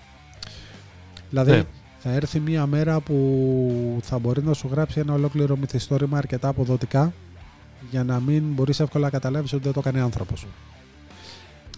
Δηλαδή, 1.29 1.51
Ναι. 1.51 1.63
θα 1.97 2.09
έρθει 2.11 2.39
μια 2.39 2.65
μέρα 2.65 2.99
που 2.99 3.99
θα 4.03 4.19
μπορεί 4.19 4.43
να 4.43 4.53
σου 4.53 4.67
γράψει 4.71 4.99
ένα 4.99 5.13
ολόκληρο 5.13 5.57
μυθιστόρημα 5.57 6.17
αρκετά 6.17 6.47
αποδοτικά 6.47 7.13
για 7.91 8.03
να 8.03 8.19
μην 8.19 8.43
μπορείς 8.53 8.79
εύκολα 8.79 9.03
να 9.05 9.09
καταλάβεις 9.11 9.53
ότι 9.53 9.63
δεν 9.63 9.73
το 9.73 9.79
έκανε 9.85 10.01
άνθρωπος. 10.01 10.45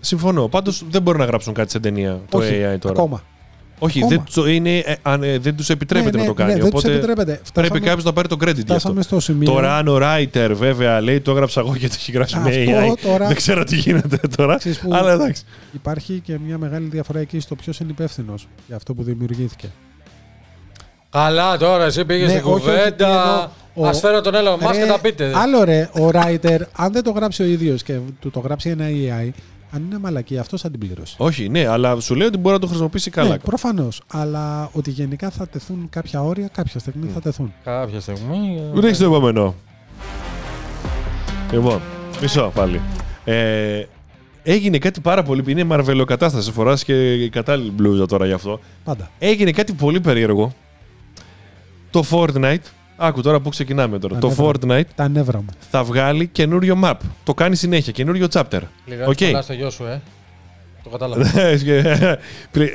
Συμφωνώ. 0.01 0.47
Πάντως 0.47 0.83
δεν 0.89 1.01
μπορούν 1.01 1.19
να 1.19 1.25
γράψουν 1.25 1.53
κάτι 1.53 1.71
σε 1.71 1.79
ταινία 1.79 2.21
το 2.29 2.37
Όχι, 2.37 2.49
AI 2.53 2.79
τώρα. 2.79 2.99
Ακόμα. 2.99 3.23
Όχι, 3.82 3.99
Ακόμα. 4.03 4.15
δεν, 4.15 4.34
του- 4.34 4.45
είναι, 4.49 4.77
ε, 4.77 4.95
αν, 5.01 5.23
ε, 5.23 5.38
δεν 5.38 5.55
τους 5.55 5.69
επιτρέπεται 5.69 6.17
ναι, 6.17 6.23
να 6.23 6.34
το 6.34 6.34
ναι, 6.38 6.43
κάνει. 6.45 6.53
ναι, 6.53 6.59
δεν 6.61 6.69
τους 6.71 6.80
οπότε 6.80 6.93
επιτρέπεται. 6.95 7.32
πρέπει 7.32 7.45
Φτάσαμε- 7.47 7.80
κάποιος 7.86 8.03
να 8.03 8.13
πάρει 8.13 8.27
το 8.27 8.36
credit 8.39 8.45
γι' 8.45 8.49
αυτό. 8.61 8.73
Φτάσαμε 8.73 9.01
στο 9.01 9.19
σημείο. 9.19 9.51
Τώρα, 9.51 9.77
αν 9.77 9.88
ο 9.88 9.97
writer 10.01 10.51
βέβαια 10.53 11.01
λέει 11.01 11.19
το 11.21 11.32
έγραψα 11.32 11.59
εγώ 11.59 11.75
και 11.75 11.88
το 11.88 11.93
έχει 11.97 12.11
γράψει 12.11 12.38
με 12.38 12.49
Αυτό 12.49 12.93
AI. 12.93 12.97
τώρα- 13.03 13.27
Δεν 13.27 13.36
ξέρω 13.36 13.63
τι 13.63 13.75
γίνεται 13.75 14.19
τώρα. 14.36 14.57
Ξέρεις 14.57 14.80
που 14.80 14.89
Αλλά 14.93 15.11
εντάξει. 15.11 15.43
Υπάρχει 15.73 16.21
και 16.25 16.38
μια 16.45 16.57
μεγάλη 16.57 16.88
διαφορά 16.88 17.19
εκεί 17.19 17.39
στο 17.39 17.55
ποιος 17.55 17.80
είναι 17.80 17.91
υπεύθυνος 17.91 18.47
για 18.67 18.75
αυτό 18.75 18.93
που 18.93 19.03
δημιουργήθηκε. 19.03 19.67
Καλά 21.11 21.57
τώρα, 21.57 21.84
εσύ 21.86 22.05
πήγες 22.05 22.32
Ναι, 22.32 22.38
στην 22.39 22.51
όχι, 22.51 22.69
όχι, 22.69 22.75
τι 22.75 22.75
κουβέντα. 22.75 23.07
εννοώ, 23.75 23.88
Α 23.88 23.89
ο- 23.89 23.93
φέρω 23.93 24.21
τον 24.21 24.36
Έλλον 24.36 24.59
Μάσκ 24.61 24.73
και 24.80 24.86
Ρε, 24.86 24.91
τα 24.91 24.99
πείτε. 24.99 25.32
Άλλο 25.36 25.63
ρε, 25.63 25.89
ο 25.93 26.09
writer, 26.13 26.59
αν 26.75 26.91
δεν 26.91 27.03
το 27.03 27.11
γράψει 27.11 27.41
ο 27.41 27.45
ίδιος 27.45 27.84
και 27.84 27.93
του 28.19 28.30
το 28.32 28.39
γράψει 28.39 28.69
ένα 28.69 28.86
AI, 28.88 29.30
αν 29.72 29.84
είναι 29.86 29.97
μαλακή, 29.97 30.38
αυτός 30.38 30.61
θα 30.61 30.70
την 30.70 30.80
πληρώσει. 30.80 31.15
Όχι, 31.17 31.49
ναι, 31.49 31.67
αλλά 31.67 31.99
σου 31.99 32.15
λέει 32.15 32.28
ότι 32.28 32.38
μπορεί 32.38 32.53
να 32.53 32.61
το 32.61 32.67
χρησιμοποιήσει 32.67 33.09
καλά. 33.09 33.30
Ναι, 33.30 33.38
προφανώς. 33.39 34.01
Αλλά 34.07 34.70
ότι 34.74 34.91
γενικά 34.91 35.30
θα 35.30 35.47
τεθούν 35.47 35.88
κάποια 35.89 36.24
όρια, 36.24 36.47
κάποια 36.47 36.80
στιγμή 36.80 37.09
θα 37.13 37.22
τεθούν. 37.22 37.53
Κάποια 37.63 37.99
στιγμή. 37.99 38.61
Ούτε 38.74 38.86
έχεις 38.86 38.97
το 38.97 39.05
επόμενο. 39.05 39.55
Λοιπόν, 41.51 41.82
μισό 42.22 42.51
πάλι. 42.55 42.82
Ε, 43.24 43.84
έγινε 44.43 44.78
κάτι 44.78 44.99
πάρα 45.01 45.24
πολύ. 45.24 45.43
Είναι 45.47 45.63
μαρβελοκατάσταση. 45.63 46.51
Φοράς 46.51 46.84
και 46.84 47.13
η 47.13 47.30
κατάλληλη 47.30 47.72
μπλούζα 47.72 48.05
τώρα 48.05 48.26
γι' 48.26 48.34
αυτό. 48.34 48.59
Πάντα. 48.84 49.11
Έγινε 49.20 49.51
κάτι 49.51 49.74
πολύ 49.74 49.99
περίεργο. 49.99 50.53
Το 51.89 52.03
Fortnite. 52.11 52.57
Άκου 53.01 53.21
τώρα 53.21 53.39
που 53.39 53.49
ξεκινάμε 53.49 53.99
τώρα. 53.99 54.13
Τα 54.13 54.19
Το 54.19 54.27
νεύρα. 54.27 54.45
Fortnite 54.45 54.87
Τα 54.95 55.09
νεύρα 55.09 55.37
μου. 55.37 55.47
θα 55.71 55.83
βγάλει 55.83 56.27
καινούριο 56.27 56.79
map. 56.83 56.93
Το 57.23 57.33
κάνει 57.33 57.55
συνέχεια, 57.55 57.91
καινούριο 57.91 58.27
chapter. 58.31 58.59
Λίγα 58.85 59.05
OK. 59.07 59.17
okay. 59.19 59.39
στο 59.41 59.53
γιο 59.53 59.69
σου, 59.69 59.83
ε. 59.85 60.01
Το 60.83 60.89
κατάλαβα. 60.89 61.39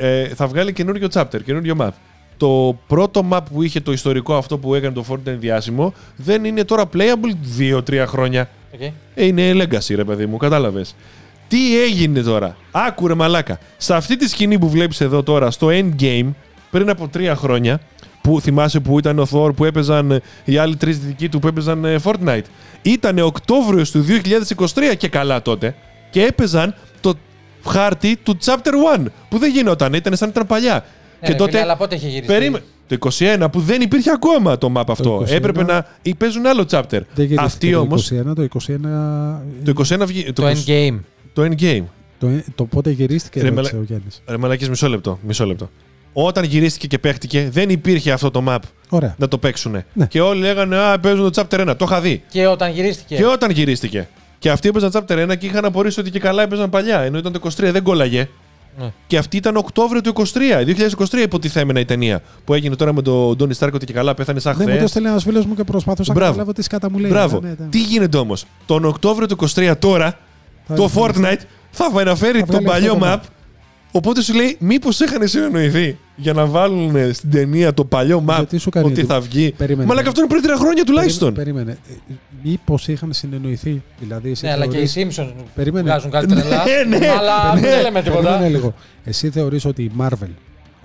Ε, 0.00 0.28
θα 0.28 0.46
βγάλει 0.46 0.72
καινούριο 0.72 1.08
chapter, 1.12 1.42
καινούριο 1.44 1.76
map. 1.78 1.88
Το 2.36 2.78
πρώτο 2.86 3.28
map 3.32 3.40
που 3.52 3.62
είχε 3.62 3.80
το 3.80 3.92
ιστορικό 3.92 4.34
αυτό 4.34 4.58
που 4.58 4.74
έκανε 4.74 4.94
το 4.94 5.04
Fortnite 5.08 5.36
διάσημο 5.38 5.94
δεν 6.16 6.44
είναι 6.44 6.64
τώρα 6.64 6.84
playable 6.92 7.60
2-3 7.98 8.04
χρόνια. 8.06 8.48
Okay. 8.78 8.90
Ε, 9.14 9.26
είναι 9.26 9.52
legacy, 9.52 9.94
ρε 9.94 10.04
παιδί 10.04 10.26
μου, 10.26 10.36
κατάλαβες. 10.36 10.94
Τι 11.48 11.82
έγινε 11.82 12.22
τώρα; 12.22 12.56
Άκου 12.70 13.00
ρε 13.00 13.14
μαλάκα. 13.14 13.58
Σε 13.76 13.94
αυτή 13.94 14.16
τη 14.16 14.28
σκηνή 14.28 14.58
που 14.58 14.68
βλέπεις 14.68 15.00
εδώ 15.00 15.22
τώρα, 15.22 15.50
στο 15.50 15.68
endgame, 15.70 16.28
πριν 16.70 16.90
από 16.90 17.08
τρία 17.08 17.36
χρόνια, 17.36 17.80
που 18.24 18.40
θυμάσαι 18.40 18.80
που 18.80 18.98
ήταν 18.98 19.18
ο 19.18 19.26
Thor 19.30 19.54
που 19.56 19.64
έπαιζαν 19.64 20.10
ε, 20.10 20.20
οι 20.44 20.56
άλλοι 20.56 20.76
τρεις 20.76 20.98
δικοί 20.98 21.28
του 21.28 21.38
που 21.38 21.46
έπαιζαν 21.46 21.84
ε, 21.84 21.96
Fortnite. 22.02 22.42
Ήταν 22.82 23.18
Οκτώβριος 23.18 23.90
του 23.90 24.04
2023 24.58 24.96
και 24.98 25.08
καλά 25.08 25.42
τότε. 25.42 25.74
Και 26.10 26.22
έπαιζαν 26.22 26.74
το 27.00 27.14
χάρτη 27.66 28.16
του 28.22 28.36
Chapter 28.44 28.98
1. 28.98 29.04
Που 29.28 29.38
δεν 29.38 29.50
γινόταν, 29.50 29.92
ήταν 29.92 30.16
σαν 30.16 30.26
να 30.28 30.32
ήταν 30.34 30.46
παλιά. 30.46 30.84
Ναι, 31.20 31.36
ρε 31.36 31.44
φίλε, 31.44 31.60
αλλά 31.60 31.76
πότε 31.76 31.94
είχε 31.94 32.06
γυριστεί; 32.08 32.32
Περίμε... 32.32 32.62
Το 32.86 32.96
21 33.18 33.46
που 33.52 33.60
δεν 33.60 33.80
υπήρχε 33.80 34.10
ακόμα 34.10 34.58
το 34.58 34.72
map 34.76 34.84
αυτό. 34.88 35.20
21. 35.20 35.28
Έπρεπε 35.28 35.62
να. 35.62 35.86
ή 36.02 36.14
παίζουν 36.14 36.46
άλλο 36.46 36.66
chapter. 36.70 36.82
Δεν 36.90 37.04
γυρίστηκε 37.14 37.40
Αυτή 37.40 37.72
το 37.72 37.80
όμω. 37.80 37.96
21, 37.96 38.00
το 38.34 38.46
21. 39.64 39.74
Το 39.74 40.02
21 40.02 40.06
βγει. 40.06 40.32
Το 40.32 40.46
20 40.46 40.52
endgame. 40.52 40.98
Το 41.32 41.42
endgame. 41.42 41.84
Το, 42.18 42.28
το 42.54 42.64
πότε 42.64 42.90
γυρίστηκε, 42.90 43.40
Ρε, 43.40 43.48
ρώτησε 43.48 43.72
μαλα- 43.72 43.82
ο 43.82 43.86
Γιάννης. 43.86 44.22
Ρε 44.26 44.36
μαλακής, 44.36 44.68
μισό 44.68 44.88
λεπτό. 44.88 45.18
Μισό 45.22 45.46
λεπτό. 45.46 45.70
Όταν 46.16 46.44
γυρίστηκε 46.44 46.86
και 46.86 46.98
παίχτηκε, 46.98 47.48
δεν 47.52 47.68
υπήρχε 47.70 48.12
αυτό 48.12 48.30
το 48.30 48.44
map 48.48 48.58
Ωραία. 48.88 49.14
να 49.18 49.28
το 49.28 49.38
παίξουν. 49.38 49.84
Ναι. 49.92 50.06
Και 50.06 50.20
όλοι 50.20 50.40
λέγανε 50.40 50.76
Α, 50.76 51.00
παίζουν 51.00 51.32
το 51.32 51.42
chapter 51.50 51.68
1. 51.70 51.74
Το 51.76 51.84
είχα 51.88 52.00
δει. 52.00 52.22
Και 52.28 52.46
όταν 52.46 52.70
γυρίστηκε. 52.70 53.16
Και 53.16 53.26
όταν 53.26 53.50
γυρίστηκε. 53.50 54.08
Και 54.38 54.50
αυτοί 54.50 54.68
έπαιζαν 54.68 54.90
chapter 54.92 55.30
1 55.30 55.36
και 55.38 55.46
είχαν 55.46 55.64
απορρίσει 55.64 56.00
ότι 56.00 56.10
και 56.10 56.18
καλά 56.18 56.42
έπαιζαν 56.42 56.70
παλιά. 56.70 57.00
Ενώ 57.00 57.18
ήταν 57.18 57.32
το 57.32 57.40
23, 57.44 57.50
δεν 57.72 57.82
κόλλαγε. 57.82 58.28
Ναι. 58.78 58.92
Και 59.06 59.18
αυτή 59.18 59.36
ήταν 59.36 59.56
Οκτώβριο 59.56 60.00
του 60.00 60.12
23, 60.16 60.24
2023 61.08 61.18
υποτιθέμενα 61.22 61.80
η 61.80 61.84
ταινία. 61.84 62.22
Που 62.44 62.54
έγινε 62.54 62.76
τώρα 62.76 62.92
με 62.92 63.02
τον 63.02 63.36
Ντόνι 63.36 63.54
Στάρκ 63.54 63.74
ότι 63.74 63.86
και 63.86 63.92
καλά 63.92 64.14
πέθανε 64.14 64.40
σαν 64.40 64.56
Ναι, 64.56 64.64
μου 64.64 64.70
το 64.70 64.76
χθε. 64.76 64.86
στέλνει 64.86 65.08
ένας 65.08 65.22
φίλος 65.22 65.46
μου 65.46 65.54
και 65.54 65.64
προσπαθούσα 65.64 66.12
να 66.12 66.14
Μπράβο. 66.18 66.30
καταλάβω 66.32 66.52
τι 66.56 66.62
σκάτα 66.62 66.90
μου 66.90 66.98
λέει. 66.98 67.10
Μπράβο. 67.10 67.40
Ναι, 67.40 67.48
ναι. 67.58 67.66
Τι 67.70 67.78
γίνεται 67.80 68.16
όμως; 68.16 68.44
Τον 68.66 68.84
Οκτώβριο 68.84 69.26
του 69.26 69.36
23 69.54 69.72
τώρα, 69.78 70.18
Θα 70.66 70.74
το 70.74 70.82
εμφανιστεί. 70.82 71.22
Fortnite 71.22 71.46
θα 71.70 72.00
αναφέρει 72.00 72.38
Θα 72.38 72.46
τον 72.46 72.62
βγάλεις 72.62 72.88
παλιό 72.88 72.92
αυτό 73.04 73.18
το 73.18 73.22
map. 73.24 73.28
Οπότε 73.92 74.22
σου 74.22 74.34
λέει, 74.34 74.56
μήπως 74.60 75.00
είχαν 75.00 75.28
συνεννοηθεί 75.28 75.98
για 76.16 76.32
να 76.32 76.46
βάλουν 76.46 77.14
στην 77.14 77.30
ταινία 77.30 77.74
το 77.74 77.84
παλιό 77.84 78.24
map 78.28 78.34
Γιατί 78.36 78.56
σου 78.58 78.70
κάνει 78.70 78.86
ότι 78.86 79.00
εντύπωση. 79.00 79.20
θα 79.20 79.26
βγει. 79.26 79.52
Περίμενε. 79.56 79.86
Μα 79.86 79.92
αλλά 79.92 80.02
και 80.02 80.08
αυτό 80.08 80.20
είναι 80.20 80.28
πριν 80.28 80.42
τρία 80.42 80.56
χρόνια 80.56 80.84
τουλάχιστον. 80.84 81.34
Περίμενε. 81.34 81.78
Μήπως 82.42 82.88
είχαν 82.88 83.12
συνεννοηθεί. 83.12 83.82
Δηλαδή, 84.00 84.30
εσύ 84.30 84.44
Ναι, 84.44 84.52
αλλά 84.52 84.66
και 84.66 84.78
οι 84.78 84.86
θεωρείς- 84.86 85.18
Simpsons 85.20 85.32
Περίμενε. 85.54 85.84
βγάζουν 85.88 86.10
κάτι 86.10 86.26
τρελά. 86.26 86.64
Ναι, 86.88 86.98
ναι, 86.98 87.08
αλλά 87.08 87.54
ναι. 87.54 87.60
δεν 87.60 87.82
λέμε 87.82 88.02
τίποτα. 88.02 88.22
Περίμενε 88.22 88.48
λίγο. 88.48 88.74
Εσύ 89.04 89.30
θεωρείς 89.30 89.64
ότι 89.64 89.82
η 89.82 89.90
Marvel 89.98 90.28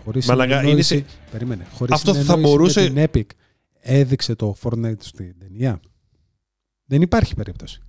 χωρίς 0.05 0.25
Μαλάκα, 0.27 0.57
συνεννόηση... 0.59 0.95
είναι 0.95 1.05
Περίμενε. 1.31 1.65
Χωρίς 1.77 1.93
Αυτό 1.95 2.13
θα 2.13 2.19
συνεννόηση 2.21 2.49
μπορούσε- 2.49 2.91
με 2.93 3.07
την 3.07 3.21
Epic 3.23 3.35
έδειξε 3.81 4.35
το 4.35 4.55
Fortnite 4.63 4.93
στην 4.99 5.35
ταινία; 5.39 5.79
Δεν 6.85 7.01
υπάρχει 7.01 7.35
περίπτωση. 7.35 7.81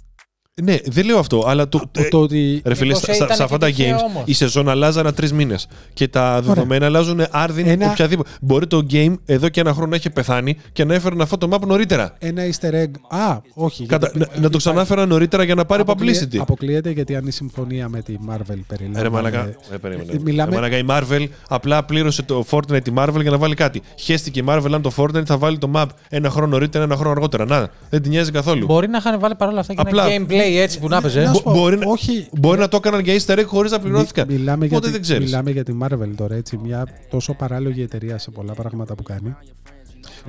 Ναι, 0.62 0.76
δεν 0.84 1.04
λέω 1.06 1.18
αυτό, 1.18 1.44
αλλά 1.46 1.68
το. 1.68 1.78
Το, 1.92 2.08
το 2.10 2.18
ότι... 2.20 2.62
Ρε 2.64 2.74
φίλε, 2.74 2.86
Μήπως 2.86 3.02
στα- 3.02 3.12
στα- 3.14 3.24
ήταν 3.24 3.36
σε 3.36 3.42
αυτά 3.42 3.56
και 3.56 3.60
τα 3.64 3.66
τυχαίο 3.66 3.96
games 3.96 4.00
όμως. 4.04 4.22
η 4.26 4.32
σεζόν 4.32 4.68
αλλάζανε 4.68 5.12
τρεις 5.12 5.32
μήνες. 5.32 5.68
Και 5.94 6.08
τα 6.08 6.40
δεδομένα 6.42 6.86
αλλάζουν 6.86 7.20
άρδιν 7.30 7.66
Ένα- 7.68 7.90
οποιαδήποτε. 7.90 8.30
Μπορεί 8.40 8.66
το 8.66 8.86
game 8.90 9.14
εδώ 9.26 9.48
και 9.48 9.60
ένα 9.60 9.72
χρόνο 9.72 9.88
να 9.90 9.96
έχει 9.96 10.10
πεθάνει 10.10 10.56
και 10.72 10.84
να 10.84 10.94
έφεραν 10.94 11.20
αυτό 11.20 11.38
το 11.38 11.48
map 11.52 11.60
νωρίτερα. 11.66 12.14
Ένα 12.18 12.42
easter 12.42 12.74
egg. 12.74 13.18
Α, 13.18 13.36
όχι. 13.54 13.86
Κατα... 13.86 14.06
γιατί- 14.06 14.18
να, 14.18 14.24
να 14.26 14.32
το 14.32 14.38
υπάρχει- 14.40 14.56
ξανάφεραν 14.56 15.08
νωρίτερα 15.08 15.42
για 15.42 15.54
να 15.54 15.64
πάρει 15.64 15.82
αποκλείε- 15.82 16.22
publicity. 16.22 16.36
Αποκλείεται 16.38 16.90
γιατί 16.90 17.16
αν 17.16 17.26
η 17.26 17.30
συμφωνία 17.30 17.88
με 17.88 18.02
τη 18.02 18.14
Marvel 18.30 18.58
περιλαμβάνει. 18.66 19.02
Ρε 19.02 19.08
μαλακά, 19.10 19.50
ρε, 19.70 19.78
περίμενε. 19.78 20.12
Ε, 20.12 20.16
μιλάμε- 20.22 20.50
Ρε 20.54 20.60
μαλακά, 20.60 20.76
η 20.78 20.84
Marvel 20.88 21.26
απλά 21.48 21.84
πλήρωσε 21.84 22.22
το 22.22 22.44
Fortnite 22.50 22.82
τη 22.82 22.92
Marvel 22.96 23.20
για 23.20 23.30
να 23.30 23.38
βάλει 23.38 23.54
κάτι. 23.54 23.82
Χαίστηκε 24.00 24.40
η 24.40 24.44
Marvel 24.48 24.70
αν 24.74 24.82
το 24.82 24.92
Fortnite 24.96 25.24
θα 25.26 25.38
βάλει 25.38 25.58
το 25.58 25.70
map 25.74 25.86
ένα 26.08 26.30
χρόνο 26.30 26.46
νωρίτερα, 26.46 26.84
ένα 26.84 26.94
χρόνο 26.96 27.10
αργότερα. 27.10 27.44
Να, 27.44 27.68
δεν 27.90 28.02
την 28.02 28.10
νοιάζει 28.10 28.30
καθόλου. 28.30 28.66
Μπορεί 28.66 28.88
να 28.88 28.96
είχαν 28.98 29.20
βάλει 29.20 29.34
παρόλα 29.34 29.60
αυτά 29.60 29.74
και 29.74 29.80
Απλά- 29.80 30.06
ένα 30.08 30.24
gameplay 30.28 30.49
έτσι 30.58 30.78
που 30.78 30.88
να 30.88 30.96
έπαιζε. 30.96 31.20
Να 31.22 31.32
σου 31.34 31.42
πω, 31.42 31.52
μπορεί, 31.52 31.76
να- 31.78 31.86
όχι. 31.90 32.28
μπορεί 32.32 32.58
να 32.58 32.68
το 32.68 32.76
έκαναν 32.76 33.00
για 33.00 33.14
easter 33.20 33.38
egg 33.38 33.44
χωρίς 33.46 33.70
να 33.70 33.78
πληρώθηκαν. 33.80 34.26
Μι- 34.28 34.38
μιλάμε, 34.38 34.66
για 34.66 34.76
Οπότε 34.76 34.86
τη, 34.86 34.92
δεν 34.92 35.02
ξέρεις. 35.02 35.24
μιλάμε 35.24 35.50
για 35.50 35.64
τη 35.64 35.72
Marvel 35.82 36.08
τώρα, 36.16 36.34
έτσι. 36.34 36.58
Μια 36.62 36.86
τόσο 37.10 37.34
παράλογη 37.34 37.82
εταιρεία 37.82 38.18
σε 38.18 38.30
πολλά 38.30 38.52
πράγματα 38.52 38.94
που 38.94 39.02
κάνει. 39.02 39.34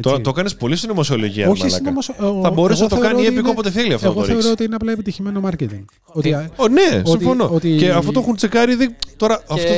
Το, 0.02 0.10
Έτσι. 0.10 0.22
το 0.22 0.30
έκανε 0.30 0.50
πολύ 0.60 0.76
συνωμοσιολογία, 0.76 1.44
ρε 1.46 1.50
Όχι 1.52 1.62
μαλάκα. 1.62 1.78
συνωμοσιο- 1.78 2.16
ο- 2.20 2.42
Θα 2.42 2.50
μπορούσε 2.52 2.84
εγώ 2.84 2.96
να 2.96 3.02
το 3.02 3.08
κάνει 3.08 3.22
θεωρώ 3.22 3.24
η 3.24 3.26
ότι 3.28 3.36
Epic 3.36 3.40
είναι- 3.40 3.50
όποτε 3.50 3.70
θέλει 3.72 3.94
αυτό 3.94 4.06
Εγώ 4.06 4.16
να 4.16 4.20
το 4.22 4.26
θεωρώ 4.26 4.40
ρίξει. 4.40 4.52
ότι 4.54 4.64
είναι 4.64 4.76
απλά 4.76 4.92
επιτυχημένο 4.92 5.42
marketing. 5.50 5.84
Ότι, 6.06 6.34
α, 6.34 6.50
Ω, 6.56 6.68
ναι, 6.68 6.82
ότι- 7.00 7.10
συμφωνώ. 7.10 7.50
ότι- 7.54 7.76
Και 7.76 7.90
αυτό 7.92 8.12
το 8.12 8.20
έχουν 8.20 8.36
τσεκάρει. 8.36 8.76
Δεν... 8.76 8.96
Τώρα, 9.18 9.36
Και- 9.48 9.54
αυτό... 9.54 9.72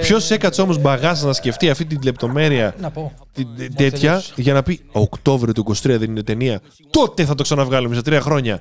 ποιος 0.00 0.30
έκατσε 0.30 0.62
όμως 0.62 0.78
μπαγάζ 0.78 1.22
να 1.22 1.32
σκεφτεί 1.32 1.70
αυτή 1.70 1.84
την 1.84 1.98
λεπτομέρεια 2.04 2.74
Να 2.80 2.90
πω. 2.90 3.12
την, 3.32 3.46
τέτοια 3.76 4.00
τελείωσε. 4.10 4.32
για 4.36 4.52
να 4.52 4.62
πει 4.62 4.80
Οκτώβριο 4.92 5.52
του 5.52 5.60
23 5.60 5.98
δεν 5.98 6.02
είναι 6.10 6.22
ταινία. 6.22 6.60
Τότε 6.90 7.24
θα 7.24 7.34
το 7.34 7.42
ξαναβγάλουμε 7.42 7.94
σε 7.94 8.02
τρία 8.02 8.20
χρόνια. 8.20 8.60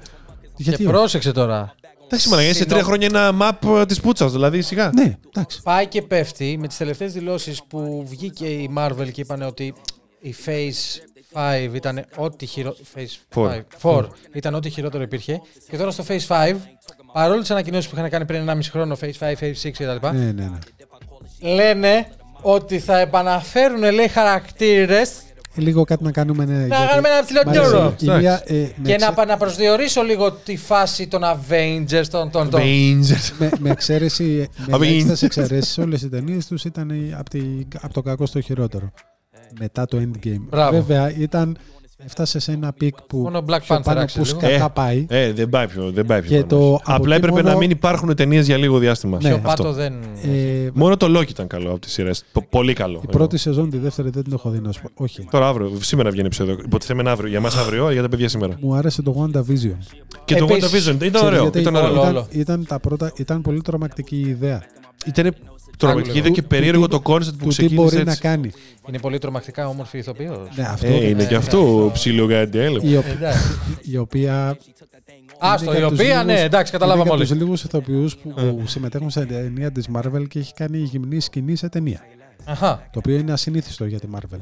Γιατί 0.62 0.78
Και 0.78 0.88
όχι; 0.88 0.98
πρόσεξε 0.98 1.32
τώρα. 1.32 1.76
Εντάξει, 2.06 2.30
μαλακά, 2.30 2.54
σε 2.54 2.66
τρία 2.66 2.84
χρόνια 2.84 3.08
ένα 3.12 3.38
map 3.42 3.86
της 3.88 4.02
πούτσας, 4.02 4.32
δηλαδή 4.32 4.62
σιγά. 4.62 4.92
Ναι, 4.94 5.18
εντάξει. 5.28 5.62
Πάει 5.64 5.88
και 5.88 6.02
πέφτει 6.02 6.58
με 6.60 6.68
τις 6.68 6.78
τελευταίες 6.78 7.14
δηλώσεις 7.14 7.64
που 7.68 8.06
βγήκε 8.10 8.46
η 8.46 8.74
Marvel 8.78 9.12
και 9.12 9.22
είπαν 9.22 9.42
ότι 9.42 9.74
η 10.20 10.36
Phase 10.46 11.02
5 11.34 11.70
ήταν 11.74 12.06
ό,τι 12.16 12.46
χειρο... 12.46 12.76
Phase 12.96 13.36
Four. 13.36 13.50
5. 13.50 13.62
Four 13.82 14.06
ήταν 14.34 14.54
ό,τι 14.54 14.70
χειρότερο 14.70 15.04
υπήρχε. 15.04 15.42
Και 15.70 15.78
τώρα 15.78 15.92
στο 15.92 16.04
Phase 16.08 16.28
5, 16.28 16.56
παρόλο 17.14 17.42
τις 17.42 17.52
ανακοινώσεις 17.52 17.90
που 17.90 17.96
είχαν 17.98 18.10
κάνει 18.10 18.26
πριν 18.26 18.50
1,5 18.50 18.60
χρόνο, 18.72 18.98
Phase 19.02 19.18
5, 19.20 19.34
Phase 19.40 19.54
6 19.64 19.72
κτλ. 19.72 20.08
Ναι, 20.08 20.12
ναι, 20.12 20.32
ναι. 20.32 20.58
Λένε 21.54 22.08
ότι 22.42 22.80
θα 22.80 23.00
επαναφέρουν, 23.00 23.92
λέει, 23.92 24.08
χαρακτήρες 24.08 25.12
Λίγο 25.60 25.84
κάτι 25.84 26.04
να 26.04 26.12
κάνουμε. 26.12 26.46
Ναι, 26.46 26.54
να 26.68 26.86
κάνουμε 26.86 27.10
ένα 27.10 27.24
ψηλό 27.24 27.42
Μ' 27.46 27.50
αρέσει. 27.50 27.64
τούρο. 27.72 27.96
Η 28.00 28.06
μία, 28.20 28.42
ε, 28.46 28.54
με 28.54 28.72
Και 28.84 28.94
εξε- 28.94 29.16
να, 29.18 29.26
να 29.26 29.38
προσδιορίσω 29.38 30.02
λίγο 30.02 30.32
τη 30.32 30.58
φάση 30.58 31.08
των 31.08 31.22
Avengers, 31.24 32.06
των, 32.12 32.30
των, 32.32 32.50
των, 32.50 32.62
Avengers. 32.64 33.32
με, 33.38 33.52
με 33.60 33.70
εξαίρεση, 33.70 34.50
με 34.58 34.66
Avengers. 34.78 34.82
ελάχιστες 34.82 35.22
εξαιρέσεις, 35.24 35.78
όλες 35.78 36.02
οι 36.02 36.10
ταινίες 36.10 36.48
τους 36.48 36.66
ήταν 36.66 36.92
από, 37.18 37.38
από 37.82 37.94
το 37.94 38.02
κακό 38.02 38.26
στο 38.26 38.42
χειρότερο. 38.42 38.92
Μετά 39.60 39.86
το 39.86 39.98
Endgame. 39.98 40.42
Μπράβο. 40.50 40.72
Βέβαια, 40.72 41.14
ήταν, 41.18 41.58
έφτασε 42.06 42.40
σε 42.40 42.52
ένα 42.52 42.74
peak 42.74 42.96
που, 43.08 43.18
Μόνο 43.18 43.40
Black 43.48 43.60
πιο 43.62 43.76
Panther 43.76 43.82
πάνω 43.84 44.00
άξιζε 44.00 44.20
που 44.20 44.26
λίγο. 44.40 44.40
σκατά 44.40 44.66
Ε, 44.66 44.70
πάει. 44.74 45.06
Ε, 45.10 45.32
δεν 45.34 45.50
πάει 45.50 45.68
πιο, 45.68 45.92
δεν 45.92 46.06
πάει 46.06 46.22
πιο 46.22 46.30
Και 46.30 46.44
πάνω. 46.46 46.62
το- 46.62 46.74
από 46.76 46.94
Απλά 46.96 47.16
εκεί 47.16 47.24
έπρεπε 47.26 47.42
μόνο- 47.42 47.54
να 47.54 47.58
μην 47.60 47.70
υπάρχουν 47.70 48.16
ταινίες 48.16 48.46
για 48.46 48.58
λίγο 48.58 48.78
διάστημα. 48.78 49.18
Ναι, 49.22 49.30
Το 49.30 49.36
Αυτό. 49.36 49.64
πάτο 49.64 49.74
δεν... 49.74 49.94
Ε, 50.24 50.70
Μόνο 50.74 50.98
το 50.98 51.20
Loki 51.20 51.30
ήταν 51.30 51.48
καλό 51.48 51.70
από 51.70 51.80
τις 51.80 51.92
σειρές. 51.92 52.24
Πολύ 52.50 52.74
καλό. 52.74 53.02
η 53.04 53.08
πρώτη 53.12 53.38
σεζόν, 53.38 53.70
τη 53.70 53.78
δεύτερη 53.78 54.10
δεν 54.10 54.24
την 54.24 54.34
έχω 54.34 54.50
δει 54.50 54.60
να 54.60 54.72
σου 54.72 54.82
πω. 54.82 55.04
Όχι. 55.04 55.28
Τώρα 55.32 55.48
αύριο, 55.48 55.72
σήμερα 55.80 56.10
βγαίνει 56.10 56.26
επεισόδιο. 56.26 56.58
Υποτιθέμενο 56.66 57.10
αύριο. 57.10 57.30
Για 57.30 57.40
μας 57.40 57.58
αύριο, 57.58 57.92
για 57.92 58.02
τα 58.02 58.10
παιδιά 58.10 58.30
σήμερα. 58.30 58.54
Μου 58.62 58.74
άρεσε 58.76 59.02
το 59.02 59.16
WandaVision. 59.34 59.78
Και 60.26 60.36
το 60.36 60.48
Επίσης, 60.50 60.90
WandaVision 60.90 60.96
ήταν 60.96 60.98
Ξέρεις 61.12 61.22
ωραίο. 61.22 61.42
γιατί 61.42 61.60
Ήταν 61.60 61.76
όλο, 61.76 61.88
ωραίο. 61.90 62.02
όλο. 62.02 62.10
Ήταν, 62.10 62.40
ήταν, 62.40 62.66
τα 62.68 62.80
πρώτα, 62.80 63.12
ήταν 63.16 63.42
πολύ 63.42 63.62
τρομακτική 63.62 64.16
η 64.16 64.30
ιδέα. 64.30 64.62
Ήταν 65.06 65.34
τρομακτική 65.88 66.16
λίγο. 66.16 66.26
είδε 66.26 66.36
και 66.36 66.42
Του- 66.42 66.48
περίεργο 66.48 66.84
του- 66.84 66.90
το 66.90 67.00
concept 67.02 67.38
που 67.38 67.44
Του 67.44 67.50
τι 67.50 67.56
ξεκίνησε 67.56 67.84
μπορεί 67.84 67.96
να 68.04 68.12
έτσι. 68.12 68.22
κάνει. 68.22 68.52
Είναι 68.88 69.00
πολύ 69.00 69.18
τρομακτικά 69.18 69.68
όμορφη 69.68 69.98
ηθοποιός. 69.98 70.48
Ναι, 70.56 70.64
αυτό. 70.64 70.88
Ε, 70.88 70.96
είναι 70.96 71.14
Ναι, 71.14 71.24
και 71.24 71.30
ναι, 71.32 71.36
αυτό 71.38 71.58
αυτό. 71.58 71.90
ψιλογαντέλο. 71.94 72.80
η, 72.84 72.96
οποία, 72.98 73.12
Εντάξει. 73.12 73.58
η 73.82 73.98
οποία 73.98 74.58
Άστο, 75.40 75.66
είναι 75.66 75.74
η 75.74 75.78
και 75.78 75.84
από 75.86 75.92
τους 75.96 76.00
οποία, 76.04 76.24
ναι, 76.24 76.32
λίγους- 76.32 76.46
εντάξει, 76.46 76.72
καταλάβαμε 76.72 77.02
είναι 77.04 77.12
όλοι. 77.12 77.26
και 77.26 77.34
από 77.34 77.40
τους 77.42 77.48
λίγους 77.48 77.64
ηθοποιούς 77.64 78.18
που, 78.18 78.34
Ε. 78.38 78.42
που 78.42 78.68
συμμετέχουν 78.68 79.10
σε 79.10 79.26
ταινία 79.26 79.72
της 79.72 79.88
Marvel 79.96 80.28
και 80.28 80.40
έχει 80.40 80.54
κάνει 80.54 80.78
γυμνή 80.78 81.20
σκηνή 81.20 81.56
σε 81.56 81.70
ταινία. 81.70 82.00
Αχα, 82.46 82.88
Το 82.92 83.00
οποίο 83.00 83.16
είναι 83.18 83.32
ασυνήθιστο 83.32 83.86
για 83.86 84.00
τη 84.00 84.08
Marvel. 84.16 84.40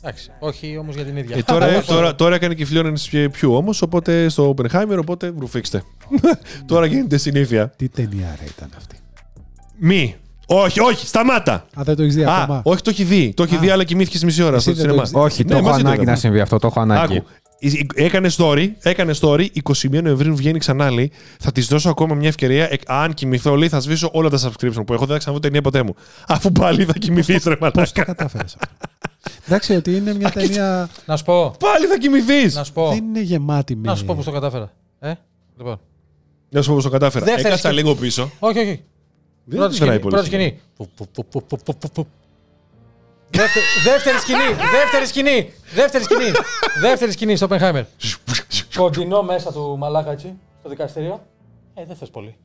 εντάξει. 0.00 0.30
Όχι 0.38 0.76
όμως 0.76 0.94
για 0.94 1.04
την 1.04 1.16
ίδια. 1.16 1.36
Ε, 1.36 1.42
τώρα, 1.42 1.82
τώρα, 1.84 2.14
τώρα 2.14 2.34
έκανε 2.34 2.54
και 2.54 2.66
Florence 2.72 3.12
Pugh 3.12 3.48
όμως, 3.48 3.82
οπότε 3.82 4.28
στο 4.28 4.54
Oppenheimer, 4.56 4.96
οπότε 4.98 5.32
ρουφήξτε. 5.38 5.82
τώρα 6.66 6.86
γίνεται 6.86 7.16
συνήθεια. 7.16 7.68
Τι 7.76 7.88
ταινία 7.88 8.36
ρε 8.40 8.44
ήταν 8.56 8.68
αυτή; 8.76 8.96
Μη. 9.78 10.14
Όχι, 10.46 10.80
όχι, 10.80 11.06
σταμάτα. 11.06 11.52
Α, 11.54 11.82
δεν 11.84 11.96
το 11.96 12.02
έχεις 12.02 12.14
δει 12.14 12.24
Α, 12.24 12.36
ακόμα. 12.42 12.62
όχι, 12.64 12.82
το 12.82 12.90
έχει 12.90 13.04
δει. 13.04 13.32
Το 13.36 13.42
έχει 13.42 13.54
Α. 13.54 13.58
δει, 13.58 13.70
αλλά 13.70 13.84
κοιμήθηκε 13.84 14.24
μισή 14.24 14.42
ώρα 14.42 14.56
Εσύ 14.56 14.62
στο 14.62 14.72
δεν 14.72 14.80
το 14.82 14.88
σινεμά. 14.88 15.02
έχεις 15.02 15.12
δει. 15.12 15.18
Όχι, 15.20 15.44
Ναι, 15.44 15.50
το 15.50 15.56
έχω 15.56 15.66
μαζί 15.68 15.76
το 15.82 15.86
ανάγκη 15.86 15.96
είδαμε. 16.02 16.10
να 16.10 16.16
συμβεί 16.22 16.40
αυτό. 16.40 16.58
Το 16.58 16.66
έχω 16.66 16.80
ανάγκη. 16.80 17.16
Άκου. 17.16 17.26
Έκανε 17.94 18.30
story, 18.36 18.68
έκανε 18.82 19.14
story, 19.20 19.46
21 19.62 20.02
Νοεμβρίου 20.02 20.36
βγαίνει 20.36 20.58
ξανά 20.58 20.90
λέει. 20.90 21.10
Θα 21.40 21.52
της 21.52 21.66
δώσω 21.66 21.90
ακόμα 21.90 22.14
μια 22.14 22.28
ευκαιρία. 22.28 22.64
ε, 22.72 22.76
αν 22.86 23.14
κοιμηθώ, 23.14 23.54
λέει, 23.54 23.68
θα 23.68 23.80
σβήσω 23.80 24.08
όλα 24.12 24.28
τα 24.30 24.38
subscription 24.38 24.82
που 24.86 24.92
έχω. 24.92 25.04
Δεν 25.04 25.12
θα 25.12 25.18
ξαναδώ 25.18 25.40
ταινία 25.40 25.60
ποτέ 25.62 25.82
μου. 25.82 25.94
Αφού 26.28 26.52
πάλι 26.52 26.84
θα 26.84 26.92
κοιμηθεί, 26.92 27.32
ρε 27.32 27.38
Πώς 27.38 27.44
το 27.44 27.56
μαλάκα. 27.60 28.04
κατάφερες 28.04 28.54
αυτό; 28.60 28.76
Εντάξει, 29.46 29.74
ότι 29.74 29.96
είναι 29.96 30.14
μια 30.14 30.30
ταινία. 30.30 30.88
Να 31.06 31.16
σου 31.16 31.24
πω, 31.24 31.54
Πάλι 31.58 31.86
θα 31.86 31.98
κοιμηθείς. 31.98 32.54
να 32.54 32.64
σου 32.64 32.72
πω, 32.72 32.88
Δεν 32.88 32.96
είναι 33.04 33.20
γεμάτη 33.20 33.76
με. 33.76 33.88
να 33.88 33.94
σου 33.94 34.04
πω 34.04 34.14
πώς 34.14 34.24
το 34.24 34.30
κατάφερα. 34.30 34.72
Ε, 35.00 35.12
λοιπόν. 35.58 35.80
Να 36.48 36.62
σου 36.62 36.68
πω 36.68 36.74
πώς 36.74 36.84
το 36.84 36.90
κατάφερα. 36.90 37.24
Δεύτερη 37.24 37.46
Έκατσα 37.46 37.68
σκηνή. 37.68 37.82
λίγο 37.82 37.94
πίσω. 37.94 38.30
Όχι, 38.38 38.58
όχι. 38.58 38.82
Δεν 39.44 39.58
Πρώτη 39.58 39.72
μετράει 39.72 39.88
σκηνή. 39.88 39.98
πολύ 40.00 40.14
Πρώτη 40.14 40.26
σκηνή. 40.26 40.42
σκηνή. 40.44 40.60
Που, 40.76 40.88
που, 40.96 41.08
που, 41.12 41.24
που, 41.26 41.42
που, 41.46 41.56
που, 41.64 41.76
που, 41.78 41.88
που. 41.92 42.06
Δεύτερη- 43.30 43.64
Δεύτερη 43.84 44.18
σκηνή. 44.18 44.38
Δεύτερη 44.72 45.06
σκηνή. 45.06 45.52
Δεύτερη 45.74 46.04
σκηνή. 46.04 46.30
Δεύτερη 46.80 47.12
σκηνή 47.12 47.36
στο 47.36 47.46
Oppenheimer. 47.50 47.82
Κοντινό 48.76 49.22
μέσα 49.22 49.52
του 49.52 49.76
μαλάκα 49.78 50.10
έτσι, 50.10 50.34
στο 50.60 50.68
δικαστήριο. 50.68 51.22
Ε, 51.74 51.84
δεν 51.86 51.96
θες 51.96 52.10
πολύ. 52.10 52.36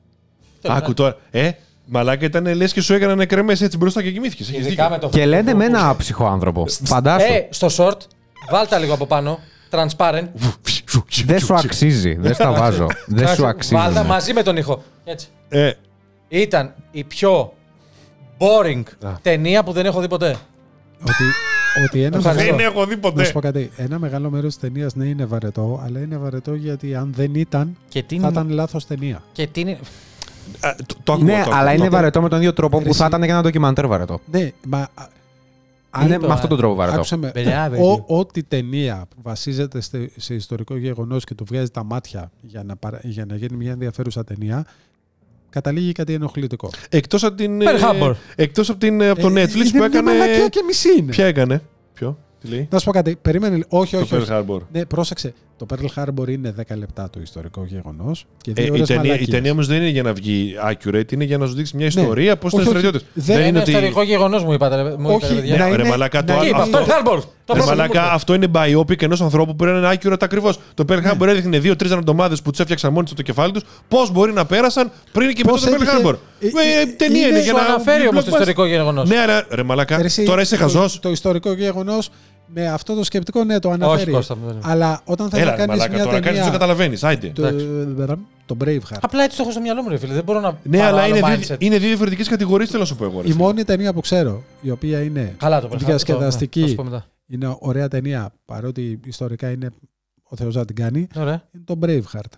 Άκου 0.68 0.94
τώρα. 0.94 1.18
Ε, 1.32 1.52
μαλάκα 1.86 2.26
ήταν 2.26 2.56
λες 2.56 2.74
και 2.74 2.82
σου 2.82 2.94
έκαναν 2.94 3.28
κρεμέ 3.28 3.52
έτσι 3.52 3.78
μπροστά 3.78 4.04
και 4.04 4.12
κοιμήθηκες. 4.12 4.50
Ειδικά 4.50 4.90
με 4.90 4.98
το 4.98 5.10
Και 5.10 5.26
λένε 5.26 5.54
με 5.54 5.66
ένα 5.66 5.96
ψυχο 5.96 6.26
άνθρωπο. 6.28 6.66
Φαντάσου. 6.84 7.34
Ε, 7.34 7.48
στο 7.50 7.68
short, 7.78 7.98
βάλτα 8.52 8.78
λίγο 8.78 8.94
από 8.94 9.06
πάνω. 9.06 9.40
Transparent. 9.72 10.28
Δεν 11.26 11.40
σου 11.40 11.54
αξίζει. 11.56 12.14
Δεν 12.16 12.34
στα 12.34 12.52
βάζω. 12.52 12.88
Δεν 13.06 13.28
σου 13.28 13.46
αξίζει. 13.48 13.76
Βάλτα 13.76 14.02
ναι. 14.02 14.08
μαζί 14.08 14.34
με 14.34 14.44
τον 14.44 14.58
ήχο. 14.58 14.84
Έτσι. 15.04 15.28
Ε, 16.30 16.40
Ήταν 16.42 16.74
η 16.92 17.04
πιο 17.04 17.54
boring 18.38 18.84
ταινία 19.22 19.64
που 19.64 19.72
δεν 19.72 19.86
έχω 19.86 20.02
δει 20.02 20.08
ποτέ. 20.08 20.36
Ότι, 21.02 21.24
ότι 21.86 22.02
ένα, 22.02 22.18
Ευχαριστώ. 22.28 22.56
δεν 22.56 22.66
έχω 22.66 22.86
δει 22.86 22.96
να 22.96 23.02
σου 23.02 23.12
ποτέ. 23.14 23.32
πω 23.32 23.40
κάτι. 23.40 23.72
Ένα 23.76 24.00
μεγάλο 24.00 24.30
μέρος 24.30 24.54
της 24.54 24.60
ταινίας 24.62 24.96
ναι 24.96 25.06
είναι 25.06 25.26
βαρετό, 25.26 25.82
αλλά 25.86 26.00
είναι 26.00 26.18
βαρετό 26.18 26.54
γιατί 26.54 26.96
αν 26.96 27.14
δεν 27.16 27.36
ήταν, 27.36 27.78
Και 27.90 28.04
τι 28.04 28.20
θα 28.20 28.28
ήταν 28.28 28.50
λάθος 28.50 28.86
ταινία. 28.88 29.24
Και 29.32 29.48
τι 29.48 29.62
είναι. 29.62 29.80
Α, 30.60 30.76
το- 30.86 30.96
Το 31.04 31.14
ακούω. 31.14 31.26
Ναι, 31.26 31.32
το 31.34 31.40
ακούω, 31.40 31.54
αλλά 31.54 31.66
το 31.70 31.74
είναι 31.76 31.86
ακούω. 31.86 31.98
βαρετό 31.98 32.22
με 32.22 32.30
τον 32.30 32.38
ίδιο 32.38 32.54
τρόπο 32.54 32.78
που 32.78 32.88
Εσύ- 32.88 33.00
θα 33.00 33.06
ήταν 33.06 33.22
και 33.22 33.30
ένα 33.30 33.42
ντοκιμαντέρ 33.42 33.88
βαρετό. 33.88 34.20
Ναι, 34.32 34.52
μα 34.68 34.78
α, 35.90 36.04
Είναι 36.04 36.18
το- 36.18 36.28
με 36.28 36.34
αυτόν 36.34 36.50
τον 36.50 36.58
τρόπο 36.58 36.76
βαρετό. 36.76 36.96
Άκουσε 36.98 37.16
με. 37.18 37.32
Μπράβο, 37.44 37.92
Ό- 37.92 38.18
Ό,τι 38.18 38.44
ταινία 38.44 39.06
βασίζεται 39.24 39.82
στε- 39.82 40.12
σε 40.16 40.34
ιστορικό 40.34 40.78
γεγονός 40.78 41.24
και 41.24 41.36
του 41.36 41.46
βγάζει 41.48 41.70
τα 41.70 41.84
μάτια 41.84 42.32
για 42.42 42.64
να, 42.64 42.76
παρα- 42.76 43.00
για 43.04 43.26
να 43.26 43.36
γίνει 43.36 43.56
μια 43.58 43.72
ενδιαφέρουσα 43.72 44.24
ταινία, 44.24 44.66
καταλήγει 45.58 45.92
κάτι 45.92 46.14
ενοχλητικό. 46.14 46.70
Εκτός 46.90 47.24
από 47.24 47.36
την... 47.36 47.62
Pearl 47.62 47.66
ε, 47.66 47.80
Harbor. 47.82 48.14
Εκτός 48.36 48.70
από, 48.70 48.80
την, 48.80 49.04
από 49.04 49.22
το 49.22 49.28
Ε, 49.28 49.32
Netflix 49.44 49.56
είναι 49.56 49.70
που 49.70 49.78
μια 49.78 49.86
έκανε... 49.86 50.12
μαλακία 50.12 50.48
και 50.48 50.64
μισή 50.66 50.90
είναι. 50.98 51.12
Ποια 51.12 51.26
έκανε; 51.26 51.62
Ποιο; 51.94 52.18
Τι 52.42 52.48
λέει; 52.48 52.68
Να 52.72 52.80
σου 52.80 52.86
πω 52.86 52.92
κάτι. 52.92 53.18
Περίμενε. 53.22 53.66
Όχι, 53.68 53.96
όχι. 53.96 54.10
Το 54.10 54.16
όχι. 54.16 54.28
Pearl 54.30 54.44
Harbor. 54.46 54.60
Ναι, 54.72 54.86
πρόσεξε. 54.86 55.34
Το 55.58 55.66
Pearl 55.70 56.04
Harbor 56.04 56.28
είναι 56.30 56.54
10 56.58 56.62
λεπτά 56.78 57.10
το 57.10 57.20
ιστορικό 57.24 57.66
γεγονός. 57.68 58.26
Και 58.42 58.52
Ε, 58.52 58.54
δύο 58.54 58.66
η, 58.66 58.70
ώρες 58.72 58.88
ταινία, 58.88 59.04
η 59.04 59.06
μαλακίες. 59.08 59.30
ταινία 59.30 59.52
όμως 59.52 59.68
δεν 59.68 59.78
είναι 59.78 59.90
για 59.90 60.04
να 60.04 60.14
βγει 60.14 60.56
accurate, 60.70 61.12
είναι 61.12 61.24
για 61.24 61.38
να 61.38 61.46
σου 61.48 61.54
δείξει 61.54 61.76
μια 61.76 61.86
ιστορία 61.86 62.38
πώς 62.38 62.52
ήταν 62.54 62.66
οι 62.66 62.68
Όχι, 62.68 62.78
όχι. 62.78 62.86
στρατιώτες. 62.88 63.08
Δεν 63.14 63.26
Δεν 63.26 63.38
Είναι 63.38 63.48
είναι 63.48 63.60
ότι. 63.60 63.70
ιστορικό 63.72 64.04
γεγονός 64.04 64.44
μου 64.44 64.54
είπατε. 64.54 64.76
ρε- 64.76 64.84
Μου 64.84 64.90
είπατε, 65.10 65.14
Όχι, 65.26 65.28
ρε, 65.34 65.40
παιδιά. 65.40 65.58
να 65.58 65.64
Ναι, 65.70 65.76
ρε 65.76 65.82
είναι- 65.82 65.90
μαλάκα, 65.90 66.24
το 66.24 66.34
να 66.34 66.40
άλλο- 66.40 66.44
Τι 66.44 66.50
είναι- 66.50 66.68
είπα, 66.68 66.78
αυτό- 66.80 66.94
Pearl 66.94 67.08
Harbor. 67.08 67.22
Το 67.46 67.54
Ρε 67.54 67.60
πρώτο 67.60 67.66
μαλάκα, 67.76 68.02
μου 68.02 68.08
αυτό 68.08 68.34
είναι 68.34 68.48
biopic 68.54 69.02
ενός 69.02 69.22
ανθρώπου 69.22 69.56
που 69.56 69.64
είναι 69.66 69.90
accurate 69.94 70.16
ακριβώς. 70.24 70.60
Το 70.74 70.84
Pearl 70.90 71.02
Ναι. 71.02 71.12
Harbor 71.20 71.28
έδειχνε 71.28 71.60
δύο-τρει 71.60 71.90
εβδομάδες 71.92 72.42
που 72.42 72.50
τους 72.52 72.60
έφτιαξαν 72.60 72.94
μόνοι 72.94 73.06
τους 73.06 73.16
το 73.16 73.22
κεφάλι 73.22 73.52
τους 73.52 73.64
πώς 73.88 74.12
μπορεί 74.12 74.34
να 74.34 74.46
πέρασαν 74.46 74.92
πριν 75.12 75.28
και 75.34 75.42
μετά 75.46 75.50
Πώς 75.52 75.62
το 75.62 75.70
Pearl 75.72 75.74
έτυχε- 75.74 76.06
Harbor. 76.06 76.16
Ε, 76.40 76.46
Ε, 76.48 76.82
ε, 76.82 76.86
Ταινία 76.86 77.18
είναι- 77.20 77.28
είναι 77.28 77.42
για 77.42 77.52
Σου 77.52 77.58
να. 77.58 77.66
αναφέρει 77.66 78.08
όμως 78.08 78.24
το 78.24 78.30
blockbuster. 78.32 78.34
ιστορικό 78.34 78.66
γεγονός. 78.66 79.10
Ναι, 79.10 79.18
αλλά 79.18 79.46
ρε 79.52 79.64
μαλάκα, 79.64 79.98
Ρε, 79.98 80.04
εσύ, 80.04 80.24
τώρα 80.24 80.42
είσαι 80.42 80.56
το- 80.56 80.62
χαζός. 80.62 81.00
Το, 81.00 81.10
ιστορικό 81.10 81.54
γεγονός 81.54 82.10
με 82.54 82.68
αυτό 82.68 82.96
το 82.96 83.04
σκεπτικό, 83.04 83.44
ναι, 83.44 83.60
το 83.60 83.72
αναφέρει. 83.72 84.12
Κώστα 84.12 84.36
μου, 84.36 84.46
δεν 84.46 84.54
είναι. 84.56 84.62
Αλλά 84.66 85.02
όταν 85.06 85.30
θα 85.30 85.38
Έλα, 85.38 85.46
να 85.46 85.52
ρε 85.52 85.58
κάνεις 85.58 85.76
μαλάκα, 85.76 85.94
μια 85.96 86.04
τώρα 86.04 86.16
κάτι 86.20 86.24
δεν 86.26 86.34
το 86.34 86.40
ταινία. 86.40 86.52
καταλαβαίνεις. 86.60 87.04
Άιντε. 87.04 87.28
Το, 87.28 88.18
το 88.46 88.58
Braveheart. 88.64 88.98
Απλά 89.02 89.24
έτσι 89.24 89.38
το 89.38 89.44
έχω 89.44 89.52
στο 89.52 89.62
μυαλό 89.62 89.82
μου, 89.82 89.90
ρε 89.90 89.98
φίλε. 89.98 90.14
Δεν 90.14 90.24
μπορώ 90.24 90.40
να. 90.40 90.58
Ναι, 90.64 90.78
πάρω 90.78 90.90
αλλά 90.90 91.02
άλλο 91.02 91.16
είναι, 91.16 91.28
mindset. 91.36 91.40
δύο- 91.40 91.56
είναι 91.60 91.78
δύο 91.78 91.88
διαφορετικές 91.88 92.28
κατηγορίες, 92.28 92.70
θέλω 92.70 92.82
να 92.82 92.88
σου 92.88 92.96
πω 92.96 93.04
εγώ. 93.04 93.22
ρε 93.22 93.28
Η 93.28 93.32
φίλε. 93.32 93.44
μόνη 93.44 93.64
ταινία 93.64 93.94
που 93.94 94.02
ξέρω, 94.02 94.44
η 94.62 94.70
οποία 94.70 95.02
είναι 95.02 95.34
Καλά 95.38 95.62
το 95.62 95.68
Pearl 95.72 95.76
Harbor, 95.76 95.86
διασκεδαστική. 95.86 96.60
το- 96.60 96.66
ναι, 96.66 96.72
θα 96.74 96.78
σου 96.82 96.84
πω 96.84 96.84
μετά. 96.92 97.06
είναι 97.28 97.56
ωραία 97.60 97.88
ταινία, 97.88 98.30
παρότι 98.46 99.00
ιστορικά 99.06 99.50
είναι 99.52 99.70
ο 100.30 100.36
Θεός 100.36 100.56
να 100.56 100.66
την 100.66 100.76
κάνει, 100.76 101.08
Ωραία. 101.16 101.44
είναι 101.56 101.64
το 101.66 101.80
Braveheart. 101.82 102.32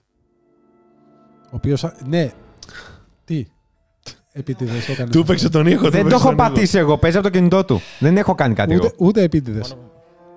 Ο 1.45 1.55
οποίος. 1.55 1.85
Ναι. 2.07 2.31
Τι; 3.25 3.45
Επίτηδες 4.31 4.85
το 4.85 4.91
έκανε. 4.91 5.09
Του 5.09 5.19
έπαιξε 5.19 5.49
τον 5.49 5.67
ήχο. 5.67 5.83
του 5.85 5.89
Δεν 5.89 5.91
το 5.91 5.97
έπαιξε 6.07 6.15
έχω 6.15 6.35
τον 6.35 6.37
ήχο. 6.45 6.53
πατήσει 6.53 6.77
εγώ. 6.77 6.97
Παίζει 6.97 7.17
από 7.17 7.25
το 7.25 7.33
κινητό 7.33 7.65
του. 7.65 7.81
Δεν 7.99 8.17
έχω 8.17 8.35
κάνει 8.35 8.53
κάτι 8.53 8.75
Ούτε, 8.75 8.85
εγώ. 8.85 8.95
ούτε 8.97 9.21
επίτηδες. 9.21 9.75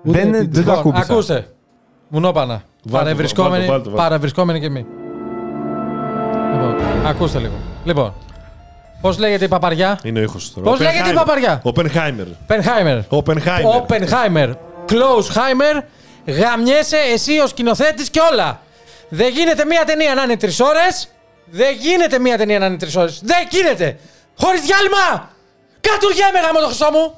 Δεν- 0.03 0.31
δεν 0.31 0.51
το 0.53 0.59
Λοιπόν, 0.59 0.77
ακούμπησα. 0.77 1.03
ακούστε. 1.13 1.47
Μουνόπανα. 2.07 2.61
Βάλτε, 2.83 2.97
Παρευρισκόμενοι, 3.05 3.53
βάλτε, 3.53 3.71
βάλτε, 3.71 3.89
βάλτε. 3.89 4.03
παρευρισκόμενοι 4.03 4.59
και 4.59 4.65
εμεί. 4.65 4.85
Λοιπόν, 6.53 6.75
ακούστε 7.05 7.39
λίγο. 7.39 7.53
Λοιπόν, 7.83 8.13
πώς 9.01 9.17
λέγεται 9.17 9.45
η 9.45 9.47
παπαριά; 9.47 9.99
Είναι 10.03 10.19
ο 10.19 10.21
ήχος 10.21 10.53
τώρα. 10.53 10.69
Πώς 10.69 10.79
λέγεται 10.79 11.09
η 11.09 11.13
παπαριά; 11.13 11.59
Οπενχάιμερ. 11.63 12.25
Πενχάιμερ. 12.47 12.97
Οπενχάιμερ. 13.09 13.75
Όπενχάιμερ. 13.75 14.49
Κλόουσχάιμερ. 14.85 15.77
Γαμιέσαι 16.25 16.97
εσύ 17.13 17.39
ο 17.39 17.47
σκηνοθέτη 17.47 18.09
και 18.09 18.19
όλα. 18.31 18.59
Δεν 19.09 19.31
γίνεται 19.31 19.65
μία 19.65 19.83
ταινία 19.85 20.13
να 20.13 20.23
είναι 20.23 20.37
τρεις 20.37 20.59
ώρες. 20.59 21.07
Δεν 21.45 21.75
γίνεται 21.79 22.19
μία 22.19 22.37
ταινία 22.37 22.59
να 22.59 22.65
είναι 22.65 22.77
τρεις 22.77 22.95
ώρες. 22.95 23.21
Δεν 23.23 23.47
γίνεται. 23.49 23.97
Χωρίς 24.37 24.61
διάλειμμα. 24.61 25.29
Κατουργέμαι 25.81 26.39
γάμο 26.45 26.59
το 26.59 26.65
χρυσό 26.65 26.89
μου. 26.91 27.13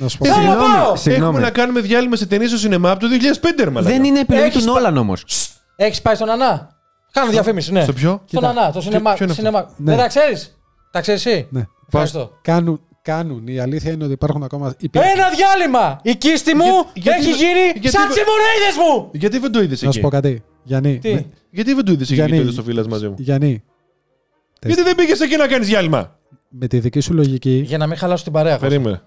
Να 0.00 0.08
σου 0.08 0.18
πω 0.18 0.24
Τι 0.24 0.30
κάτι. 0.30 0.40
θέλω 0.42 0.52
να 0.52 0.58
πάω. 0.60 0.82
Έχουμε 0.82 0.96
Συγγνώμη. 0.98 1.40
να 1.40 1.50
κάνουμε 1.50 1.80
διάλειμμα 1.80 2.16
σε 2.16 2.26
ταινίες 2.26 2.50
στο 2.50 2.58
σινεμά 2.58 2.90
από 2.90 3.00
το 3.00 3.06
2005, 3.08 3.64
ρε 3.64 3.70
μαλάκα. 3.70 3.94
Δεν 3.94 4.04
είναι 4.04 4.20
επιλογή 4.20 4.44
Έχεις 4.46 4.64
του 4.64 4.72
πα- 4.72 4.80
Νόλαν 4.80 4.96
όμως. 4.96 5.24
Έχεις 5.76 6.02
πάει 6.02 6.14
στον 6.14 6.30
Ανά; 6.30 6.76
Κάνω 7.12 7.30
διαφήμιση, 7.30 7.72
ναι. 7.72 7.82
Στο 7.82 7.92
ποιο; 7.92 8.10
Στον 8.10 8.40
Κοίτα, 8.40 8.48
Ανά, 8.48 8.72
το 8.72 8.80
σινεμά. 8.80 9.12
ποιο 9.14 9.24
είναι 9.24 9.32
αυτό; 9.32 9.44
σινεμά. 9.46 9.70
Ναι. 9.76 9.90
Δεν 9.94 9.96
τα 10.02 10.08
ξέρεις; 10.08 10.58
Τα 10.90 11.00
ξέρεις 11.00 11.26
εσύ; 11.26 11.46
Ναι. 11.50 11.64
Ευχαριστώ. 11.86 12.30
Κάνουν, 12.42 12.80
κάνουν. 13.02 13.46
Η 13.46 13.58
αλήθεια 13.60 13.92
είναι 13.92 14.04
ότι 14.04 14.12
υπάρχουν 14.12 14.42
ακόμα. 14.42 14.74
υπή- 14.78 15.02
Ένα 15.14 15.28
διάλειμμα! 15.36 16.00
Η 16.02 16.16
κίστη 16.16 16.54
μου 16.54 16.64
Για- 16.64 16.84
γιατί- 16.94 17.18
έχει 17.20 17.30
γίνει 17.30 17.60
γιατί- 17.74 17.88
σαν 17.96 18.08
τι 18.08 18.20
αιμορροίδες 18.20 18.76
μου! 18.78 19.08
Γιατί 19.12 19.38
δεν 19.38 19.52
το 19.52 19.62
είδες 19.62 19.82
Να 19.82 19.92
σου 19.92 20.00
πω 20.00 20.06
εκεί. 20.06 20.16
κάτι. 20.16 20.42
Γιάννη. 20.62 20.98
Τι; 20.98 21.12
με- 21.14 21.26
Γιατί 21.50 21.74
δεν 21.74 21.84
το 21.84 21.92
είδες 21.92 22.06
εκεί 22.06 22.14
Γιάννη, 22.14 22.32
και 22.32 22.38
το 22.38 22.42
είδε 22.44 22.52
στο 22.52 22.62
φίλο 22.62 22.86
μαζί 22.88 23.08
μου; 23.08 23.14
Γιάννη, 23.18 23.62
Γιατί 24.62 24.82
δεν 24.82 24.94
πήγες 24.94 25.20
εκεί 25.20 25.36
να 25.36 25.46
κάνεις 25.46 25.66
διάλειμμα; 25.68 26.16
με 26.48 26.66
τη 26.66 26.78
δική 26.78 27.00
σου 27.00 27.14
λογική. 27.14 27.62
Για 27.66 27.78
να 27.78 27.86
μην 27.86 27.96
χαλάσω 27.96 28.22
την 28.24 28.32
παρέα. 28.32 28.52
Κώστα. 28.52 28.68
Περίμενε. 28.68 29.02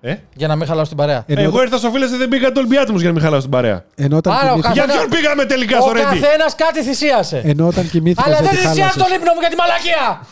Ε; 0.00 0.14
Για 0.34 0.48
να 0.48 0.56
μην 0.56 0.66
χαλάσω 0.66 0.88
την 0.88 0.96
παρέα. 0.96 1.24
Ενώ, 1.26 1.40
Εγώ 1.40 1.62
ήρθα 1.62 1.76
στο 1.78 1.90
φίλο 1.90 2.06
και 2.08 2.16
δεν 2.16 2.28
πήγα 2.28 2.52
το 2.52 2.58
Ολυμπιάτο 2.60 2.92
μου 2.92 2.98
για 2.98 3.06
να 3.08 3.12
μην 3.14 3.22
χαλάσω 3.22 3.40
την 3.42 3.50
παρέα. 3.50 3.84
ενώ 3.94 4.16
όταν 4.16 4.32
Άρα 4.32 4.42
ο 4.42 4.46
κοιμήθηκες- 4.48 4.74
Για 4.74 4.84
Καθένα- 4.84 5.06
ποιον 5.08 5.20
πήγαμε 5.20 5.44
τελικά 5.44 5.78
Ο 5.78 5.82
στο 5.82 5.92
Ρέντι. 5.92 6.04
καθένας 6.20 6.54
κάτι 6.54 6.82
θυσίασε. 6.82 7.40
ενώ 7.44 7.66
όταν 7.66 7.88
κοιμήθηκες 7.90 8.24
Αλλά 8.26 8.36
δεν 8.36 8.44
δεν 8.44 8.50
τη 8.54 8.56
θυσιάζει 8.56 8.80
χάλασες. 8.80 9.02
τον 9.02 9.12
ύπνο 9.16 9.32
μου 9.34 9.40
για 9.40 9.48
τη 9.48 9.56
μαλακία! 9.56 10.26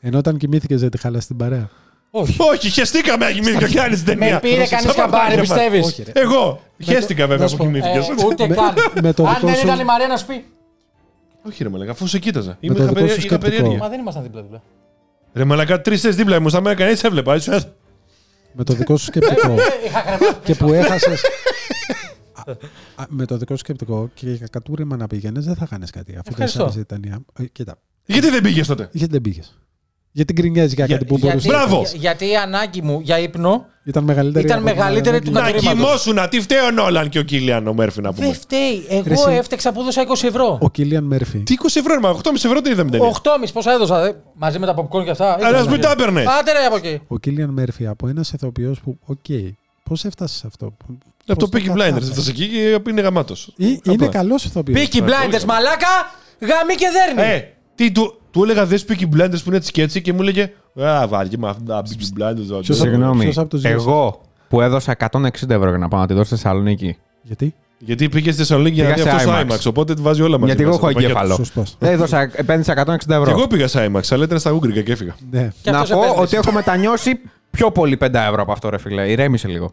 Ενώ 0.00 0.18
όταν 0.18 0.36
κοιμήθηκες 0.36 0.80
δεν 0.80 0.90
τη 0.90 0.98
χάλασες 0.98 1.26
την 1.26 1.36
παρέα. 1.36 1.68
Όχι. 2.10 2.36
Όχι, 2.38 2.70
χαιστήκαμε 2.70 3.24
να 3.24 3.30
κοιμήθηκα 3.30 3.68
και 3.68 3.80
άλλη 3.80 3.98
ταινία. 4.00 4.32
Με 4.32 4.38
πήρε 4.40 4.54
κανείς 4.66 4.68
Σαν 4.68 4.94
καμπάρι, 4.94 5.10
παπάρια 5.10 5.38
μας. 5.38 5.46
πιστεύεις; 5.48 5.86
Όχι, 5.86 6.02
ρε. 6.02 6.12
Εγώ. 6.20 6.60
Χαίστηκα 6.84 7.26
βέβαια 7.26 7.42
να 7.44 7.48
σου 7.48 7.56
που 7.56 7.64
πω, 7.64 7.70
κοιμήθηκες. 7.70 8.08
Ε, 8.08 8.26
Ούτε 8.26 8.46
Με- 8.48 8.54
καν. 8.54 8.74
με 9.02 9.12
το 9.12 9.22
Αν 9.26 9.34
δικό 9.34 9.46
δεν 9.46 9.56
σου- 9.56 9.66
ήταν 9.66 9.78
η 9.80 9.84
Μαρία 9.84 10.06
να 10.06 10.16
σου 10.16 10.26
πει. 10.26 10.44
Όχι, 11.48 11.62
ρε 11.62 11.68
Μαλακά, 11.68 11.90
αφού 11.90 12.06
σε 12.06 12.18
κοίταζα. 12.18 12.50
το 12.50 12.56
Είμαι 12.60 12.74
δικό 12.74 12.86
σου 12.86 12.92
είχα 12.92 13.00
περί- 13.00 13.10
είχα 13.10 13.20
σκεπτικό. 13.20 13.50
περιέργεια. 13.50 13.78
Μα 13.78 13.88
δεν 13.88 14.00
ήμασταν 14.00 14.22
δίπλα-δίπλα. 14.22 14.62
Ρε 15.34 15.44
Μαλακά, 15.44 15.80
τρεις 15.80 16.00
θέσεις 16.00 16.16
δίπλα 16.16 16.40
μου. 16.40 16.48
Στα 16.48 16.60
μέρα 16.60 16.74
κανείς 16.74 17.04
έβλεπα. 17.04 17.34
έτσι, 17.34 17.50
ε. 17.52 17.58
Με 18.56 18.64
το 18.64 18.74
δικό 18.74 18.96
σου 18.96 19.04
σκεπτικό. 19.04 19.54
Είχα 19.86 20.00
γραμμά. 20.00 20.32
και 20.44 20.54
που 20.54 20.72
έχασες... 20.72 21.22
Α, 22.32 22.50
α, 23.02 23.06
με 23.08 23.24
το 23.26 23.36
δικό 23.36 23.52
σου 23.52 23.58
σκεπτικό 23.58 24.10
και 24.14 24.30
για 24.30 24.46
κατούριμα 24.46 24.96
να 24.96 25.06
πήγαινες, 25.06 25.44
δεν 25.44 25.54
θα 25.54 25.66
κάνεις 25.66 25.90
κάτι. 25.90 26.12
Αφού 26.12 26.22
δεν 26.22 26.32
Ευχαριστώ. 26.32 26.58
σ' 26.58 26.62
άρεσε 26.62 26.80
η 26.80 26.84
ταινία. 26.84 27.20
Ε, 27.38 27.44
κοίτα. 27.44 27.78
Γιατί 28.06 28.30
δεν 28.30 28.42
πήγες 28.42 28.66
τότε; 28.66 28.88
Γιατί 28.92 29.12
δεν 29.12 29.20
πήγες; 29.20 29.58
Γιατί 30.16 30.32
γκρινιάζει 30.32 30.74
για 30.74 30.84
Για- 30.84 30.94
κάτι 30.96 31.06
που 31.08 31.16
Γιατί, 31.16 31.26
μπορούσε. 31.28 31.48
Μπράβο. 31.48 31.80
για- 31.80 31.90
γιατί 32.00 32.30
η 32.30 32.36
ανάγκη 32.36 32.82
μου 32.82 33.00
για 33.02 33.18
ύπνο 33.18 33.66
Ήταν 33.84 34.04
μεγαλύτερη. 34.04 34.44
Ήταν 34.44 34.58
από 34.58 34.66
την 34.66 34.76
μεγαλύτερη 34.76 35.08
ανάγκη. 35.08 35.24
του 35.26 35.32
Να 35.32 35.40
κατουρήματος. 35.40 35.80
κοιμόσουνα. 35.82 36.28
Τι 36.28 36.40
φταίει 36.40 36.58
ο 36.58 36.70
Νόλαν 36.70 37.08
και 37.08 37.18
ο 37.18 37.22
Κίλιαν 37.22 37.66
ο 37.66 37.72
Μέρφυ 37.74 38.00
να 38.00 38.12
πούμε. 38.12 38.26
δεν 38.26 38.34
φταίει. 38.34 38.86
Ρε, 38.90 38.96
Εγώ 39.12 39.28
εσύ. 39.28 39.38
έφταιξα 39.38 39.72
που 39.72 39.80
έδωσα 39.80 40.00
20 40.02 40.26
ευρώ. 40.26 40.58
Ο 40.60 40.70
Κίλιαν 40.70 41.04
Μέρφυ. 41.04 41.38
Τι 41.38 41.52
20 41.54 41.78
ευρώ, 41.80 42.00
μα 42.00 42.08
8,5 42.10 42.44
ευρώ 42.48 42.60
τι 42.60 42.70
είδαμε 42.70 42.90
ταινία. 42.90 43.06
8,5 43.06 43.52
πόσα 43.52 43.72
έδωσα. 43.72 44.02
δε, 44.02 44.12
μαζί 44.34 44.58
με 44.58 44.66
τα 44.66 44.74
popcorn 44.74 45.04
και 45.04 45.10
αυτά. 45.10 45.38
Αλλά 45.42 45.58
ας 45.58 45.68
μην 45.68 45.80
τα 45.80 45.90
έπαιρνες. 45.90 46.26
Άντε 46.26 46.52
ρε 46.52 46.64
από 46.66 46.76
εκεί. 46.76 47.00
Ο 47.06 47.18
Κίλιαν 47.18 47.50
Μέρφυ 47.50 47.86
από 47.86 48.08
ένας 48.08 48.32
ηθοποιός 48.32 48.80
που. 48.80 48.98
Οκ. 49.06 49.24
Πώς 49.88 50.04
έφτασες 50.04 50.36
σε 50.36 50.46
αυτό; 50.46 50.66
Από 51.26 51.38
το 51.40 51.48
πώς 51.48 51.60
Peaky 51.60 51.64
Blinders 51.64 51.76
κατάφερε. 51.76 51.96
έφτασες 51.96 52.28
εκεί 52.28 52.48
και 52.48 52.78
είναι 52.90 53.00
γαμάτος. 53.00 53.52
Είναι 53.56 54.06
καλός 54.10 54.44
ηθοποιός. 54.44 54.80
Peaky 54.88 54.98
Blinders 54.98 55.44
μαλάκα, 55.46 55.88
γαμί 56.40 56.74
και 56.76 56.86
δέρνει. 57.16 57.32
Ε, 57.32 57.44
τι, 57.74 57.92
του, 57.92 58.20
του 58.36 58.42
έλεγα 58.42 58.66
δες 58.66 58.84
Peaky 58.88 59.02
Blinders 59.16 59.30
που 59.42 59.42
είναι 59.46 59.56
έτσι 59.56 59.72
και 59.72 59.82
έτσι 59.82 60.02
και 60.02 60.12
μου 60.12 60.20
έλεγε 60.22 60.50
Α, 60.82 61.06
βάρκε 61.08 61.38
με 61.38 61.48
αυτά 61.48 61.62
τα 61.64 61.82
Peaky 61.82 62.20
Blinders. 62.22 62.60
Ποιος- 62.62 62.78
Συγγνώμη. 62.78 63.22
ποιος 63.24 63.38
από 63.38 63.48
τους 63.48 63.60
δύο 63.60 63.70
Εγώ 63.70 64.20
που 64.48 64.60
έδωσα 64.60 64.92
160 64.92 65.50
ευρώ 65.54 65.68
για 65.68 65.78
να 65.78 65.88
πάω 65.88 66.00
να 66.00 66.06
τη 66.06 66.12
δώσω 66.14 66.24
στη 66.26 66.34
Θεσσαλονίκη. 66.34 66.96
Γιατί; 67.22 67.54
Γιατί 67.78 68.08
πήγες 68.08 68.32
στη 68.34 68.42
Θεσσαλονίκη 68.42 68.74
για 68.74 68.84
να 68.84 68.88
δει 68.94 68.94
Πήγα 69.02 69.10
σε 69.10 69.16
αυτός 69.16 69.32
στο 69.34 69.54
IMAX. 69.54 69.58
IMAX. 69.58 69.68
Οπότε 69.68 69.94
βάζει 69.98 70.22
όλα 70.22 70.38
μαζί. 70.38 70.44
Γιατί 70.44 70.62
εγώ 70.62 70.70
μέσα 70.70 70.82
έχω 70.82 70.90
στο 70.90 71.00
πακέτο. 71.00 71.18
εγκέφαλο. 71.18 71.34
Σωστός. 71.34 71.76
Έδωσα, 71.78 72.30
επένδυσα 72.34 72.72
160 72.72 73.14
ευρώ. 73.14 73.24
Και 73.24 73.30
εγώ 73.30 73.46
πήγα 73.46 73.68
σε 73.68 73.90
IMAX, 73.92 74.00
αλλά 74.10 74.24
ήταν 74.24 74.38
στα 74.38 74.50
Ούγκρικα 74.52 74.80
και 74.80 74.92
έφυγα. 74.92 75.14
Ναι. 75.30 75.52
Και 75.62 75.70
να 75.70 75.78
αυτός 75.78 75.90
πω 75.96 76.02
επένδυσε. 76.02 76.22
ότι 76.22 76.36
έχω 76.36 76.52
μετανιώσει 76.52 77.20
πιο 77.50 77.70
πολύ 77.70 77.96
5 77.96 78.14
ευρώ 78.28 78.42
από 78.42 78.52
αυτό, 78.52 78.68
ρε 78.68 78.78
φίλε. 78.78 79.10
Ηρέμησε 79.10 79.48
λίγο. 79.48 79.72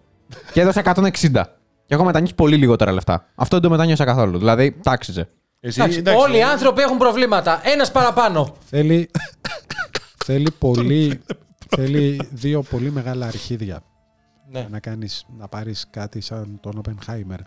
και 0.54 0.62
έδωσα 0.62 0.80
160. 0.80 1.44
Και 1.86 1.94
έχω 1.94 2.04
μετανιώσει 2.04 2.36
πολύ 2.36 2.56
λιγότερα 2.56 2.92
λεφτά. 2.92 3.26
Αυτό 3.36 3.56
δεν 3.56 3.64
το 3.66 3.70
μετανιώσα 3.70 4.04
καθόλου. 4.06 4.38
Δηλαδή, 4.38 4.76
τάξιζε. 4.84 5.28
Εσύ, 5.66 5.80
Εντάξει, 5.82 5.98
εντάξει, 6.00 6.22
Όλοι 6.24 6.38
οι 6.38 6.42
άνθρωποι 6.44 6.82
έχουν 6.82 6.98
προβλήματα. 6.98 7.62
Ένας 7.64 7.92
παραπάνω. 7.92 8.56
Θέλει. 8.70 9.10
θέλει 10.26 10.52
πολύ. 10.60 11.22
θέλει 11.78 12.28
δύο 12.32 12.62
πολύ 12.62 12.92
μεγάλα 12.92 13.26
αρχίδια. 13.26 13.84
Ναι. 14.52 14.68
Να, 14.72 14.80
κάνεις, 14.80 15.26
να 15.38 15.48
πάρεις 15.48 15.86
κάτι 15.90 16.22
σαν 16.22 16.60
τον 16.62 16.82
Oppenheimer. 16.86 17.40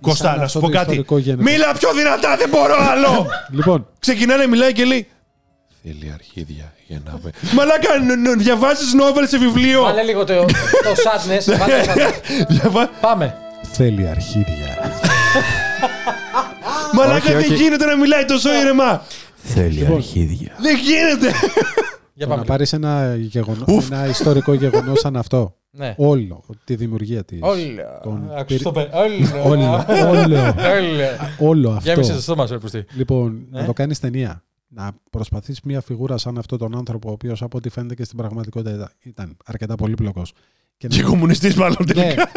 Κωστά, 0.00 0.24
Σαν 0.28 0.36
να 0.38 0.44
αυτό 0.44 0.58
σου 0.58 0.64
πω 0.64 0.70
το 0.70 0.76
κάτι. 0.76 0.84
ιστορικό 0.90 1.18
γενικό. 1.18 1.50
Μίλα 1.50 1.74
πιο 1.74 1.92
δυνατά, 1.94 2.36
δεν 2.36 2.48
μπορώ 2.48 2.74
άλλο. 2.90 3.26
Λοιπόν, 3.58 3.86
Ξεκινάει, 3.98 4.46
μιλάει 4.46 4.72
και 4.72 4.84
λέει. 4.84 5.08
Θέλει 5.82 6.10
αρχίδια 6.14 6.72
για 6.86 7.00
να 7.04 7.18
με. 7.22 7.30
Μαλάκα, 7.56 7.88
διαβάζεις 8.38 8.92
νόβελ 8.92 9.26
σε 9.28 9.38
βιβλίο. 9.38 9.82
Βάλε 9.82 10.02
λίγο 10.02 10.24
το, 10.24 10.34
το 10.44 10.94
sadness. 11.04 11.58
βάλε 11.58 11.82
το 11.82 11.92
sadness. 11.92 12.44
Διαβα- 12.48 12.88
Πάμε. 13.00 13.36
θέλει 13.72 14.08
αρχίδια. 14.08 14.92
Μαλάκα, 16.94 17.16
Όχι, 17.16 17.32
δεν 17.32 17.36
όχι. 17.52 17.54
γίνεται 17.54 17.84
να 17.84 17.96
μιλάει 17.96 18.24
τόσο 18.24 18.54
ήρεμα. 18.60 19.02
Θέλει 19.36 19.86
αρχίδια. 19.86 20.52
Δεν 20.60 20.76
γίνεται. 20.78 21.36
Για 22.14 22.26
Το 22.26 22.30
να 22.30 22.34
πάμε. 22.34 22.46
πάρεις 22.46 22.72
ένα, 22.72 23.14
γεγονό, 23.16 23.64
ένα 23.90 24.06
ιστορικό 24.06 24.54
γεγονός 24.54 25.00
σαν 25.00 25.16
αυτό. 25.16 25.56
Ναι. 25.70 25.94
Όλο. 25.98 26.44
Τη 26.64 26.74
δημιουργία 26.74 27.24
της. 27.24 27.38
Όλα. 27.42 28.00
Τον 28.02 28.30
Άκουσες 28.38 28.62
το 28.62 28.72
πυρ- 28.72 28.90
πε- 28.90 28.94
Όλα. 28.94 29.42
Όλο. 29.44 29.84
Όλο. 30.08 30.54
Όλα. 30.78 31.34
Όλο 31.38 31.70
αυτό. 31.70 31.90
Γέμισε 31.90 32.12
το 32.12 32.20
στόμα 32.20 32.46
σου, 32.46 32.52
Ερπουστή. 32.54 32.84
Λοιπόν, 32.96 33.46
Ε. 33.54 33.58
να 33.60 33.64
το 33.64 33.72
κάνεις 33.72 34.00
ταινία. 34.00 34.42
Να 34.68 34.90
προσπαθείς 35.10 35.60
μια 35.64 35.80
φιγούρα 35.80 36.18
σαν 36.18 36.38
αυτόν 36.38 36.58
τον 36.58 36.76
άνθρωπο, 36.76 37.08
ο 37.08 37.12
οποίος 37.12 37.42
από 37.42 37.56
ό,τι 37.58 37.68
φαίνεται 37.68 37.94
και 37.94 38.04
στην 38.04 38.16
πραγματικότητα 38.16 38.92
ήταν 39.02 39.36
αρκετά 39.44 39.74
πολύπλοκος. 39.74 40.32
Και 40.76 40.86
Και 40.86 41.02
κομμουνιστής, 41.02 41.54
μάλλον 41.54 41.76
ναι, 41.86 41.92
τελικά. 41.94 42.30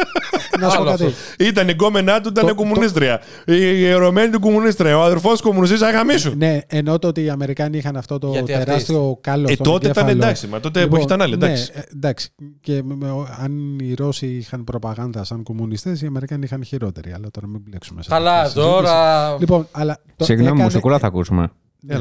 Να 0.60 0.68
σου 0.68 0.76
πω 0.76 0.82
Άλλο 0.82 0.90
κάτι. 0.90 1.04
αυτό. 1.04 1.44
Ήταν 1.44 1.68
η 1.68 1.72
γκόμενά 1.72 2.20
του, 2.20 2.28
ήταν 2.28 2.46
Το- 2.46 2.54
κομμουνίστρια. 2.54 3.20
Η 3.46 3.54
η 3.56 3.84
ερωμένη 3.86 4.30
του 4.30 4.40
κομμουνίστρια. 4.40 4.98
Ο 4.98 5.02
αδερφός 5.02 5.40
κομμουνιστής, 5.40 5.82
αγαμίσου. 5.82 6.34
Ναι, 6.36 6.58
ενώ 6.66 6.98
τότε 6.98 7.20
οι 7.20 7.28
Αμερικάνοι 7.28 7.76
είχαν 7.78 7.96
αυτό 7.96 8.18
το 8.18 8.30
Γιατί 8.30 8.52
τεράστιο 8.52 9.18
κάλο 9.20 9.46
Ε, 9.48 9.52
στον 9.52 9.66
τότε 9.66 9.88
ήταν 9.88 10.04
εγκέφαλο. 10.04 10.24
εντάξει, 10.24 10.46
μα 10.46 10.60
τότε 10.60 10.80
εποχή 10.80 11.02
ήταν 11.02 11.22
άλλη, 11.22 11.32
εντάξει. 11.34 11.70
Ναι, 11.74 11.80
ε, 11.80 11.84
εντάξει. 11.94 12.30
Και 12.60 12.82
με- 12.84 12.94
με- 12.94 13.10
ο- 13.10 13.28
αν 13.38 13.78
οι 13.78 13.94
Ρώσοι 13.94 14.26
είχαν 14.26 14.64
προπαγάνδα 14.64 15.24
σαν 15.24 15.42
κομμουνιστές, 15.42 16.02
οι 16.02 16.06
Αμερικάνοι 16.06 16.44
είχαν 16.44 16.64
χειρότερη. 16.64 17.12
Αλλά 17.12 17.30
τώρα 17.30 17.46
μην 17.46 17.60
μπλέξουμε 17.64 18.02
σε 18.02 18.08
Καλά, 18.10 18.32
αυτή 18.40 18.44
τη 18.54 18.60
συζήτηση. 18.60 18.74
τώρα. 18.76 19.36
Λοιπόν, 19.38 19.66
αλλά. 19.70 19.98
το 20.16 20.24
Συγγνώμη, 20.24 20.50
έκανε- 20.50 20.64
μουσικούλα 20.64 20.98
θα 20.98 21.06
ακούσουμε. 21.06 21.50
Ναι. 21.80 21.94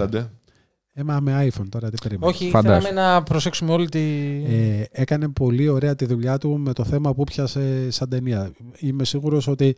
Έλαντε. 0.98 1.02
Ε, 1.02 1.04
μα 1.04 1.20
με 1.20 1.48
iPhone 1.52 1.66
τώρα 1.70 1.90
τι 1.90 1.98
περίμενες. 2.02 2.36
Όχι, 2.36 2.50
Φαντάσου. 2.50 2.82
θέλαμε 2.88 3.02
να 3.02 3.24
προσέξουμε 3.24 3.72
όλη 3.72 3.90
τη. 3.90 4.00
Ε, 4.48 4.84
έκανε 4.92 5.28
πολύ 5.30 5.68
ωραία 5.68 5.96
τη 5.96 6.06
δουλειά 6.06 6.38
του 6.38 6.58
με 6.58 6.74
το 6.74 6.84
θέμα 6.84 7.14
που 7.14 7.24
πιάσε 7.24 7.92
σαν 7.92 8.10
ταινία. 8.10 8.52
Είμαι 8.78 9.04
σίγουρος 9.04 9.48
ότι 9.48 9.76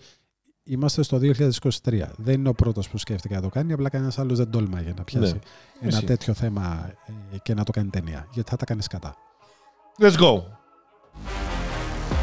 είμαστε 0.64 1.04
στο 1.04 1.18
2023. 1.18 2.12
Δεν 2.18 2.34
είναι 2.40 2.50
ο 2.50 2.54
πρώτος 2.54 2.90
που 2.90 2.98
σκέφτηκε 2.98 3.36
να 3.36 3.42
το 3.42 3.50
κάνει, 3.50 3.74
απλά 3.74 3.90
κανένας 3.90 4.20
άλλος 4.20 4.38
δεν 4.38 4.50
τόλμαγε 4.50 4.94
να 4.98 5.04
πιάσει 5.04 5.34
Ναι. 5.34 5.40
ένα 5.88 5.96
Εσύ. 5.98 6.06
τέτοιο 6.06 6.34
θέμα 6.34 6.92
ε, 7.34 7.38
και 7.38 7.54
να 7.54 7.64
το 7.64 7.72
κάνει 7.72 7.90
ταινία. 7.90 8.28
Γιατί 8.32 8.50
θα 8.50 8.56
τα 8.58 8.66
κάνεις 8.66 8.88
κατά. 8.88 9.16
Let's 10.02 10.18
go. 10.20 10.42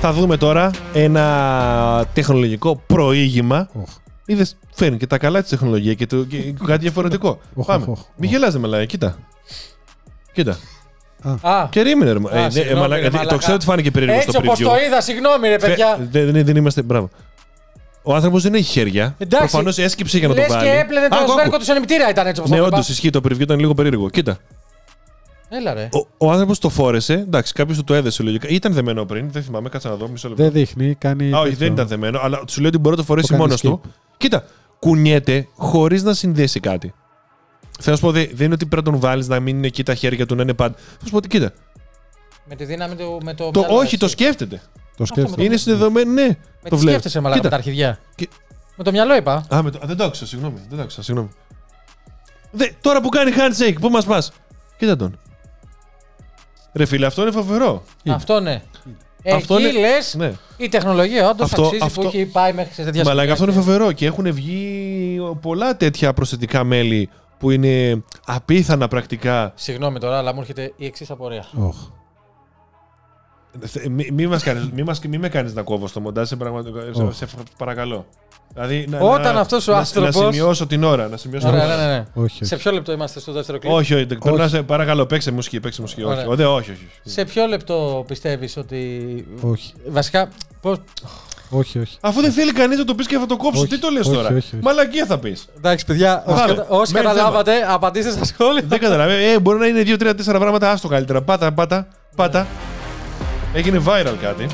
Θα 0.00 0.12
δούμε 0.12 0.36
τώρα 0.36 0.70
ένα 0.94 2.06
τεχνολογικό 2.14 2.76
προήγημα. 2.86 3.68
Οχ. 3.72 3.90
Είδες, 4.26 4.56
φέρνει 4.74 4.96
και 4.96 5.06
τα 5.06 5.18
καλά 5.18 5.40
της 5.40 5.50
τεχνολογία 5.50 5.94
και, 5.94 6.06
το, 6.06 6.24
και 6.24 6.36
κάτι 6.66 6.80
διαφορετικό. 6.80 7.38
Οχ, 7.54 7.66
Πάμε. 7.66 7.84
οχ, 7.88 7.88
οχ, 7.98 8.04
Μην 8.16 8.28
οχ. 8.28 8.34
γελάζε, 8.36 8.58
μαλάκα, 8.58 8.84
κοίτα. 8.84 9.16
Κοίτα. 10.32 10.58
Α, 11.40 11.66
Και 11.70 11.80
ρίμινε, 11.82 12.12
ρε. 12.12 12.18
μα- 12.18 12.30
Α, 12.30 12.38
ε, 12.38 12.42
ναι, 12.42 12.50
συγγνώμη, 12.50 12.80
μαλάκα, 12.80 13.02
ρε, 13.02 13.08
το 13.10 13.16
μαλάκα. 13.16 13.36
ξέρω 13.36 13.54
ότι 13.54 13.64
φάνηκε 13.64 13.90
περίεργο 13.90 14.16
έτσι 14.16 14.30
στο 14.30 14.38
όπως 14.38 14.58
preview. 14.58 14.64
το 14.64 14.72
είδα, 14.86 15.00
συγγνώμη, 15.00 15.48
ρε 15.48 15.58
Φε- 15.58 15.68
παιδιά. 15.68 16.08
Δεν, 16.10 16.32
δεν, 16.32 16.44
δεν 16.44 16.56
είμαστε. 16.56 16.82
Μπράβο. 16.82 17.10
Ο 18.02 18.14
άνθρωπος 18.14 18.42
δεν 18.42 18.54
έχει 18.54 18.70
χέρια. 18.70 19.14
Εντάξει. 19.18 19.48
Προφανώς 19.48 19.78
έσκυψε 19.78 20.18
για 20.18 20.28
να 20.28 20.34
Λες 20.34 20.46
το 20.46 20.52
βάλει. 20.52 20.68
και 20.68 20.74
έπλαινε 20.76 21.08
το 21.08 21.14
Άκου, 21.16 21.24
άκου. 21.24 21.32
σβέρκο 21.40 21.58
του 21.58 21.64
σε 21.64 21.72
νημητήρα 21.72 22.10
ήταν 22.10 22.26
έτσι 22.26 22.40
όπως 22.40 22.52
Ναι, 22.52 22.58
το 22.58 22.64
όντως 22.64 22.78
είπα. 22.84 22.92
ισχύει 22.92 23.10
το 23.10 23.20
preview, 23.24 23.40
ήταν 23.40 23.58
λίγο 23.58 23.74
περίεργο. 23.74 24.10
Κοίτα. 24.10 24.38
Έλα 25.48 25.74
ρε. 25.74 25.88
Ο, 25.92 26.26
ο 26.26 26.30
άνθρωπος 26.32 26.58
το 26.58 26.68
φόρεσε. 26.68 27.12
Εντάξει, 27.12 27.52
κάποιος 27.52 27.76
του 27.76 27.84
το 27.84 27.94
έδεσε 27.94 28.22
λογικά. 28.22 28.48
Ήταν 28.48 28.72
δεμένο 28.72 29.04
πριν, 29.04 29.30
δεν 29.30 29.42
θυμάμαι, 29.42 29.68
κάτσα 29.68 29.88
να 29.88 29.94
δω 29.94 30.08
μισό 30.08 30.28
λεπτό. 30.28 30.42
Δεν 30.42 30.52
δείχνει, 30.52 30.94
κάνει. 30.94 31.32
Α, 31.32 31.38
όχι, 31.38 31.48
τέτοιο. 31.50 31.64
δεν 31.64 31.72
ήταν 31.72 31.86
δεμένο, 31.86 32.20
αλλά 32.22 32.40
σου 32.48 32.60
λέει 32.60 32.68
ότι 32.68 32.78
μπορεί 32.78 32.90
να 32.96 33.00
το 33.00 33.06
φορέσει 33.06 33.26
Το 33.26 33.32
κάνει 33.32 33.44
μόνος 33.46 33.60
του. 33.60 33.80
Skip. 34.16 34.18
Κοίτα, 34.18 34.44
κουνιέται 34.78 35.48
χωρίς 35.54 36.02
να 36.02 36.14
συνδέσει 36.14 36.60
κάτι. 36.60 36.94
Θέλω 37.80 37.90
να 37.90 37.96
σου 37.96 38.02
πω, 38.02 38.10
δεν, 38.12 38.28
δεν 38.34 38.44
είναι 38.44 38.54
ότι 38.54 38.66
πρέπει 38.66 38.86
να 38.86 38.92
τον 38.92 39.00
βάλεις 39.00 39.28
να 39.28 39.40
μην 39.40 39.56
είναι 39.56 39.66
εκεί 39.66 39.82
τα 39.82 39.94
χέρια 39.94 40.26
του, 40.26 40.34
να 40.34 40.42
είναι 40.42 40.54
πάντα. 40.54 40.74
Θα 40.98 41.04
σου 41.04 41.10
πω 41.10 41.16
ότι 41.16 41.28
κοίτα. 41.28 41.52
Με 42.48 42.54
τη 42.54 42.64
δύναμη 42.64 42.94
του. 42.94 43.20
Με 43.24 43.34
το 43.34 43.50
Το, 43.50 43.60
μυαλό, 43.60 43.74
όχι, 43.74 43.84
έτσι. 43.84 43.98
το 43.98 44.08
σκέφτεται. 44.08 44.60
Το 44.96 45.04
σκέφτεται. 45.04 45.42
Είναι 45.44 45.56
συνδεδεμένο, 45.56 46.12
ναι. 46.12 46.26
Με 46.26 46.34
το 46.34 46.36
τι 46.62 46.68
βλέπεις. 46.68 46.82
σκέφτεσαι 46.82 47.20
μαλάκα 47.20 47.42
με 47.42 47.48
τα 47.48 47.56
αρχιδιά; 47.56 47.98
Και- 48.14 48.28
Με 48.76 48.84
το 48.84 48.90
μυαλό 48.90 49.16
είπα. 49.16 49.46
Α, 49.54 49.62
με 49.62 49.70
το... 49.70 49.78
α, 49.82 49.86
δεν 49.86 49.96
το 49.96 50.04
άκουσα, 50.04 50.26
συγγνώμη. 50.26 50.58
Δεν 50.68 50.76
το 50.76 50.82
άκουσα, 50.82 51.02
συγγνώμη. 51.02 51.28
Δε, 52.50 52.66
τώρα 52.80 53.00
που 53.00 53.08
κάνει 53.08 53.32
handshake, 53.36 53.76
πού 53.80 53.88
μας 53.88 54.04
πας; 54.04 54.32
Κοίτα 54.76 54.96
τον. 54.96 55.18
Ρε 56.72 56.84
φίλε, 56.84 57.06
αυτό 57.06 57.22
είναι 57.22 57.30
φοβερό. 57.30 57.82
Είναι. 58.02 58.14
Αυτό 58.14 58.40
ναι. 58.40 58.62
Αυτό 59.34 59.54
Εκεί 59.56 59.68
είναι- 59.68 59.78
λες 59.78 60.14
Ναι. 60.18 60.32
η 60.56 60.68
τεχνολογία 60.68 61.28
όντως 61.28 61.46
Αυτό- 61.52 61.62
αξίζει 61.62 61.82
αυτό- 61.84 62.00
που 62.00 62.06
έχει 62.06 62.24
πάει 62.26 62.52
μέχρι 62.52 62.74
σε 62.74 62.84
τέτοια 62.84 63.04
Μαλάκα, 63.04 63.32
αυτό 63.32 63.44
είναι 63.44 63.52
σημεία. 63.52 63.66
φοβερό 63.66 63.92
και 63.92 64.06
έχουν 64.06 64.32
βγει 64.32 65.18
πολλά 65.40 65.76
τέτοια 65.76 66.12
προσθετικά 66.12 66.64
μέλη 66.64 67.08
που 67.38 67.50
είναι 67.50 68.02
απίθανα 68.26 68.88
πρακτικά. 68.88 69.52
Συγγνώμη 69.54 69.98
τώρα, 69.98 70.18
αλλά 70.18 70.34
μου 70.34 70.40
έρχεται 70.40 70.72
η 70.76 70.86
εξής 70.86 71.10
απορία. 71.10 71.44
Οχ. 71.58 71.76
Θε- 73.64 73.86
Μη, 73.88 74.08
μη, 74.12 74.26
μας 74.26 74.42
κάνεις, 74.42 74.68
μη, 74.74 74.82
μας, 74.82 75.00
μη 75.08 75.18
με 75.18 75.28
κάνεις 75.28 75.54
να 75.54 75.62
κόβω 75.62 75.86
στο 75.86 76.00
μοντάζ, 76.00 76.28
σε, 76.28 76.36
πραγματικά, 76.36 76.80
σε, 76.94 77.02
Οχ. 77.02 77.14
σε 77.14 77.26
παρακαλώ. 77.58 78.06
Δηλαδή, 78.54 78.86
να, 78.88 78.98
Όταν 78.98 79.34
να, 79.34 79.40
αυτός 79.40 79.68
ο 79.68 79.72
να, 79.72 79.78
άνθρωπος- 79.78 80.14
Να 80.16 80.32
σημειώσω 80.32 80.66
την 80.66 80.84
ώρα. 80.84 81.08
Να 81.08 81.16
σημειώσω 81.16 81.48
Ωραία, 81.48 81.60
την 81.60 81.70
ώρα. 81.70 81.80
ναι, 81.80 81.86
ναι, 81.92 81.96
ναι. 82.14 82.22
Όχι. 82.24 82.44
Σε 82.44 82.56
ποιο 82.56 82.72
λεπτό 82.72 82.92
είμαστε 82.92 83.20
στο 83.20 83.32
δεύτερο 83.32 83.58
κλειπ. 83.58 83.72
Όχι, 83.72 83.94
όχι, 83.94 84.06
πρέπει 84.06 84.36
να 84.36 84.48
σε 84.48 84.62
παρακαλώ, 84.62 85.06
παίξε 85.06 85.30
μουσική, 85.30 85.60
παίξε 85.60 85.80
μουσική. 85.80 86.02
Όχι, 86.02 86.26
Ωραία. 86.26 86.48
όχι, 86.50 86.70
όχι, 86.70 86.70
όχι. 86.70 86.86
Σε 87.02 87.24
ποιο 87.24 87.46
λεπτό 87.46 88.04
πιστεύεις 88.06 88.56
ότι. 88.56 89.00
Όχι. 89.40 89.72
Βασικά. 89.88 90.28
Πώς... 90.60 90.76
Όχι, 91.50 91.78
όχι. 91.78 91.96
Αφού 92.00 92.20
δεν 92.20 92.32
θέλει 92.32 92.52
κανείς 92.52 92.78
να 92.78 92.84
το 92.84 92.94
πεις 92.94 93.06
και 93.06 93.18
θα 93.18 93.26
το 93.26 93.36
κόψω, 93.36 93.60
Όχι, 93.60 93.68
τι 93.70 93.78
το 93.78 93.88
λες 93.90 94.06
όχι, 94.06 94.14
τώρα; 94.16 94.28
όχι, 94.28 94.36
όχι. 94.36 94.58
Μαλακία 94.62 95.06
θα 95.06 95.18
πεις. 95.18 95.46
Εντάξει, 95.56 95.84
παιδιά, 95.84 96.22
όσοι, 96.26 96.40
Πάμε. 96.40 96.54
κατα- 96.54 96.66
όσοι 96.68 96.92
Μένει 96.92 97.06
καταλάβατε, 97.06 97.52
απαντήστε 97.68 98.10
στα 98.10 98.24
σχόλια. 98.24 98.62
δεν 98.66 98.78
καταλαβαίνω. 98.78 99.20
Ε, 99.20 99.38
μπορεί 99.38 99.58
να 99.58 99.66
είναι 99.66 99.82
2-3-4 99.82 100.38
πράγματα, 100.38 100.70
άστο 100.70 100.88
καλύτερα. 100.88 101.22
Πάτα, 101.22 101.52
πάτα, 101.52 101.88
πάτα. 102.16 102.46
Έγινε 103.54 103.82
viral 103.86 104.14
κάτι. 104.22 104.46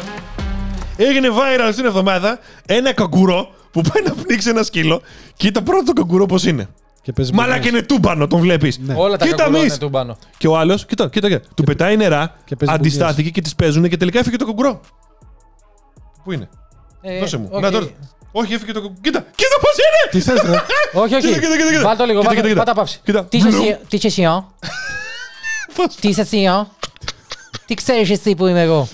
Έγινε 0.97 1.28
viral 1.32 1.68
στην 1.72 1.84
εβδομάδα 1.84 2.38
ένα 2.66 2.93
καγκουρό 2.93 3.51
που 3.70 3.80
πάει 3.80 4.03
να 4.05 4.12
πνίξει 4.22 4.49
ένα 4.49 4.62
σκύλο. 4.62 5.03
Κοίτα 5.36 5.62
πρώτο 5.62 5.82
το 5.84 5.93
καγκουρό 5.93 6.26
πώς 6.26 6.45
είναι. 6.45 6.68
Και 7.03 7.12
παίζει 7.12 7.32
Μαλάκα 7.32 7.55
μπουρνές. 7.59 7.72
είναι 7.72 7.82
τούμπανο, 7.82 8.26
τον 8.26 8.40
βλέπεις. 8.40 8.78
Ναι. 8.78 8.95
Όλα 8.97 9.16
τα 9.16 9.24
Κοίτα 9.24 9.36
κακούλα 9.36 9.59
μυς. 9.59 9.68
είναι 9.68 9.78
του 9.78 9.90
πάνω. 9.90 10.16
Και 10.38 10.49
ο 10.49 10.59
άλλος, 10.59 10.86
κοίτα, 10.86 11.09
κοίτα, 11.09 11.28
κοίτα. 11.28 11.47
Του 11.57 11.62
πετάει 11.64 11.97
νερά, 11.97 12.34
και 12.45 12.57
παίζει 12.57 12.74
αντιστάθηκε 12.74 13.30
και 13.30 13.40
τις 13.40 13.55
παίζουν 13.55 13.88
και 13.88 13.97
τελικά 13.97 14.18
έφυγε 14.18 14.36
το 14.36 14.45
καγκουρό. 14.47 14.80
Πού 16.24 16.32
είναι, 16.32 16.49
Ε, 17.03 17.18
δώσε 17.18 17.36
μου. 17.36 17.49
όχι. 17.51 17.62
Να 17.62 17.70
τώρα. 17.70 17.86
Όχι, 18.32 18.55
έφυγε 18.55 18.72
το 18.72 18.80
καγκουρό. 18.80 18.99
Κοίτα, 19.01 19.18
κοίτα 19.34 19.57
πώς 19.61 19.74
είναι! 19.76 20.11
Τι 20.11 20.20
θες 20.20 20.51
ρε; 20.51 20.62
Όχι, 21.03 21.14
όχι. 21.14 21.26
Κοίτα, 21.26 21.40
κοίτα, 21.40 21.57
κοίτα, 21.57 21.70
κοίτα. 21.70 21.82
Βάλ' 21.82 21.97
το 21.97 22.05
λίγο, 22.05 22.20
Κοίτα, 22.20 22.32
βάλ' 22.34 22.43
το- 22.43 22.49
κοίτα, 22.49 22.59
πάτα 22.64 22.70
κοίτα. 22.70 22.80
παύση. 22.80 23.01
Κοίτα. 23.05 23.24
Τι 23.24 23.36
είσαι 23.36 23.49
εσύ- 23.49 23.78
Τι 23.88 23.97
είσαι 23.97 24.07
εσύ, 24.07 24.24
α; 24.24 24.47
Πώς- 25.74 25.95
Τι 27.74 27.82
είσαι 27.82 27.92
εσύ, 27.92 28.00
α; 28.00 28.04
Τι 28.04 28.04
ξέρεις 28.06 28.10
εσύ 28.10 28.34
που 28.34 28.46
είμαι 28.46 28.62
εγώ; 28.62 28.88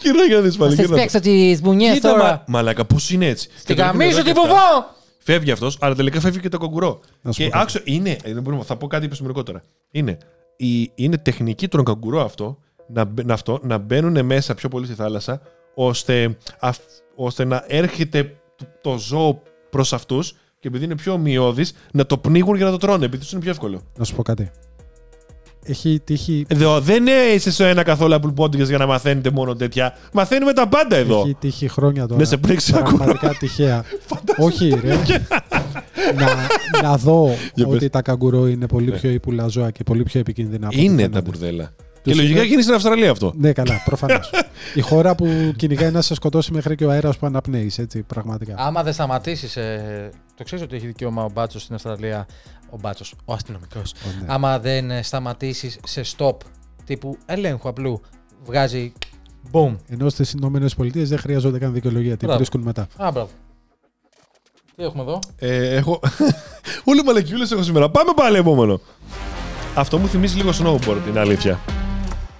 Κοίτα, 0.00 0.24
για 0.26 0.36
να 0.36 0.42
δεις 0.42 0.52
Θα 0.54 0.58
πάλι. 0.64 0.74
σε 0.76 0.82
κοίτα. 0.82 0.96
σπέξω 0.96 1.20
τις 1.20 1.60
μπουνιές 1.60 1.92
Κοίτα, 1.94 2.08
μα- 2.10 2.16
τώρα. 2.18 2.44
μαλάκα, 2.46 2.84
πώς 2.84 3.10
είναι 3.10 3.26
έτσι. 3.26 3.48
Στην 3.58 3.74
Και 3.76 3.82
το 3.82 3.82
ρίχνει 3.82 3.98
καμί 3.98 4.04
εδώ 4.10 4.18
σου 4.18 4.24
και 4.24 4.32
την 4.32 4.40
αυτά. 4.42 4.52
βουβό. 4.54 4.94
Φεύγει 5.18 5.50
αυτός, 5.50 5.76
αλλά 5.80 5.94
τελικά 5.94 6.20
φεύγει 6.20 6.40
και 6.40 6.48
το 6.48 6.58
καγκουρό. 6.58 7.00
Να 7.22 7.32
σου 7.32 7.38
Και 7.38 7.44
πω 7.44 7.50
κάτι. 7.50 7.62
άξιο, 7.62 7.80
είναι, 7.84 8.16
ε, 8.22 8.32
δεν 8.32 8.42
μπορούμε, 8.42 8.62
θα 8.62 8.76
πω 8.76 8.86
κάτι 8.86 9.04
επιστημονικό 9.04 9.42
τώρα. 9.42 9.62
Είναι, 9.90 10.18
η, 10.56 10.90
είναι 10.94 11.16
τεχνική 11.18 11.68
των 11.68 11.84
καγκουρό 11.84 12.24
αυτό 12.24 12.58
να, 12.88 13.04
μπαι- 13.04 13.26
να, 13.26 13.34
αυτό, 13.34 13.58
να 13.62 13.78
μπαίνουν 13.78 14.24
μέσα 14.24 14.54
πιο 14.54 14.68
πολύ 14.68 14.86
στη 14.86 14.94
θάλασσα, 14.94 15.40
ώστε, 15.74 16.36
αφ- 16.60 16.80
ώστε 17.16 17.44
να 17.44 17.64
έρχεται 17.66 18.34
το, 18.56 18.64
το 18.80 18.98
ζώο 18.98 19.42
προς 19.70 19.92
αυτούς 19.92 20.32
και 20.60 20.68
επειδή 20.68 20.84
είναι 20.84 20.94
πιο 20.96 21.12
ομοιώδης, 21.12 21.72
να 21.92 22.06
το 22.06 22.18
πνίγουν 22.18 22.56
για 22.56 22.64
να 22.64 22.70
το 22.70 22.76
τρώνε, 22.76 23.04
επειδή 23.04 23.22
τους 23.22 23.32
είναι 23.32 23.40
πιο 23.40 23.50
εύκολο. 23.50 23.82
Να 23.96 24.04
σου 24.04 24.14
πω 24.14 24.22
κάτι. 24.22 24.50
Έχει 25.68 26.00
τύχει, 26.04 26.44
Εδώ 26.48 26.80
δεν 26.80 27.04
είσαι 27.34 27.50
σε 27.50 27.68
ένα 27.68 27.82
καθόλου 27.82 28.14
Apple 28.22 28.42
Podcast 28.44 28.64
για 28.66 28.78
να 28.78 28.86
μαθαίνετε 28.86 29.30
μόνο 29.30 29.54
τέτοια. 29.54 29.94
Μαθαίνουμε 30.12 30.52
τα 30.52 30.68
πάντα 30.68 30.96
εδώ. 30.96 31.20
έχει 31.20 31.36
τύχει 31.38 31.68
χρόνια 31.68 32.06
τώρα. 32.06 32.20
Να 32.20 32.26
σε 32.26 32.36
πνίξει 32.36 32.72
ένα 32.76 32.82
Πραγματικά 32.82 33.28
τυχαία. 33.38 33.84
Όχι, 34.46 34.68
ρε. 34.82 34.94
να, 36.16 36.26
να 36.82 36.96
δω 36.96 37.34
Για 37.54 37.66
πες. 37.66 37.74
ότι 37.74 37.88
τα 37.88 38.02
καγκουρό 38.02 38.46
είναι 38.46 38.66
πολύ 38.66 38.90
Ναι. 38.90 38.96
πιο 38.98 39.10
ύπουλα 39.10 39.46
ζώα 39.46 39.70
και 39.70 39.82
πολύ 39.82 40.02
πιο 40.02 40.20
επικίνδυνα. 40.20 40.66
από 40.66 40.76
ό,τι 40.76 40.84
Είναι 40.84 40.96
τα 40.96 41.02
φαίνονται. 41.02 41.20
μπουρδέλα. 41.30 41.72
Τους 42.02 42.14
Και 42.14 42.20
λογικά 42.20 42.38
είναι- 42.38 42.48
γίνει 42.48 42.62
στην 42.62 42.74
Αυστραλία 42.74 43.10
αυτό. 43.10 43.32
Ναι, 43.36 43.52
καλά, 43.52 43.82
προφανώς. 43.84 44.30
Η 44.74 44.80
χώρα 44.80 45.14
που 45.14 45.52
κυνηγάει 45.56 45.90
να 45.90 46.00
σε 46.00 46.14
σκοτώσει 46.14 46.52
μέχρι 46.52 46.74
και 46.74 46.84
ο 46.84 46.90
αέρας 46.90 47.16
που 47.18 47.26
αναπνέεις, 47.26 47.78
έτσι, 47.78 48.02
πραγματικά. 48.02 48.54
Άμα 48.58 48.82
δεν 48.82 48.92
σταματήσεις. 48.92 49.52
Το 50.36 50.44
ξέρεις 50.44 50.64
ότι 50.64 50.76
έχει 50.76 50.86
δικαίωμα 50.86 51.24
ο 51.24 51.30
Μπάτσος 51.34 51.62
στην 51.62 51.74
Αυστραλία. 51.74 52.26
Ο 52.70 52.76
Μπάτσος, 52.80 53.14
ο 53.24 53.32
αστυνομικός. 53.32 53.92
Ω, 53.92 54.08
ναι. 54.20 54.26
Άμα 54.32 54.58
δεν 54.58 55.02
σταματήσεις 55.02 55.78
σε 55.86 56.02
stop 56.16 56.36
τύπου 56.84 57.16
ελέγχου 57.26 57.68
απλού, 57.68 58.00
βγάζει. 58.44 58.92
Boom. 59.52 59.76
Ενώ 59.88 60.08
στις 60.08 60.32
Ηνωμένες 60.32 60.74
Πολιτείες 60.74 61.08
δεν 61.08 61.18
χρειάζονται 61.18 61.58
καν 61.58 61.72
δικαιολογία. 61.72 62.16
Τη 62.16 62.24
Μπράβο. 62.24 62.36
βρίσκουν 62.36 62.60
μετά. 62.60 62.86
Α, 62.96 63.10
μπράβο. 63.12 63.28
Τι 64.76 64.82
έχουμε 64.82 65.02
εδώ; 65.02 65.18
Ε, 65.38 65.74
έχω. 65.76 66.00
Όλοι 66.84 67.02
μαλακιούλες 67.02 67.50
έχω 67.50 67.62
σήμερα. 67.62 67.90
Πάμε 67.90 68.10
πάλι 68.16 68.36
επόμενο. 68.36 68.80
Αυτό 69.74 69.98
μου 69.98 70.08
θυμίζει 70.08 70.36
λίγο 70.36 70.50
snowboard, 70.62 71.08
είναι 71.08 71.20
αλήθεια. 71.20 71.60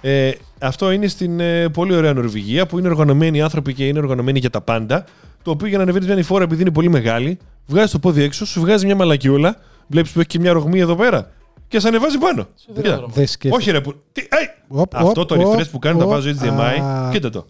Ε, 0.01 0.31
αυτό 0.59 0.91
είναι 0.91 1.07
στην 1.07 1.39
ε, 1.39 1.69
πολύ 1.69 1.95
ωραία 1.95 2.13
Νορβηγία 2.13 2.65
που 2.65 2.79
είναι 2.79 2.87
οργανωμένοι 2.87 3.41
άνθρωποι 3.41 3.73
και 3.73 3.87
είναι 3.87 3.99
οργανωμένοι 3.99 4.39
για 4.39 4.49
τα 4.49 4.61
πάντα. 4.61 5.05
Το 5.41 5.51
οποίο 5.51 5.67
για 5.67 5.77
να 5.77 5.83
ανεβαίνεις 5.83 6.07
μια 6.07 6.15
ανηφόρα 6.15 6.43
επειδή 6.43 6.61
είναι 6.61 6.71
πολύ 6.71 6.89
μεγάλη, 6.89 7.37
βγάζεις 7.65 7.91
το 7.91 7.99
πόδι 7.99 8.21
έξω, 8.23 8.45
σου 8.45 8.59
βγάζει 8.61 8.85
μια 8.85 8.95
μαλακιούλα. 8.95 9.57
Βλέπεις 9.87 10.11
που 10.11 10.19
έχει 10.19 10.27
και 10.27 10.39
μια 10.39 10.51
ρογμή 10.53 10.79
εδώ 10.79 10.95
πέρα. 10.95 11.31
Και 11.67 11.79
σε 11.79 11.87
ανεβάζει 11.87 12.17
πάνω. 12.17 12.47
Κοίτα. 12.75 13.05
Δεν 13.07 13.27
σκέφτεται. 13.27 13.55
Όχι, 13.55 13.71
ρε. 13.71 13.81
Που... 13.81 13.93
Τι... 14.11 14.21
Αϊ! 14.29 14.45
Οπ, 14.67 14.95
Αυτό 14.95 15.21
οπ, 15.21 15.27
το 15.27 15.35
οπ, 15.35 15.41
refresh 15.59 15.69
που 15.71 15.79
κάνει, 15.79 15.97
το 15.99 16.03
οπ, 16.05 16.09
βάζω 16.11 16.29
HDMI. 16.41 16.79
α, 16.81 17.09
Κοίτα 17.11 17.29
το. 17.29 17.45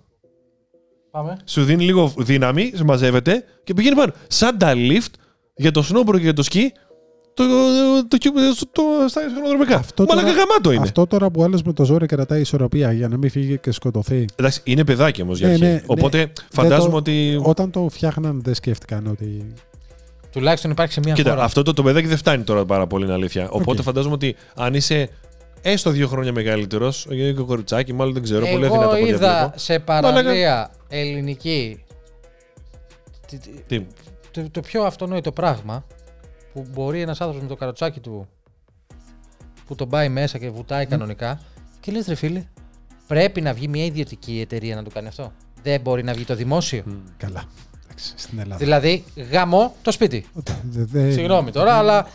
Πάμε. 1.11 1.37
Σου 1.45 1.63
δίνει 1.63 1.83
λίγο 1.83 2.13
δύναμη, 2.17 2.73
μαζεύεται 2.85 3.43
και 3.63 3.73
πηγαίνει 3.73 3.95
πάνω. 3.95 4.13
Σαν 4.27 4.57
τα 4.57 4.73
lift 4.75 5.11
για 5.55 5.71
το 5.71 5.83
snowboard 5.93 6.11
και 6.15 6.17
για 6.21 6.33
το 6.33 6.43
ski, 6.51 6.59
το, 7.33 7.43
το, 8.07 8.17
το, 8.17 8.29
το, 8.71 8.81
στα 9.07 9.21
χιονοδρομικά. 9.35 9.75
Αυτό 9.75 10.05
Μαλάκα 10.07 10.27
τώρα- 10.27 10.39
γαμάτο 10.39 10.71
είναι. 10.71 10.81
Αυτό 10.83 11.07
τώρα 11.07 11.29
που 11.29 11.43
άλλο 11.43 11.59
με 11.65 11.73
το 11.73 11.85
ζόρι 11.85 12.05
κρατάει 12.05 12.41
ισορροπία 12.41 12.91
για 12.91 13.07
να 13.07 13.17
μην 13.17 13.29
φύγει 13.29 13.57
και 13.57 13.71
σκοτωθεί. 13.71 14.25
Εντάξει, 14.35 14.61
είναι 14.63 14.83
παιδάκι 14.83 15.21
όμως 15.21 15.37
για 15.37 15.47
Ναι, 15.47 15.53
αρχή. 15.53 15.65
ναι, 15.65 15.71
ναι. 15.71 15.81
Οπότε 15.85 16.31
φαντάζομαι 16.51 16.91
το- 16.91 16.97
ότι. 16.97 17.39
Όταν 17.43 17.71
το 17.71 17.87
φτιάχναν 17.91 18.41
δεν 18.43 18.53
σκέφτηκαν 18.53 19.07
ότι. 19.07 19.53
Τουλάχιστον 20.31 20.71
υπάρχει 20.71 20.93
σε 20.93 20.99
μια 20.99 21.13
Κοίτα, 21.13 21.29
χώρα. 21.29 21.43
αυτό 21.43 21.61
το, 21.63 21.73
το 21.73 21.83
παιδάκι 21.83 22.07
δεν 22.07 22.17
φτάνει 22.17 22.43
τώρα 22.43 22.65
πάρα 22.65 22.87
πολύ, 22.87 23.03
είναι 23.05 23.13
αλήθεια. 23.13 23.49
Οπότε 23.49 23.77
Οκ. 23.79 23.83
φαντάζομαι 23.85 24.13
ότι 24.13 24.35
αν 24.55 24.73
είσαι 24.73 25.09
έστω 25.61 25.89
δύο 25.89 26.07
χρόνια 26.07 26.31
μεγαλύτερος, 26.31 27.05
και 27.09 27.33
κοριτσάκι, 27.33 27.93
μάλλον 27.93 28.13
δεν 28.13 28.23
ξέρω, 28.23 28.39
πολύ 28.47 28.65
αδυνατά 28.65 28.75
Εγώ 28.75 28.83
από 28.83 29.01
ό,τι 29.01 29.09
είδα 29.09 29.37
βλέπω. 29.39 29.57
σε 29.57 29.79
παραλία 29.79 30.71
ελληνική 30.87 31.83
τι- 33.27 33.37
τι- 33.37 33.51
Τι. 33.67 33.85
το, 34.31 34.49
το 34.51 34.59
πιο 34.61 34.83
αυτονόητο 34.83 35.31
πράγμα 35.31 35.85
που 36.53 36.65
μπορεί 36.73 37.01
ένας 37.01 37.21
άνθρωπος 37.21 37.43
με 37.47 37.49
το 37.49 37.55
καροτσάκι 37.59 37.99
του 37.99 38.27
που 39.67 39.75
τον 39.75 39.89
πάει 39.89 40.09
μέσα 40.09 40.37
και 40.37 40.49
βουτάει 40.49 40.85
κανονικά 40.85 41.39
και 41.79 41.91
λες 41.91 42.07
ρε 42.07 42.15
φίλε, 42.15 42.43
πρέπει 43.07 43.41
να 43.41 43.53
βγει 43.53 43.67
μια 43.67 43.85
ιδιωτική 43.85 44.39
εταιρεία 44.41 44.75
να 44.75 44.83
το 44.83 44.89
κάνει 44.93 45.07
αυτό. 45.07 45.31
Δεν 45.63 45.81
μπορεί 45.81 46.03
να 46.03 46.13
βγει 46.13 46.23
το 46.23 46.35
δημόσιο. 46.35 46.83
Καλά. 47.17 47.43
Εντάξει, 47.97 48.13
στην 48.15 48.39
Ελλάδα. 48.39 48.57
Δηλαδή, 48.57 49.03
γαμώ 49.31 49.75
το 49.81 49.91
σπίτι. 49.91 50.25
Δε- 50.63 50.83
δε- 50.83 51.11
Συγγνώμη 51.11 51.51
τώρα, 51.51 51.73
αλλά. 51.73 52.07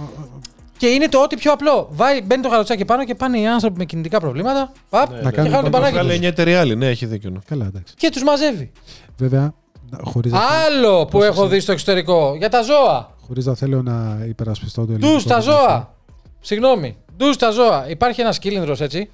Και 0.77 0.87
είναι 0.89 1.09
το 1.09 1.23
ό,τι 1.23 1.37
πιο 1.37 1.53
απλό. 1.53 1.89
Βάει, 1.91 2.23
μπαίνει 2.23 2.43
το 2.43 2.49
καροτσάκι 2.49 2.85
πάνω 2.85 3.05
και 3.05 3.15
πάνε 3.15 3.39
οι 3.41 3.47
άνθρωποι 3.47 3.79
με 3.79 3.85
κινητικά 3.85 4.21
προβλήματα. 4.21 4.73
Παπ, 4.89 5.11
Να 5.11 5.17
και 5.17 5.37
κάνουν 5.37 5.37
χάνουν 5.53 5.53
το 5.55 5.61
τον 5.63 5.71
πανάκι 5.71 5.93
Βγάλε 5.93 6.11
τους. 6.11 6.19
μια 6.19 6.29
εταιρεία 6.29 6.61
άλλη. 6.61 6.77
Ναι, 6.77 6.87
έχει 6.89 7.07
δίκιο. 7.07 7.31
ναι. 7.31 7.39
Καλά, 7.47 7.65
εντάξει. 7.67 7.95
Και 7.97 8.11
τους 8.11 8.23
μαζεύει. 8.23 8.73
Βέβαια, 9.17 9.55
χωρίς 10.03 10.33
Άλλο 10.67 11.07
που 11.07 11.23
έχω 11.23 11.47
δει 11.49 11.61
στο 11.61 11.73
εξωτερικό 11.73 12.35
για 12.39 12.49
τα 12.49 12.63
ζώα. 12.63 13.11
χωρίς 13.27 13.47
να 13.47 13.55
θέλω 13.55 13.83
να 13.83 14.25
υπερασπιστώ 14.29 14.85
το 14.87 14.93
ελληνικό. 14.93 15.13
Ντους 15.13 15.23
στα 15.23 15.39
δημόσιο. 15.39 15.61
ζώα. 15.63 15.95
Συγγνώμη. 16.41 16.97
Ντους 17.17 17.35
στα 17.35 17.51
ζώα. 17.51 17.89
Υπάρχει 17.89 18.21
ένας 18.21 18.39
κύλινδρο 18.39 18.77
έτσι. 18.79 19.11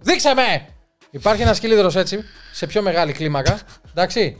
Δείξε 0.00 0.34
με! 0.34 0.66
Υπάρχει 1.10 1.42
ένας 1.42 1.58
κύλινδρο 1.58 1.90
έτσι, 1.94 2.18
σε 2.52 2.66
πιο 2.66 2.82
μεγάλη 2.82 3.12
κλίμακα. 3.12 3.58
Εντάξει. 3.90 4.36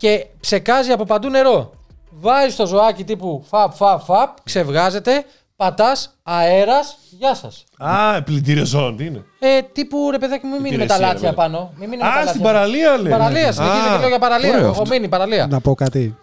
Και 0.00 0.26
ψεκάζει 0.40 0.90
από 0.90 1.04
παντού 1.04 1.28
νερό. 1.28 1.72
Βάζει 2.10 2.56
το 2.56 2.66
ζωάκι 2.66 3.04
τύπου 3.04 3.44
φαπ, 3.48 3.72
φαπ, 3.72 4.00
φαπ, 4.00 4.36
ξεβγάζεται, 4.44 5.24
πατάς, 5.56 6.18
αέρας, 6.22 6.96
γεια 7.10 7.34
σας. 7.34 7.64
Α, 7.78 8.22
πλυντήριο 8.22 8.64
ζώων. 8.64 8.96
Τι 8.96 9.04
είναι; 9.04 9.24
Ε, 9.38 9.62
τύπου 9.72 10.10
ρε 10.10 10.18
παιδάκι 10.18 10.46
μου, 10.46 10.52
μην 10.52 10.62
μείνει 10.62 10.76
με 10.76 10.86
τα 10.86 10.94
Υπηρεσία, 10.94 11.12
λάτια 11.14 11.30
ρε. 11.30 11.34
πάνω. 11.36 11.72
Μην 11.78 11.88
μείνει 11.88 12.02
με 12.02 12.08
τα 12.08 12.12
Α, 12.12 12.14
λάτια. 12.14 12.28
στην 12.30 12.42
παραλία 12.42 12.96
λέει. 12.98 13.12
Παραλία, 13.12 13.52
συνεχίζει 13.52 13.88
και 13.92 13.98
λέω 13.98 14.08
για 14.08 14.18
παραλία. 14.18 14.56
Έχω 14.56 14.86
μείνει 14.90 15.08
παραλία. 15.08 15.46
Να 15.46 15.60
πω 15.60 15.74
κάτι. 15.74 16.16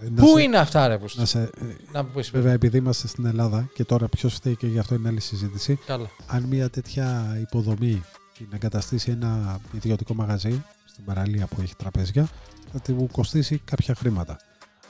Να 0.00 0.22
Πού 0.22 0.28
σε- 0.36 0.42
είναι 0.42 0.58
αυτά, 0.58 0.86
ρε, 0.88 0.98
που 0.98 1.06
Να 1.14 1.24
σε, 1.24 1.38
ε, 1.38 1.48
Να 1.92 2.02
μου 2.02 2.08
πεις, 2.14 2.30
βέβαια, 2.30 2.52
επειδή 2.52 2.76
είμαστε 2.76 3.08
στην 3.08 3.26
Ελλάδα 3.26 3.68
και 3.74 3.84
τώρα 3.84 4.08
ποιος 4.08 4.34
φταίει 4.34 4.56
και 4.56 4.66
γι' 4.66 4.78
αυτό 4.78 4.94
είναι 4.94 5.08
άλλη 5.08 5.20
συζήτηση. 5.20 5.78
Καλά. 5.86 6.06
Αν 6.26 6.42
μια 6.42 6.70
τέτοια 6.70 7.36
υποδομή 7.40 8.02
την 8.36 8.46
εγκαταστήσει 8.54 9.10
ένα 9.10 9.60
ιδιωτικό 9.72 10.14
μαγαζί 10.14 10.64
στην 10.84 11.04
παραλία 11.04 11.46
που 11.46 11.56
έχει 11.62 11.74
τραπέζια, 11.76 12.28
θα 12.72 12.80
του 12.80 13.08
κοστίσει 13.12 13.60
κάποια 13.64 13.94
χρήματα. 13.94 14.36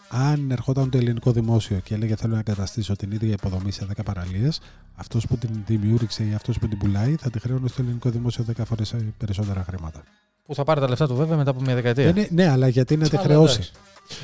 Αν 0.08 0.50
ερχόταν 0.50 0.90
το 0.90 0.98
ελληνικό 0.98 1.32
δημόσιο 1.32 1.78
και 1.84 1.94
έλεγε 1.94 2.16
θέλω 2.16 2.32
να 2.32 2.38
εγκαταστήσω 2.38 2.96
την 2.96 3.10
ίδια 3.10 3.32
υποδομή 3.32 3.72
σε 3.72 3.86
10 3.96 4.00
παραλίες, 4.04 4.60
αυτός 4.94 5.26
που 5.26 5.36
την 5.36 5.50
δημιούργησε 5.66 6.24
ή 6.24 6.34
αυτός 6.34 6.58
που 6.58 6.68
την 6.68 6.78
πουλάει 6.78 7.16
θα 7.20 7.30
τη 7.30 7.40
χρέωνε 7.40 7.68
στο 7.68 7.82
ελληνικό 7.82 8.10
δημόσιο 8.10 8.44
10 8.56 8.62
φορές 8.66 8.94
περισσότερα 9.18 9.64
χρήματα. 9.64 10.02
Που 10.46 10.54
θα 10.54 10.64
πάρει 10.64 10.80
τα 10.80 10.88
λεφτά 10.88 11.06
του 11.06 11.14
βέβαια 11.14 11.36
μετά 11.36 11.50
από 11.50 11.60
μια 11.60 11.74
δεκαετία. 11.74 12.12
Ναι, 12.12 12.26
ναι, 12.30 12.48
αλλά 12.48 12.68
γιατί 12.68 12.96
να 12.96 13.08
τη 13.08 13.16
Αλλά 13.16 13.24
χρεώσει; 13.24 13.54
εντάξει. 13.54 13.72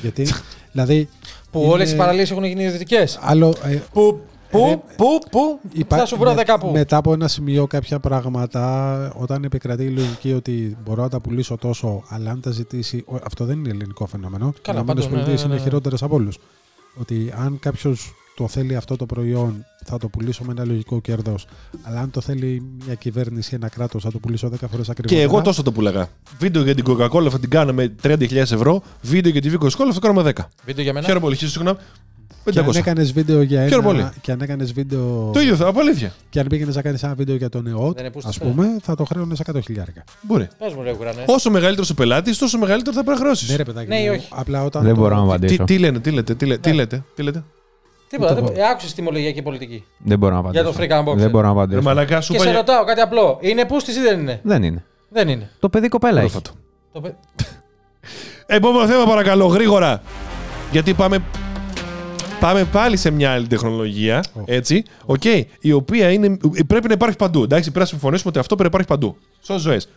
γιατί, 0.00 0.26
δηλαδή. 0.72 1.08
Που 1.50 1.60
είναι 1.60 1.72
όλες 1.72 1.92
οι 1.92 1.96
παραλίες 1.96 2.30
έχουν 2.30 2.44
γίνει 2.44 2.64
ιδιωτικές. 2.64 3.18
Άλλο, 3.20 3.56
ε, 3.64 3.78
Πού, 3.92 4.20
ε, 4.50 4.56
πού, 4.58 4.82
πού, 4.96 5.18
πού, 5.30 5.60
θα 5.88 6.06
σου 6.06 6.16
βρω 6.16 6.34
δέκα 6.34 6.58
πού. 6.58 6.70
Μετά 6.70 6.96
από 6.96 7.12
ένα 7.12 7.28
σημείο 7.28 7.66
κάποια 7.66 7.98
πράγματα, 7.98 9.12
όταν 9.16 9.44
επικρατεί 9.44 9.84
η 9.84 9.90
λογική 9.90 10.32
ότι 10.32 10.76
μπορώ 10.84 11.02
να 11.02 11.08
τα 11.08 11.20
πουλήσω 11.20 11.56
τόσο, 11.56 12.02
αλλά 12.08 12.30
αν 12.30 12.40
τα 12.40 12.50
ζητήσει. 12.50 13.04
Αυτό 13.24 13.44
δεν 13.44 13.58
είναι 13.58 13.68
ελληνικό 13.68 14.06
φαινόμενο. 14.06 14.52
Καλά, 14.62 14.80
οι 14.80 14.84
ναι, 14.84 15.02
ΗΠΑ 15.02 15.16
ναι, 15.16 15.32
είναι 15.32 15.54
ναι. 15.54 15.58
χειρότερες 15.58 16.02
από 16.02 16.14
όλους. 16.14 16.38
Ότι 17.00 17.32
αν 17.36 17.58
κάποιος 17.58 18.12
το 18.36 18.48
θέλει 18.48 18.76
αυτό 18.76 18.96
το 18.96 19.06
προϊόν, 19.06 19.64
θα 19.84 19.98
το 19.98 20.08
πουλήσω 20.08 20.44
με 20.44 20.52
ένα 20.52 20.64
λογικό 20.64 21.00
κέρδος. 21.00 21.46
Αλλά 21.82 22.00
αν 22.00 22.10
το 22.10 22.20
θέλει 22.20 22.62
μια 22.84 22.94
κυβέρνηση, 22.94 23.54
ένα 23.54 23.68
κράτος, 23.68 24.02
θα 24.02 24.10
το 24.10 24.18
πουλήσω 24.18 24.48
10 24.48 24.68
φορές 24.70 24.88
ακριβώ. 24.88 25.14
Και 25.14 25.22
εγώ 25.22 25.42
τόσο 25.42 25.62
το 25.62 25.72
πουλαγα. 25.72 26.08
Βίντεο 26.38 26.62
για 26.62 26.74
την 26.74 26.84
Coca-Cola 26.88 27.28
θα 27.30 27.38
την 27.38 27.50
κάνω 27.50 27.72
με 27.72 27.94
30.000 28.02 28.32
ευρώ. 28.32 28.82
Βίντεο 29.02 29.32
για 29.32 29.40
τη 29.40 29.50
Vico 29.52 29.66
Scola 29.66 29.86
θα 29.86 29.92
το 29.92 29.98
κάνω 30.00 30.22
με 30.22 30.32
10. 30.36 30.42
Βίντεο 30.64 30.84
για 30.84 30.92
μένα. 30.92 31.06
Χαίρομαι 31.06 31.24
πολύ, 31.24 31.36
συγγνώμη. 31.36 31.78
500. 32.44 32.52
Και 32.52 32.58
αν 32.58 32.74
έκανες 32.74 33.12
βίντεο 33.12 33.42
για 33.42 33.60
ένα. 33.60 33.82
Πολύ. 33.82 34.08
Και 34.20 34.32
αν 34.32 34.40
έκανες 34.40 34.72
βίντεο. 34.72 35.30
Το 35.32 35.40
ίδιο 35.40 35.56
θα 35.56 35.66
από 35.66 35.80
αλήθεια. 35.80 36.12
Και 36.28 36.40
αν 36.40 36.46
πήγαινες 36.46 36.76
να 36.76 36.82
κάνεις 36.82 37.02
ένα 37.02 37.14
βίντεο 37.14 37.36
για 37.36 37.48
τον 37.48 37.66
ΕΟΤ, 37.66 37.98
ας 38.24 38.38
πούμε, 38.38 38.76
θα 38.82 38.94
το 38.94 39.04
χρέωνες 39.04 39.40
100 39.52 39.58
χιλιάρικα. 39.64 40.04
Μπορεί. 40.20 40.48
Πες 40.58 40.74
μου, 40.74 40.82
ρε, 40.82 40.90
ναι. 40.90 41.24
Όσο 41.26 41.50
μεγαλύτερος 41.50 41.90
ο 41.90 41.94
πελάτης, 41.94 42.38
τόσο 42.38 42.58
μεγαλύτερο 42.58 42.96
θα 42.96 43.04
προχρεώσει. 43.04 43.50
Ναι, 43.50 43.56
ρε 43.56 43.64
παιδάκι. 43.64 43.88
Ναι, 43.88 44.10
όχι. 44.10 44.28
Απλά 44.30 44.64
όταν. 44.64 44.82
Δεν 44.82 44.94
το... 44.94 45.00
μπορώ 45.00 45.16
να 45.16 45.22
απαντήσω. 45.22 45.56
Τι, 45.56 45.74
τι 45.74 45.78
λένε, 45.78 46.00
τι 46.00 46.10
λέτε, 46.10 46.34
τι 46.34 46.46
λέτε. 46.46 46.68
Ναι. 46.68 46.72
Τι 46.72 46.78
λέτε, 46.78 47.04
τι 47.14 47.22
λέτε; 47.22 47.44
Τίποτα. 48.08 48.34
Δεν... 48.34 48.44
Άκουσες 48.70 48.94
τιμολογιακή 48.94 49.42
πολιτική. 49.42 49.84
Δεν 49.98 50.18
μπορώ 50.18 50.34
να 50.34 50.40
απαντήσω. 50.40 50.62
Για 50.62 50.72
το 50.72 50.78
free 50.78 50.98
unboxing. 50.98 51.16
Δεν 51.16 51.30
μπορώ 51.30 51.44
να 51.44 51.52
απαντήσω. 51.52 51.82
Μαλάκα, 51.82 52.20
σου 52.20 52.32
και 52.32 52.38
σε 52.38 52.50
ρωτάω 52.50 52.84
κάτι 52.84 53.00
απλό. 53.00 53.38
Είναι 53.40 53.64
πούστη 53.64 53.90
ή 53.90 54.00
δεν 54.02 54.20
είναι; 54.20 54.40
Δεν 54.42 54.62
είναι. 54.62 54.84
Δεν 55.08 55.28
είναι. 55.28 55.50
Το 55.58 55.68
παιδί 55.68 55.88
κοπέλα 55.88 56.20
έχει. 56.20 56.40
Επόμενο 58.46 58.86
θέμα 58.86 59.04
παρακαλώ, 59.04 59.46
γρήγορα. 59.46 60.02
Γιατί 60.70 60.94
πάμε 60.94 61.18
πάμε 62.40 62.64
πάλι 62.64 62.96
σε 62.96 63.10
μια 63.10 63.32
άλλη 63.32 63.46
τεχνολογία, 63.46 64.24
έτσι, 64.44 64.82
οκ, 65.04 65.24
η 65.60 65.72
οποία 65.72 66.10
είναι, 66.10 66.38
πρέπει 66.66 66.86
να 66.86 66.92
υπάρχει 66.92 67.16
παντού. 67.16 67.42
Εντάξει, 67.42 67.62
πρέπει 67.62 67.78
να 67.78 67.84
συμφωνήσουμε 67.84 68.30
ότι 68.30 68.38
αυτό 68.38 68.56
πρέπει 68.56 68.74
να 68.74 68.82
υπάρχει 68.82 69.00
παντού. 69.00 69.16
Σε 69.40 69.58
ζωές. 69.58 69.88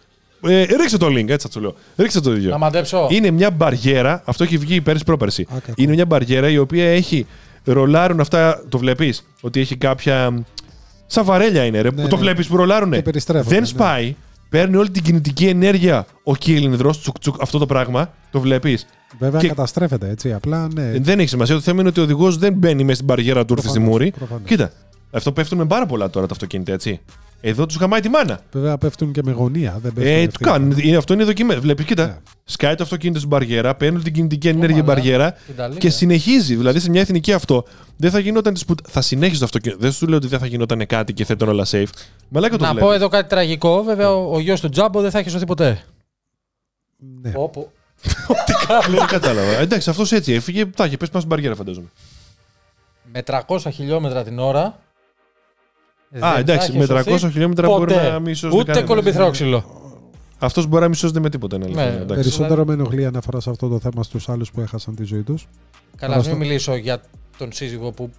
Ε, 0.47 0.63
ρίξε 0.63 0.97
το 0.97 1.07
link, 1.07 1.29
έτσι 1.29 1.47
θα 1.47 1.49
του 1.49 1.59
λέω. 1.59 1.75
Ρίξε 1.95 2.21
το 2.21 2.33
ίδιο. 2.33 2.49
Να 2.49 2.57
μαντέψω. 2.57 3.07
Είναι 3.09 3.31
μια 3.31 3.51
μπαριέρα, 3.51 4.21
αυτό 4.25 4.43
έχει 4.43 4.57
βγει 4.57 4.81
πέρυσι 4.81 5.03
πρόπερση. 5.03 5.41
Α, 5.41 5.45
κακό. 5.59 5.73
Είναι 5.75 5.93
μια 5.93 6.05
μπαριέρα 6.05 6.49
η 6.49 6.57
οποία 6.57 6.89
έχει. 6.89 7.25
Ρολάρουν 7.63 8.19
αυτά, 8.19 8.63
το 8.69 8.77
βλέπεις, 8.77 9.27
ότι 9.41 9.59
έχει 9.59 9.75
κάποια. 9.75 10.43
Σαν 11.07 11.25
βαρέλια 11.25 11.65
είναι, 11.65 11.81
ρε. 11.81 11.91
Ναι, 11.91 12.01
που 12.01 12.07
το 12.07 12.15
ναι. 12.15 12.21
βλέπεις 12.21 12.47
που 12.47 12.55
ρολάρουνε. 12.55 12.95
Και 12.95 13.01
περιστρέφονται, 13.01 13.59
Δεν 13.59 13.61
ναι. 13.77 14.15
Σπάει. 14.51 14.61
Παίρνει 14.61 14.75
όλη 14.77 14.89
την 14.89 15.03
κινητική 15.03 15.47
ενέργεια 15.47 16.05
ο 16.23 16.35
κύλινδρο, 16.35 16.89
τσουκ 16.91 17.19
τσουκ, 17.19 17.35
αυτό 17.41 17.57
το 17.57 17.65
πράγμα. 17.65 18.13
Το 18.31 18.39
βλέπεις. 18.39 18.85
Βέβαια 19.19 19.39
Και- 19.39 19.47
καταστρέφεται 19.47 20.09
έτσι. 20.09 20.33
Απλά 20.33 20.67
ναι. 20.73 20.91
Δεν 20.99 21.19
έχει 21.19 21.29
σημασία. 21.29 21.55
Το 21.55 21.61
θέμα 21.61 21.79
είναι 21.79 21.89
ότι 21.89 21.99
ο 21.99 22.03
οδηγός 22.03 22.37
δεν 22.37 22.53
μπαίνει 22.53 22.83
μέσα 22.83 22.95
στην 22.95 23.05
μπαριέρα 23.05 23.45
του, 23.45 23.53
ήρθε 23.53 23.67
στη 23.67 23.77
Προφανώς, 23.77 23.99
μούρη. 23.99 24.11
προφανώς. 24.17 24.47
Κοίτα. 24.47 24.71
Αυτό 25.11 25.31
πέφτουν 25.31 25.57
με 25.57 25.65
πάρα 25.65 25.85
πολλά 25.85 26.09
τώρα 26.09 26.25
τα 26.27 26.33
αυτοκίνητα, 26.33 26.73
έτσι. 26.73 26.99
Εδώ 27.43 27.65
τους 27.65 27.75
χαμάει 27.75 27.99
τη 27.99 28.09
μάνα. 28.09 28.39
Βέβαια 28.51 28.77
πέφτουν 28.77 29.11
και 29.11 29.21
με 29.23 29.31
γωνία. 29.31 29.71
Δεν 29.81 29.93
πέφτουν 29.93 30.03
Ε, 30.13 30.15
ευθεία. 30.15 30.29
του 30.31 30.39
κάνουν. 30.39 30.77
Είναι- 30.77 30.97
Αυτό 30.97 31.13
είναι 31.13 31.23
δοκιμέ. 31.23 31.55
Βλέπεις, 31.55 31.85
κοίτα. 31.85 32.05
Ναι. 32.05 32.17
Σκάει 32.43 32.75
το 32.75 32.83
αυτοκίνητο 32.83 33.17
στην 33.17 33.29
μπαριέρα, 33.29 33.75
παίρνει 33.75 34.01
την 34.01 34.13
κινητική 34.13 34.47
ενέργεια 34.47 34.83
μαλάκα. 34.83 34.93
μπαριέρα 34.93 35.31
Την 35.31 35.55
ταλίκα. 35.55 35.79
και 35.79 35.89
συνεχίζει. 35.89 36.55
Δηλαδή 36.55 36.79
σε 36.79 36.89
μια 36.89 37.01
εθνική 37.01 37.33
αυτό 37.33 37.63
δεν 37.97 38.11
θα 38.11 38.19
γινόταν 38.19 38.53
τη 38.53 38.65
πουτ... 38.67 38.79
Θα 38.89 39.01
συνέχιζε 39.01 39.39
το 39.39 39.45
αυτοκίνητο. 39.45 39.81
Δεν 39.81 39.91
σου 39.91 40.07
λέω 40.07 40.17
ότι 40.17 40.27
δεν 40.27 40.39
θα 40.39 40.45
γινόταν 40.45 40.85
κάτι 40.85 41.13
και 41.13 41.25
θα 41.25 41.33
ήταν 41.33 41.49
όλα 41.49 41.65
safe. 41.71 41.85
Μαλάκα 42.29 42.57
το 42.57 42.63
Να 42.63 42.69
βλέπεις. 42.71 42.87
πω 42.89 42.93
εδώ 42.95 43.07
κάτι 43.07 43.29
τραγικό. 43.29 43.83
Βέβαια, 43.83 44.11
ο, 44.11 44.33
ο 44.35 44.39
γιος 44.39 44.61
του 44.61 44.69
Τζάμπο 44.69 45.01
δεν 45.01 45.11
θα 45.11 45.19
έχει 45.19 45.29
σωθεί 45.29 45.45
ποτέ. 45.45 45.83
Ναι. 47.21 47.31
Όπου. 47.35 47.71
Δεν 48.89 49.05
κατάλαβα. 49.07 49.57
Εντάξει, 49.59 49.89
αυτός 49.89 50.11
έτσι 50.11 50.33
έφυγε. 50.33 50.65
Τα 50.65 50.85
είχε 50.85 50.97
πέσει 50.97 51.11
πάνω 51.11 51.23
στην 51.23 51.27
μπαριέρα, 51.27 51.55
φαντάζομαι. 51.55 51.87
Με 53.13 53.23
300 53.27 53.57
χιλιόμετρα 53.73 54.23
την 54.23 54.39
ώρα. 54.39 54.79
Α, 56.19 56.37
εντάξει, 56.37 56.77
με 56.77 56.85
300 56.89 57.03
χιλιόμετρα 57.31 57.67
μπορεί 57.67 57.95
να 57.95 58.19
μην 58.19 58.35
σώζεται 58.35 58.59
Ούτε 58.61 58.71
κανένας. 58.71 58.89
κολομπιθρόξυλο. 58.89 59.63
Αυτός 60.39 60.65
μπορεί 60.67 60.81
να 60.81 60.87
μην 60.87 60.97
σώζεται 60.97 61.19
με 61.19 61.29
τίποτα. 61.29 61.55
Είναι 61.55 61.65
αλήθεια, 61.65 61.83
Ναι. 61.85 61.89
εντάξει. 61.91 62.13
Περισσότερο 62.13 62.65
με 62.65 62.73
ενοχλεί 62.73 63.01
η 63.01 63.05
αναφορά 63.05 63.39
σε 63.39 63.49
αυτό 63.49 63.67
το 63.67 63.79
θέμα 63.79 64.03
στους 64.03 64.29
άλλους 64.29 64.51
που 64.51 64.61
έχασαν 64.61 64.95
τη 64.95 65.03
ζωή 65.03 65.21
τους. 65.21 65.47
Καλά, 65.95 66.15
ας 66.15 66.27
μην 66.27 66.37
μιλήσω 66.37 66.75
για 66.75 67.01
τον 67.37 67.51
σύζυγο 67.51 67.91
που. 67.91 68.09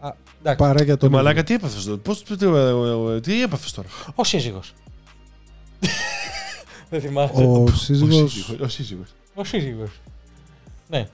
Α, 0.00 0.08
εντάξει. 0.40 0.64
Παρά 0.64 0.82
για 0.82 0.94
Το 0.96 1.00
τον. 1.00 1.10
μαλάκα 1.10 1.42
τι 1.42 1.54
έπαθες 1.54 1.84
τώρα; 1.84 1.98
Πώς, 1.98 2.22
τι, 2.22 2.34
ε, 2.46 2.48
ε, 2.48 3.14
ε, 3.16 3.20
τι 3.20 3.42
έπαθες 3.42 3.72
τώρα; 3.72 3.88
Ο 4.14 4.24
σύζυγος. 4.24 4.72
Δεν 6.90 7.00
θυμάμαι. 7.00 7.30
Ο 7.34 7.66
σύζυγο. 7.68 8.22
Ο 8.62 8.68
σύζυγος. 8.68 9.14
Ο 9.34 9.44
σύζυγος. 9.44 9.90
Ναι. 10.88 11.08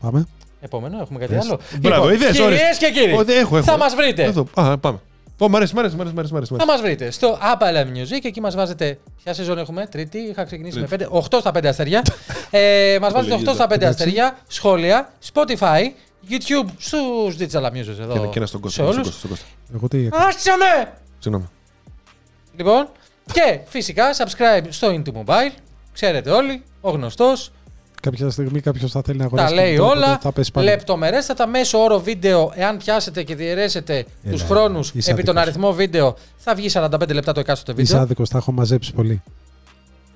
Πάμε. 0.00 0.26
Επόμενο, 0.60 0.98
έχουμε 1.00 1.18
κάτι 1.18 1.34
Πες. 1.34 1.44
άλλο. 1.46 1.60
Μπράβο, 1.80 2.10
είδες, 2.12 2.30
κυρίες 2.30 2.46
ορίστε. 2.46 2.86
και 2.86 2.92
κύριοι, 3.00 3.12
Ω, 3.16 3.24
δεν 3.24 3.38
έχω, 3.40 3.56
έχω. 3.56 3.66
θα 3.66 3.76
μας 3.76 3.94
βρείτε. 3.94 4.22
Εδώ. 4.24 4.46
Α, 4.54 4.78
πάμε. 4.78 4.98
Ω, 5.38 5.48
μ' 5.48 5.56
αρέσει, 5.56 5.74
μ' 5.74 5.78
αρέσει, 5.78 5.96
μ' 5.96 6.00
αρέσει, 6.00 6.14
μ' 6.14 6.18
αρέσει, 6.18 6.32
μ' 6.32 6.36
αρέσει. 6.36 6.54
Θα 6.54 6.66
μας 6.66 6.80
βρείτε 6.80 7.10
στο 7.10 7.38
Apple 7.42 7.84
Music. 7.96 8.18
Εκεί 8.24 8.40
μας 8.40 8.54
βάζετε. 8.54 8.98
Ποια 9.22 9.34
σεζόν 9.34 9.58
έχουμε, 9.58 9.86
Τρίτη. 9.86 10.18
Είχα 10.18 10.44
ξεκινήσει 10.44 10.78
με 10.80 10.86
5, 10.86 11.06
8 11.10 11.38
στα 11.40 11.50
5 11.50 11.66
αστέρια. 11.68 12.02
ε, 12.50 12.98
μας 13.00 13.12
βάζετε 13.12 13.34
8 13.34 13.54
στα 13.54 13.66
5 13.66 13.70
Εντάξει. 13.74 13.86
αστέρια. 14.02 14.38
Σχόλια. 14.48 15.12
Spotify. 15.32 15.80
YouTube 16.30 16.68
στους 16.78 17.36
Digital 17.38 17.62
Amusers 17.70 17.98
εδώ. 18.00 18.12
Και 18.12 18.18
ένα- 18.18 18.26
Και 18.26 18.38
ένα 18.38 18.46
στον 18.46 18.46
σε 18.46 18.58
Κώστα. 18.58 18.70
στον 18.70 18.84
όλους. 18.86 18.96
Κώστα, 18.96 19.12
στον 19.18 19.30
Κώστα. 19.30 19.46
Εγώ 19.74 19.88
τι 19.88 20.06
έκανα. 20.06 20.24
Άσε 20.26 20.50
με! 20.58 20.92
Συγγνώμη. 21.18 21.48
Λοιπόν, 22.56 22.88
και 23.32 23.60
φυσικά 23.64 24.04
subscribe 24.16 24.64
στο 24.68 24.88
Into 24.90 25.12
Mobile. 25.24 25.52
Ξέρετε 25.92 26.30
όλοι, 26.30 26.62
ο 26.80 26.90
γνωστός. 26.90 27.52
Κάποια 28.10 28.30
στιγμή 28.30 28.60
κάποιος 28.60 28.90
θα 28.90 29.02
θέλει 29.04 29.18
να 29.18 29.24
Τα 29.24 29.30
αγοράσει. 29.34 29.54
λέει 29.54 29.64
κινητό, 29.66 29.86
όλα. 29.88 30.06
οπότε 30.06 30.18
Θα 30.22 30.32
πέσει 30.32 30.50
πάνω. 30.52 30.66
Λεπτομερέστατα 30.66 31.46
μέσω 31.46 31.78
όρο 31.82 31.98
βίντεο, 32.00 32.52
εάν 32.54 32.76
πιάσετε 32.76 33.22
και 33.22 33.34
διαιρέσετε 33.34 33.94
Έλα, 33.94 34.32
τους 34.32 34.42
χρόνους 34.42 34.90
είσαι 34.94 35.10
επί 35.10 35.22
τον 35.22 35.36
άδικος. 35.38 35.54
αριθμό 35.54 35.72
βίντεο, 35.72 36.16
θα 36.36 36.54
βγει 36.54 36.68
45 36.72 37.12
λεπτά 37.14 37.32
το 37.32 37.40
εκάστοτε 37.40 37.72
Είσαι 37.72 37.82
βίντεο. 37.90 38.02
άδικος, 38.04 38.28
τα 38.28 38.38
έχω 38.38 38.52
μαζέψει 38.52 38.92
πολύ. 38.92 39.22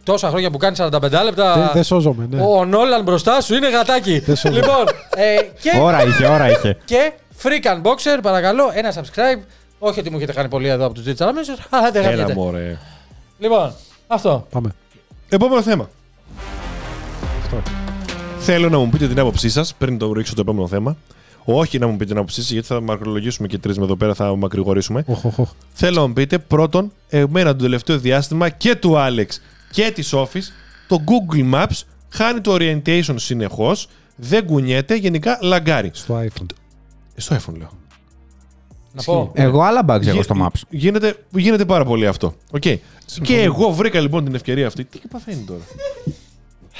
Τόσα 0.04 0.28
χρόνια 0.28 0.50
που 0.50 0.58
κάνει 0.58 0.76
45 0.78 1.10
Δεν 1.10 1.24
λεπτά. 1.24 1.70
δεν 1.74 1.82
σώζομαι, 1.84 2.26
ναι. 2.30 2.42
Ο 2.42 2.64
Νόλαν 2.64 3.02
μπροστά 3.02 3.40
σου 3.40 3.54
είναι 3.54 3.70
γατάκι. 3.70 4.18
Δεν 4.18 4.36
σώζομαι. 4.36 4.60
λοιπόν, 4.60 4.84
ε, 5.16 5.36
και, 5.60 5.78
Ώρα 5.80 6.02
είχε, 6.04 6.26
ώρα 6.26 6.50
είχε. 6.50 6.76
και 6.84 7.12
Freak 7.42 7.66
Unboxer, 7.76 8.18
παρακαλώ, 8.22 8.70
ένα 8.74 8.94
subscribe. 8.94 9.40
Όχι 9.78 10.00
ότι 10.00 10.10
μου 10.10 10.16
έχετε 10.16 10.32
κάνει 10.32 10.48
πολύ 10.48 10.68
εδώ 10.68 10.84
από 10.86 10.94
τους 10.94 11.04
Digital 11.06 11.24
Amusers, 11.26 11.64
αλλά 11.70 11.90
δεν 11.90 12.04
Έλα, 12.04 12.10
χαθείτε. 12.22 12.34
μωρέ. 12.34 12.78
Λοιπόν, 13.38 13.72
αυτό. 14.06 14.46
Πάμε. 14.50 14.70
Επόμενο 15.28 15.62
θέμα. 15.62 15.88
Αυτό. 18.48 18.52
Θέλω 18.52 18.68
να 18.68 18.78
μου 18.78 18.88
πείτε 18.88 19.08
την 19.08 19.18
άποψή 19.18 19.48
σας 19.48 19.74
πριν 19.74 19.98
το 19.98 20.12
ρίξω 20.12 20.34
το 20.34 20.40
επόμενο 20.40 20.68
θέμα. 20.68 20.96
Όχι 21.44 21.78
να 21.78 21.86
μου 21.86 21.92
πείτε 21.92 22.04
την 22.04 22.16
άποψή 22.16 22.40
σας, 22.40 22.50
γιατί 22.50 22.66
θα 22.66 22.80
μακρολογήσουμε 22.80 23.48
και 23.48 23.58
τρεις 23.58 23.78
με 23.78 23.84
εδώ 23.84 23.96
πέρα, 23.96 24.14
θα 24.14 24.36
μακρηγορήσουμε. 24.36 25.04
Οχ, 25.06 25.24
οχ, 25.24 25.38
οχ. 25.38 25.50
Θέλω 25.72 26.00
να 26.00 26.06
μου 26.06 26.12
πείτε 26.12 26.38
πρώτον, 26.38 26.92
εμένα 27.08 27.56
το 27.56 27.62
τελευταίο 27.62 27.98
διάστημα 27.98 28.48
και 28.48 28.74
του 28.74 28.98
Άλεξ 28.98 29.40
και 29.70 29.90
της 29.94 30.14
Office, 30.14 30.48
το 30.88 31.02
Google 31.04 31.54
Maps 31.54 31.80
χάνει 32.08 32.40
το 32.40 32.56
orientation 32.58 33.14
συνεχώς, 33.14 33.88
δεν 34.16 34.46
κουνιέται, 34.46 34.94
γενικά 34.94 35.38
λαγκάρει. 35.42 35.90
Στο 35.94 36.20
iPhone. 36.20 36.46
Στο 37.16 37.36
iPhone 37.36 37.54
λέω. 37.58 37.70
Να 38.92 39.02
πω. 39.02 39.30
Εγώ 39.34 39.62
άλλα 39.62 39.84
bugs 39.88 40.06
έχω 40.06 40.22
στο 40.22 40.34
Γι- 40.34 40.42
Maps. 40.44 40.60
Γίνεται, 40.70 41.14
γίνεται 41.30 41.64
πάρα 41.64 41.84
πολύ 41.84 42.06
αυτό. 42.06 42.34
Okay. 42.60 42.76
Και 43.22 43.40
εγώ 43.40 43.70
βρήκα 43.70 44.00
λοιπόν 44.00 44.24
την 44.24 44.34
ευκαιρία 44.34 44.66
αυτή. 44.66 44.84
Τι 44.84 45.08
παθαίνει 45.08 45.44
τώρα; 45.46 45.60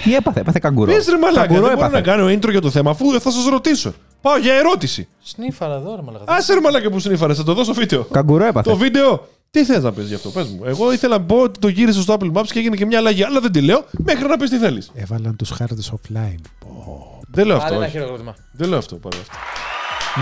Τι 0.05 0.15
έπαθε, 0.15 0.41
έπαθε 0.41 0.59
καγκουρό. 0.63 0.93
Πες 0.93 1.07
ρε 1.09 1.19
μαλάκα, 1.19 1.41
Καγκουρό 1.47 1.67
δεν 1.67 1.77
μπορώ 1.77 1.87
έπαθε. 1.87 2.11
να 2.11 2.17
κάνω 2.17 2.27
intro 2.39 2.51
για 2.51 2.61
το 2.61 2.71
θέμα 2.71 2.91
αφού 2.91 3.21
θα 3.21 3.31
σας 3.31 3.45
ρωτήσω. 3.47 3.93
Πάω 4.21 4.37
για 4.39 4.55
ερώτηση. 4.55 5.09
Σνίφαρα 5.23 5.75
εδώ, 5.75 5.97
ρε 5.97 6.03
μαλακά. 6.03 6.25
Άσε 6.33 6.55
ρε 6.55 6.61
μαλάκα 6.61 6.91
που 6.91 6.99
συνήφαρες, 6.99 7.37
θα 7.37 7.43
το 7.45 7.55
δώσω 7.55 7.73
βίντεο. 7.73 8.03
Καγκουρό 8.03 8.45
έπαθε. 8.45 8.71
Το 8.71 8.77
βίντεο. 8.77 9.29
Τι 9.51 9.65
θες 9.65 9.83
να 9.83 9.93
πεις 9.93 10.07
γι' 10.09 10.15
αυτό, 10.15 10.29
πες 10.29 10.49
μου. 10.49 10.61
Εγώ 10.65 10.93
ήθελα 10.93 11.19
να 11.19 11.25
πω 11.25 11.37
ότι 11.37 11.59
το 11.59 11.69
γύρισε 11.69 12.01
στο 12.01 12.17
Apple 12.21 12.33
Maps 12.33 12.47
και 12.47 12.59
έγινε 12.59 12.77
και 12.77 12.87
μια 12.87 12.99
αλλαγή, 12.99 13.25
αλλά 13.25 13.41
δεν 13.41 13.53
τη 13.53 13.61
λέω 13.61 13.85
μέχρι 13.91 14.27
να 14.29 14.37
πεις 14.37 14.51
τι 14.51 14.57
θέλεις. 14.59 14.91
Έβαλαν 14.95 15.37
τους 15.37 15.51
χάρτες 15.51 15.93
offline. 15.97 16.41
Δεν 17.31 17.47
λέω 17.47 17.57
αυτό. 17.57 17.67
Άλλο 17.69 17.77
ένα 17.77 17.85
όχι. 17.85 17.93
χειροκρότημα. 17.93 18.35
Δεν 18.53 18.69
λέω 18.69 18.79
αυτό, 18.79 18.97
παρά 18.97 19.17
αυτό. 19.21 19.37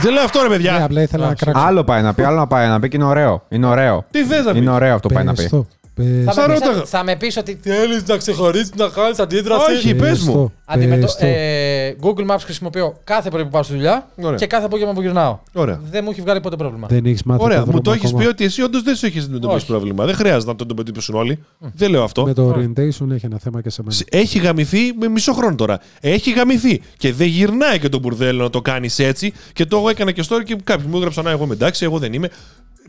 Δεν 0.03 0.13
λέω 0.13 0.23
αυτό 0.23 0.41
ρε 0.43 0.49
Ναι, 0.49 0.55
παιδιά. 0.55 0.85
απλά 0.85 1.03
ήθελα 1.03 1.25
να 1.25 1.31
Α, 1.31 1.35
κράξω. 1.35 1.63
Άλλο 1.65 1.85
πάει 1.85 2.03
να 2.03 2.15
πει, 2.15 2.23
άλλο 2.23 2.37
να 2.37 2.47
πάει 2.47 2.69
να 2.69 2.81
πει 2.81 2.89
και 2.89 2.97
είναι 2.97 3.05
ωραίο. 3.05 3.43
Είναι 3.49 3.67
ωραίο. 3.67 4.05
Τι 4.11 4.25
θες 4.25 4.45
να 4.45 4.53
πεις. 4.53 4.61
Είναι 4.61 4.71
ωραίο 4.71 4.95
αυτό 4.95 5.09
που 5.09 5.15
πάει 5.15 5.25
να 5.25 5.35
Πες 5.35 5.49
πει. 5.49 5.67
Το. 5.97 6.03
Πες 6.03 6.25
Θα 6.25 6.33
Σαν 6.33 6.49
με, 6.49 6.55
πεις, 6.55 6.63
ρώταγα. 6.67 6.85
θα 6.85 7.05
με 7.05 7.17
πεις 7.17 7.37
ότι 7.37 7.59
θέλεις 7.63 8.07
να 8.07 8.17
ξεχωρίσεις 8.17 8.71
να 8.77 8.89
κάνεις 8.89 9.19
αντίδραση; 9.19 9.73
Όχι, 9.73 9.95
πες 9.95 10.21
μου. 10.23 10.33
το, 10.33 10.53
Αντιμετω... 10.65 11.01
πες 11.07 11.17
το. 11.17 11.27
ε, 11.27 11.97
Google 12.03 12.31
Maps 12.35 12.41
χρησιμοποιώ 12.45 12.97
κάθε 13.05 13.31
πρωί 13.31 13.43
που 13.43 13.49
πάω 13.51 13.63
στη 13.63 13.73
δουλειά 13.75 14.09
Ωραία. 14.17 14.37
και 14.39 14.47
κάθε 14.47 14.65
απόγευμα 14.65 14.93
που 14.93 15.01
γυρνάω. 15.03 15.39
Ωραία. 15.53 15.81
Δεν 15.91 16.05
μου 16.05 16.11
έχει 16.11 16.21
βγάλει 16.21 16.41
ποτέ 16.41 16.57
πρόβλημα. 16.57 16.87
Δεν 16.91 17.05
έχεις 17.07 17.23
μάθει 17.23 17.43
Ωραία, 17.43 17.57
το 17.57 17.61
μου 17.65 17.67
δρόμο 17.71 17.83
το 17.83 17.93
έχεις 17.93 18.05
ακόμα. 18.05 18.23
πει 18.23 18.29
ότι 18.29 18.45
εσύ 18.45 18.63
όντως 18.63 18.83
δεν 18.83 18.95
σου 18.95 19.07
έχεις 19.07 19.23
αντιμετωπίσει 19.23 19.57
Όχι. 19.59 19.67
πρόβλημα. 19.67 20.05
Δεν 20.05 20.15
χρειάζεται 20.15 20.51
να 20.51 20.57
το 20.57 20.65
αντιμετωπίσουν 20.65 21.15
όλοι. 21.15 21.39
Δεν 21.75 21.91
λέω 21.91 22.03
αυτό. 22.05 22.25
Με 22.25 22.33
το 22.33 22.51
orientation 22.57 23.11
έχει 23.11 23.27
ένα 23.27 23.39
θέμα 23.39 23.63
και 23.63 23.71
σε 23.71 23.83
μένα. 23.83 23.97
Έχει 24.11 24.39
γαμηθεί 24.39 24.79
με 25.01 25.09
μισό 25.09 25.33
χρόνο 25.33 25.55
τώρα. 25.55 25.81
Έχει 26.01 26.31
γαμηθεί. 26.33 26.81
Και 26.97 27.13
δεν 27.13 27.27
γυρνάει 27.27 27.79
και 27.79 27.89
το 27.89 27.99
μπουρδέλο 27.99 28.43
να 28.43 28.51
το 28.51 28.61
κάνεις 28.63 28.99
έτσι. 28.99 29.33
Και 29.53 29.65
το 29.67 29.77
εγώ 29.77 29.89
έκανα 29.89 30.13
και 30.13 30.25
story 30.29 30.43
και 30.45 30.57
κάποιοι 30.65 30.87
μου 30.91 30.97
έγραψαν 30.97 31.25
Να, 31.25 31.31
εγώ 31.31 31.45
είμαι 31.45 31.55
εντάξει, 31.55 31.85
εγώ 31.85 31.99
δεν 31.99 32.13
είμαι. 32.13 32.29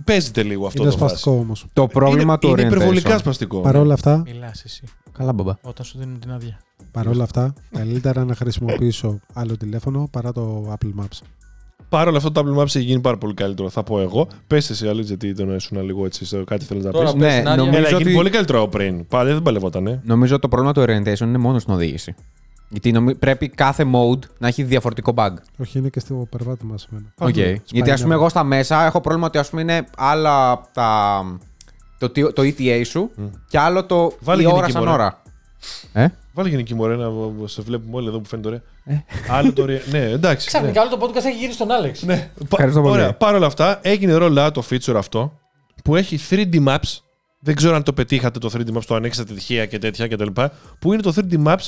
Παίζεται 0.04 0.44
λίγο 0.44 0.66
αυτό 0.68 0.82
Είναι 0.82 0.92
το 0.92 0.98
φάση. 0.98 1.10
σπαστικό 1.18 1.38
όμως. 1.42 1.66
Το 1.74 1.88
πρόβλημα 1.88 2.38
είναι, 2.44 2.54
του 2.56 2.62
είναι 2.62 2.70
υπερβολικά 2.98 3.16
orientation. 3.16 3.20
σπαστικό. 3.20 3.60
Παρ' 3.62 3.76
όλα 3.76 3.94
αυτά, 3.94 4.24
Μιλάς 4.26 4.64
εσύ 4.64 4.84
Καλά, 5.12 5.34
μπαμπά. 5.34 5.54
όταν 5.62 5.86
σου 5.86 5.98
δίνουν 5.98 6.20
την 6.20 6.32
άδεια. 6.32 6.60
παρόλα 6.92 7.24
αυτά, 7.24 7.54
καλύτερα 7.72 8.26
να 8.26 8.36
χρησιμοποιήσω 8.36 9.20
άλλο 9.34 9.58
τηλέφωνο 9.58 10.08
παρά 10.12 10.32
το 10.32 10.76
Apple 10.80 11.02
Maps. 11.02 11.20
Παρ' 11.90 12.08
όλα 12.08 12.18
αυτό 12.18 12.32
το 12.32 12.42
Apple 12.46 12.60
Maps 12.62 12.66
έχει 12.66 12.80
γίνει 12.82 13.00
πάρα 13.02 13.18
πολύ 13.18 13.34
καλύτερο, 13.34 13.70
θα 13.70 13.84
πω 13.84 14.00
εγώ. 14.00 14.28
Πες 14.48 14.70
εσύ, 14.70 14.88
Αλή, 14.88 15.02
γιατί 15.02 15.34
τον 15.34 15.56
ήσουν 15.56 15.82
λίγο 15.84 16.06
έτσι, 16.06 16.26
σε 16.26 16.44
κάτι 16.44 16.66
θέλεις 16.66 16.84
να 16.84 16.92
Τώρα 16.92 17.12
πεις. 17.12 17.22
πες 17.22 17.34
Ναι, 17.34 17.38
την 17.40 17.48
άδεια. 17.48 17.56
νομίζω- 17.64 17.78
Έλα, 17.78 17.88
έχει 17.88 17.96
γίνει 17.96 18.06
ότι- 18.10 18.16
πολύ 18.18 18.30
καλύτερο 18.30 18.60
από 18.62 18.70
πριν. 18.70 19.08
Πάλι 19.08 19.32
δεν 19.32 19.42
παλευότανε. 19.42 20.02
Νομίζω 20.06 20.34
ότι 20.34 20.42
το 20.42 20.48
πρόβλημα 20.48 20.74
του 20.74 20.82
orientation 20.82 21.20
είναι 21.22 21.38
μόνο 21.38 21.60
στην 21.60 21.74
οδήγηση. 21.74 22.16
Γιατί 22.70 22.92
νομι- 22.92 23.16
πρέπει 23.18 23.50
κάθε 23.50 23.84
mode 23.94 24.20
να 24.38 24.48
έχει 24.48 24.64
διαφορετικό 24.64 25.14
bug. 25.16 25.30
Όχι, 25.58 25.78
είναι 25.78 25.90
και 25.90 26.00
στο 26.00 26.28
περπάτημα 26.30 26.78
σε 26.78 26.88
μένα. 26.90 27.06
Οκ. 27.18 27.36
Γιατί 27.72 27.92
ας 27.92 28.02
πούμε, 28.02 28.14
εγώ 28.14 28.30
στα 28.30 28.44
μέσα 28.44 28.86
έχω 28.86 29.02
πρόβλημα 29.02 29.28
ότι 29.28 29.38
ας 29.38 29.50
πούμε 29.50 29.62
είναι 29.62 29.88
άλλα 29.98 30.62
τα. 30.74 31.22
Το, 31.98 32.10
τι- 32.10 32.34
το 32.34 32.42
ETA 32.42 32.82
σου 32.86 33.12
και 33.50 33.60
άλλο 33.60 33.86
το 33.86 34.14
Βάλε 34.20 34.42
η 34.42 34.46
ώρα 34.46 34.56
γενική 34.56 34.72
σαν 34.72 34.82
μωρέ. 34.82 34.94
ώρα. 34.94 35.22
Ε; 35.94 36.08
Βάλε 36.34 36.50
γενική 36.50 36.76
μωρέ 36.76 36.96
να 36.96 37.08
σε 37.48 37.62
βλέπουμε 37.62 37.96
όλοι 37.96 38.08
εδώ 38.08 38.20
που 38.20 38.28
φαίνεται 38.28 38.48
ωραία. 38.48 38.62
Ε. 38.86 38.96
Άλλο 39.30 39.54
το. 39.54 39.66
ρε- 39.66 39.82
Ναι, 39.92 39.98
εντάξει. 40.04 40.50
ναι. 40.52 40.60
Ξαφνικά 40.60 40.82
όλο 40.82 40.98
το 40.98 41.06
podcast 41.06 41.26
έχει 41.26 41.38
γύρει 41.38 41.52
στον 41.52 41.72
Άλεξ. 41.72 42.02
Ναι, 42.04 42.30
Ευχαριστώ 42.52 42.82
πολύ. 42.82 42.94
Ωραία. 42.94 43.14
Παρ' 43.14 43.36
όλα 43.36 43.46
αυτά, 43.46 43.80
έγινε 43.82 44.18
roll 44.20 44.46
out 44.48 44.50
το 44.54 44.64
feature 44.70 44.96
αυτό 44.96 45.40
που 45.84 45.96
έχει 45.96 46.20
3D 46.30 46.66
maps. 46.68 46.98
Δεν 47.40 47.56
ξέρω 47.56 47.76
αν 47.76 47.84
το 47.84 47.94
πετύχατε 47.94 48.40
το 48.40 48.50
3D 48.54 48.78
maps, 48.78 48.84
το 48.88 48.96
ανοίξατε 48.96 49.34
τυχαία 49.34 49.66
και 49.66 49.80
τέτοια 49.80 50.08
κτλ. 50.08 50.28
Που 50.80 50.94
είναι 50.94 51.02
το 51.02 51.14
3D 51.16 51.44
maps. 51.46 51.66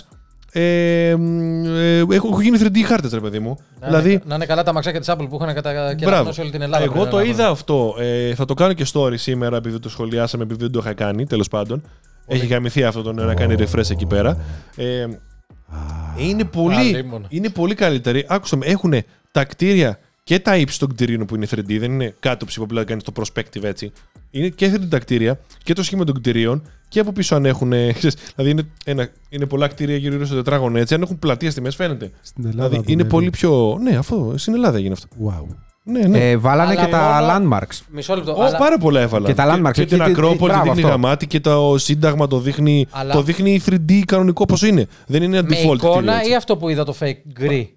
Ε, 0.51 1.15
μ, 1.17 1.65
ε, 1.65 1.99
έχουν 1.99 2.13
έχουν 2.13 2.41
γίνει 2.41 2.57
3D 2.61 2.77
χάρτες, 2.85 3.11
ρε 3.11 3.19
παιδί 3.19 3.39
μου. 3.39 3.57
Να, 3.79 3.87
δηλαδή, 3.87 4.11
είναι, 4.11 4.21
να 4.25 4.35
είναι 4.35 4.45
καλά 4.45 4.63
τα 4.63 4.73
μαξάκια 4.73 4.99
της 4.99 5.09
Apple 5.11 5.25
που 5.29 5.37
είχαν 5.41 5.53
κατα... 5.53 5.95
και 5.95 6.05
Μπράβο. 6.05 6.31
όλη 6.39 6.51
την 6.51 6.61
Ελλάδα. 6.61 6.83
Εγώ 6.83 6.93
πριν 6.93 7.09
το 7.09 7.17
ένα 7.17 7.27
είδα 7.27 7.47
αυτό. 7.47 7.95
Ε, 7.99 8.35
θα 8.35 8.45
το 8.45 8.53
κάνω 8.53 8.73
και 8.73 8.85
story 8.93 9.17
σήμερα 9.17 9.57
επειδή 9.57 9.79
το 9.79 9.89
σχολιάσαμε, 9.89 10.43
επειδή 10.43 10.59
δεν 10.59 10.71
το 10.71 10.79
είχα 10.79 10.93
κάνει. 10.93 11.25
Τέλος 11.25 11.47
πάντων. 11.47 11.81
Έχει 12.27 12.45
γαμηθεί 12.45 12.83
αυτό 12.83 13.01
το 13.01 13.13
να 13.13 13.33
κάνει 13.33 13.55
refresh 13.57 13.89
εκεί 13.89 14.05
πέρα. 14.05 14.37
Ε, 14.75 15.05
είναι, 16.17 16.43
πολύ, 16.43 16.75
Αλίμονο. 16.75 17.25
είναι 17.29 17.49
πολύ 17.49 17.75
καλύτερη. 17.75 18.25
Άκουσα 18.27 18.55
με, 18.55 18.65
έχουν 18.65 18.93
τα 19.31 19.45
κτίρια 19.45 19.99
και 20.23 20.39
τα 20.39 20.57
ύψη 20.57 20.79
των 20.79 20.89
κτηρίων 20.89 21.25
που 21.25 21.35
είναι 21.35 21.47
3D, 21.51 21.79
δεν 21.79 21.91
είναι 21.91 22.15
κάτωψη 22.19 22.57
που 22.57 22.63
απλά 22.63 22.83
κάνει 22.83 23.01
το 23.01 23.11
perspective 23.15 23.63
έτσι. 23.63 23.91
Είναι 24.31 24.47
και 24.47 24.71
3D 24.75 24.87
τα 24.89 24.99
κτίρια 24.99 25.39
και 25.63 25.73
το 25.73 25.83
σχήμα 25.83 26.03
των 26.03 26.15
κτηρίων 26.15 26.63
και 26.89 26.99
από 26.99 27.11
πίσω 27.11 27.35
αν 27.35 27.45
έχουν. 27.45 27.69
ξέρεις, 27.97 28.15
δηλαδή 28.35 28.51
είναι, 28.51 28.63
ένα, 28.85 29.09
είναι 29.29 29.45
πολλά 29.45 29.67
κτίρια 29.67 29.95
γύρω 29.97 30.25
στο 30.25 30.35
τετράγωνο 30.35 30.77
έτσι. 30.77 30.93
Αν 30.93 31.01
έχουν 31.01 31.19
πλατεία 31.19 31.51
στη 31.51 31.61
μέση 31.61 31.75
φαίνεται. 31.75 32.11
Στην 32.21 32.45
Ελλάδα. 32.45 32.69
Δηλαδή 32.69 32.91
είναι 32.91 33.03
δουλεύει. 33.03 33.09
πολύ 33.09 33.29
πιο. 33.29 33.77
Ναι, 33.81 33.95
αυτό 33.97 34.33
στην 34.37 34.53
Ελλάδα 34.53 34.77
έγινε 34.77 34.93
αυτό. 34.93 35.07
Wow. 35.25 35.55
Ναι, 35.83 36.07
ναι. 36.07 36.29
Ε, 36.29 36.37
βάλανε 36.37 36.71
Αλλά 36.71 36.85
και 36.85 36.91
τα 36.91 37.27
μόνο- 37.37 37.55
landmarks. 37.57 37.79
Μισό 37.91 38.15
λεπτό. 38.15 38.31
Ω, 38.37 38.41
αλλά- 38.41 38.57
πάρα 38.57 38.77
πολλά 38.77 39.01
έβαλα. 39.01 39.27
Και 39.27 39.33
τα 39.33 39.45
landmarks, 39.55 39.71
Και, 39.73 39.81
όχι, 39.81 39.89
την 39.89 39.97
τι- 39.97 40.03
τι- 40.05 40.11
Ακρόπολη 40.11 40.51
μπράβο, 40.51 40.63
δείχνει 40.63 40.79
αυτό. 40.81 40.87
γαμάτι 40.87 41.27
και 41.27 41.39
το 41.39 41.75
Σύνταγμα 41.77 42.27
το 42.27 42.39
δείχνει, 42.39 42.87
Αλλά- 42.89 43.13
το 43.13 43.21
δείχνει 43.21 43.61
3D 43.65 44.01
κανονικό 44.05 44.45
όπω 44.49 44.65
είναι. 44.65 44.87
Δεν 45.07 45.23
είναι 45.23 45.41
Με 45.41 45.47
default. 45.47 45.53
κτίριο, 45.53 45.73
εικόνα 45.73 46.15
έτσι. 46.17 46.31
ή 46.31 46.35
αυτό 46.35 46.57
που 46.57 46.69
είδα 46.69 46.83
το 46.83 46.95
fake 46.99 47.17
γκρι. 47.31 47.73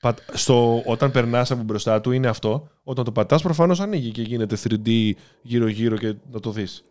Πατ- 0.00 0.18
στο, 0.32 0.82
όταν 0.86 1.10
περνάς 1.10 1.50
από 1.50 1.62
μπροστά 1.62 2.00
του 2.00 2.10
είναι 2.12 2.28
αυτό. 2.28 2.68
Όταν 2.84 3.04
το 3.04 3.12
πατάς, 3.12 3.42
προφανώς 3.42 3.80
ανοίγει 3.80 4.10
και 4.10 4.22
γίνεται 4.22 4.56
3D 4.64 5.10
γύρω-γύρω 5.42 5.96
και 5.96 6.14
να 6.32 6.40
το 6.40 6.50
δεις. 6.50 6.84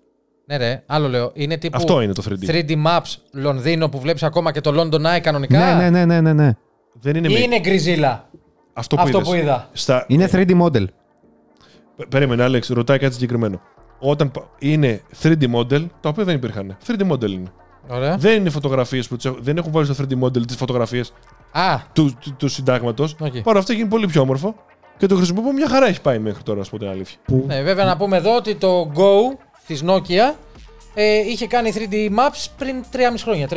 Ναι, 0.52 0.58
ρε, 0.58 0.84
άλλο 0.86 1.08
λέω. 1.08 1.32
Είναι 1.34 1.58
τύπου 1.58 1.78
Αυτό 1.78 2.02
είναι 2.02 2.14
το 2.14 2.24
3D. 2.30 2.50
3D 2.52 2.72
Maps 2.86 3.16
Λονδίνο 3.32 3.90
που 3.90 4.00
βλέπεις 4.00 4.24
ακόμα 4.24 4.52
και 4.52 4.62
το 4.62 4.72
London 4.82 5.16
Eye 5.16 5.20
κανονικά. 5.22 5.58
Ναι, 5.74 5.74
ναι, 5.74 5.90
ναι, 5.90 6.06
ναι, 6.06 6.22
ναι, 6.22 6.34
ναι. 6.34 6.52
Δεν 6.94 7.16
είναι, 7.16 7.28
Ή 7.30 7.34
με- 7.34 7.40
είναι 7.40 7.60
γκριζίλα. 7.60 8.30
αυτό 8.74 8.96
που, 8.96 9.02
Αυτό 9.02 9.18
είδες. 9.18 9.30
που 9.30 9.36
είδα. 9.36 9.70
Στα... 9.74 10.06
Είναι 10.08 10.30
3D 10.32 10.62
model. 10.62 10.86
Πε- 11.96 12.08
Περίμενε, 12.10 12.44
Άλεξ, 12.44 12.68
ρωτάει 12.68 12.98
κάτι 13.00 13.14
συγκεκριμένο. 13.14 13.62
Όταν 14.00 14.32
πα- 14.32 14.50
είναι 14.60 15.02
3D 15.24 15.44
model, 15.56 15.86
τα 16.00 16.10
οποία 16.10 16.24
δεν 16.24 16.36
υπήρχαν. 16.36 16.78
3D 16.88 17.12
model 17.12 17.32
είναι. 17.32 17.52
Ωραία. 17.88 18.18
Δεν 18.18 18.40
είναι 18.40 18.50
φωτογραφίες 18.50 19.08
που 19.08 19.16
τις 19.16 19.26
έχουν- 19.26 19.40
δεν 19.44 19.58
έχουν 19.58 19.72
βάλει 19.72 19.86
στο 19.94 20.04
3D 20.04 20.24
model 20.24 20.46
τις 20.48 20.56
φωτογραφίες 20.56 21.14
Α, 21.52 21.78
του, 21.94 22.14
του, 22.22 22.34
του 22.38 22.48
συντάγματος. 22.48 23.16
Οκ. 23.20 23.38
Παρ' 23.38 23.58
αυτό 23.58 23.72
έχει 23.72 23.80
γίνει 23.80 23.92
πολύ 23.94 24.08
πιο 24.08 24.22
όμορφο. 24.22 24.56
Και 24.98 25.06
το 25.08 25.16
χρησιμοποιώ 25.16 25.52
μια 25.54 25.70
χαρά 25.70 25.88
έχει 25.88 26.02
πάει 26.02 26.20
μέχρι 26.20 26.44
τώρα, 26.44 26.62
ας 26.62 26.70
πω 26.70 26.78
την 26.78 26.88
αλήθεια. 26.88 27.18
Πού, 27.26 27.44
ναι, 27.48 27.62
βέβαια 27.62 27.86
να 27.86 27.98
πούμε 27.98 28.18
εδώ 28.18 28.36
ότι 28.36 28.56
το 28.56 28.92
Go 28.96 29.38
της 29.68 29.84
Nokia 29.86 30.36
ε, 30.94 31.18
είχε 31.18 31.48
κάνει 31.48 31.74
3D 31.76 31.94
Maps 31.94 32.46
πριν 32.58 32.76
3,5 32.94 32.98
χρόνια. 33.24 33.48
3. 33.52 33.56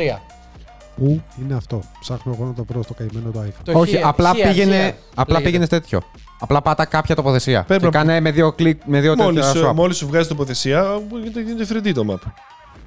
πού 0.95 1.21
είναι 1.41 1.53
αυτό; 1.55 1.81
Ψάχνω 1.99 2.33
εγώ 2.37 2.45
να 2.45 2.53
το 2.53 2.63
βρω 2.69 2.83
στο 2.83 2.93
καημένο 2.93 3.31
το 3.31 3.41
iPhone. 3.47 3.61
Το 3.63 3.79
Όχι, 3.79 3.95
Here- 3.97 4.01
απλά 4.03 4.31
Here- 4.31 4.41
πήγαινε, 4.43 4.89
Here 4.89 4.93
απλά 5.15 5.23
λέγεται. 5.33 5.43
πήγαινες 5.49 5.69
τέτοιο. 5.69 6.01
Απλά 6.39 6.61
πάτα 6.61 6.85
κάποια 6.85 7.15
τοποθεσία. 7.15 7.63
Πρέπει 7.63 7.81
και 7.81 7.85
να- 7.89 7.91
κάνε 7.97 8.19
με 8.19 8.31
δύο 8.31 8.51
κλικ, 8.51 8.81
με 8.85 8.99
δύο 8.99 9.15
Μόλις 9.15 9.51
τέτοια 9.51 9.69
swap. 9.69 9.73
μόλις 9.75 9.97
σου 9.97 10.07
βγάζει 10.07 10.27
τοποθεσία, 10.27 11.01
γίνεται, 11.21 11.41
γίνεται 11.41 11.65
3D 11.65 11.93
το 11.93 12.05
map. 12.09 12.31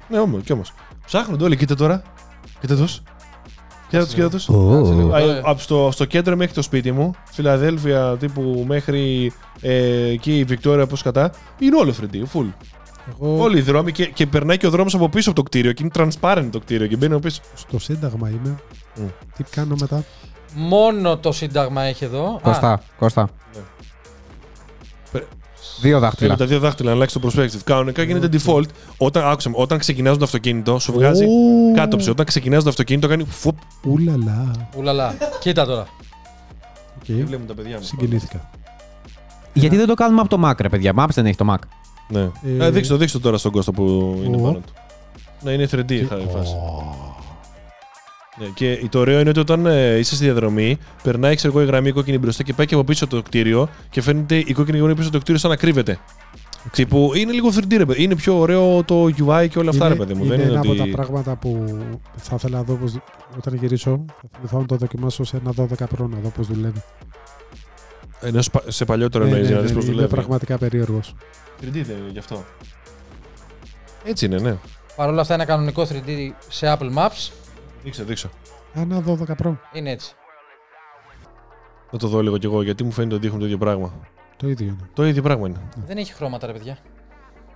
Ναι, 0.07 0.19
όμως 0.19 0.43
κι 0.43 0.51
όμως. 0.53 0.73
Ψάχνονται 1.05 1.43
όλοι, 1.43 1.55
κοίτα 1.57 1.75
τώρα. 1.75 2.01
Κοίτα 2.59 2.75
τους. 2.75 3.01
Κοίτα 3.89 4.03
τους, 4.03 4.13
κοίτα 4.13 4.29
τους. 4.29 4.49
Ω. 4.49 5.13
Ε. 5.17 5.41
Από 5.43 5.59
στο, 5.59 5.89
στο 5.91 6.05
κέντρο 6.05 6.35
μέχρι 6.35 6.53
το 6.53 6.61
σπίτι 6.61 6.91
μου, 6.91 7.11
Φιλαδέλφια 7.31 8.17
τύπου 8.19 8.63
μέχρι 8.67 9.31
ε, 9.61 10.07
εκεί 10.09 10.37
η 10.37 10.43
Βικτόρια, 10.43 10.87
πώς 10.87 11.01
κατά, 11.01 11.31
είναι 11.59 11.75
όλο 11.77 11.93
3D, 12.01 12.15
full. 12.33 12.45
Εγώ 13.21 13.43
Όλοι 13.43 13.57
οι 13.57 13.61
δρόμοι 13.61 13.91
και, 13.91 14.05
και 14.05 14.25
περνάει 14.27 14.57
και 14.57 14.67
ο 14.67 14.69
δρόμος 14.69 14.93
από 14.93 15.09
πίσω 15.09 15.29
από 15.29 15.39
το 15.39 15.45
κτίριο 15.45 15.71
και 15.73 15.83
είναι 15.83 15.91
transparent 15.95 16.47
το 16.51 16.59
κτίριο 16.59 16.87
και 16.87 16.95
μπαίνει 16.97 17.13
από 17.13 17.21
πίσω. 17.21 17.41
στο 17.55 17.79
Σύνταγμα 17.79 18.29
είμαι. 18.29 18.55
Μμ. 18.95 19.05
Τι 19.37 19.43
κάνω 19.43 19.75
μετά; 19.79 20.03
Μόνο 20.55 21.17
το 21.17 21.31
Σύνταγμα 21.31 21.81
έχει 21.81 22.03
εδώ. 22.03 22.25
Α, 22.35 22.39
Κώστα, 22.41 22.81
Κώστα. 22.97 23.29
Ναι. 23.53 23.61
Δύο 25.81 25.93
Και 25.97 26.01
δάχτυλα. 26.01 26.29
με 26.29 26.37
τα 26.37 26.45
δύο 26.45 26.59
δάχτυλα 26.59 26.89
να 26.89 26.95
αλλάξει 26.95 27.19
το 27.19 27.29
perspective. 27.33 27.59
Κανονικά 27.63 28.03
γίνεται 28.03 28.29
default. 28.37 28.63
Όταν, 28.97 29.27
άκουσα, 29.27 29.49
με, 29.49 29.55
όταν 29.57 29.77
ξεκινάς 29.77 30.17
το 30.17 30.23
αυτοκίνητο, 30.23 30.79
σου 30.79 30.93
βγάζει 30.93 31.25
Ω, 31.25 31.73
κάτωψη. 31.75 32.09
Όταν 32.09 32.25
ξεκινάς 32.25 32.63
το 32.63 32.69
αυτοκίνητο, 32.69 33.07
κάνει 33.07 33.23
φουπ. 33.23 33.57
Ουλαλά. 33.83 34.51
Ουλαλά. 34.77 35.15
Κοίτα 35.39 35.65
τώρα. 35.65 35.87
Οκ. 36.97 37.03
Και 37.03 37.13
βλέπουν 37.13 37.47
τα 37.47 37.53
παιδιά 37.53 37.77
μου. 37.77 37.83
Συγκινήθηκα. 37.83 38.49
Γιατί 39.53 39.75
δεν 39.77 39.87
το 39.87 39.93
κάνουμε 39.93 40.21
από 40.21 40.37
το 40.37 40.49
Mac, 40.49 40.59
ρε 40.61 40.69
παιδιά. 40.69 40.93
Maps 40.97 41.09
δεν 41.13 41.25
έχει 41.25 41.37
το 41.37 41.53
Mac. 41.53 41.57
Ναι. 42.09 42.21
Ε, 42.21 42.65
Ε, 42.65 42.69
δείξτε 42.69 42.93
το, 42.93 42.99
δείξτε 42.99 43.17
το 43.17 43.23
τώρα 43.23 43.37
στον 43.37 43.51
Κώστα 43.51 43.71
που 43.71 43.83
είναι 44.25 44.35
Ω. 44.35 44.39
πάνω 44.39 44.53
του. 44.57 44.73
Ναι, 45.41 45.51
είναι 45.51 45.67
3D 45.71 45.91
η 45.91 46.03
φάση. 46.05 46.55
Ναι, 48.39 48.45
και 48.53 48.87
το 48.89 48.99
ωραίο 48.99 49.19
είναι 49.19 49.29
ότι 49.29 49.39
όταν 49.39 49.65
ε, 49.65 49.97
είσαι 49.97 50.15
στη 50.15 50.23
διαδρομή, 50.23 50.77
περνάει 51.03 51.35
ξέρω 51.35 51.53
εγώ, 51.53 51.61
η 51.61 51.65
γραμμή 51.65 51.91
κόκκινη 51.91 52.17
μπροστά 52.17 52.43
και 52.43 52.53
πάει 52.53 52.65
και 52.65 52.73
από 52.73 52.83
πίσω 52.83 53.07
το 53.07 53.21
κτίριο 53.21 53.69
και 53.89 54.01
φαίνεται 54.01 54.35
η 54.35 54.53
κόκκινη 54.53 54.77
γραμμή 54.77 54.95
πίσω 54.95 55.09
το 55.09 55.19
κτίριο 55.19 55.39
σαν 55.39 55.49
να 55.49 55.55
κρύβεται. 55.55 55.99
Τύπου 56.71 57.11
είναι 57.15 57.31
λίγο 57.31 57.49
3D, 57.55 57.77
ρε 57.77 57.85
παιδί. 57.85 58.03
Είναι 58.03 58.15
πιο 58.15 58.37
ωραίο 58.39 58.83
το 58.83 59.03
UI 59.03 59.47
και 59.49 59.59
όλα 59.59 59.69
αυτά, 59.69 59.85
είναι, 59.85 59.93
ρε 59.93 59.99
παιδί 59.99 60.13
μου. 60.13 60.23
είναι 60.23 60.35
Δεν 60.35 60.45
είναι 60.45 60.51
ένα 60.51 60.59
ότι... 60.59 60.69
από 60.81 60.89
τα 60.89 60.95
πράγματα 60.95 61.35
που 61.35 61.65
θα 62.15 62.35
ήθελα 62.35 62.57
να 62.57 62.63
δω 62.63 62.73
πώς, 62.75 62.97
όταν 63.37 63.53
γυρίσω. 63.55 64.05
Θα 64.07 64.29
θυμηθώ 64.35 64.59
να 64.59 64.65
το 64.65 64.75
δοκιμάσω 64.75 65.23
σε 65.23 65.37
ένα 65.37 65.53
12 65.57 65.83
Pro 65.83 66.07
να 66.09 66.17
δω 66.23 66.29
πώς 66.29 66.47
δουλεύει. 66.47 66.81
Ενώ 68.21 68.41
σπα- 68.41 68.63
σε 68.71 68.85
παλιότερο 68.85 69.23
Ναι, 69.23 69.29
εννοείς 69.29 69.47
ναι, 69.47 69.53
για 69.53 69.61
να 69.61 69.61
δεις 69.61 69.71
ναι, 69.71 69.75
πώς 69.77 69.85
είναι 69.85 69.93
δουλεύει. 69.95 70.13
πραγματικά 70.13 70.57
περίεργος. 70.57 71.15
3D 71.61 71.71
δεν 71.71 71.97
είναι 71.97 72.09
γι' 72.11 72.19
αυτό. 72.19 72.43
Έτσι 74.03 74.25
είναι, 74.25 74.37
ναι. 74.39 74.57
Παρ' 74.95 75.09
όλα 75.09 75.21
αυτά 75.21 75.33
ένα 75.33 75.45
κανονικό 75.45 75.85
3D 75.89 76.29
σε 76.49 76.75
Apple 76.79 76.93
Maps 76.97 77.31
Δείξε, 77.83 78.03
δείξε. 78.03 78.29
Ένα 78.73 79.03
12 79.07 79.35
Pro. 79.43 79.55
είναι 79.73 79.91
έτσι. 79.91 80.13
Να 81.91 81.99
το 81.99 82.07
δω 82.07 82.21
λίγο 82.21 82.37
κι 82.37 82.45
εγώ, 82.45 82.61
γιατί 82.61 82.83
μου 82.83 82.91
φαίνεται 82.91 83.15
ότι 83.15 83.27
έχουν 83.27 83.39
το 83.39 83.45
ίδιο 83.45 83.57
πράγμα. 83.57 83.93
Το 84.37 84.47
ίδιο 84.49 84.67
είναι. 84.67 84.89
Το 84.93 85.05
ίδιο 85.05 85.21
πράγμα 85.21 85.47
είναι. 85.47 85.59
Δεν 85.87 85.97
έχει 85.97 86.13
χρώματα, 86.13 86.47
ρε 86.47 86.53
παιδιά. 86.53 86.77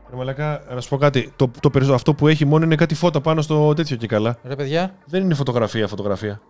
Ρε 0.10 0.16
μαλακά, 0.16 0.64
να 0.74 0.82
σου 0.82 0.90
πω 0.90 0.98
κάτι. 0.98 1.34
Το, 1.36 1.52
το 1.60 1.70
περισσότερο, 1.70 1.96
αυτό 1.96 2.14
που 2.14 2.28
έχει 2.28 2.46
μόνο 2.46 2.66
είναι 2.66 2.76
κάτι 2.76 2.96
φώτα 2.96 3.22
πάνω 3.22 3.42
στο 3.42 3.74
τέτοιο 3.74 3.96
και 3.96 4.08
καλά. 4.08 4.38
Ρε 4.44 4.56
παιδιά. 4.56 4.96
Δεν 5.06 5.24
είναι 5.24 5.34
φωτογραφία, 5.34 5.88
φωτογραφία. 5.88 6.42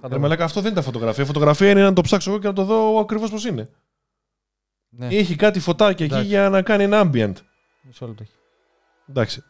Θα 0.00 0.08
Ρε 0.08 0.14
το... 0.14 0.20
μαλακά, 0.20 0.44
αυτό 0.44 0.60
δεν 0.60 0.70
είναι 0.70 0.80
τα 0.80 0.86
φωτογραφία. 0.86 1.24
Φωτογραφία 1.24 1.70
είναι 1.70 1.82
να 1.82 1.92
το 1.92 2.00
ψάξω 2.00 2.30
εγώ 2.30 2.38
και 2.38 2.46
να 2.46 2.52
το 2.52 2.64
δω 2.64 2.98
ακριβώς 2.98 3.30
πώς 3.30 3.44
είναι. 3.46 3.68
Ναι, 4.88 5.06
Έχει 5.06 5.36
κάτι 5.36 5.60
φωτάκια 5.60 6.04
εκεί 6.04 6.14
Εντάξει. 6.14 6.28
για 6.30 6.48
να 6.48 6.62
κάνει 6.62 6.82
ένα 6.82 7.02
ambient. 7.04 7.32
μισό 7.82 8.06
λεπτό. 8.06 8.24
Εντάξει. 9.08 9.42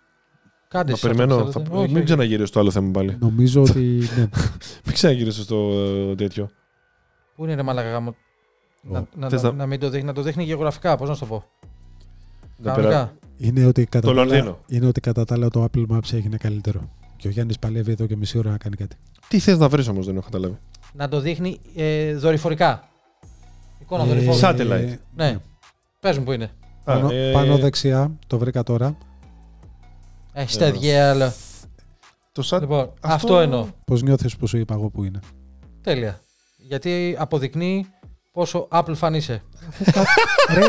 Κάντε 0.69 0.87
Να 0.87 0.93
εσείς 0.93 1.05
αυτό 1.05 1.17
περιμένω. 1.17 1.45
που 1.45 1.53
Θα... 1.53 1.61
θέλετε. 1.61 1.77
Όχι, 1.77 1.87
Μην 1.87 1.97
όχι. 1.97 2.05
ξαναγυρίσω 2.05 2.47
στο 2.47 2.61
άλλο 2.61 2.71
θέμα 2.71 2.91
πάλι. 2.91 3.17
Νομίζω 3.21 3.63
ότι. 3.63 3.81
Ναι. 4.17 4.29
Μην 4.85 4.93
ξαναγυρίσω 4.95 5.43
στο 5.43 5.57
ε, 6.11 6.15
τέτοιο. 6.15 6.51
Πού 7.37 7.45
είναι 7.45 7.55
ρε 7.55 7.63
μαλακά 7.63 7.91
γάμο; 7.91 8.15
Να, 8.83 9.07
να, 9.15 9.29
Θες 9.29 9.43
να, 9.43 9.51
να- 9.51 9.57
να 9.57 9.67
μην 9.67 9.81
το 9.81 9.89
δείχνει, 9.91 10.07
να 10.07 10.13
το 10.13 10.23
δείχνει 10.23 10.45
γεωγραφικά, 10.45 10.97
πώς 10.97 11.09
να 11.09 11.15
σου 11.15 11.21
το 11.21 11.27
πω; 11.27 11.45
Να 12.57 12.73
περα- 12.75 12.91
Κανονικά. 12.91 13.19
Είναι 13.37 13.65
ότι, 13.67 13.85
κατά 13.87 14.09
Το 14.09 14.15
τα 14.15 14.21
άλλα- 14.21 14.33
Λονδίνο. 14.35 14.59
είναι 14.69 14.87
ότι 14.87 15.01
κατά 15.01 15.25
τα 15.25 15.35
άλλα 15.35 15.49
το 15.49 15.65
Apple 15.73 15.87
Maps 15.91 16.13
έγινε 16.13 16.37
καλύτερο. 16.37 16.91
Και 17.17 17.29
ο 17.29 17.31
Γιάννης 17.31 17.59
παλεύει 17.59 17.93
εδώ 17.93 18.07
και 18.07 18.17
μισή 18.17 18.39
ώρα 18.39 18.51
να 18.51 18.57
κάνει 18.57 18.77
κάτι. 18.77 18.97
Τι 19.29 19.39
θες 19.39 19.59
να 19.59 19.69
βρεις 19.69 19.89
όμως, 19.89 20.07
δεν 20.07 20.17
έχω 20.17 20.25
καταλάβει. 20.25 20.59
Να 20.93 21.09
το 21.09 21.21
δείχνει 21.21 21.61
ε, 21.77 22.15
δορυφορικά. 22.15 22.89
Εικόνα 23.81 24.03
Ε, 24.03 24.07
δορυφόρου. 24.07 24.39
Satellite. 24.43 24.95
Ναι. 25.15 25.39
Πες 26.01 26.19
μου 26.19 26.25
που 26.25 26.33
είναι. 26.33 26.51
Πάνω, 26.85 27.07
Α, 27.09 27.15
ε, 27.15 27.33
πάνω 27.33 27.59
δεξιά, 27.59 28.17
το 28.27 28.39
βρήκα 28.39 28.63
τώρα. 28.63 28.97
Έχεις 30.33 30.57
Ε, 30.57 30.59
τα 30.59 30.71
διάλα. 30.71 31.35
Το 32.33 32.43
σατ... 32.43 32.61
Λοιπόν, 32.61 32.93
αυτό... 33.01 33.39
εννοώ. 33.41 33.67
Πώς 33.85 34.03
νιώθεις 34.03 34.37
που 34.37 34.47
σου 34.47 34.57
είπα 34.57 34.75
εγώ 34.75 34.89
που 34.91 35.05
είναι; 35.05 35.21
Τέλεια. 35.81 36.21
Γιατί 36.57 37.17
αποδεικνύει 37.19 37.87
πόσο 38.33 38.69
Apple 38.71 38.95
fan 39.01 39.13
είσαι. 39.15 39.43
Ρε, 40.55 40.65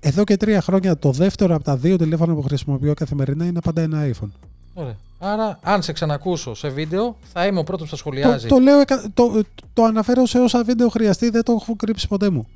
εδώ 0.00 0.24
και 0.24 0.36
τρία 0.36 0.60
χρόνια 0.60 0.98
το 0.98 1.10
δεύτερο 1.10 1.54
από 1.54 1.64
τα 1.64 1.76
δύο 1.76 1.96
τηλέφωνα 1.96 2.34
που 2.34 2.42
χρησιμοποιώ 2.42 2.94
καθημερινά 2.94 3.44
είναι 3.46 3.60
πάντα 3.60 3.82
ένα 3.82 4.10
iPhone. 4.12 4.30
Ωραία. 4.74 4.96
Άρα, 5.18 5.58
αν 5.62 5.82
σε 5.82 5.92
ξανακούσω 5.92 6.54
σε 6.54 6.68
βίντεο, 6.68 7.16
θα 7.32 7.46
είμαι 7.46 7.58
ο 7.58 7.64
πρώτος 7.64 7.82
που 7.90 7.96
θα 7.96 8.02
Το, 8.02 8.10
σχολιάζει. 8.10 8.48
το, 8.48 8.58
λέω, 8.58 8.80
εκα- 8.80 9.04
το, 9.14 9.42
το 9.72 9.84
αναφέρω 9.84 10.26
σε 10.26 10.38
όσα 10.38 10.64
βίντεο 10.64 10.88
χρειαστεί, 10.88 11.30
δεν 11.30 11.42
το 11.42 11.52
έχω 11.60 11.76
κρύψει 11.76 12.08
ποτέ 12.08 12.30
μου. 12.30 12.46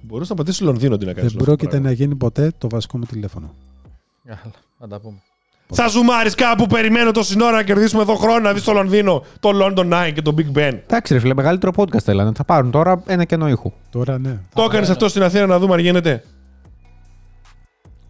Μπορούσε 0.00 0.30
να 0.32 0.36
πατήσει 0.38 0.62
Λονδίνο 0.64 0.96
τι 0.96 1.06
να 1.06 1.12
κάνεις. 1.12 1.32
δεν 1.32 1.44
πρόκειται 1.44 1.78
να 1.78 1.90
γίνει 1.92 2.14
ποτέ 2.14 2.52
το 2.58 2.68
βασικό 2.68 2.98
μου 2.98 3.04
τηλέφωνο. 3.04 3.54
Καλά, 4.26 4.40
να 4.78 4.88
τα 4.88 5.00
πούμε. 5.00 5.22
Θα 5.72 5.88
ζουμάρεις 5.88 6.34
κάπου, 6.34 6.66
περιμένω 6.66 7.10
το 7.10 7.22
σύνορα 7.22 7.50
να 7.56 7.62
κερδίσουμε 7.62 8.02
εδώ 8.02 8.14
χρόνο 8.14 8.38
να 8.40 8.52
δεις 8.52 8.62
το 8.64 8.72
Λονδίνο, 8.72 9.24
το 9.40 9.50
London 9.62 9.92
9 10.08 10.10
και 10.14 10.22
το 10.22 10.34
Big 10.38 10.58
Ben. 10.58 10.78
Εντάξει, 10.86 11.12
ρε 11.14 11.18
φίλε, 11.20 11.34
μεγαλύτερο 11.34 11.72
podcast 11.76 12.02
θέλανε. 12.02 12.32
Θα 12.34 12.44
πάρουν 12.44 12.70
τώρα 12.70 13.02
ένα 13.06 13.24
κενό 13.24 13.48
ήχου. 13.48 13.72
Τώρα 13.90 14.18
ναι. 14.18 14.38
Το 14.54 14.62
έκανε 14.62 14.86
ναι. 14.86 14.92
αυτό 14.92 15.08
στην 15.08 15.22
Αθήνα 15.22 15.46
να 15.46 15.58
δούμε 15.58 15.74
αν 15.74 15.80
γίνεται. 15.80 16.24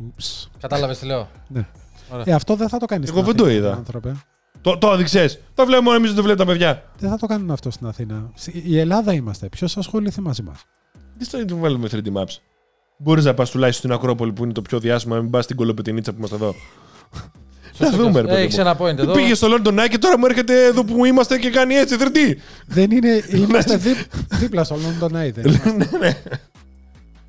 Ούψ. 0.06 0.50
Κατάλαβες 0.60 0.98
τι 0.98 1.06
λέω; 1.06 1.28
Ναι. 1.48 1.66
Ωραία. 2.12 2.24
Ε, 2.26 2.32
αυτό 2.32 2.54
δεν 2.56 2.68
θα 2.68 2.78
το 2.78 2.86
κάνεις. 2.86 3.08
Εγώ 3.10 3.22
δεν 3.22 3.36
το 3.36 3.50
είδα. 3.50 3.72
Άνθρωπε. 3.74 4.16
Το, 4.60 4.78
το 4.78 4.92
έδειξε. 4.92 5.38
Το 5.54 5.66
βλέπω 5.66 5.82
μόνο 5.82 5.96
εμείς 5.96 6.08
δεν 6.08 6.16
το 6.16 6.22
βλέπουν 6.22 6.46
τα 6.46 6.52
παιδιά. 6.52 6.82
Δεν 6.98 7.10
θα 7.10 7.16
το 7.18 7.26
κάνουν 7.26 7.50
αυτό 7.50 7.70
στην 7.70 7.86
Αθήνα. 7.86 8.30
Η 8.64 8.78
Ελλάδα 8.78 9.12
είμαστε. 9.12 9.48
Ποιος 9.48 9.76
ασχοληθεί 9.76 10.20
μαζί 10.20 10.42
μας; 10.42 10.64
Τι 11.18 11.24
στο 11.24 11.38
να 11.38 11.56
βάλουμε 11.56 11.88
3D 11.92 12.12
maps. 12.12 12.36
Μπορείς 12.96 13.24
να 13.24 13.34
πας 13.34 13.50
τουλάχιστον 13.50 13.90
στην 13.90 14.00
Ακρόπολη 14.02 14.32
που 14.32 14.44
είναι 14.44 14.52
το 14.52 14.62
πιο 14.62 14.78
διάσημο, 14.80 15.14
να 15.14 15.20
μην 15.20 15.30
πας 15.30 15.44
στην 15.44 15.56
κολοπετινίτσα 15.56 16.10
που 16.12 16.16
είμαστε 16.18 16.36
εδώ. 16.36 16.54
Θα 17.72 17.90
δούμε, 17.90 18.20
ρε 18.20 18.26
παιδί 18.26 18.42
Έχει 18.42 18.54
μου. 18.54 18.60
ένα 18.60 18.76
point 18.80 18.98
εδώ. 18.98 19.12
Πήγε 19.12 19.34
στο 19.34 19.48
London 19.50 19.84
Eye 19.84 19.88
και 19.90 19.98
τώρα 19.98 20.18
μου 20.18 20.26
έρχεται 20.26 20.64
εδώ 20.64 20.84
που 20.84 21.04
είμαστε 21.04 21.38
και 21.38 21.50
κάνει 21.50 21.74
έτσι 21.74 21.96
3D. 21.98 22.36
δεν 22.66 22.90
είναι. 22.90 23.22
Είμαστε 23.30 23.76
δί, 23.84 23.90
δίπλα 24.30 24.64
στο 24.64 24.76
London 24.76 25.06
Eye. 25.12 25.32
δεν 25.34 25.44
είμαστε. 25.44 26.16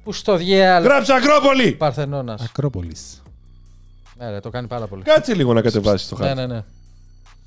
Που 0.03 0.11
στο 0.13 0.35
διάλο. 0.37 0.85
Γράψε 0.87 1.13
Ακρόπολη! 1.13 1.71
Παρθενώνας. 1.71 2.41
Ακρόπολης. 2.41 3.21
Ναι, 4.19 4.29
ρε, 4.29 4.39
το 4.39 4.49
κάνει 4.49 4.67
πάρα 4.67 4.87
πολύ. 4.87 5.03
Κάτσε 5.03 5.33
λίγο 5.35 5.53
να 5.53 5.61
κατεβάσεις 5.61 6.07
το 6.07 6.17
Ναι, 6.17 6.25
χάρτη. 6.25 6.39
ναι, 6.41 6.47
ναι. 6.47 6.63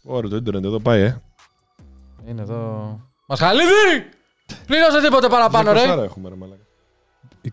Ωραία, 0.05 0.31
το 0.31 0.37
ίντερνετ 0.37 0.65
εδώ 0.65 0.81
πάει, 0.81 1.01
ε. 1.01 1.21
Είναι 2.29 2.43
εδώ. 2.43 3.01
Μας 3.27 3.39
χαλίδι! 3.39 4.09
Πλήρωσε 4.67 5.03
τίποτε 5.03 5.29
παραπάνω, 5.29 5.73
ρε. 5.73 5.81
200 5.95 5.99
έχουμε, 6.03 6.29
ρε 6.29 6.35
μαλάκα. 6.35 6.63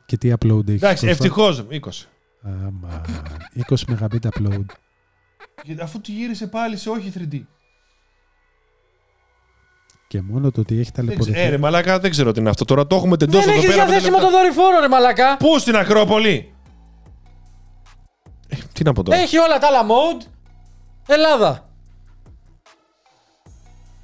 Και 0.06 0.18
τι 0.18 0.32
upload 0.40 0.68
έχεις. 0.68 0.82
Εντάξει, 0.82 1.06
Κώστα; 1.08 1.10
ευτυχώς 1.10 1.66
20. 1.70 2.08
Άμα. 2.44 3.02
20 3.70 3.76
Mbit 4.02 4.30
upload. 4.30 4.66
Γιατί 5.64 5.82
αφού 5.82 6.02
του 6.02 6.12
γύρισε 6.12 6.48
πάλι 6.48 6.78
σε 6.78 6.90
όχι 6.90 7.12
3D. 7.18 7.40
Και 10.08 10.22
μόνο 10.22 10.52
το 10.52 10.62
ότι 10.62 10.80
έχει 10.80 10.91
Δεν 10.96 11.06
ξέρω, 11.06 11.08
ταλαιπωρηθεί. 11.08 11.40
ε, 11.40 11.50
ρε 11.50 11.58
μαλάκα, 11.58 12.00
δεν 12.00 12.12
ξέρω 12.12 12.32
τι 12.32 12.40
είναι 12.40 12.50
αυτό 12.50 12.66
τώρα. 12.66 12.88
Το 12.88 12.96
έχουμε 12.96 13.18
τεντώσει 13.18 13.46
Δεν 13.46 13.50
εδώ 13.54 13.58
έχεις 13.62 13.70
πέρα. 13.76 13.86
πέντε 13.86 13.91
διαθέσιμο 14.00 14.18
λεπτά. 14.22 14.32
το 14.32 14.38
δορυφόρο, 14.38 14.80
ρε 14.80 14.88
μαλακά. 14.88 15.38
Πού 15.38 15.60
στην 15.60 15.76
Ακρόπολη! 15.76 16.54
Ε, 18.60 18.68
τι 18.73 18.84
να 18.84 18.94
πω 18.94 19.03
τώρα; 19.03 19.18
Έχει 19.18 19.38
όλα 19.38 19.57
τα 19.57 19.68
άλλα 19.68 19.81
mode. 19.86 20.26
Ελλάδα. 21.07 21.69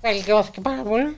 Βελτιώθηκε 0.01 0.61
πάρα 0.61 0.83
πολύ. 0.83 1.17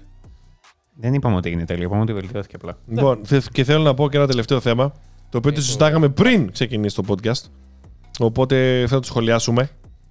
Δεν 0.99 1.13
είπαμε 1.13 1.35
ότι 1.35 1.49
έγινε 1.49 1.65
τέλειο, 1.65 1.85
είπαμε 1.85 2.01
ότι 2.01 2.13
βελτιώθηκε 2.13 2.55
απλά. 2.55 2.77
Λοιπόν, 2.87 3.21
θε- 3.25 3.49
και 3.51 3.63
θέλω 3.63 3.83
να 3.83 3.93
πω 3.93 4.09
και 4.09 4.17
ένα 4.17 4.27
τελευταίο 4.27 4.59
θέμα. 4.59 4.91
Το 5.29 5.37
οποίο 5.37 5.51
το 5.53 5.61
συζητάγαμε 5.61 6.09
πριν 6.09 6.51
ξεκινήσει 6.51 6.95
το 6.95 7.03
podcast. 7.07 7.41
Οπότε 8.19 8.85
θα 8.87 8.99
το 8.99 9.05
σχολιάσουμε. 9.05 9.69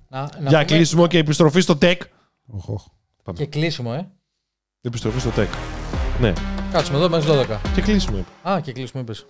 Να, 0.09 0.21
να 0.21 0.29
Για 0.39 0.49
πούμε- 0.49 0.65
κλείσιμο 0.65 1.07
και 1.07 1.19
επιστροφή 1.19 1.61
στο 1.61 1.79
tech. 1.81 1.97
Οχ, 2.47 2.69
οχ. 2.69 2.85
Και 3.35 3.47
κλείσιμο, 3.47 3.93
ε. 3.99 4.11
Επιστροφή 4.81 5.21
στο 5.21 5.31
tech. 5.37 5.49
Ναι, 6.21 6.33
Κάτσουμε 6.73 6.99
εδώ 6.99 7.09
μέχρι 7.09 7.29
12. 7.31 7.61
και 7.75 7.81
κλείσιμο. 7.83 8.17
είπα. 8.19 8.51
Α, 8.51 8.61
και 8.61 8.73
κλείσιμο, 8.73 9.03
είπες. 9.03 9.27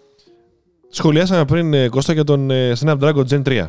Σχολιάσαμε 0.91 1.45
πριν 1.45 1.75
ε, 1.75 1.89
Κώστα 1.89 2.13
για 2.13 2.25
τον 2.25 2.51
ε, 2.51 2.73
Snapdragon 2.81 3.25
Gen 3.29 3.43
3. 3.43 3.69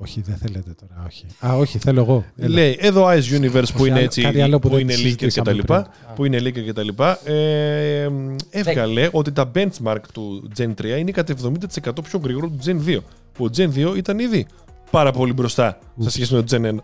Όχι, 0.00 0.20
δεν 0.20 0.36
θέλετε 0.36 0.74
τώρα. 0.80 1.04
Όχι. 1.06 1.26
Α, 1.46 1.56
όχι, 1.56 1.78
θέλω 1.78 2.00
εγώ. 2.00 2.24
Έλα. 2.36 2.54
Λέει 2.54 2.76
εδώ 2.80 3.06
Ice 3.08 3.40
Universe 3.40 3.68
που 3.76 3.84
είναι 3.84 3.94
άλλο- 3.94 4.04
έτσι, 4.04 4.22
κάτι 4.22 4.40
άλλο 4.40 4.58
που 4.58 4.68
που 4.68 4.74
δεν 4.74 4.84
είναι 4.84 4.92
leaker 4.94 4.98
συζητήσαμε 4.98 5.52
κτλ. 5.52 5.60
πριν. 5.60 5.84
Που 6.14 6.24
είναι 6.24 6.38
leaker 6.40 6.60
κτλ. 6.68 6.88
Ε, 7.24 8.02
ε, 8.02 8.08
έβγαλε 8.50 9.08
ότι 9.12 9.32
τα 9.32 9.50
benchmark 9.54 10.00
του 10.12 10.50
Gen 10.58 10.70
3 10.82 10.84
είναι 10.98 11.10
κατά 11.10 11.34
70% 11.34 11.90
πιο 12.02 12.20
γρήγορο 12.24 12.48
του 12.48 12.58
Gen 12.64 12.88
2. 12.88 12.98
Που 13.32 13.44
ο 13.44 13.48
Gen 13.56 13.68
2 13.92 13.96
ήταν 13.96 14.18
ήδη 14.18 14.46
πάρα 14.90 15.12
πολύ 15.12 15.32
μπροστά 15.32 15.78
σε 15.80 15.86
Ούψ. 15.96 16.12
σχέση 16.12 16.34
με 16.34 16.42
το 16.42 16.56
Gen 16.56 16.74
1. 16.74 16.76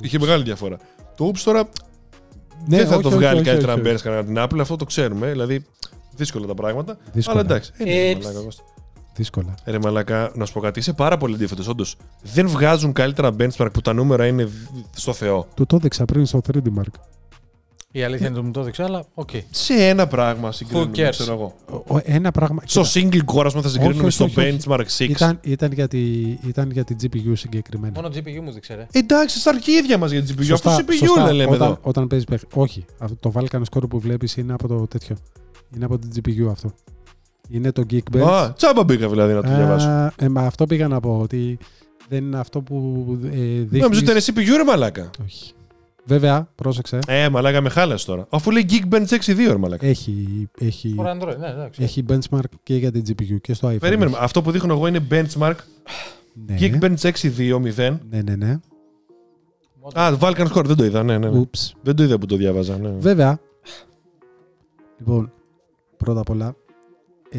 Είχε 0.00 0.18
μεγάλη 0.18 0.42
διαφορά. 0.42 0.76
Το 1.16 1.30
Oops 1.34 1.38
τώρα 1.44 1.68
Ναι, 2.66 2.76
δεν 2.76 2.86
θα 2.86 2.92
όχι, 2.94 3.02
το 3.02 3.08
όχι, 3.08 3.16
βγάλει 3.16 3.40
όχι, 3.40 3.48
καλύτερα 3.48 3.72
όχι, 3.72 3.82
να 3.82 3.88
όχι. 3.88 4.02
μπαίνει 4.04 4.22
κανένα 4.24 4.48
την 4.48 4.58
Apple, 4.58 4.60
αυτό 4.60 4.76
το 4.76 4.84
ξέρουμε. 4.84 5.30
Δηλαδή 5.30 5.64
δύσκολα 6.16 6.46
τα 6.46 6.54
πράγματα. 6.54 6.98
Δύσκολα. 7.12 7.40
Αλλά 7.40 7.48
εντάξει. 7.48 7.72
είναι 7.78 7.90
Ε, 7.90 8.14
μαλάκα, 8.14 8.40
Κώστα. 8.40 8.62
Δύσκολα. 9.18 9.54
Ρε 9.64 9.78
μαλάκα, 9.78 10.30
να 10.34 10.44
σου 10.44 10.52
πω 10.52 10.60
κάτι, 10.60 10.78
είσαι 10.78 10.92
πάρα 10.92 11.16
πολύ 11.16 11.34
αντίθετος. 11.34 11.68
Όντως, 11.68 11.96
δεν 12.22 12.48
βγάζουν 12.48 12.92
καλύτερα 12.92 13.30
benchmark 13.38 13.68
που 13.72 13.80
τα 13.80 13.92
νούμερα 13.92 14.26
είναι 14.26 14.48
στο 14.96 15.12
Θεό. 15.12 15.46
Του 15.54 15.66
το 15.66 15.76
έδειξα 15.76 16.04
πριν 16.04 16.26
στο 16.26 16.40
3D 16.52 16.66
Mark. 16.78 16.92
Η 17.92 18.02
αλήθεια 18.02 18.26
είναι 18.26 18.36
ότι 18.36 18.46
μου 18.46 18.52
το 18.52 18.60
έδειξε, 18.60 18.82
αλλά 18.82 19.04
οκ. 19.14 19.28
Σε 19.50 19.74
ένα 19.74 20.06
πράγμα 20.06 20.52
συγκρίνουμε, 20.52 20.90
cares? 20.96 21.08
ξέρω 21.10 21.32
εγώ. 21.32 21.54
Ο- 21.86 21.94
ο- 21.96 22.00
Ένα 22.04 22.30
πράγμα. 22.30 22.62
Στο 22.64 22.82
κοίτα, 22.82 23.08
single 23.08 23.34
core, 23.34 23.44
ας 23.44 23.50
πούμε, 23.52 23.62
θα 23.64 23.68
συγκρίνουμε 23.68 24.02
όχι, 24.02 24.10
στο 24.10 24.24
όχι, 24.24 24.40
όχι. 24.40 24.56
benchmark 24.66 24.84
6. 24.98 25.04
Ήταν, 25.04 25.38
ήταν, 25.42 25.72
για 25.72 25.88
τη, 25.88 25.98
ήταν 26.46 26.70
για 26.70 26.84
την 26.84 26.96
GPU 27.02 27.32
συγκεκριμένα. 27.34 27.92
Μόνο 27.94 28.08
GPU 28.14 28.40
μου 28.42 28.50
δείξε, 28.52 28.74
ρε. 28.74 28.86
Εντάξει, 28.92 29.38
στα 29.38 29.50
αρχίδια 29.50 29.98
μας 29.98 30.10
για 30.10 30.22
την 30.22 30.36
GPU. 30.38 30.52
Αυτό 30.52 30.76
CPU 30.76 30.92
σωστά. 30.98 31.24
δεν 31.24 31.34
λέμε 31.34 31.54
όταν, 31.54 31.66
εδώ. 31.66 31.78
Όταν 31.82 32.06
παίζεις 32.06 32.26
παιχνίδι. 32.28 32.54
Όχι. 32.54 32.84
Αυτό 32.98 33.16
το 33.30 33.32
Vulkan 33.34 33.60
score 33.70 33.88
που 33.88 33.98
βλέπεις 34.00 34.36
είναι 34.36 34.52
από 34.52 34.68
το 34.68 34.86
τέτοιο. 34.86 35.16
Είναι 35.74 35.84
από 35.84 35.98
την 35.98 36.10
GPU 36.14 36.48
αυτό. 36.50 36.72
Είναι 37.48 37.72
το 37.72 37.82
Geekbench. 37.90 38.20
Α, 38.20 38.52
τσάμπα 38.52 38.84
μπήκα 38.84 39.08
δηλαδή 39.08 39.32
να 39.32 39.42
το 39.42 39.48
διαβάσω. 39.48 39.88
Α, 39.88 40.12
ε, 40.16 40.28
μα 40.28 40.40
αυτό 40.42 40.66
πήγα 40.66 40.88
να 40.88 41.00
πω. 41.00 41.18
Ότι 41.22 41.58
δεν 42.08 42.24
είναι 42.24 42.38
αυτό 42.38 42.60
που 42.60 43.06
ε, 43.24 43.28
δείχνεις. 43.28 43.80
Νόμιζα 43.82 44.00
ότι 44.00 44.10
ήταν 44.10 44.44
CPU, 44.44 44.56
ρε 44.56 44.64
μαλάκα. 44.64 45.10
Όχι. 45.24 45.52
Βέβαια, 46.04 46.48
πρόσεξε. 46.54 46.98
Ε, 47.06 47.28
μαλάκα 47.28 47.60
με 47.60 47.68
χάλασε 47.68 48.06
τώρα. 48.06 48.26
Αφού 48.30 48.50
λέει 48.50 48.66
Geekbench 48.70 49.06
6.2, 49.08 49.34
ρε 49.36 49.56
μαλάκα. 49.56 49.86
Έχει, 49.86 50.48
έχει, 50.60 50.94
For 50.98 51.06
Android, 51.06 51.36
ναι, 51.38 51.46
εντάξει. 51.48 51.82
έχει 51.82 52.04
benchmark 52.08 52.50
και 52.62 52.74
για 52.76 52.92
την 52.92 53.02
GPU 53.08 53.40
και 53.40 53.54
στο 53.54 53.68
iPhone. 53.68 53.80
Περίμενε, 53.80 54.16
αυτό 54.20 54.42
που 54.42 54.50
δείχνω 54.50 54.72
εγώ 54.72 54.86
είναι 54.86 55.06
benchmark 55.10 55.54
Ναι. 56.46 56.56
Geekbench 56.60 56.96
6.2.0. 56.96 57.96
Ναι, 58.10 58.22
ναι, 58.22 58.36
ναι. 58.36 58.58
Α, 59.92 60.16
Vulcan 60.20 60.46
Score, 60.46 60.64
δεν 60.64 60.76
το 60.76 60.84
είδα, 60.84 61.02
ναι, 61.02 61.18
ναι. 61.18 61.28
ναι. 61.28 61.38
Ούψ. 61.38 61.74
Δεν 61.82 61.96
το 61.96 62.02
είδα 62.02 62.18
που 62.18 62.26
το 62.26 62.36
διάβαζα. 62.36 62.78
Ναι. 62.78 62.88
Βέβαια. 62.98 63.40
Λοιπόν, 64.98 65.32
πρώτα 65.96 66.20
απ' 66.20 66.30
όλα. 66.30 66.56
Ε, 67.30 67.38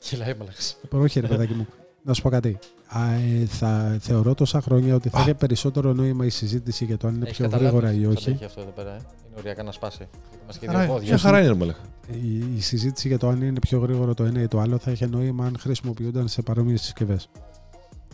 Κυλάει, 0.00 0.34
μαλακάς. 0.38 0.76
όχι, 0.90 1.20
ρε 1.20 1.26
παιδάκι 1.26 1.52
μου. 1.52 1.66
Να 2.02 2.12
σου 2.14 2.22
πω 2.22 2.28
κάτι. 2.28 2.58
Α, 2.88 3.12
ε, 3.12 3.44
θα 3.46 3.96
θεωρώ 4.00 4.34
τόσα 4.34 4.60
χρόνια 4.60 4.94
ότι 4.94 5.08
θα 5.08 5.20
είχε 5.20 5.34
περισσότερο 5.34 5.92
νόημα 5.92 6.24
η 6.24 6.28
συζήτηση 6.30 6.84
για 6.84 6.96
το 6.96 7.06
αν 7.08 7.14
είναι 7.14 7.24
Έχεις 7.24 7.36
πιο 7.36 7.44
καταλάβει 7.48 7.76
γρήγορα 7.76 7.92
ή 7.92 8.04
πώς 8.04 8.14
θα 8.14 8.20
όχι. 8.20 8.30
έχει 8.30 8.44
αυτό 8.44 8.60
εδώ 8.60 8.70
πέρα. 8.70 8.90
ε. 8.90 8.94
Είναι 9.26 9.36
οριακά 9.38 9.62
να 9.62 9.72
σπάσει. 9.72 9.96
Γιατί 10.30 10.42
Μας 10.46 10.58
και 10.58 10.66
δύο 10.66 10.74
Χαρά- 10.76 10.90
πόδια. 10.92 11.06
Ποια 11.08 11.18
χαρά 11.18 11.38
είναι, 11.38 11.48
ρε 11.48 11.54
μαλάκα. 11.54 11.78
Η, 12.22 12.56
η 12.56 12.60
συζήτηση 12.60 13.08
για 13.08 13.18
το 13.18 13.28
αν 13.28 13.42
είναι 13.42 13.58
πιο 13.58 13.78
γρήγορο 13.78 14.14
το 14.14 14.24
ένα 14.24 14.42
ή 14.42 14.48
το 14.48 14.60
άλλο 14.60 14.78
θα 14.78 14.90
είχε 14.90 15.06
νόημα 15.06 15.44
αν 15.46 15.56
χρησιμοποιούνταν 15.58 16.28
σε 16.28 16.42
παρόμοιες 16.42 16.80
συσκευές. 16.82 17.28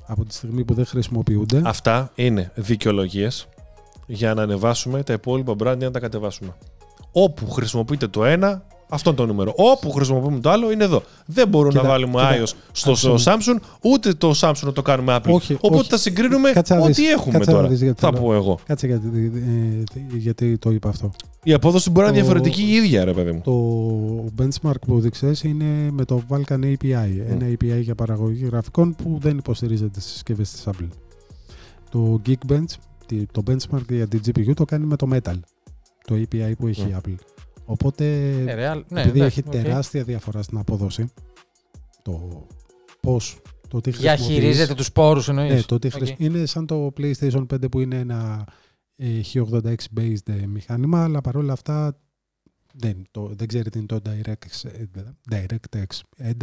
Από 0.07 0.25
τη 0.25 0.35
στιγμή 0.35 0.65
που 0.65 0.75
δεν 0.75 0.87
χρησιμοποιούνται. 0.87 1.63
Αυτά 1.65 2.13
είναι 2.15 2.53
δικαιολογίες 2.55 3.49
για 4.07 4.35
να 4.35 4.43
ανεβάσουμε 4.43 5.03
τα 5.03 5.13
υπόλοιπα 5.13 5.55
brand 5.59 5.77
ή 5.81 5.85
να 5.85 5.91
τα 5.91 6.01
κατεβάσουμε. 6.01 6.55
Όπου 7.13 7.51
χρησιμοποιείτε 7.51 8.07
το 8.09 8.25
ένα, 8.25 8.67
αυτό 8.89 9.11
είναι 9.11 9.19
το 9.19 9.27
νούμερο. 9.27 9.53
Όπου 9.57 9.91
χρησιμοποιούμε 9.91 10.41
το 10.41 10.51
άλλο 10.51 10.71
είναι 10.71 10.85
εδώ. 10.85 11.03
Δεν 11.27 11.49
μπορούμε 11.49 11.71
Κοίτα, 11.73 11.83
να 11.83 11.89
βάλουμε 11.89 12.13
κοίτα, 12.13 12.43
iOS 12.45 12.53
στο 12.73 12.91
άκουσε 12.91 13.09
με. 13.11 13.17
Samsung, 13.25 13.57
ούτε 13.83 14.13
το 14.15 14.33
Samsung 14.41 14.61
να 14.63 14.73
το 14.73 14.83
κάνουμε 14.83 15.17
Apple. 15.17 15.31
Όχι, 15.33 15.55
Οπότε 15.55 15.77
όχι. 15.77 15.89
θα 15.89 15.97
συγκρίνουμε 15.97 16.51
Κάτσε 16.51 16.75
να 16.75 16.81
ό,τι 16.81 16.93
δεις, 16.93 17.11
έχουμε 17.11 17.33
κάτσε 17.33 17.51
να 17.51 17.57
τώρα. 17.57 17.69
δεις 17.69 17.83
γιατί 17.83 18.01
Θα 18.01 18.09
θέλω. 18.11 18.23
πω 18.23 18.35
εγώ. 18.35 18.59
Κάτσε 18.67 18.87
γιατί, 18.87 19.33
ε, 20.13 20.17
γιατί 20.17 20.59
το 20.59 20.71
είπα 20.71 20.89
αυτό. 20.89 21.11
Η 21.43 21.53
απόδοση 21.53 21.91
μπορεί 21.91 22.07
να 22.07 22.13
είναι 22.13 22.21
Το- 22.21 22.25
διαφορετική 22.27 22.63
η 22.63 22.75
ίδια, 22.75 23.05
ρε 23.05 23.13
παιδί 23.13 23.33
μου. 23.33 23.41
Το 23.45 24.43
benchmark 24.43 24.81
που 24.87 25.01
δείξες 25.01 25.43
είναι 25.43 25.91
με 25.91 26.05
το 26.05 26.23
Vulkan 26.29 26.61
API. 26.65 27.11
Ένα 27.29 27.47
API 27.49 27.81
για 27.81 27.95
παραγωγή 27.95 28.45
γραφικών 28.45 28.95
που 28.95 29.19
δεν 29.21 29.39
υποστηρίζεται 29.39 30.01
στις 30.01 30.13
συσκευές 30.13 30.51
της 30.51 30.65
Apple. 30.67 30.89
Το 31.91 32.21
Geekbench, 32.27 32.75
τη- 33.07 33.27
το 33.33 33.43
benchmark 33.51 33.85
για 33.89 34.07
την 34.09 34.21
GPU 34.27 34.53
το 34.55 34.65
κάνει 34.65 34.87
με 34.87 34.97
το 34.97 35.09
Metal. 35.13 35.39
Το 36.07 36.15
API 36.15 36.53
που 36.59 36.67
έχει 36.67 36.81
η 36.81 36.97
Apple. 37.03 37.15
Οπότε, 37.65 38.05
Ε, 38.47 38.73
real, 38.73 38.83
ναι, 38.89 39.01
επειδή 39.01 39.19
ναι, 39.19 39.25
έχει 39.25 39.43
οκ. 39.47 39.53
τεράστια 39.53 40.03
διαφορά 40.05 40.43
στην 40.43 40.59
απόδοση, 40.59 41.09
το 42.03 42.47
πώς, 43.01 43.39
το 43.69 43.81
τι 43.81 43.91
Διαχειρίζεται 43.91 44.43
χρησιμοποιείς- 44.47 44.77
τους 44.77 44.93
πόρους 44.93 45.29
εννοείς; 45.29 45.53
ναι, 45.53 45.61
το 45.63 45.79
τι 45.79 45.87
Οκ. 45.87 45.93
χρησι- 45.93 46.21
Είναι 46.21 46.47
σαν 46.47 46.67
το 46.67 46.93
PlayStation 46.97 47.47
5 47.55 47.69
που 47.71 47.81
είναι 47.81 47.99
ένα 47.99 48.47
ε, 48.97 49.21
x86 49.33 49.75
based 49.99 50.29
ε, 50.43 50.47
μηχάνημα, 50.47 51.03
αλλά 51.05 51.21
παρόλα 51.21 51.53
αυτά 51.53 51.99
δεν, 52.77 53.03
το, 53.11 53.31
δεν 53.37 53.49
ξέρει 53.49 53.71
τι 53.71 53.79
είναι 53.79 53.87
το 53.87 54.01
DirectX, 54.07 54.71
ε, 54.71 54.85
DirectX 55.31 55.85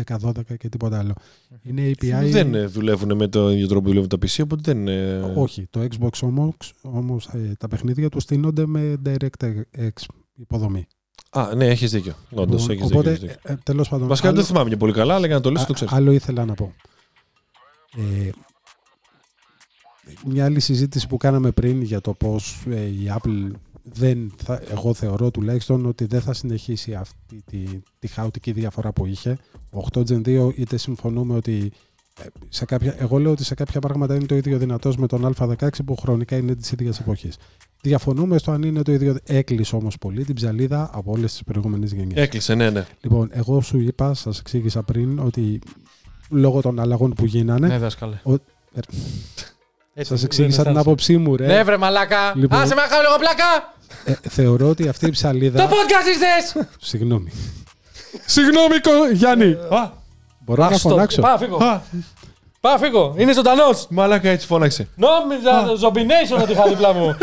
11, 0.05 0.17
12 0.21 0.57
και 0.57 0.69
τίποτα 0.69 0.99
άλλο. 0.99 1.13
Είναι 1.61 1.89
API. 1.91 2.29
Δεν 2.31 2.53
ε, 2.55 2.65
δουλεύουν 2.65 3.15
με 3.15 3.27
το 3.27 3.51
ίδιο 3.51 3.67
τρόπο 3.67 3.81
που 3.81 3.87
δουλεύουν 3.87 4.09
τα 4.09 4.17
PC, 4.17 4.39
οπότε 4.43 4.61
δεν. 4.73 4.87
ε, 4.87 5.19
Όχι, 5.35 5.67
το 5.69 5.87
Xbox 5.99 6.09
όμως, 6.21 6.73
όμως 6.81 7.27
ε, 7.27 7.53
τα 7.59 7.67
παιχνίδια 7.67 8.09
τους 8.09 8.23
στείνονται 8.23 8.65
με 8.65 8.95
DirectX 9.05 9.91
υποδομή. 10.35 10.85
Α, 11.29 11.55
ναι, 11.55 11.67
έχεις 11.67 11.91
δίκιο. 11.91 12.13
Όντως, 12.31 12.61
Λοιπόν, 12.61 12.75
έχει 12.77 12.93
οπότε, 12.93 13.11
δίκιο. 13.11 13.25
έχεις 13.25 13.35
δίκιο. 13.37 13.51
ε, 13.51 13.53
ε, 13.53 13.59
τέλος 13.63 13.89
πάντων, 13.89 14.07
Βασικά 14.07 14.27
δεν 14.27 14.35
άλλο- 14.37 14.47
το 14.47 14.53
θυμάμαι 14.53 14.69
και 14.69 14.77
πολύ 14.77 14.93
καλά, 14.93 15.15
αλλά 15.15 15.25
για 15.25 15.35
να 15.35 15.41
το 15.41 15.49
λύσω 15.49 15.65
το 15.65 15.71
Α- 15.71 15.75
ξέρω. 15.75 15.91
Άλλο 15.93 16.11
ήθελα 16.11 16.45
να 16.45 16.53
πω. 16.53 16.73
Ε, 17.97 18.29
μια 20.25 20.45
άλλη 20.45 20.59
συζήτηση 20.59 21.07
που 21.07 21.17
κάναμε 21.17 21.51
πριν 21.51 21.81
για 21.81 22.01
το 22.01 22.13
πώς 22.13 22.63
ε, 22.69 22.79
η 22.85 23.11
Apple 23.21 23.51
δεν 23.83 24.31
θα, 24.43 24.61
εγώ 24.69 24.93
θεωρώ 24.93 25.31
τουλάχιστον 25.31 25.85
ότι 25.85 26.05
δεν 26.05 26.21
θα 26.21 26.33
συνεχίσει 26.33 26.93
αυτή 26.95 27.41
τη, 27.45 27.63
τη 27.99 28.07
χαοτική 28.07 28.51
διαφορά 28.51 28.91
που 28.93 29.05
είχε. 29.05 29.37
8 29.91 29.99
Gen 30.09 30.21
2 30.27 30.51
είτε 30.55 30.77
συμφωνούμε 30.77 31.35
ότι 31.35 31.71
ε, 32.21 32.25
σε 32.49 32.65
κάποια, 32.65 32.95
εγώ 32.99 33.17
λέω 33.19 33.31
ότι 33.31 33.43
σε 33.43 33.53
κάποια 33.55 33.79
πράγματα 33.79 34.15
είναι 34.15 34.25
το 34.25 34.35
ίδιο 34.35 34.57
δυνατός 34.57 34.97
με 34.97 35.07
τον 35.07 35.33
Α16 35.37 35.67
που 35.85 35.95
χρονικά 35.95 36.37
είναι 36.37 36.55
της 36.55 36.71
ίδιας 36.71 36.99
εποχής. 36.99 37.37
Διαφωνούμε 37.81 38.37
στο 38.37 38.51
αν 38.51 38.61
είναι 38.63 38.81
το 38.81 38.91
ίδιο. 38.91 39.17
Έκλεισε 39.25 39.75
όμως 39.75 39.97
πολύ 39.97 40.23
την 40.25 40.35
ψαλίδα 40.35 40.89
από 40.93 41.11
όλες 41.11 41.31
τις 41.31 41.43
προηγούμενες 41.43 41.91
γενιές. 41.91 42.23
Έκλεισε, 42.23 42.53
ναι, 42.55 42.69
ναι. 42.69 42.85
Λοιπόν, 43.01 43.29
εγώ 43.33 43.61
σου 43.61 43.79
είπα, 43.79 44.13
σας 44.13 44.39
εξήγησα 44.39 44.83
πριν 44.83 45.19
ότι 45.19 45.61
λόγω 46.29 46.61
των 46.61 46.79
αλλαγών 46.79 47.13
που 47.13 47.25
γίνανε, 47.25 47.67
Ναι, 47.67 47.77
δάσκαλε. 47.77 48.15
Ο- 48.23 48.33
Έτσι, 49.93 50.09
σας 50.11 50.23
εξήγησα 50.23 50.63
δεν 50.63 50.71
την 50.71 50.81
άποψή 50.81 51.17
μου, 51.17 51.35
ρε. 51.35 51.45
Ναι, 51.47 51.63
βρε 51.63 51.77
μαλάκα. 51.77 52.33
Λοιπόν. 52.35 52.59
Άσε 52.59 52.75
με 52.75 52.81
να 52.81 52.87
κάνω 52.87 53.01
λίγο 53.01 53.15
πλάκα. 53.19 53.73
Ε, 54.05 54.29
θεωρώ 54.29 54.69
ότι 54.69 54.87
αυτή 54.87 55.05
η 55.05 55.07
Το 55.07 55.13
ψαλίδα... 55.13 55.69
podcast 55.69 55.73
is 55.73 56.57
this. 56.61 56.65
Συγγνώμη. 56.79 57.31
Συγγνώμη, 58.25 58.79
Κο- 58.79 59.11
Γιάννη. 59.13 59.51
Α, 59.51 59.91
Μπορώ 60.39 60.61
να 60.63 60.67
Άστο. 60.75 60.89
φωνάξω. 60.89 61.21
Πάω, 61.21 61.37
φύγω. 61.37 61.55
α, 61.57 61.81
Πάω, 62.59 62.77
φύγω. 62.77 63.13
Είναι 63.17 63.33
ζωντανός. 63.33 63.87
μαλάκα 63.89 64.29
έτσι 64.29 64.47
φώναξε. 64.47 64.87
Νόμιζα 64.95 65.65
zombination 65.87 66.41
ότι 66.41 66.51
είχα 66.51 66.67
δίπλα 66.67 66.93
μου. 66.93 67.15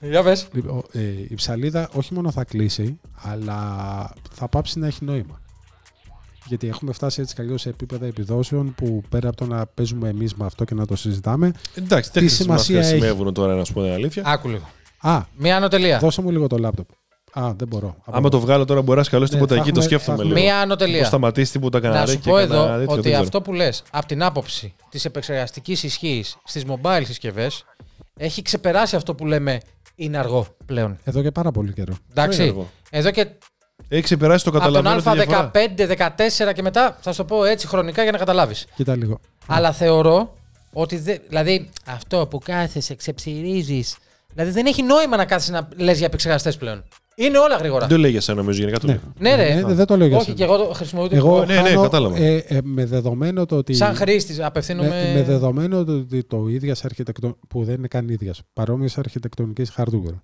Για 0.00 0.22
πες. 0.22 0.48
Λοιπόν, 0.52 0.82
ε, 0.92 1.00
η 1.28 1.34
ψαλίδα 1.34 1.88
όχι 1.92 2.14
μόνο 2.14 2.30
θα 2.30 2.44
κλείσει, 2.44 2.98
αλλά 3.22 3.56
θα 4.30 4.48
πάψει 4.48 4.78
να 4.78 4.86
έχει 4.86 5.04
νόημα. 5.04 5.40
Γιατί 6.46 6.68
έχουμε 6.68 6.92
φτάσει 6.92 7.20
έτσι 7.20 7.34
κι 7.34 7.40
αλλιώς 7.40 7.60
σε 7.60 7.68
επίπεδα 7.68 8.06
επιδόσεων 8.06 8.74
που 8.74 9.02
πέρα 9.08 9.28
από 9.28 9.36
το 9.36 9.46
να 9.46 9.66
παίζουμε 9.66 10.08
εμείς 10.08 10.34
με 10.34 10.44
αυτό 10.46 10.64
και 10.64 10.74
να 10.74 10.86
το 10.86 10.96
συζητάμε. 10.96 11.52
Εντάξει, 11.74 12.10
Τι 12.12 12.20
δεν 12.20 12.28
σημασία 12.28 12.78
έχει; 12.78 12.88
χρησιμεύουν 12.88 13.34
τώρα, 13.34 13.54
να 13.54 13.64
σου 13.64 13.72
πω 13.72 13.82
την 13.82 13.92
αλήθεια. 13.92 14.22
Άκου 14.26 14.48
λίγο. 14.48 14.68
Α, 15.00 15.20
Μία 15.36 15.56
ανωτελεία. 15.56 15.98
δώσε 15.98 16.22
μου 16.22 16.30
λίγο 16.30 16.46
το 16.46 16.58
λάπτοπ. 16.58 16.88
Α, 17.32 17.52
δεν 17.56 17.68
μπορώ. 17.68 17.96
Άμα 18.04 18.28
το 18.28 18.40
βγάλω 18.40 18.64
τώρα, 18.64 18.82
μπορεί 18.82 18.98
να 18.98 19.04
σκαλώσει 19.04 19.32
Ναι, 19.32 19.38
τίποτα 19.40 19.54
θα 19.54 19.60
εκεί, 19.60 19.72
το 19.72 19.80
έχουμε- 19.80 19.94
σκέφτομαι 19.96 20.16
θα 20.16 20.22
λίγο. 20.24 20.34
έχουμε- 20.36 20.52
Μία 20.52 20.60
Το 20.66 20.72
ανωτελεία. 20.72 21.04
σταματήσει 21.04 21.52
τίποτα 21.52 21.80
κανένα 21.80 22.00
Να 22.00 22.06
σου 22.06 22.18
και 22.18 22.30
πω 22.30 22.34
κανένα 22.36 22.54
εδώ 22.54 22.64
τέτοιο, 22.66 22.78
δεν 22.86 22.88
ότι 22.98 23.00
ξέρω. 23.08 23.22
αυτό 23.22 23.40
που 23.42 23.52
λες 23.52 23.82
από 23.90 24.06
την 24.06 24.22
άποψη 24.22 24.74
της 24.88 25.04
επεξεργαστικής 25.04 25.82
ισχύς 25.82 26.36
στις 26.44 26.64
mobile 26.66 27.02
συσκευές 27.04 27.64
έχει 28.16 28.42
ξεπεράσει 28.42 28.96
αυτό 28.96 29.14
που 29.14 29.26
λέμε 29.26 29.60
είναι 29.96 30.18
αργό 30.18 30.46
πλέον. 30.66 30.98
Εδώ 31.04 31.22
και 31.22 31.30
πάρα 31.30 31.50
πολύ 31.50 31.72
καιρό. 31.72 31.92
Δεν 31.92 32.24
Εντάξει. 32.24 32.40
είναι 32.42 32.50
αργό. 32.50 32.70
Εδώ 32.90 33.10
και 33.10 33.26
Έχει 33.88 34.02
ξεπεράσει 34.02 34.44
το 34.44 34.50
από 34.50 34.58
τον 34.58 34.72
καταλαβαίνω. 34.72 35.02
τη 35.12 35.18
διαφορά. 35.24 35.50
Α15, 35.54 36.48
14 36.48 36.52
και 36.54 36.62
μετά 36.62 36.98
θα 37.00 37.10
σου 37.12 37.16
το 37.16 37.24
πω 37.24 37.44
έτσι 37.44 37.66
χρονικά 37.66 38.02
για 38.02 38.12
να 38.12 38.18
καταλάβεις. 38.18 38.66
Κοίτα 38.74 38.96
λίγο. 38.96 39.20
Αλλά 39.46 39.72
θεωρώ 39.72 40.32
ότι. 40.72 40.96
δεν- 40.98 41.20
δηλαδή 41.28 41.68
αυτό 41.86 42.26
που 42.26 42.38
κάθεσαι, 42.38 42.94
ξεψυρίζεις. 42.94 43.96
Δηλαδή 44.32 44.50
δεν 44.50 44.66
έχει 44.66 44.82
νόημα 44.82 45.16
να 45.16 45.24
κάθεσαι 45.24 45.52
να 45.52 45.68
λες 45.76 45.96
για 45.98 46.06
επεξεργαστές 46.06 46.56
πλέον. 46.56 46.84
Είναι 47.18 47.38
όλα 47.38 47.56
γρήγορα. 47.56 47.80
Δεν 47.86 47.96
το 47.96 48.02
λέει 48.02 48.10
για 48.10 48.20
σένα, 48.20 48.38
νομίζω, 48.38 48.58
γενικά 48.60 48.78
το 48.78 48.86
Ναι. 48.86 48.92
λέει. 48.92 49.36
Ναι, 49.36 49.42
ρε. 49.44 49.54
Ναι, 49.54 49.74
δεν 49.74 49.86
το 49.86 49.96
λέω 49.96 50.06
για 50.06 50.16
Όχι, 50.16 50.24
σένα. 50.24 50.36
και 50.36 50.44
εγώ 50.44 50.56
το 50.56 50.64
χρησιμοποιώ. 50.74 51.08
το- 51.08 51.16
Εγώ 51.16 51.44
ναι, 51.44 51.54
ναι, 51.60 51.68
χάνω, 51.68 51.82
κατάλαβα. 51.82 52.16
ε, 52.16 52.36
ε, 52.36 52.58
με 52.62 52.84
δεδομένο 52.84 53.46
το 53.46 53.56
ότι. 53.56 53.74
Σαν 53.74 53.94
χρήστη, 53.94 54.34
με, 54.36 54.44
απευθύνομαι. 54.44 55.12
με 55.14 55.22
δεδομένο 55.22 55.84
το 55.84 55.92
ότι 55.92 56.24
το 56.24 56.46
ίδιας 56.48 56.84
αρχιτεκτο... 56.84 57.36
που 57.48 57.64
δεν 57.64 57.74
είναι 57.74 57.88
καν 57.88 58.08
ίδιας, 58.08 58.42
παρόμοιες 58.52 58.98
αρχιτεκτονική 58.98 59.62
hardware. 59.76 60.18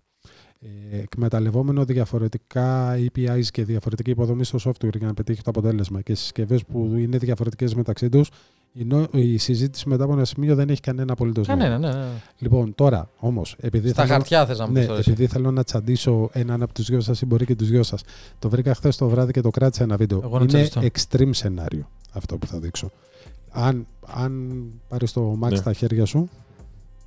Ε, 0.93 0.98
εκμεταλλευόμενο 0.98 1.84
διαφορετικά 1.84 2.94
APIs 2.97 3.44
και 3.51 3.64
διαφορετική 3.64 4.10
υποδομή 4.10 4.44
στο 4.44 4.59
software 4.64 4.97
για 4.97 5.06
να 5.06 5.14
πετύχει 5.14 5.43
το 5.43 5.51
αποτέλεσμα 5.51 6.01
και 6.01 6.14
συσκευές 6.14 6.64
που 6.64 6.93
είναι 6.97 7.18
διαφορετικές 7.18 7.74
μεταξύ 7.74 8.09
τους, 8.09 8.30
η, 8.72 8.84
νο- 8.84 9.09
η 9.12 9.36
συζήτηση 9.39 9.89
μετά 9.89 10.05
από 10.05 10.12
ένα 10.12 10.24
σημείο 10.24 10.55
δεν 10.55 10.68
έχει 10.68 10.80
κανένα 10.80 11.12
απολύτως 11.12 11.47
Κανένα, 11.47 11.78
ναι, 11.78 11.89
ναι. 11.93 12.05
Λοιπόν, 12.39 12.74
τώρα 12.74 13.09
όμως, 13.18 13.56
επειδή, 13.60 13.89
Στα 13.89 14.02
θέλω, 14.02 14.14
χαρτιά 14.14 14.47
θες 14.47 14.59
να 14.59 14.66
μου 14.66 14.72
ναι, 14.72 14.80
πει 14.80 14.86
τώρα. 14.86 14.98
εσύ. 14.98 15.10
επειδή 15.10 15.26
θέλω 15.32 15.51
να 15.51 15.64
τσαντήσω 15.64 16.28
έναν 16.32 16.62
από 16.62 16.72
τους 16.74 16.86
δυο 16.86 17.01
σας 17.01 17.20
ή 17.20 17.26
μπορεί 17.26 17.44
και 17.44 17.55
τους 17.56 17.68
δυο 17.68 17.82
σας, 17.82 18.02
το 18.39 18.48
βρήκα 18.48 18.74
χθες 18.74 18.97
το 18.97 19.09
βράδυ 19.09 19.32
και 19.32 19.40
το 19.40 19.51
κράτησα 19.51 19.82
ένα 19.82 19.97
βίντεο. 19.97 20.20
Εγώ 20.24 20.39
να 20.39 20.44
είναι 20.51 20.64
τσαντιστώ. 20.66 21.16
extreme 21.18 21.30
σενάριο 21.34 21.89
αυτό 22.12 22.39
που 22.39 22.47
θα 22.47 22.59
δείξω. 22.59 22.90
Αν, 23.51 23.86
αν 24.06 24.62
πάρεις 24.89 25.12
το 25.12 25.39
Max 25.43 25.51
Ναι. 25.51 25.56
στα 25.56 25.72
χέρια 25.72 26.05
σου, 26.05 26.28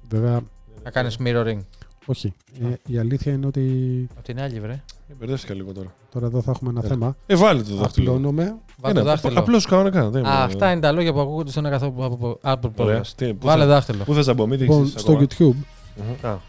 βέβαια, 0.09 0.41
Να 0.83 0.89
κάνεις 0.91 1.17
mirroring. 1.19 1.59
Όχι. 2.05 2.33
Ε, 2.61 2.73
η 2.87 2.97
αλήθεια 2.97 3.33
είναι 3.33 3.45
ότι 3.45 4.07
Από 4.15 4.23
την 4.23 4.39
άλλη, 4.39 4.59
βρε. 4.59 4.83
Ε, 5.09 5.13
Μπερδεύτηκα 5.19 5.53
λίγο 5.53 5.71
τώρα. 5.71 5.93
τώρα 6.11 6.25
εδώ 6.25 6.41
θα 6.41 6.51
έχουμε 6.51 6.69
ένα 6.69 6.81
Ε, 6.83 6.87
θέμα. 6.87 7.15
Ε, 7.25 7.35
βάλε 7.35 7.61
το 7.63 7.75
δάχτυλο. 7.75 8.09
Απλώνομαι. 8.11 8.55
Βάλε 8.81 8.99
το 8.99 9.05
δάχτυλο. 9.05 9.39
Απλώς 9.39 9.65
κανονικά. 9.65 10.09
δεν 10.09 10.25
Α, 10.25 10.33
είναι- 10.33 10.43
αυτά 10.43 10.71
είναι 10.71 10.81
τα 10.81 10.91
λόγια 10.91 11.13
που 11.13 11.19
ακούγονται 11.19 11.51
στον 11.51 11.63
καθό 11.63 11.85
από 11.97 12.39
Apple 12.43 12.69
Ωραία. 12.75 12.99
Podcast. 13.01 13.07
Τι, 13.15 13.33
πού 13.33 13.45
Βάλε 13.47 13.61
θα- 13.63 13.67
δάχτυλο. 13.69 14.03
Πού 14.03 14.13
θες 14.13 14.27
να 14.27 14.33
μπω, 14.33 14.47
μην 14.47 14.59
Λοιπόν, 14.59 14.77
δείξεις 14.83 15.01
στο 15.01 15.11
ακόμα. 15.11 15.27
YouTube, 15.37 15.55
Μμμ. 15.95 16.27
Α. 16.29 16.39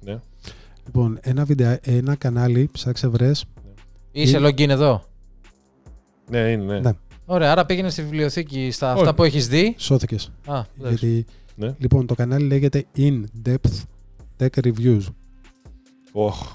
Ναι. 0.00 0.18
λοιπόν, 0.86 1.18
ένα, 1.22 1.44
βιντεο, 1.44 1.78
ένα 1.82 2.14
κανάλι, 2.16 2.68
ψάξε 2.72 3.08
βρες, 3.08 3.44
Είσαι 4.12 4.36
Είναι- 4.36 4.48
login 4.48 4.68
εδώ. 4.68 5.04
Ναι, 6.30 6.38
είναι, 6.38 6.64
ναι. 6.64 6.80
Ναι. 6.80 6.90
Ωραία, 7.26 7.52
άρα 7.52 7.64
πήγαινε 7.66 7.90
στη 7.90 8.02
βιβλιοθήκη 8.02 8.70
στα 8.70 8.90
Όχι. 8.92 9.00
αυτά 9.00 9.14
που 9.14 9.22
έχεις 9.24 9.48
δει. 9.48 9.74
σώθηκες. 9.78 10.32
Α, 10.46 10.62
εντάξει. 10.78 11.06
Γιατί, 11.06 11.26
Ναι. 11.56 11.74
λοιπόν, 11.78 12.06
το 12.06 12.14
κανάλι 12.14 12.46
λέγεται 12.46 12.84
In 12.96 13.22
Depth 13.46 13.82
Tech 14.38 14.64
Reviews. 14.64 15.02
Οχ. 16.12 16.52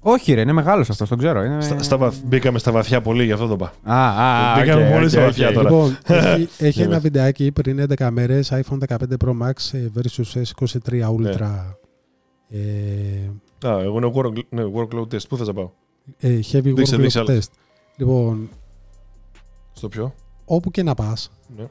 Όχι, 0.00 0.32
ρε, 0.34 0.40
είναι 0.40 0.52
μεγάλο 0.52 0.84
αυτό, 0.88 1.06
τον 1.06 1.18
ξέρω. 1.18 1.42
Είναι... 1.44 1.60
Στα, 1.60 1.82
στα 1.82 1.96
βαθ- 1.96 2.24
Μπήκαμε 2.24 2.58
στα 2.58 2.72
βαθιά 2.72 3.00
πολύ, 3.00 3.24
γι' 3.24 3.32
αυτό 3.32 3.46
το 3.46 3.52
είπα. 3.52 3.72
Α, 3.92 4.08
α, 4.54 4.60
Μπήκαμε 4.60 4.86
οκ, 4.86 4.92
πολύ 4.92 5.04
οκ, 5.04 5.10
στα 5.10 5.18
οκ. 5.20 5.24
βαθιά 5.26 5.52
τώρα. 5.52 5.70
Λοιπόν, 5.70 5.98
έχει, 6.06 6.48
έχει 6.58 6.78
Ναι, 6.78 6.84
ένα 6.84 6.94
ναι. 6.94 7.00
βιντεάκι 7.00 7.52
πριν 7.52 7.86
11 7.98 8.08
μέρες 8.10 8.52
iPhone 8.52 8.78
15 8.88 8.96
Pro 9.24 9.30
Max 9.42 9.52
ε, 9.72 9.86
versus 9.94 10.42
S23 10.42 11.02
Ultra 11.10 11.50
ε, 12.50 13.68
Α, 13.68 13.78
εγώ 13.80 13.96
είναι 13.96 14.12
work, 14.14 14.32
ναι, 14.48 14.62
workload 14.74 15.14
test. 15.14 15.28
Πού 15.28 15.36
θες 15.36 15.46
να 15.46 15.52
πάω; 15.52 15.70
ε, 16.18 16.38
heavy 16.52 16.62
Δείξε, 16.62 16.96
workload 16.96 17.00
δείξε 17.00 17.18
άλλο. 17.18 17.28
test. 17.38 17.48
Λοιπόν, 17.96 18.48
Στο 19.72 19.88
ποιο; 19.88 20.14
όπου 20.44 20.70
και 20.70 20.82
να 20.82 20.94
πας, 20.94 21.30
Ναι. 21.56 21.64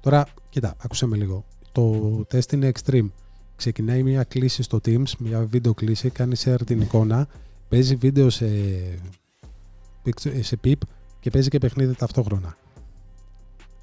τώρα, 0.00 0.26
κοίτα, 0.56 0.74
άκουσε 0.78 1.06
με 1.06 1.16
λίγο. 1.16 1.44
Το 1.72 1.92
τεστ 2.28 2.52
είναι 2.52 2.72
extreme. 2.74 3.08
Ξεκινάει 3.56 4.02
μια 4.02 4.22
κλίση 4.24 4.62
στο 4.62 4.78
Teams, 4.86 5.10
μια 5.18 5.46
βίντεο 5.50 5.74
κλίση, 5.74 6.10
κάνει 6.10 6.34
share 6.44 6.60
την 6.66 6.80
εικόνα, 6.80 7.28
παίζει 7.68 7.94
βίντεο 7.96 8.30
σε, 8.30 8.46
picture- 10.04 10.38
σε 10.40 10.56
PIP 10.64 10.72
και 11.20 11.30
παίζει 11.30 11.48
και 11.48 11.58
παιχνίδι 11.58 11.94
ταυτόχρονα. 11.94 12.56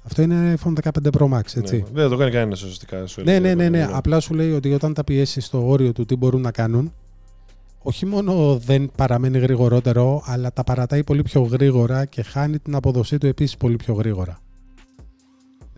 Αυτό 0.02 0.22
είναι 0.22 0.54
iPhone 0.64 0.72
15 0.82 1.10
Pro 1.18 1.28
Max, 1.32 1.56
έτσι. 1.56 1.76
Ναι, 1.76 2.00
δεν 2.00 2.08
το 2.10 2.16
κάνει 2.16 2.30
κανένας 2.30 2.62
ουσιαστικά. 2.62 3.06
σου 3.06 3.22
Ναι, 3.22 3.34
έλεγε 3.34 3.54
ναι, 3.54 3.68
ναι, 3.68 3.78
ναι. 3.78 3.86
το- 3.86 3.96
Απλά 3.96 4.20
σου 4.20 4.34
λέει 4.34 4.52
ότι 4.52 4.72
όταν 4.72 4.94
τα 4.94 5.04
πιέσεις 5.04 5.44
στο 5.44 5.68
όριο 5.68 5.92
του 5.92 6.04
τι 6.04 6.16
μπορούν 6.16 6.40
να 6.40 6.50
κάνουν, 6.50 6.92
όχι 7.78 8.06
μόνο 8.06 8.58
δεν 8.58 8.90
παραμένει 8.96 9.38
γρηγορότερο, 9.38 10.22
αλλά 10.24 10.52
τα 10.52 10.64
παρατάει 10.64 11.04
πολύ 11.04 11.22
πιο 11.22 11.42
γρήγορα 11.42 12.04
και 12.04 12.22
χάνει 12.22 12.58
την 12.58 12.74
αποδοσή 12.74 13.18
του 13.18 13.26
επίσης 13.26 13.56
πολύ 13.56 13.76
πιο 13.76 13.94
γρήγορα. 13.94 14.38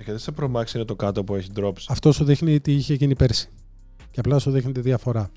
Γιατί 0.06 0.20
σε 0.20 0.32
Pro 0.40 0.50
Max 0.52 0.74
είναι 0.74 0.84
το 0.84 0.94
κάτω 0.96 1.24
που 1.24 1.34
έχει 1.34 1.48
drops. 1.56 1.84
Αυτό 1.88 2.12
σου 2.12 2.24
δείχνει 2.24 2.60
τι 2.60 2.72
είχε 2.72 2.94
γίνει 2.94 3.14
πέρσι. 3.16 3.48
Και 4.10 4.20
απλά 4.20 4.38
σου 4.38 4.50
δείχνει 4.50 4.72
τη 4.72 4.80
διαφορά. 4.80 5.30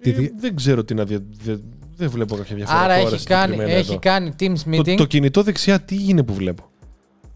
τη 0.00 0.10
Ε, 0.10 0.12
δι- 0.12 0.32
Δεν 0.40 0.56
ξέρω 0.56 0.84
τι 0.84 0.94
να 0.94 1.04
δια... 1.04 1.22
δεν- 1.42 1.62
Δεν 1.96 2.10
βλέπω 2.10 2.36
κάποια 2.36 2.56
διαφορά. 2.56 2.78
Άρα 2.80 2.98
τώρα 3.02 3.14
έχει 3.14 3.26
κάνει, 3.26 3.42
συγκεκριμένα 3.52 3.78
έχει 3.78 3.90
εδώ. 3.90 3.98
κάνει 4.00 4.32
Teams 4.40 4.58
Το, 4.58 4.70
meeting. 4.70 4.94
το 4.96 5.04
κινητό 5.04 5.42
δεξιά 5.42 5.80
τι 5.80 6.08
είναι 6.08 6.22
που 6.22 6.34
βλέπω; 6.34 6.69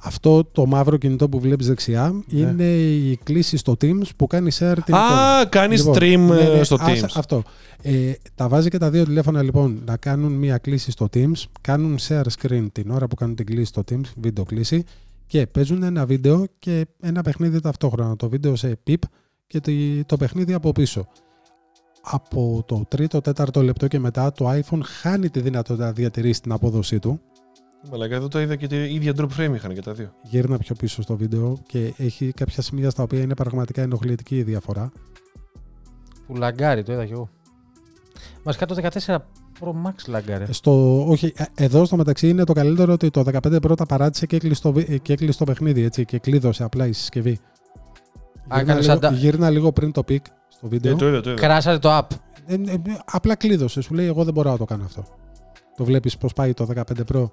Αυτό 0.07 0.45
το 0.45 0.67
μαύρο 0.67 0.97
κινητό 0.97 1.29
που 1.29 1.41
βλέπεις 1.41 1.67
δεξιά 1.67 2.23
Ναι. 2.27 2.41
είναι 2.41 2.65
η 2.87 3.17
κλίση 3.23 3.57
στο 3.57 3.73
Teams 3.81 4.03
που 4.17 4.27
κάνει 4.27 4.51
share 4.59 4.75
την 4.85 4.95
εικόνα. 4.95 5.39
Α, 5.39 5.47
κάνει 5.47 5.77
Λοιπόν, 5.77 5.95
stream 5.95 6.19
ναι, 6.29 6.41
ε, 6.41 6.57
ναι, 6.57 6.63
στο 6.65 6.77
άσε- 6.81 7.05
Teams. 7.05 7.13
Αυτό. 7.15 7.43
Ε, 7.83 8.13
τα 8.35 8.49
βάζει 8.49 8.69
και 8.69 8.79
τα 8.79 8.91
δύο 8.91 9.05
τηλέφωνα 9.05 9.43
λοιπόν 9.43 9.83
να 9.87 9.97
κάνουν 9.97 10.33
μία 10.33 10.59
κλίση 10.59 10.91
στο 10.91 11.09
Teams, 11.15 11.43
κάνουν 11.61 11.99
share 12.09 12.25
screen 12.41 12.67
την 12.73 12.91
ώρα 12.91 13.07
που 13.07 13.15
κάνουν 13.15 13.35
την 13.35 13.47
κλίση 13.47 13.65
στο 13.65 13.83
Teams, 13.91 14.01
βίντεο 14.21 14.45
κλίση 14.45 14.85
και 15.27 15.47
παίζουν 15.47 15.83
ένα 15.83 16.07
βίντεο 16.07 16.45
και 16.59 16.87
ένα 17.01 17.23
παιχνίδι 17.23 17.61
ταυτόχρονα. 17.61 18.17
Το 18.17 18.29
βίντεο 18.29 18.57
σε 18.57 18.79
PIP 18.89 18.95
και 19.47 19.61
το- 19.61 20.05
το 20.07 20.17
παιχνίδι 20.17 20.53
από 20.53 20.73
πίσω. 20.73 21.07
Από 22.07 22.65
το 22.67 22.85
τρίτο, 22.89 23.21
τέταρτο 23.21 23.63
λεπτό 23.63 23.87
και 23.87 23.99
μετά 23.99 24.33
το 24.33 24.51
iPhone 24.51 24.81
χάνει 24.83 25.31
τη 25.31 25.41
δυνατότητα 25.41 25.85
να 25.85 25.93
διατηρήσει 25.93 26.41
την 26.41 26.53
απόδοσή 26.53 26.99
του. 26.99 27.21
Μαλάκα, 27.91 28.15
εδώ 28.15 28.29
το 28.29 28.41
είδα 28.41 28.57
και 28.57 28.85
η 28.87 28.95
ίδια 28.95 29.13
drop 29.17 29.29
frame 29.39 29.55
είχαν 29.55 29.75
και 29.75 29.81
τα 29.83 29.93
δύο. 29.93 30.11
Γύρνα 30.23 30.59
πιο 30.59 30.75
πίσω 30.75 31.03
στο 31.03 31.17
βίντεο 31.17 31.59
και 31.67 31.95
έχει 31.97 32.33
κάποια 32.33 32.63
σημεία 32.63 32.91
στα 32.91 33.03
οποία 33.03 33.21
είναι 33.21 33.35
πραγματικά 33.35 33.83
ενοχλητική 33.83 34.37
η 34.37 34.43
διαφορά. 34.43 34.93
Που 36.27 36.37
λαγκάρει, 36.37 36.83
το 36.83 36.93
είδα 36.93 37.07
κι 37.07 37.13
εγώ. 37.13 37.29
Βασικά 38.43 38.67
το 38.67 38.75
14 39.05 39.17
Pro 39.61 39.69
Max 39.69 39.95
λαγκάρει. 40.07 40.53
Στο, 40.53 41.05
όχι, 41.09 41.33
ε, 41.37 41.45
εδώ 41.65 41.85
στο 41.85 41.97
μεταξύ 41.97 42.29
είναι 42.29 42.45
το 42.45 42.53
καλύτερο 42.53 42.93
ότι 42.93 43.11
το 43.11 43.25
15 43.33 43.61
πρώτα 43.63 43.87
παράτησε 43.87 44.27
και 44.27 44.37
έκλεισε 44.37 44.63
το, 44.63 44.73
βι- 44.73 45.03
και 45.03 45.13
έκλεισε 45.13 45.39
το 45.39 45.45
παιχνίδι 45.45 45.83
έτσι, 45.83 46.05
και 46.05 46.19
κλείδωσε 46.19 46.65
απλά 46.65 46.87
η 46.87 46.93
συσκευή. 46.93 47.31
Α, 48.49 48.57
Γύρνα 48.59 48.61
έκανε 48.61 48.81
λίγο, 48.81 48.93
αντα- 48.93 49.11
γύρνα 49.13 49.51
λίγο 49.51 49.73
πριν 49.73 49.93
το 49.93 50.03
peak 50.03 50.25
στο 50.49 50.69
βίντεο. 50.69 50.93
Ε, 50.93 50.97
το 50.97 51.09
είδα, 51.09 51.21
το 51.21 51.31
είδα. 51.31 51.41
Κράσαρε 51.41 51.79
το 51.79 51.99
app. 51.99 52.07
Ε, 52.47 52.55
ε, 52.55 52.59
ε, 52.73 52.81
απλά 53.05 53.35
κλείδωσε. 53.37 53.81
Σου 53.81 53.95
λέει: 53.95 54.07
Εγώ 54.07 54.25
δεν 54.25 54.33
μπορώ 54.35 54.51
να 54.51 54.57
το 54.57 54.65
κάνω 54.65 54.85
αυτό. 54.85 55.05
Το 55.77 55.85
βλέπεις 55.85 56.17
πώς 56.17 56.33
πάει 56.33 56.55
το 56.55 56.67
15 56.75 56.83
Pro 57.13 57.31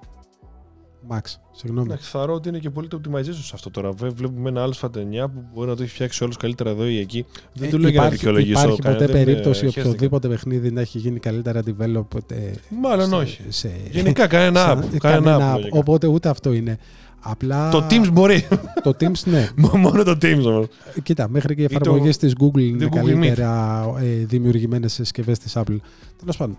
Max. 1.10 1.19
Συγγνώμη. 1.52 1.88
Εντάξει, 1.88 2.10
θεωρώ 2.10 2.34
ότι 2.34 2.49
είναι 2.49 2.57
και 2.60 2.69
πολύ 2.69 2.88
το 2.88 3.02
optimization 3.03 3.34
σε 3.44 3.52
αυτό 3.53 3.69
τώρα. 3.72 3.91
Βε- 3.91 4.11
Βλέπουμε 4.15 4.49
ένα 4.49 4.68
Α9 4.82 5.26
που 5.34 5.44
μπορεί 5.53 5.69
να 5.69 5.76
το 5.76 5.84
έχει 5.84 5.94
φτιάξει 5.94 6.23
όλου 6.23 6.34
καλύτερα 6.40 6.69
εδώ 6.69 6.86
ή 6.88 6.99
εκεί. 6.99 7.26
Δεν 7.53 7.68
Ε, 7.68 7.72
του 7.72 7.78
λέω 7.78 7.90
για 7.90 7.99
να 7.99 8.06
υπάρχει, 8.06 8.15
δικαιολογήσω. 8.26 8.60
υπάρχει 8.61 8.82
κανένα, 8.82 9.02
ποτέ 9.02 9.14
δεν, 9.14 9.22
ε, 9.22 9.26
περίπτωση 9.26 9.60
χέστηκα. 9.63 9.85
οποιοδήποτε 9.88 10.28
παιχνίδι 10.28 10.72
να 10.72 10.82
έχει 10.82 10.98
γίνει 10.98 11.19
καλύτερα 11.19 11.61
developed. 11.65 12.32
ε, 12.32 12.52
Μάλλον 12.82 13.07
σε- 13.10 13.15
όχι. 13.15 13.41
σε- 13.48 13.72
Γενικά 13.91 14.28
κανένα 14.28 14.60
σε- 14.60 14.72
app. 14.90 14.94
ε, 14.94 14.98
Κανένα 14.98 15.22
κανένα 15.32 15.52
app. 15.52 15.56
app. 15.56 15.60
λογικά. 15.60 15.78
Οπότε 15.78 16.07
ούτε 16.07 16.30
αυτό 16.30 16.53
είναι. 16.53 16.78
Απλά 17.23 17.69
Το 17.69 17.88
Teams 17.90 18.11
μπορεί. 18.11 18.48
το 18.84 18.94
Teams, 18.99 19.23
ναι. 19.26 19.49
Μόνο 19.78 20.03
το 20.03 20.11
Teams 20.11 20.44
όμως. 20.45 20.68
Κοίτα, 21.03 21.30
μέχρι 21.30 21.56
και 21.56 21.61
οι 21.61 21.64
Ή 21.64 21.68
το- 21.68 21.76
εφαρμογές 21.82 22.18
της 22.18 22.34
Google 22.40 22.60
είναι 22.60 22.86
Google 22.86 22.98
Meet. 22.98 23.03
καλύτερα 23.03 23.84
ε, 23.99 24.26
δημιουργημένες 24.26 24.94
σε 24.94 25.03
συσκευές 25.03 25.40
της 25.40 25.53
Apple. 25.57 25.78
Τέλος 26.19 26.38
πάντων, 26.38 26.57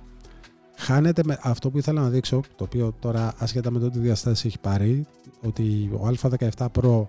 χάνεται 0.83 1.23
με 1.25 1.39
αυτό 1.43 1.71
που 1.71 1.79
ήθελα 1.79 2.01
να 2.01 2.09
δείξω, 2.09 2.41
το 2.57 2.65
οποίο 2.65 2.93
τώρα 2.99 3.33
ασχετά 3.39 3.71
με 3.71 3.79
το 3.79 3.91
τι 3.91 3.99
διαστάσει 3.99 4.47
έχει 4.47 4.59
πάρει, 4.61 5.07
ότι 5.43 5.91
ο 5.93 6.09
Α17 6.09 6.67
Pro, 6.81 7.07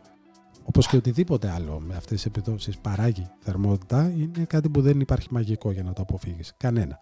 όπως 0.64 0.88
και 0.88 0.98
οτιδήποτε 0.98 1.50
άλλο 1.50 1.80
με 1.88 1.96
αυτές 1.96 2.12
τις 2.22 2.26
επιδόσει, 2.26 2.72
παράγει 2.82 3.28
θερμότητα, 3.40 4.12
είναι 4.18 4.46
κάτι 4.48 4.70
που 4.70 4.82
δεν 4.82 5.00
υπάρχει 5.00 5.28
μαγικό 5.32 5.72
για 5.72 5.84
να 5.84 5.94
το 5.94 6.02
αποφύγεις. 6.02 6.54
Κανένα. 6.58 6.98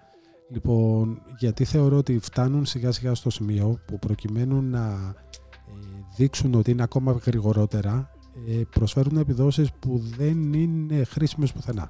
Λοιπόν, 0.49 1.21
γιατί 1.37 1.65
θεωρώ 1.65 1.97
ότι 1.97 2.19
φτάνουν 2.19 2.65
σιγά 2.65 2.91
σιγά 2.91 3.13
στο 3.15 3.29
σημείο 3.29 3.79
που 3.87 3.99
προκειμένου 3.99 4.61
να 4.61 4.87
ε, 4.87 5.73
δείξουν 6.15 6.53
ότι 6.53 6.71
είναι 6.71 6.83
ακόμα 6.83 7.11
γρηγορότερα, 7.25 8.09
ε, 8.47 8.61
προσφέρουν 8.69 9.17
επιδόσεις 9.17 9.71
που 9.79 9.97
δεν 10.17 10.53
είναι 10.53 11.03
χρήσιμες 11.03 11.51
πουθενά. 11.51 11.89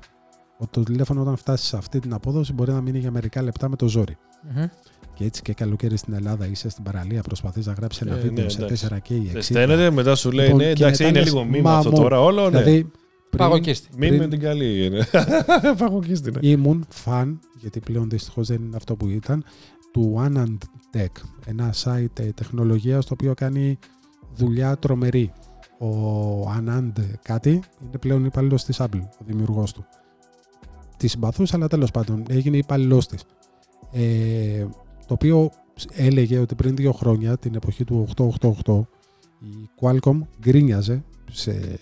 Ο- 0.60 0.68
Το 0.68 0.84
τηλέφωνο 0.84 1.22
όταν 1.22 1.36
φτάσει 1.36 1.66
σε 1.66 1.78
αυτή 1.78 1.99
την 1.99 2.14
απόδοση 2.14 2.53
μπορεί 2.53 2.72
να 2.72 2.82
μείνει 2.82 2.99
για 2.99 3.12
μερικά 3.12 3.41
λεπτά 3.41 3.70
με 3.70 3.76
το 3.76 3.88
ζόρι. 3.88 4.18
Μμμ. 4.56 4.66
Και 5.14 5.24
έτσι 5.24 5.42
και 5.42 5.54
καλοκαίρι 5.54 5.98
στην 5.98 6.14
Ελλάδα 6.14 6.46
είσαι 6.48 6.70
στην 6.70 6.84
παραλία, 6.84 7.22
προσπαθείς 7.22 7.66
να 7.66 7.74
γράψεις 7.74 8.02
ένα 8.02 8.16
Ε, 8.16 8.20
βίντεο 8.20 8.44
ναι, 8.44 8.50
σε 8.50 8.64
εντάξει. 8.64 8.88
4K 8.92 9.10
ή 9.10 9.28
60. 9.28 9.32
Δεν 9.34 9.42
στέλνετε, 9.42 9.90
μετά 9.92 10.16
σου 10.16 10.32
λέει 10.32 10.46
Λοιπόν, 10.46 10.60
ναι, 10.62 10.74
και 10.74 10.84
εντάξει, 10.84 11.04
μετά 11.04 11.08
είναι 11.18 11.20
λες, 11.26 11.34
λίγο 11.34 11.46
μήμα 11.46 11.72
μα 11.72 11.78
αυτό 11.78 11.90
μόνο. 11.90 12.04
τώρα 12.04 12.22
όλο. 12.22 12.42
Ναι. 12.42 12.50
Δηλαδή, 12.50 12.82
πριν 13.30 13.38
Παγωκίστη. 13.38 13.88
Μη 13.98 14.08
πριν- 14.08 14.22
με 14.22 14.28
την 14.28 14.40
καλή. 14.40 14.86
είναι. 14.86 15.06
Παγωκίστη, 15.78 16.32
ναι. 16.32 16.40
ήμουν 16.42 16.86
φαν, 16.90 17.40
γιατί 17.60 17.80
πλέον 17.80 18.10
δυστυχώς 18.10 18.48
δεν 18.48 18.62
είναι 18.62 18.76
αυτό 18.76 18.96
που 18.96 19.08
ήταν, 19.08 19.44
του 19.92 20.16
Anand 20.28 20.58
Tech, 20.98 21.06
ένα 21.46 21.74
site 21.84 22.20
ε, 22.20 22.24
τεχνολογίας 22.32 23.06
το 23.06 23.14
οποίο 23.14 23.34
κάνει 23.34 23.78
δουλειά 24.34 24.78
τρομερή. 24.78 25.32
Ο 25.80 26.52
Anand 26.58 26.92
κάτι 27.22 27.50
είναι 27.52 27.98
πλέον 28.00 28.26
υπάλληλος 28.26 28.64
της 28.64 28.78
Apple, 28.82 29.02
ο 29.20 29.24
δημιουργός 29.26 29.74
του. 29.74 29.86
Τη 30.98 31.08
συμπαθούσα, 31.08 31.56
αλλά 31.56 31.68
τέλος 31.68 31.92
πάντων 31.92 32.24
έγινε 32.30 32.58
υπάλληλο 32.58 32.98
της. 32.98 33.24
Ε, 33.92 34.66
το 35.08 35.14
οποίο 35.14 35.50
έλεγε 35.94 36.40
ότι 36.40 36.56
πριν 36.56 36.76
δύο 36.76 36.92
χρόνια, 36.92 37.38
την 37.38 37.56
εποχή 37.56 37.84
του 37.84 38.08
888, 38.66 38.82
η 39.40 39.70
Qualcomm 39.82 40.20
γκρίνιαζε 40.40 41.04
σε, 41.32 41.80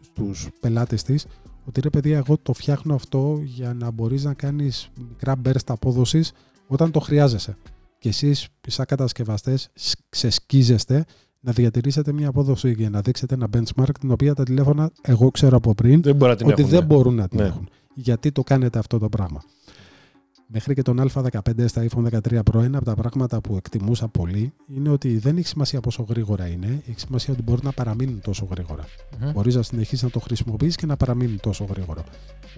στους 0.00 0.48
πελάτες 0.60 1.02
της 1.02 1.26
ότι 1.64 1.80
ρε 1.80 1.90
παιδιά 1.90 2.16
εγώ 2.16 2.38
το 2.38 2.52
φτιάχνω 2.52 2.94
αυτό 2.94 3.40
για 3.44 3.74
να 3.74 3.90
μπορείς 3.90 4.24
να 4.24 4.34
κάνεις 4.34 4.88
μικρά 5.08 5.34
burst 5.44 5.66
απόδοσης 5.66 6.32
όταν 6.66 6.90
το 6.90 7.00
χρειάζεσαι. 7.00 7.56
Και 7.98 8.08
εσείς 8.08 8.48
σαν 8.66 8.86
κατασκευαστές 8.86 9.70
σ- 9.74 9.98
ξεσκίζεστε 10.08 11.04
να 11.40 11.52
διατηρήσετε 11.52 12.12
μια 12.12 12.28
απόδοση 12.28 12.72
για 12.72 12.90
να 12.90 13.00
δείξετε 13.00 13.34
ένα 13.34 13.48
benchmark 13.56 13.88
την 14.00 14.10
οποία 14.10 14.34
τα 14.34 14.42
τηλέφωνα 14.42 14.90
εγώ 15.02 15.30
ξέρω 15.30 15.56
από 15.56 15.74
πριν 15.74 16.02
Δεν 16.02 16.16
μπορεί 16.16 16.30
να 16.30 16.36
την 16.36 16.46
ότι 16.46 16.60
έχουν, 16.60 16.70
δεν 16.72 16.80
ναι. 16.80 16.86
μπορούν 16.86 17.14
να 17.14 17.28
την 17.28 17.38
Ναι. 17.40 17.46
έχουν. 17.46 17.68
Γιατί 17.94 18.32
το 18.32 18.42
κάνετε 18.42 18.78
αυτό 18.78 18.98
το 18.98 19.08
πράγμα. 19.08 19.42
Μέχρι 20.46 20.74
και 20.74 20.82
τον 20.82 21.10
Α15 21.14 21.64
στα 21.66 21.86
iPhone 21.90 22.20
13 22.28 22.38
Pro, 22.52 22.62
ένα 22.62 22.76
από 22.76 22.84
τα 22.86 22.94
πράγματα 22.94 23.40
που 23.40 23.56
εκτιμούσα 23.56 24.08
πολύ 24.08 24.52
είναι 24.76 24.88
ότι 24.88 25.18
δεν 25.18 25.36
έχει 25.36 25.46
σημασία 25.46 25.80
πόσο 25.80 26.06
γρήγορα 26.08 26.46
είναι, 26.46 26.82
έχει 26.88 27.00
σημασία 27.00 27.32
ότι 27.32 27.42
μπορεί 27.42 27.60
να 27.64 27.72
παραμείνουν 27.72 28.20
τόσο 28.20 28.48
γρήγορα. 28.50 28.84
Μμμ. 29.20 29.30
Μπορείς 29.32 29.54
να 29.54 29.62
συνεχίσεις 29.62 30.02
να 30.02 30.10
το 30.10 30.20
χρησιμοποιήσει 30.20 30.76
και 30.76 30.86
να 30.86 30.96
παραμείνει 30.96 31.36
τόσο 31.36 31.64
γρήγορο. 31.70 32.04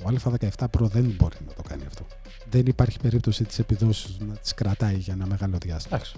Ο 0.05 0.11
Α17 0.25 0.65
Pro 0.65 0.81
δεν 0.81 1.15
μπορεί 1.19 1.37
να 1.47 1.53
το 1.53 1.63
κάνει 1.69 1.83
αυτό. 1.87 2.07
Δεν 2.51 2.67
υπάρχει 2.67 2.99
περίπτωση 3.03 3.45
τις 3.45 3.59
επιδόσεις 3.59 4.17
να 4.29 4.35
τις 4.35 4.55
κρατάει 4.55 4.95
για 4.97 5.15
ένα 5.15 5.27
μεγάλο 5.27 5.57
διάστημα. 5.63 5.97
Εντάξει. 5.97 6.15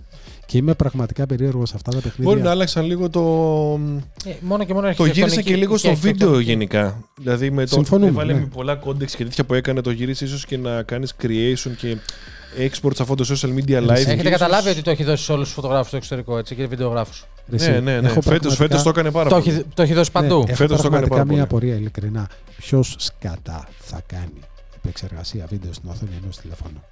Και 0.47 0.59
είμαι 0.59 0.75
πραγματικά 0.75 1.27
περίεργος 1.27 1.69
σε 1.69 1.75
αυτά 1.77 1.91
τα 1.91 1.97
παιχνίδια. 2.01 2.25
Μπορεί 2.25 2.41
να 2.41 2.51
άλλαξαν 2.51 2.85
λίγο 2.87 3.11
το. 3.11 3.21
Ε, 4.25 4.33
μόνο 4.41 4.65
και 4.65 4.75
μόνο 4.75 4.81
Το 4.81 4.89
αρχιτεκτονική 4.89 5.21
γύρισε 5.21 5.43
και 5.43 5.57
λίγο 5.57 5.77
στο 5.77 5.89
βίντεο 5.89 6.05
αρχιτεκτονική. 6.09 6.51
γενικά. 6.51 7.05
Δηλαδή 7.21 7.51
με 7.51 7.63
το. 7.67 7.75
Συμφωνούμε, 7.75 8.11
Έβαλε 8.11 8.33
ναι. 8.33 8.41
με 8.41 8.47
πολλά 8.47 8.75
codecs 8.77 9.17
και 9.17 9.25
τέτοια 9.25 9.45
που 9.45 9.55
έκανε 9.55 9.81
το 9.81 9.91
γύρισε 9.91 10.25
ίσως 10.25 10.47
και 10.47 10.57
να 10.57 10.83
κάνεις 10.83 11.15
creation 11.23 11.58
και 11.77 11.97
export 12.59 12.91
σε 12.95 13.03
αυτό 13.03 13.15
το 13.15 13.25
social 13.29 13.49
media 13.49 13.83
live. 13.83 13.89
Έχετε 13.89 14.15
και 14.23 14.31
καταλάβει 14.31 14.63
ίσως- 14.63 14.73
ότι 14.75 14.83
το 14.83 14.91
έχει 14.91 15.05
δώσει 15.05 15.25
σε 15.25 15.33
όλους 15.33 15.45
τους 15.45 15.55
φωτογράφους 15.55 15.87
στο 15.89 15.97
εξωτερικό 15.97 16.39
έτσι, 16.39 16.55
και 16.55 16.67
βιντεογράφου. 16.67 17.13
Εσύ, 17.53 17.71
Ναι, 17.71 17.81
ναι, 17.81 18.01
ναι. 18.01 18.07
έχω 18.09 18.21
Φέτο 18.21 18.21
πραγματικά- 18.21 18.55
φέτος 18.55 18.83
το 18.83 18.89
έκανε 18.89 19.11
πάρα 19.11 19.29
Το 19.29 19.39
πολύ. 19.41 19.51
έχει, 19.51 19.65
το 19.75 19.83
έχει 19.83 19.95
δώσει 19.95 20.11
παντού. 20.13 20.35
Ναι, 20.39 20.45
έχω 20.47 20.55
Φέτος 20.55 20.81
το 20.81 20.87
έκανε 20.87 20.89
πραγματικά 20.91 21.15
πάρα 21.15 21.25
μια 21.25 21.47
πολύ. 21.47 21.69
απορία 21.69 21.75
ειλικρινά. 21.75 22.29
Ποιος 22.57 22.95
σκατά 22.99 23.69
θα 23.79 24.03
κάνει 24.07 24.41
επεξεργασία 24.77 25.47
βίντεο 25.49 25.73
στην 25.73 25.89
οθόνη 25.91 26.11
ενός 26.23 26.37
τηλεφώνου; 26.37 26.83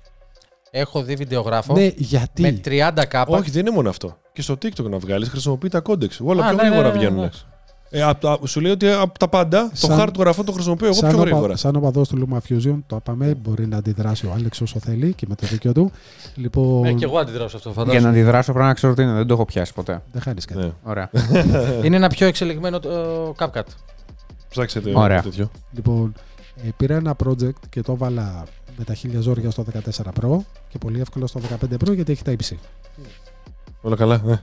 Έχω 0.70 1.02
δει 1.02 1.14
βιντεογράφο 1.14 1.74
Ναι, 1.74 1.90
γιατί; 1.96 2.42
με 2.42 2.52
30 2.64 3.04
K. 3.08 3.36
Όχι, 3.38 3.50
δεν 3.50 3.60
είναι 3.66 3.74
μόνο 3.74 3.88
αυτό. 3.88 4.18
Και 4.32 4.42
στο 4.42 4.54
TikTok 4.54 4.84
να 4.90 4.98
βγάλεις 4.98 5.28
χρησιμοποιεί 5.28 5.68
τα 5.68 5.80
codecs. 5.80 6.20
Όλα 6.24 6.44
Α, 6.44 6.48
πιο 6.48 6.56
ναι, 6.56 6.62
γρήγορα 6.62 6.88
ναι, 6.88 6.92
ναι, 6.92 6.98
βγαίνουν. 6.98 7.30
Ναι. 7.96 8.00
Ε, 8.00 8.02
απ' 8.02 8.20
τα- 8.20 8.38
σου 8.46 8.60
λέει 8.60 8.72
ότι 8.72 8.88
από 8.90 9.18
τα 9.18 9.28
πάντα 9.28 9.70
Σαν- 9.72 9.96
το 9.96 10.02
hardware 10.22 10.26
αυτό 10.26 10.44
το 10.44 10.52
χρησιμοποιώ 10.52 10.86
εγώ 10.86 10.94
σαν, 10.96 11.08
πιο 11.08 11.18
οπα- 11.18 11.28
γρήγορα. 11.28 11.56
σαν 11.56 11.76
οπαδό 11.76 12.02
του 12.02 12.28
Luma 12.30 12.36
Fusion, 12.52 12.78
το 12.86 12.96
είπαμε, 12.96 13.34
μπορεί 13.42 13.66
να 13.66 13.76
αντιδράσει 13.76 14.26
ο 14.26 14.32
Άλεξ 14.34 14.60
όσο 14.60 14.78
θέλει 14.78 15.12
και 15.12 15.26
με 15.28 15.34
το 15.34 15.46
δίκιο 15.46 15.72
του. 15.72 15.90
Λοιπόν, 16.34 16.80
Ναι, 16.80 16.92
και 16.92 17.04
εγώ 17.04 17.18
αντιδράω 17.18 17.48
σε 17.48 17.56
αυτό, 17.56 17.68
Για 17.70 17.78
να 17.82 17.86
φαντάζομαι. 17.86 18.10
αντιδράσω 18.10 18.52
πρέπει 18.52 18.66
να 18.68 18.74
ξέρω 18.74 18.94
τι 18.94 19.02
είναι. 19.02 19.12
Δεν 19.12 19.26
το 19.26 19.34
έχω 19.34 19.44
πιάσει 19.44 19.72
ποτέ. 19.74 20.02
δεν 20.12 20.22
χάνεις 20.22 20.44
κάτι. 20.44 20.60
Ναι. 20.60 20.70
Ωραία. 20.82 21.10
Είναι 21.84 21.96
ένα 21.96 22.08
πιο 22.08 22.26
εξελιγμένο 22.26 22.76
ε, 22.76 23.30
CapCut. 23.38 23.62
Ψάξετε 24.48 24.92
Ωραία. 24.94 25.22
τέτοιο. 25.22 25.50
Λοιπόν, 25.72 26.12
ε, 26.64 26.68
πήρα 26.76 26.94
ένα 26.96 27.16
project 27.24 27.50
και 27.68 27.80
το 27.82 27.92
έβαλα 27.92 28.44
με 28.78 28.84
τα 28.84 28.94
χίλια 28.94 29.20
ζόρια 29.20 29.50
στο 29.50 29.64
14 29.72 30.02
Pro 30.20 30.36
και 30.68 30.78
πολύ 30.78 31.00
εύκολο 31.00 31.26
στο 31.26 31.40
15 31.40 31.74
Pro 31.84 31.94
γιατί 31.94 32.12
έχει 32.12 32.22
τα 32.22 32.30
υψή. 32.30 32.58
Όλα 33.80 33.96
καλά. 33.96 34.22
ε. 34.28 34.34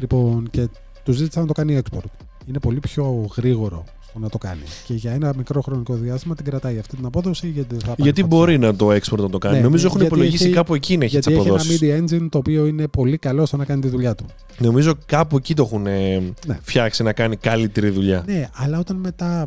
Λοιπόν, 0.00 0.50
και 0.50 0.68
τους 1.02 1.16
ζήτησα 1.16 1.40
να 1.40 1.46
το 1.46 1.52
κάνει 1.52 1.80
export. 1.84 2.04
Είναι 2.46 2.58
πολύ 2.58 2.80
πιο 2.80 3.26
γρήγορο 3.36 3.84
στο 4.08 4.18
να 4.18 4.28
το 4.28 4.38
κάνει. 4.38 4.60
Και 4.86 4.94
για 4.94 5.12
ένα 5.12 5.32
μικρό 5.36 5.60
χρονικό 5.60 5.94
διάστημα 5.94 6.34
την 6.34 6.44
κρατάει 6.44 6.78
αυτή 6.78 6.96
την 6.96 7.06
απόδοση 7.06 7.48
γιατί 7.48 7.68
δεν 7.70 7.80
θα 7.80 7.86
πάρει 7.88 8.02
Γιατί 8.02 8.20
φωτιά. 8.20 8.36
μπορεί 8.38 8.58
να 8.58 8.74
το 8.76 8.88
export 8.90 9.18
να 9.18 9.30
το 9.30 9.38
κάνει. 9.38 9.56
Ναι, 9.56 9.62
Νομίζω 9.62 9.86
έχουν 9.86 10.00
γιατί 10.00 10.14
υπολογίσει 10.14 10.44
έχει- 10.44 10.54
κάπου 10.54 10.74
εκεί 10.74 10.96
να 10.96 11.04
έχει 11.04 11.16
τις 11.16 11.26
Γιατί 11.26 11.40
έχει 11.40 11.48
ένα 11.48 11.56
αποδόσεις. 11.60 11.80
media 11.82 12.22
engine 12.24 12.28
το 12.30 12.38
οποίο 12.38 12.66
είναι 12.66 12.86
πολύ 12.88 13.16
καλό 13.18 13.46
στο 13.46 13.56
να 13.56 13.64
κάνει 13.64 13.80
τη 13.80 13.88
δουλειά 13.88 14.14
του. 14.14 14.24
Νομίζω 14.58 14.94
κάπου 15.06 15.36
εκεί 15.36 15.54
το 15.54 15.62
έχουν 15.62 15.86
ε, 15.86 16.18
Ναι. 16.46 16.58
φτιάξει 16.62 17.02
να 17.02 17.12
κάνει 17.12 17.36
καλύτερη 17.36 17.88
δουλειά. 17.90 18.22
Ναι, 18.26 18.48
αλλά 18.54 18.78
όταν 18.78 18.96
μετά 18.96 19.46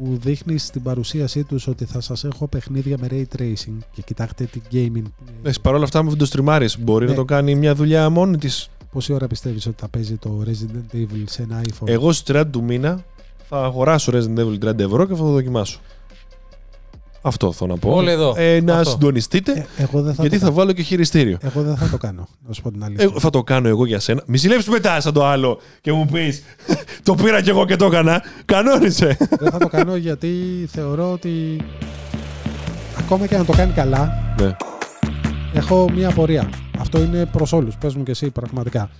μου 0.00 0.16
δείχνεις 0.22 0.62
στην 0.64 0.82
παρουσίασή 0.82 1.44
τους 1.44 1.66
ότι 1.66 1.84
θα 1.84 2.00
σας 2.00 2.24
έχω 2.24 2.48
παιχνίδια 2.48 2.96
με 3.00 3.06
ray 3.10 3.38
tracing 3.38 3.76
και 3.94 4.02
κοιτάξτε 4.04 4.44
την 4.44 4.62
gaming. 4.72 5.10
Εντάξει, 5.40 5.60
παρ' 5.60 5.74
όλα 5.74 5.84
αυτά, 5.84 6.02
με 6.02 6.14
το 6.14 6.26
στριμάρει, 6.26 6.68
μπορεί 6.78 7.04
Ναι. 7.04 7.10
να 7.10 7.16
το 7.16 7.24
κάνει 7.24 7.54
μια 7.54 7.74
δουλειά 7.74 8.08
μόνη 8.10 8.36
της; 8.38 8.70
Πόση 8.92 9.12
ώρα 9.12 9.26
πιστεύεις 9.26 9.66
ότι 9.66 9.76
θα 9.80 9.88
παίζει 9.88 10.16
το 10.16 10.42
Resident 10.46 10.96
Evil 10.96 11.22
σε 11.24 11.42
ένα 11.42 11.60
iPhone; 11.68 11.88
Εγώ 11.88 12.12
στις 12.12 12.36
30 12.36 12.44
του 12.50 12.62
μήνα 12.62 13.04
θα 13.48 13.64
αγοράσω 13.64 14.12
Resident 14.14 14.38
Evil 14.38 14.68
30 14.68 14.78
ευρώ 14.78 15.06
και 15.06 15.14
θα 15.14 15.18
το 15.22 15.30
δοκιμάσω. 15.30 15.80
Αυτό 17.22 17.52
θέλω 17.52 17.72
να 17.72 17.78
πω. 17.78 17.90
Όλοι 17.94 18.10
εδώ. 18.10 18.34
Ε, 18.36 18.60
να 18.60 18.76
Αυτό. 18.78 18.90
συντονιστείτε, 18.90 19.66
Ε, 19.76 19.82
εγώ 19.82 20.02
δεν 20.02 20.14
θα 20.14 20.22
γιατί 20.22 20.36
το 20.38 20.44
θα 20.44 20.44
κάνω. 20.50 20.56
βάλω 20.58 20.72
και 20.72 20.82
χειριστήριο. 20.82 21.38
Εγώ 21.40 21.62
δεν 21.62 21.76
θα 21.76 21.88
το 21.88 21.96
κάνω, 21.96 22.28
να 22.46 22.52
σου 22.52 22.62
πω 22.62 22.70
την 22.70 22.84
αλήθεια. 22.84 23.04
Εγώ 23.04 23.20
θα 23.20 23.30
το 23.30 23.42
κάνω 23.42 23.68
εγώ 23.68 23.86
για 23.86 24.00
σένα. 24.00 24.22
Μη 24.26 24.36
ζηλέψεις 24.36 24.68
μετά 24.68 25.00
σαν 25.00 25.12
το 25.12 25.26
άλλο 25.26 25.58
και 25.80 25.92
μου 25.92 26.06
πεις 26.06 26.42
Το 27.02 27.14
πήρα 27.14 27.42
κι 27.42 27.48
εγώ 27.48 27.64
και 27.64 27.76
το 27.76 27.84
έκανα. 27.84 28.22
Κανόνισε. 28.44 29.16
δεν 29.38 29.50
θα 29.50 29.58
το 29.58 29.68
κάνω 29.68 29.96
γιατί 29.96 30.30
θεωρώ 30.72 31.12
ότι 31.12 31.60
ακόμα 32.98 33.26
και 33.26 33.36
να 33.36 33.44
το 33.44 33.52
κάνει 33.52 33.72
καλά, 33.72 34.34
ναι. 34.40 34.56
Έχω 35.52 35.90
μία 35.94 36.08
απορία. 36.08 36.48
Αυτό 36.78 37.02
είναι 37.02 37.26
προς 37.26 37.52
όλους. 37.52 37.76
Πες 37.76 37.94
μου 37.94 38.02
και 38.02 38.10
εσύ 38.10 38.30
πραγματικά. 38.30 38.90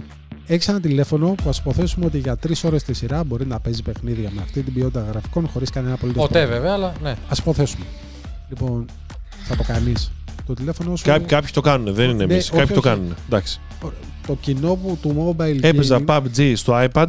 Έχεις 0.46 0.68
ένα 0.68 0.80
τηλέφωνο 0.80 1.34
που 1.42 1.48
ας 1.48 1.58
υποθέσουμε 1.58 2.06
ότι 2.06 2.18
για 2.18 2.36
τρεις 2.36 2.64
ώρες 2.64 2.82
τη 2.82 2.92
σειρά 2.94 3.24
μπορεί 3.24 3.46
να 3.46 3.60
παίζει 3.60 3.82
παιχνίδια 3.82 4.30
με 4.34 4.40
αυτή 4.42 4.62
την 4.62 4.72
ποιότητα 4.72 5.04
γραφικών 5.10 5.48
χωρίς 5.48 5.70
κανένα 5.70 5.94
απολύτως 5.94 6.26
Ποτέ 6.26 6.46
βέβαια, 6.46 6.72
αλλά 6.72 6.92
ναι. 7.02 7.10
Α 7.10 7.32
υποθέσουμε. 7.38 7.84
Λοιπόν, 8.48 8.84
θα 9.44 9.56
το 9.56 9.62
κάνεις. 9.62 10.10
Το 10.46 10.54
τηλέφωνο 10.54 10.96
σου. 10.96 11.04
Κά- 11.04 11.26
κάποιοι 11.26 11.50
το 11.52 11.60
κάνουν, 11.60 11.94
δεν 11.94 12.08
είναι 12.10 12.24
Ναι, 12.24 12.32
εμείς. 12.32 12.50
όχι, 12.50 12.58
Κάποιοι 12.58 12.74
το 12.74 12.80
όχι. 12.88 12.88
κάνουν. 12.96 13.14
Εντάξει. 13.26 13.60
Το 14.26 14.36
κοινό 14.40 14.74
που 14.74 14.98
του 15.02 15.34
mobile 15.38 15.58
Έπαιζα 15.62 16.00
gaming 16.06 16.20
PUBG 16.22 16.52
στο 16.56 16.86
iPad 16.92 17.06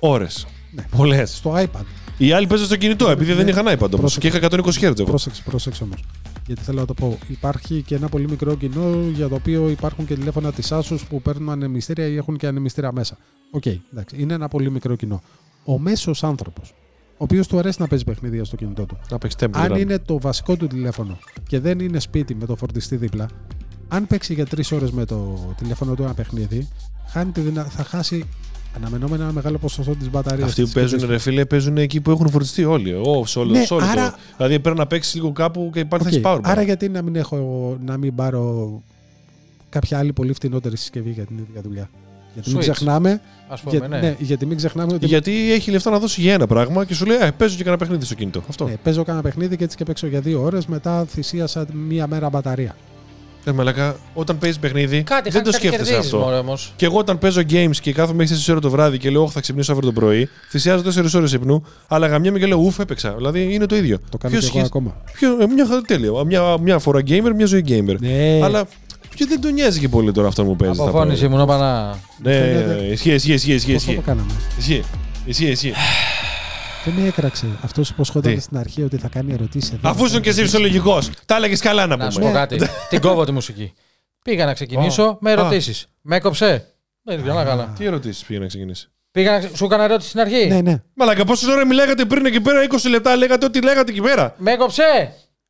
ώρες. 0.00 0.46
Ναι. 0.70 0.84
Πολλές. 0.96 1.36
στο 1.36 1.54
iPad. 1.56 1.84
Οι 2.18 2.32
άλλοι 2.32 2.46
παίζουν 2.46 2.66
στο 2.66 2.76
κινητό 2.76 3.10
επειδή 3.10 3.30
Ναι. 3.30 3.36
δεν 3.36 3.48
είχαν 3.48 3.66
iPad 3.66 3.76
όμως. 3.78 3.88
Πρόσεξε. 4.00 4.18
Και 4.18 4.26
είχα 4.26 4.36
120 4.36 4.80
Hz 4.80 4.98
εγώ. 4.98 5.04
Πρόσεξε, 5.04 5.42
πρόσεξε 5.44 5.82
όμως. 5.82 6.00
Γιατί 6.46 6.62
θέλω 6.62 6.80
να 6.80 6.86
το 6.86 6.94
πω. 6.94 7.18
Υπάρχει 7.28 7.82
και 7.82 7.94
ένα 7.94 8.08
πολύ 8.08 8.28
μικρό 8.28 8.54
κοινό 8.54 9.00
για 9.12 9.28
το 9.28 9.34
οποίο 9.34 9.68
υπάρχουν 9.68 10.06
και 10.06 10.14
τηλέφωνα 10.14 10.52
της 10.52 10.72
Asus 10.72 10.98
που 11.08 11.22
παίρνουν 11.22 11.50
ανεμιστήρια 11.50 12.06
ή 12.06 12.16
έχουν 12.16 12.36
και 12.36 12.46
ανεμιστήρια 12.46 12.92
μέσα. 12.92 13.18
Οκ, 13.50 13.66
εντάξει. 13.66 14.16
Είναι 14.18 14.34
ένα 14.34 14.48
πολύ 14.48 14.70
μικρό 14.70 14.96
κοινό. 14.96 15.22
Ο 15.64 15.78
μέσος 15.78 16.24
άνθρωπος, 16.24 16.74
ο 17.10 17.16
οποίος 17.16 17.46
του 17.48 17.58
αρέσει 17.58 17.80
να 17.80 17.86
παίζει 17.86 18.04
παιχνίδια 18.04 18.44
στο 18.44 18.56
κινητό 18.56 18.86
του, 18.86 18.98
Να 19.10 19.18
παίξει 19.18 19.36
Temple 19.40 19.72
Run. 19.72 19.78
είναι 19.78 19.98
το 19.98 20.20
βασικό 20.20 20.56
του 20.56 20.66
τηλέφωνο 20.66 21.18
και 21.48 21.60
δεν 21.60 21.78
είναι 21.78 21.98
σπίτι 21.98 22.34
με 22.34 22.46
το 22.46 22.56
φορτιστή 22.56 22.96
δίπλα, 22.96 23.28
αν 23.88 24.06
παίξει 24.06 24.34
για 24.34 24.46
τρεις 24.46 24.72
ώρες 24.72 24.90
με 24.90 25.04
το 25.04 25.38
τηλέφωνο 25.56 25.94
του 25.94 26.02
ένα 26.02 26.14
παιχνίδι, 26.14 26.68
χάνει 27.08 27.30
τη 27.32 27.40
δυνα... 27.40 27.64
θα 27.64 27.84
χάσει 27.84 28.24
αναμενόμενα 28.76 29.22
ένα 29.22 29.32
μεγάλο 29.32 29.58
ποσοστό 29.58 29.94
της 29.94 30.10
μπαταρίας. 30.10 30.48
Αυτοί 30.48 30.62
που 30.62 30.68
παίζουν, 30.74 31.06
ρε 31.08 31.18
φίλε, 31.18 31.44
παίζουν 31.44 31.76
εκεί 31.76 32.00
που 32.00 32.10
έχουν 32.10 32.30
φορτιστεί 32.30 32.64
όλοι. 32.64 32.92
Ω, 32.94 33.26
σε 33.26 33.38
όλο, 33.38 33.50
Ναι, 33.52 33.64
σε 33.64 33.74
όλο 33.74 33.84
άρα- 33.84 34.10
το. 34.10 34.16
Δηλαδή 34.36 34.60
πρέπει 34.60 34.78
να 34.78 34.86
παίξεις 34.86 35.14
λίγο 35.14 35.32
κάπου 35.32 35.70
και 35.72 35.78
υπάρχει 35.80 36.04
θα 36.04 36.10
Οκ, 36.10 36.24
έχεις 36.24 36.28
power. 36.46 36.50
Άρα 36.50 36.62
γιατί 36.62 36.88
να 36.88 37.02
μην, 37.02 37.16
έχω, 37.16 37.76
να 37.84 37.96
μην 37.96 38.14
πάρω 38.14 38.72
κάποια 39.68 39.98
άλλη 39.98 40.12
πολύ 40.12 40.32
φτηνότερη 40.32 40.76
συσκευή 40.76 41.10
για 41.10 41.24
την 41.24 41.36
ίδια 41.38 41.60
δουλειά. 41.62 41.88
Γιατί 42.34 42.50
μην 42.50 42.58
Switch. 42.58 42.62
ξεχνάμε, 42.62 43.20
Α 43.48 43.56
πούμε, 43.56 43.76
για- 43.78 43.88
ναι. 43.88 43.98
ναι, 44.00 44.16
γιατί 44.18 44.46
μην 44.46 44.56
ξεχνάμε 44.56 44.92
ότι 44.94 45.06
Γιατί 45.06 45.52
έχει 45.52 45.70
λεφτά 45.70 45.90
να 45.90 45.98
δώσει 45.98 46.20
για 46.20 46.32
ένα 46.34 46.46
πράγμα 46.46 46.84
και 46.84 46.94
σου 46.94 47.04
λέει 47.06 47.16
Α, 47.16 47.32
παίζω 47.32 47.56
και 47.56 47.62
κανένα 47.62 47.76
παιχνίδι 47.82 48.04
στο 48.04 48.14
κινητό. 48.14 48.42
Αυτό. 48.48 48.66
ε, 48.66 48.76
παίζω 48.82 49.02
κανένα 49.04 49.22
παιχνίδι 49.24 49.56
και 49.56 49.64
έτσι 49.64 49.76
και 49.76 49.84
παίξω 49.84 50.06
για 50.06 50.20
δύο 50.20 50.42
ώρες, 50.42 50.66
μετά 50.66 51.04
θυσίασα 51.04 51.66
μία 51.72 52.06
μέρα 52.06 52.28
μπαταρία. 52.28 52.76
Ε, 53.46 53.52
μαλακά, 53.52 53.96
όταν 54.14 54.38
παίζεις 54.38 54.58
παιχνίδι, 54.58 55.02
Κάτι 55.02 55.30
δεν 55.30 55.42
το 55.42 55.50
κάτι 55.50 55.62
σκέφτεσαι 55.64 55.90
κερδίζεις, 55.90 56.12
αυτό. 56.14 56.24
μωρέ, 56.24 56.36
όμως. 56.38 56.72
Και 56.76 56.84
εγώ 56.86 56.98
όταν 56.98 57.18
παίζω 57.18 57.40
games 57.50 57.76
και 57.80 57.92
κάθομαι 57.92 58.16
μέχρι 58.16 58.36
4 58.46 58.50
ώρα 58.50 58.60
το 58.60 58.70
βράδυ 58.70 58.98
και 58.98 59.10
λέω 59.10 59.22
«Ωχ, 59.22 59.32
θα 59.32 59.40
ξυπνήσω 59.40 59.72
αύριο 59.72 59.92
το 59.92 60.00
πρωί, 60.00 60.28
θυσιάζω 60.50 60.82
4 60.82 61.14
ώρες 61.14 61.32
ύπνου, 61.32 61.64
αλλά 61.88 62.06
γαμιέμαι 62.06 62.38
και 62.38 62.46
λέω 62.46 62.58
Ουφ, 62.58 62.78
έπαιξα. 62.78 63.14
Δηλαδή 63.16 63.54
είναι 63.54 63.66
το 63.66 63.76
ίδιο. 63.76 63.98
Το 64.10 64.18
κάνω 64.18 64.34
Ποιος 64.38 64.50
και 64.50 64.58
εγώ 64.58 64.66
σχέση- 64.66 64.66
ακόμα. 64.66 64.96
ποιο- 65.12 65.40
ε, 65.40 65.46
μια 65.54 65.66
χαρά 65.66 65.80
τέλειο. 65.80 66.24
Μια, 66.24 66.58
μια 66.60 66.78
φορά 66.78 67.00
gamer, 67.00 67.32
μια 67.36 67.46
ζωή 67.46 67.64
gamer. 67.68 67.96
Ναι, 68.00 68.40
Αλλά 68.42 68.64
ποιο 69.16 69.26
δεν 69.26 69.40
τον 69.40 69.52
νοιάζει 69.52 69.80
και 69.80 69.88
πολύ 69.88 70.12
τώρα 70.12 70.28
αυτό 70.28 70.44
που 70.44 70.56
παίζεις. 70.56 70.78
τα 70.78 70.84
Αποφώνηση 70.84 71.28
πράγματα. 71.28 71.56
μου, 71.56 71.60
να 71.60 71.88
Ναι, 72.22 72.32
Φαίνεται- 72.38 72.92
ισχύει, 72.92 73.12
ισχύει, 73.12 73.32
ισχύει. 73.32 73.52
ισχύει, 73.52 73.72
πώς 73.74 73.82
θα 73.84 73.92
ισχύει. 75.46 75.72
Δεν 76.84 76.94
με 76.94 77.06
έκραξε. 77.08 77.46
Αυτός 77.62 77.88
που 77.88 77.92
υποσχόταν 77.94 78.34
Τι; 78.34 78.40
στην 78.40 78.56
αρχή 78.56 78.82
ότι 78.82 78.96
θα 78.96 79.08
κάνει 79.08 79.32
ερωτήσεις. 79.32 79.72
Αφού 79.82 80.04
ήσουν 80.04 80.20
και 80.20 80.28
εσύ 80.28 80.42
φυσιολογικό, 80.42 80.98
τα 81.26 81.36
έλεγες 81.36 81.60
καλά 81.60 81.86
να 81.86 81.96
Να 81.96 82.10
σου 82.10 82.18
πούμε. 82.18 82.30
πω 82.30 82.36
κάτι. 82.36 82.60
Την 82.88 83.00
κόβω 83.00 83.24
τη 83.24 83.32
μουσική. 83.32 83.72
Πήγα 84.24 84.44
να 84.44 84.52
ξεκινήσω 84.54 85.18
με 85.20 85.30
Α. 85.30 85.32
ερωτήσεις. 85.32 85.86
Με 86.00 86.16
έκοψε. 86.16 86.66
Δεν 87.02 87.22
πήγα 87.22 87.44
καλά. 87.44 87.72
Τι 87.78 87.84
ερωτήσεις 87.84 88.24
πήγε 88.24 88.38
να 88.38 88.46
ξεκινήσει. 88.46 88.88
Πήγα 89.10 89.30
να... 89.32 89.38
ξε- 89.38 89.56
Σου 89.56 89.64
έκανα 89.64 89.84
ερώτηση 89.84 90.08
στην 90.08 90.20
αρχή; 90.20 90.46
Ναι, 90.46 90.60
ναι. 90.60 90.82
Μαλάκα, 90.94 91.24
πόσες 91.24 91.48
ώρες 91.48 91.64
μιλάγατε 91.64 92.04
πριν 92.04 92.26
εκεί 92.26 92.40
πέρα, 92.40 92.66
20 92.70 92.88
λεπτά 92.90 93.16
λέγατε 93.16 93.46
ό,τι 93.46 93.62
λέγατε 93.62 93.90
εκεί 93.90 94.00
πέρα. 94.00 94.34
Με 94.38 94.52
έκοψε. 94.52 94.82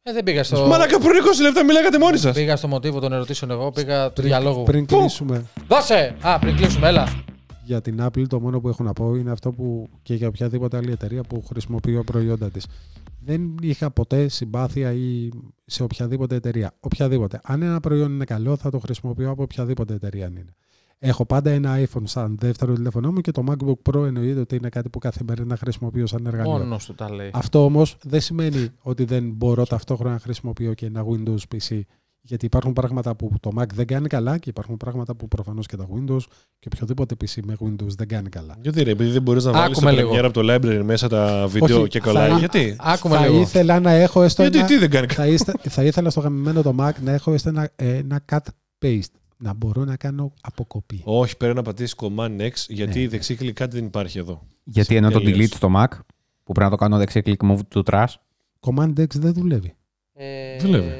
Ε, 0.02 0.12
δεν 0.12 0.24
πήγα 0.24 0.44
στο. 0.44 0.66
Μαλάκα, 0.66 0.98
πριν 0.98 1.10
20 1.38 1.42
λεπτά 1.42 1.64
μιλάγατε 1.64 1.98
μόνοι 1.98 2.18
σας. 2.18 2.34
Πήγα 2.34 2.56
στο 2.56 2.68
μοτίβο 2.68 3.00
των 3.00 3.12
ερωτήσεων 3.12 3.50
εγώ. 3.50 3.70
Πήγα 3.70 4.10
του 4.12 4.22
διαλόγου. 4.22 4.62
Πριν 4.62 4.86
Πού; 4.86 4.98
κλείσουμε 4.98 5.44
Δώσε! 5.68 6.14
Α, 6.20 6.38
πριν 6.38 6.56
κλείσουμε, 6.56 6.88
έλα. 6.88 7.08
Για 7.64 7.80
την 7.80 7.98
Apple, 8.00 8.26
το 8.26 8.40
μόνο 8.40 8.60
που 8.60 8.68
έχω 8.68 8.82
να 8.82 8.92
πω 8.92 9.14
είναι 9.14 9.30
αυτό 9.30 9.52
που 9.52 9.88
και 10.02 10.14
για 10.14 10.28
οποιαδήποτε 10.28 10.76
άλλη 10.76 10.90
εταιρεία 10.90 11.22
που 11.22 11.42
χρησιμοποιώ 11.42 12.04
προϊόντα 12.04 12.50
της. 12.50 12.66
Δεν 13.24 13.54
είχα 13.62 13.90
ποτέ 13.90 14.28
συμπάθεια 14.28 14.92
ή 14.92 15.28
σε 15.64 15.82
οποιαδήποτε 15.82 16.34
εταιρεία. 16.34 16.72
Οποιαδήποτε. 16.80 17.40
Αν 17.42 17.62
ένα 17.62 17.80
προϊόν 17.80 18.12
είναι 18.12 18.24
καλό, 18.24 18.56
θα 18.56 18.70
το 18.70 18.78
χρησιμοποιώ 18.78 19.30
από 19.30 19.42
οποιαδήποτε 19.42 19.94
εταιρεία 19.94 20.26
αν 20.26 20.36
είναι. 20.36 20.54
Έχω 20.98 21.26
πάντα 21.26 21.50
ένα 21.50 21.76
iPhone 21.78 22.02
σαν 22.04 22.36
δεύτερο 22.40 22.74
τηλέφωνό 22.74 23.12
μου 23.12 23.20
και 23.20 23.30
το 23.30 23.44
MacBook 23.48 23.92
Pro 23.92 24.06
εννοείται 24.06 24.40
ότι 24.40 24.56
είναι 24.56 24.68
κάτι 24.68 24.88
που 24.88 24.98
καθημερινά 24.98 25.56
χρησιμοποιώ 25.56 26.06
σαν 26.06 26.26
εργαλείο. 26.26 26.50
Μόνος 26.50 26.86
του 26.86 26.94
τα 26.94 27.14
λέει. 27.14 27.30
Αυτό 27.32 27.64
όμως 27.64 27.96
δεν 28.02 28.20
σημαίνει 28.20 28.68
ότι 28.82 29.04
δεν 29.04 29.30
μπορώ 29.30 29.64
ταυτόχρονα 29.64 30.12
να 30.12 30.18
χρησιμοποιώ 30.18 30.74
και 30.74 30.86
ένα 30.86 31.04
Windows 31.06 31.38
PC. 31.54 31.80
Γιατί 32.26 32.46
υπάρχουν 32.46 32.72
πράγματα 32.72 33.14
που 33.16 33.32
το 33.40 33.50
Mac 33.58 33.66
δεν 33.74 33.86
κάνει 33.86 34.08
καλά 34.08 34.38
και 34.38 34.48
υπάρχουν 34.50 34.76
πράγματα 34.76 35.14
που 35.14 35.28
προφανώς 35.28 35.66
και 35.66 35.76
τα 35.76 35.86
Windows 35.94 36.20
και 36.58 36.68
οποιοδήποτε 36.74 37.14
PC 37.20 37.38
με 37.44 37.56
Windows 37.60 37.88
δεν 37.96 38.08
κάνει 38.08 38.28
καλά. 38.28 38.56
Γιατί 38.60 38.82
ρε, 38.82 38.90
επειδή 38.90 39.10
δεν 39.10 39.22
μπορείς 39.22 39.44
να 39.44 39.52
βάλεις 39.52 39.78
το 39.78 39.86
Άκουμε 39.86 40.02
λίγο. 40.02 40.12
Premiere 40.14 40.24
από 40.24 40.42
το 40.42 40.54
library 40.54 40.80
μέσα 40.84 41.08
τα 41.08 41.46
βίντεο 41.48 41.78
Όχι, 41.80 41.88
και 41.88 42.00
κολλάει. 42.00 42.30
θα- 42.30 42.38
Γιατί; 42.38 42.76
Άκουμε 42.78 43.16
θα 43.16 43.26
λίγο. 43.26 43.40
ήθελα 43.40 43.80
να 43.80 43.90
έχω 43.90 44.22
έστω 44.22 44.42
Γιατί 44.42 44.58
ένα, 44.58 44.66
τι 44.66 44.76
δεν 44.76 44.90
κάνει 44.90 45.06
καλά; 45.06 45.26
θα, 45.28 45.32
είστε- 45.34 45.68
θα 45.68 45.84
ήθελα 45.84 46.10
στο 46.10 46.20
γαμημένο 46.20 46.62
το 46.62 46.74
Mac 46.78 46.92
να 47.00 47.12
έχω 47.12 47.32
έστω 47.32 47.48
ένα, 47.48 47.70
ένα 47.76 48.24
cut 48.32 48.38
paste. 48.84 49.00
Να 49.36 49.54
μπορώ 49.54 49.84
να 49.84 49.96
κάνω 49.96 50.32
αποκοπή. 50.40 51.00
Όχι, 51.04 51.36
πρέπει 51.36 51.54
να 51.54 51.62
πατήσεις 51.62 51.94
Command 51.98 52.40
X 52.40 52.50
γιατί 52.68 52.96
Ναι. 52.98 53.04
η 53.04 53.06
δεξί 53.06 53.34
κλικ 53.34 53.54
κάτι 53.54 53.76
δεν 53.76 53.84
υπάρχει 53.86 54.18
εδώ. 54.18 54.42
Γιατί 54.64 54.96
ενώ 54.96 55.10
το 55.10 55.20
Τελείως. 55.20 55.48
delete 55.50 55.54
στο 55.56 55.68
Mac, 55.76 55.86
που 56.44 56.52
πρέπει 56.52 56.70
να 56.70 56.70
το 56.70 56.76
κάνω 56.76 56.96
δεξί 56.98 57.22
click 57.24 57.46
move 57.50 57.58
to 57.74 57.82
trash, 57.90 58.14
Command 58.60 58.98
X 58.98 59.14
δεν 59.14 59.32
δουλεύει. 59.32 59.74
Ε, 60.14 60.58
Δουλεύει. 60.58 60.92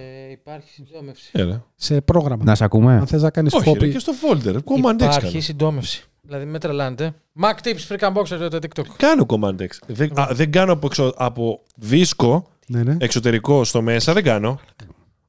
Υπάρχει 0.47 0.71
συντόμευση. 0.71 1.31
Έλα. 1.33 1.65
Σε 1.75 2.01
πρόγραμμα. 2.01 2.45
να 2.45 2.55
σε 2.55 2.65
ακούμε; 2.65 2.95
Αν 2.95 3.07
θες 3.07 3.23
να 3.23 3.31
κάνεις 3.31 3.53
Όχι, 3.55 3.71
ρε, 3.73 3.87
copy. 3.87 3.91
και 3.93 3.99
στο 3.99 4.13
folder. 4.23 4.55
Command 4.55 4.95
X 4.95 5.03
Υπάρχει 5.03 5.21
κάνω. 5.29 5.41
συντόμευση. 5.41 6.05
Δηλαδή 6.23 6.45
με 6.45 6.59
τρελάνετε. 6.59 7.15
Mac 7.43 7.55
tips, 7.67 7.87
freak 7.97 8.13
unboxer, 8.13 8.49
το 8.51 8.59
TikTok. 8.63 8.85
Κάνω 8.97 9.27
Command 9.29 9.61
X. 9.61 9.67
Δεν, 9.87 10.19
α, 10.21 10.29
δεν 10.33 10.51
κάνω 10.53 10.73
από, 10.73 10.87
εξω- 10.87 11.15
από 11.17 11.63
δίσκο 11.77 12.47
Ναι, 12.67 12.83
ναι. 12.83 12.97
εξωτερικό 13.01 13.65
στο 13.65 13.83
μέσα, 13.83 14.13
δεν 14.13 14.23
κάνω. 14.23 14.61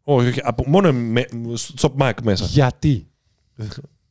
Όχι, 0.03 0.27
όχι, 0.27 0.39
από, 0.43 0.63
μόνο 0.67 0.93
με, 0.93 1.25
στο 1.53 1.95
Mac 1.99 2.11
μέσα. 2.23 2.45
Γιατί; 2.45 3.07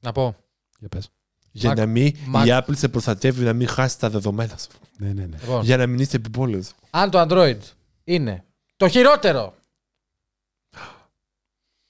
Να 0.01 0.13
πω. 0.13 0.37
Για 0.79 0.89
πες. 0.89 1.09
Για 1.51 1.73
Mac- 1.73 1.77
να 1.77 1.87
μην 1.87 2.15
Mac- 2.35 2.47
η 2.47 2.49
Apple 2.51 2.77
σε 2.77 2.89
προστατεύει 2.89 3.45
να 3.45 3.53
μην 3.53 3.69
χάσει 3.69 3.99
τα 3.99 4.11
δεδομένα 4.11 4.57
σου. 4.57 4.69
Ναι, 4.99 5.07
ναι, 5.13 5.27
ναι. 5.27 5.37
Λοιπόν, 5.41 5.63
Για 5.65 5.77
να 5.77 5.87
μην 5.87 5.99
είστε 6.01 6.17
επιπόλαιο. 6.17 6.63
αν 6.91 7.11
το 7.11 7.27
Android 7.29 7.59
είναι 8.05 8.45
το 8.77 8.89
χειρότερο 8.89 9.55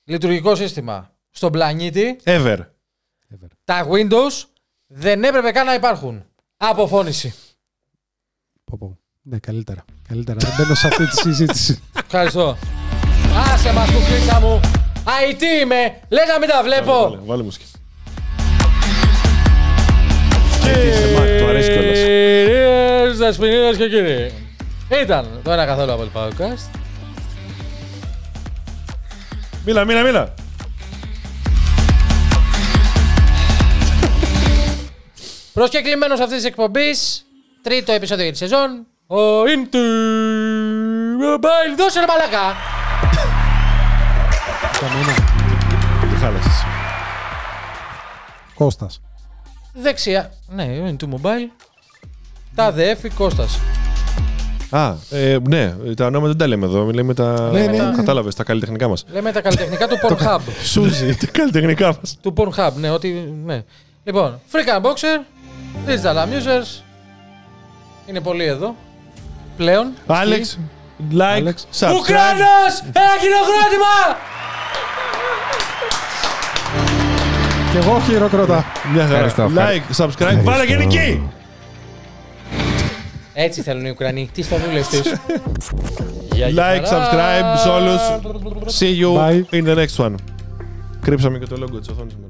λειτουργικό 0.05 0.55
σύστημα 0.55 1.11
στον 1.31 1.53
πλανήτη, 1.53 2.17
Ever. 2.25 2.59
Ever. 2.59 3.49
τα 3.65 3.87
Windows 3.91 4.45
δεν 4.87 5.25
έπρεπε 5.25 5.51
καν 5.51 5.67
να 5.67 5.75
υπάρχουν. 5.75 6.25
Αποφώνηση. 6.57 7.35
Πω, 8.65 8.77
πω. 8.79 8.99
Ναι, 9.23 9.39
καλύτερα. 9.39 9.85
Καλύτερα. 10.09 10.39
Δεν 10.39 10.55
μπαίνω 10.59 10.75
σε 10.75 10.87
αυτή 10.87 11.09
τη 11.09 11.17
συζήτηση. 11.17 11.83
Ευχαριστώ. 12.05 12.57
Άσε 13.53 13.73
μας 13.73 13.91
κουκλίτσα 13.91 14.41
μου. 14.41 14.61
IT 15.05 15.43
είμαι. 15.63 16.01
Λες 16.09 16.27
να 16.29 16.39
μην 16.39 16.49
τα 16.49 16.63
Βάλε, 16.63 16.69
βλέπω. 16.69 17.19
βάλε 17.25 17.43
μουσική. 17.43 17.65
σε 20.95 21.15
Mac, 21.17 21.39
του 21.41 21.47
αρέσει 21.49 21.71
κιόλας. 21.73 21.99
Κυρίες, 21.99 23.17
δεσποινίδες 23.19 23.77
και 23.77 23.89
κύριοι. 23.89 24.33
Ήταν 25.03 25.41
το 25.45 25.53
ένα 25.53 25.67
καθόλου 25.67 25.93
από 25.93 26.03
το 26.05 26.11
podcast. 26.15 26.79
Μίλα, 29.65 29.85
μίλα, 29.85 30.03
μίλα. 30.03 30.35
Προσκεκλημένος 35.53 36.21
αυτής 36.21 36.37
της 36.37 36.45
εκπομπής 36.45 37.25
Τρίτο 37.65 37.93
επεισόδιο 37.93 38.25
για 38.25 38.33
τη 38.33 38.39
σεζόν. 38.39 38.87
Ο 39.07 39.43
Inter 39.43 39.77
Mobile. 41.23 41.77
Δώσε 41.77 42.01
ρε 42.01 42.07
μαλακά. 42.07 42.57
Τι 46.11 46.17
χάλασες. 46.17 46.65
Κώστας. 48.55 49.01
Δεξιά. 49.73 50.33
Ναι, 50.49 50.63
ο 50.63 50.97
Inter 50.97 51.05
Mobile. 51.05 51.49
Τα 52.55 52.73
ΔΕΦΗ 52.73 53.11
Κώστας. 53.11 53.61
Α, 54.77 54.95
ε, 55.11 55.37
ναι, 55.49 55.75
τα 55.97 56.07
ονόματα 56.07 56.29
δεν 56.29 56.37
τα 56.37 56.47
λέμε 56.47 56.67
εδώ. 56.67 56.85
Λέμε 56.85 57.15
τα. 57.15 57.51
Ναι, 57.53 57.61
ναι, 57.67 57.67
ναι. 57.67 57.93
Κατάλαβες, 57.97 58.35
τα 58.35 58.45
καλλιτεχνικά 58.45 58.89
μας. 58.89 59.05
Λέμε 59.13 59.33
τα 59.33 59.41
καλλιτεχνικά 59.41 59.89
του 59.89 59.99
Pornhub. 60.09 60.39
Σούζι. 60.65 61.15
Τα 61.17 61.27
καλλιτεχνικά 61.33 61.87
μας. 61.87 62.17
του 62.23 62.35
Pornhub, 62.37 62.71
ναι, 62.75 62.91
ότι. 62.91 63.35
Ναι. 63.45 63.63
Λοιπόν, 64.05 64.41
Freak 64.53 64.79
and 64.79 64.83
Boxer, 64.83 65.21
Digital 65.89 66.17
Amusers. 66.17 66.83
Είναι 68.07 68.21
πολύ 68.21 68.45
εδώ. 68.45 68.75
Πλέον. 69.57 69.87
Άλεξ, 70.07 70.59
like, 71.13 71.23
Άλεξ. 71.23 71.67
subscribe. 71.79 71.95
Ουκρανός! 71.99 72.81
Ένα 72.93 73.15
χειροκρότημα! 73.21 74.19
Και 77.73 77.79
εγώ 77.79 78.01
χειροκροτά. 78.01 78.65
Μια 78.93 79.07
χαρά. 79.07 79.25
Ευχαριστώ, 79.25 79.51
Like, 79.57 80.05
subscribe. 80.05 80.41
Βάλε 80.43 80.67
και 80.67 80.77
νική! 80.77 81.23
Έτσι 83.35 83.63
θέλουν 83.63 83.85
οι 83.85 83.91
Ουκρανοί. 83.91 84.31
Τι 84.35 84.43
στανούλες 84.43 84.89
τους. 84.89 85.01
Like, 86.57 86.85
subscribe 86.85 87.59
σε 87.63 87.69
όλους. 87.69 88.01
See 88.79 89.01
you 89.01 89.15
Bye. 89.17 89.45
in 89.53 89.65
the 89.67 89.77
next 89.77 90.05
one. 90.05 90.15
Κρύψαμε 91.01 91.39
και 91.39 91.47
το 91.47 91.57
logo 91.63 91.79
της 91.79 91.89
οθόνης. 91.89 92.13
σήμερα. 92.13 92.29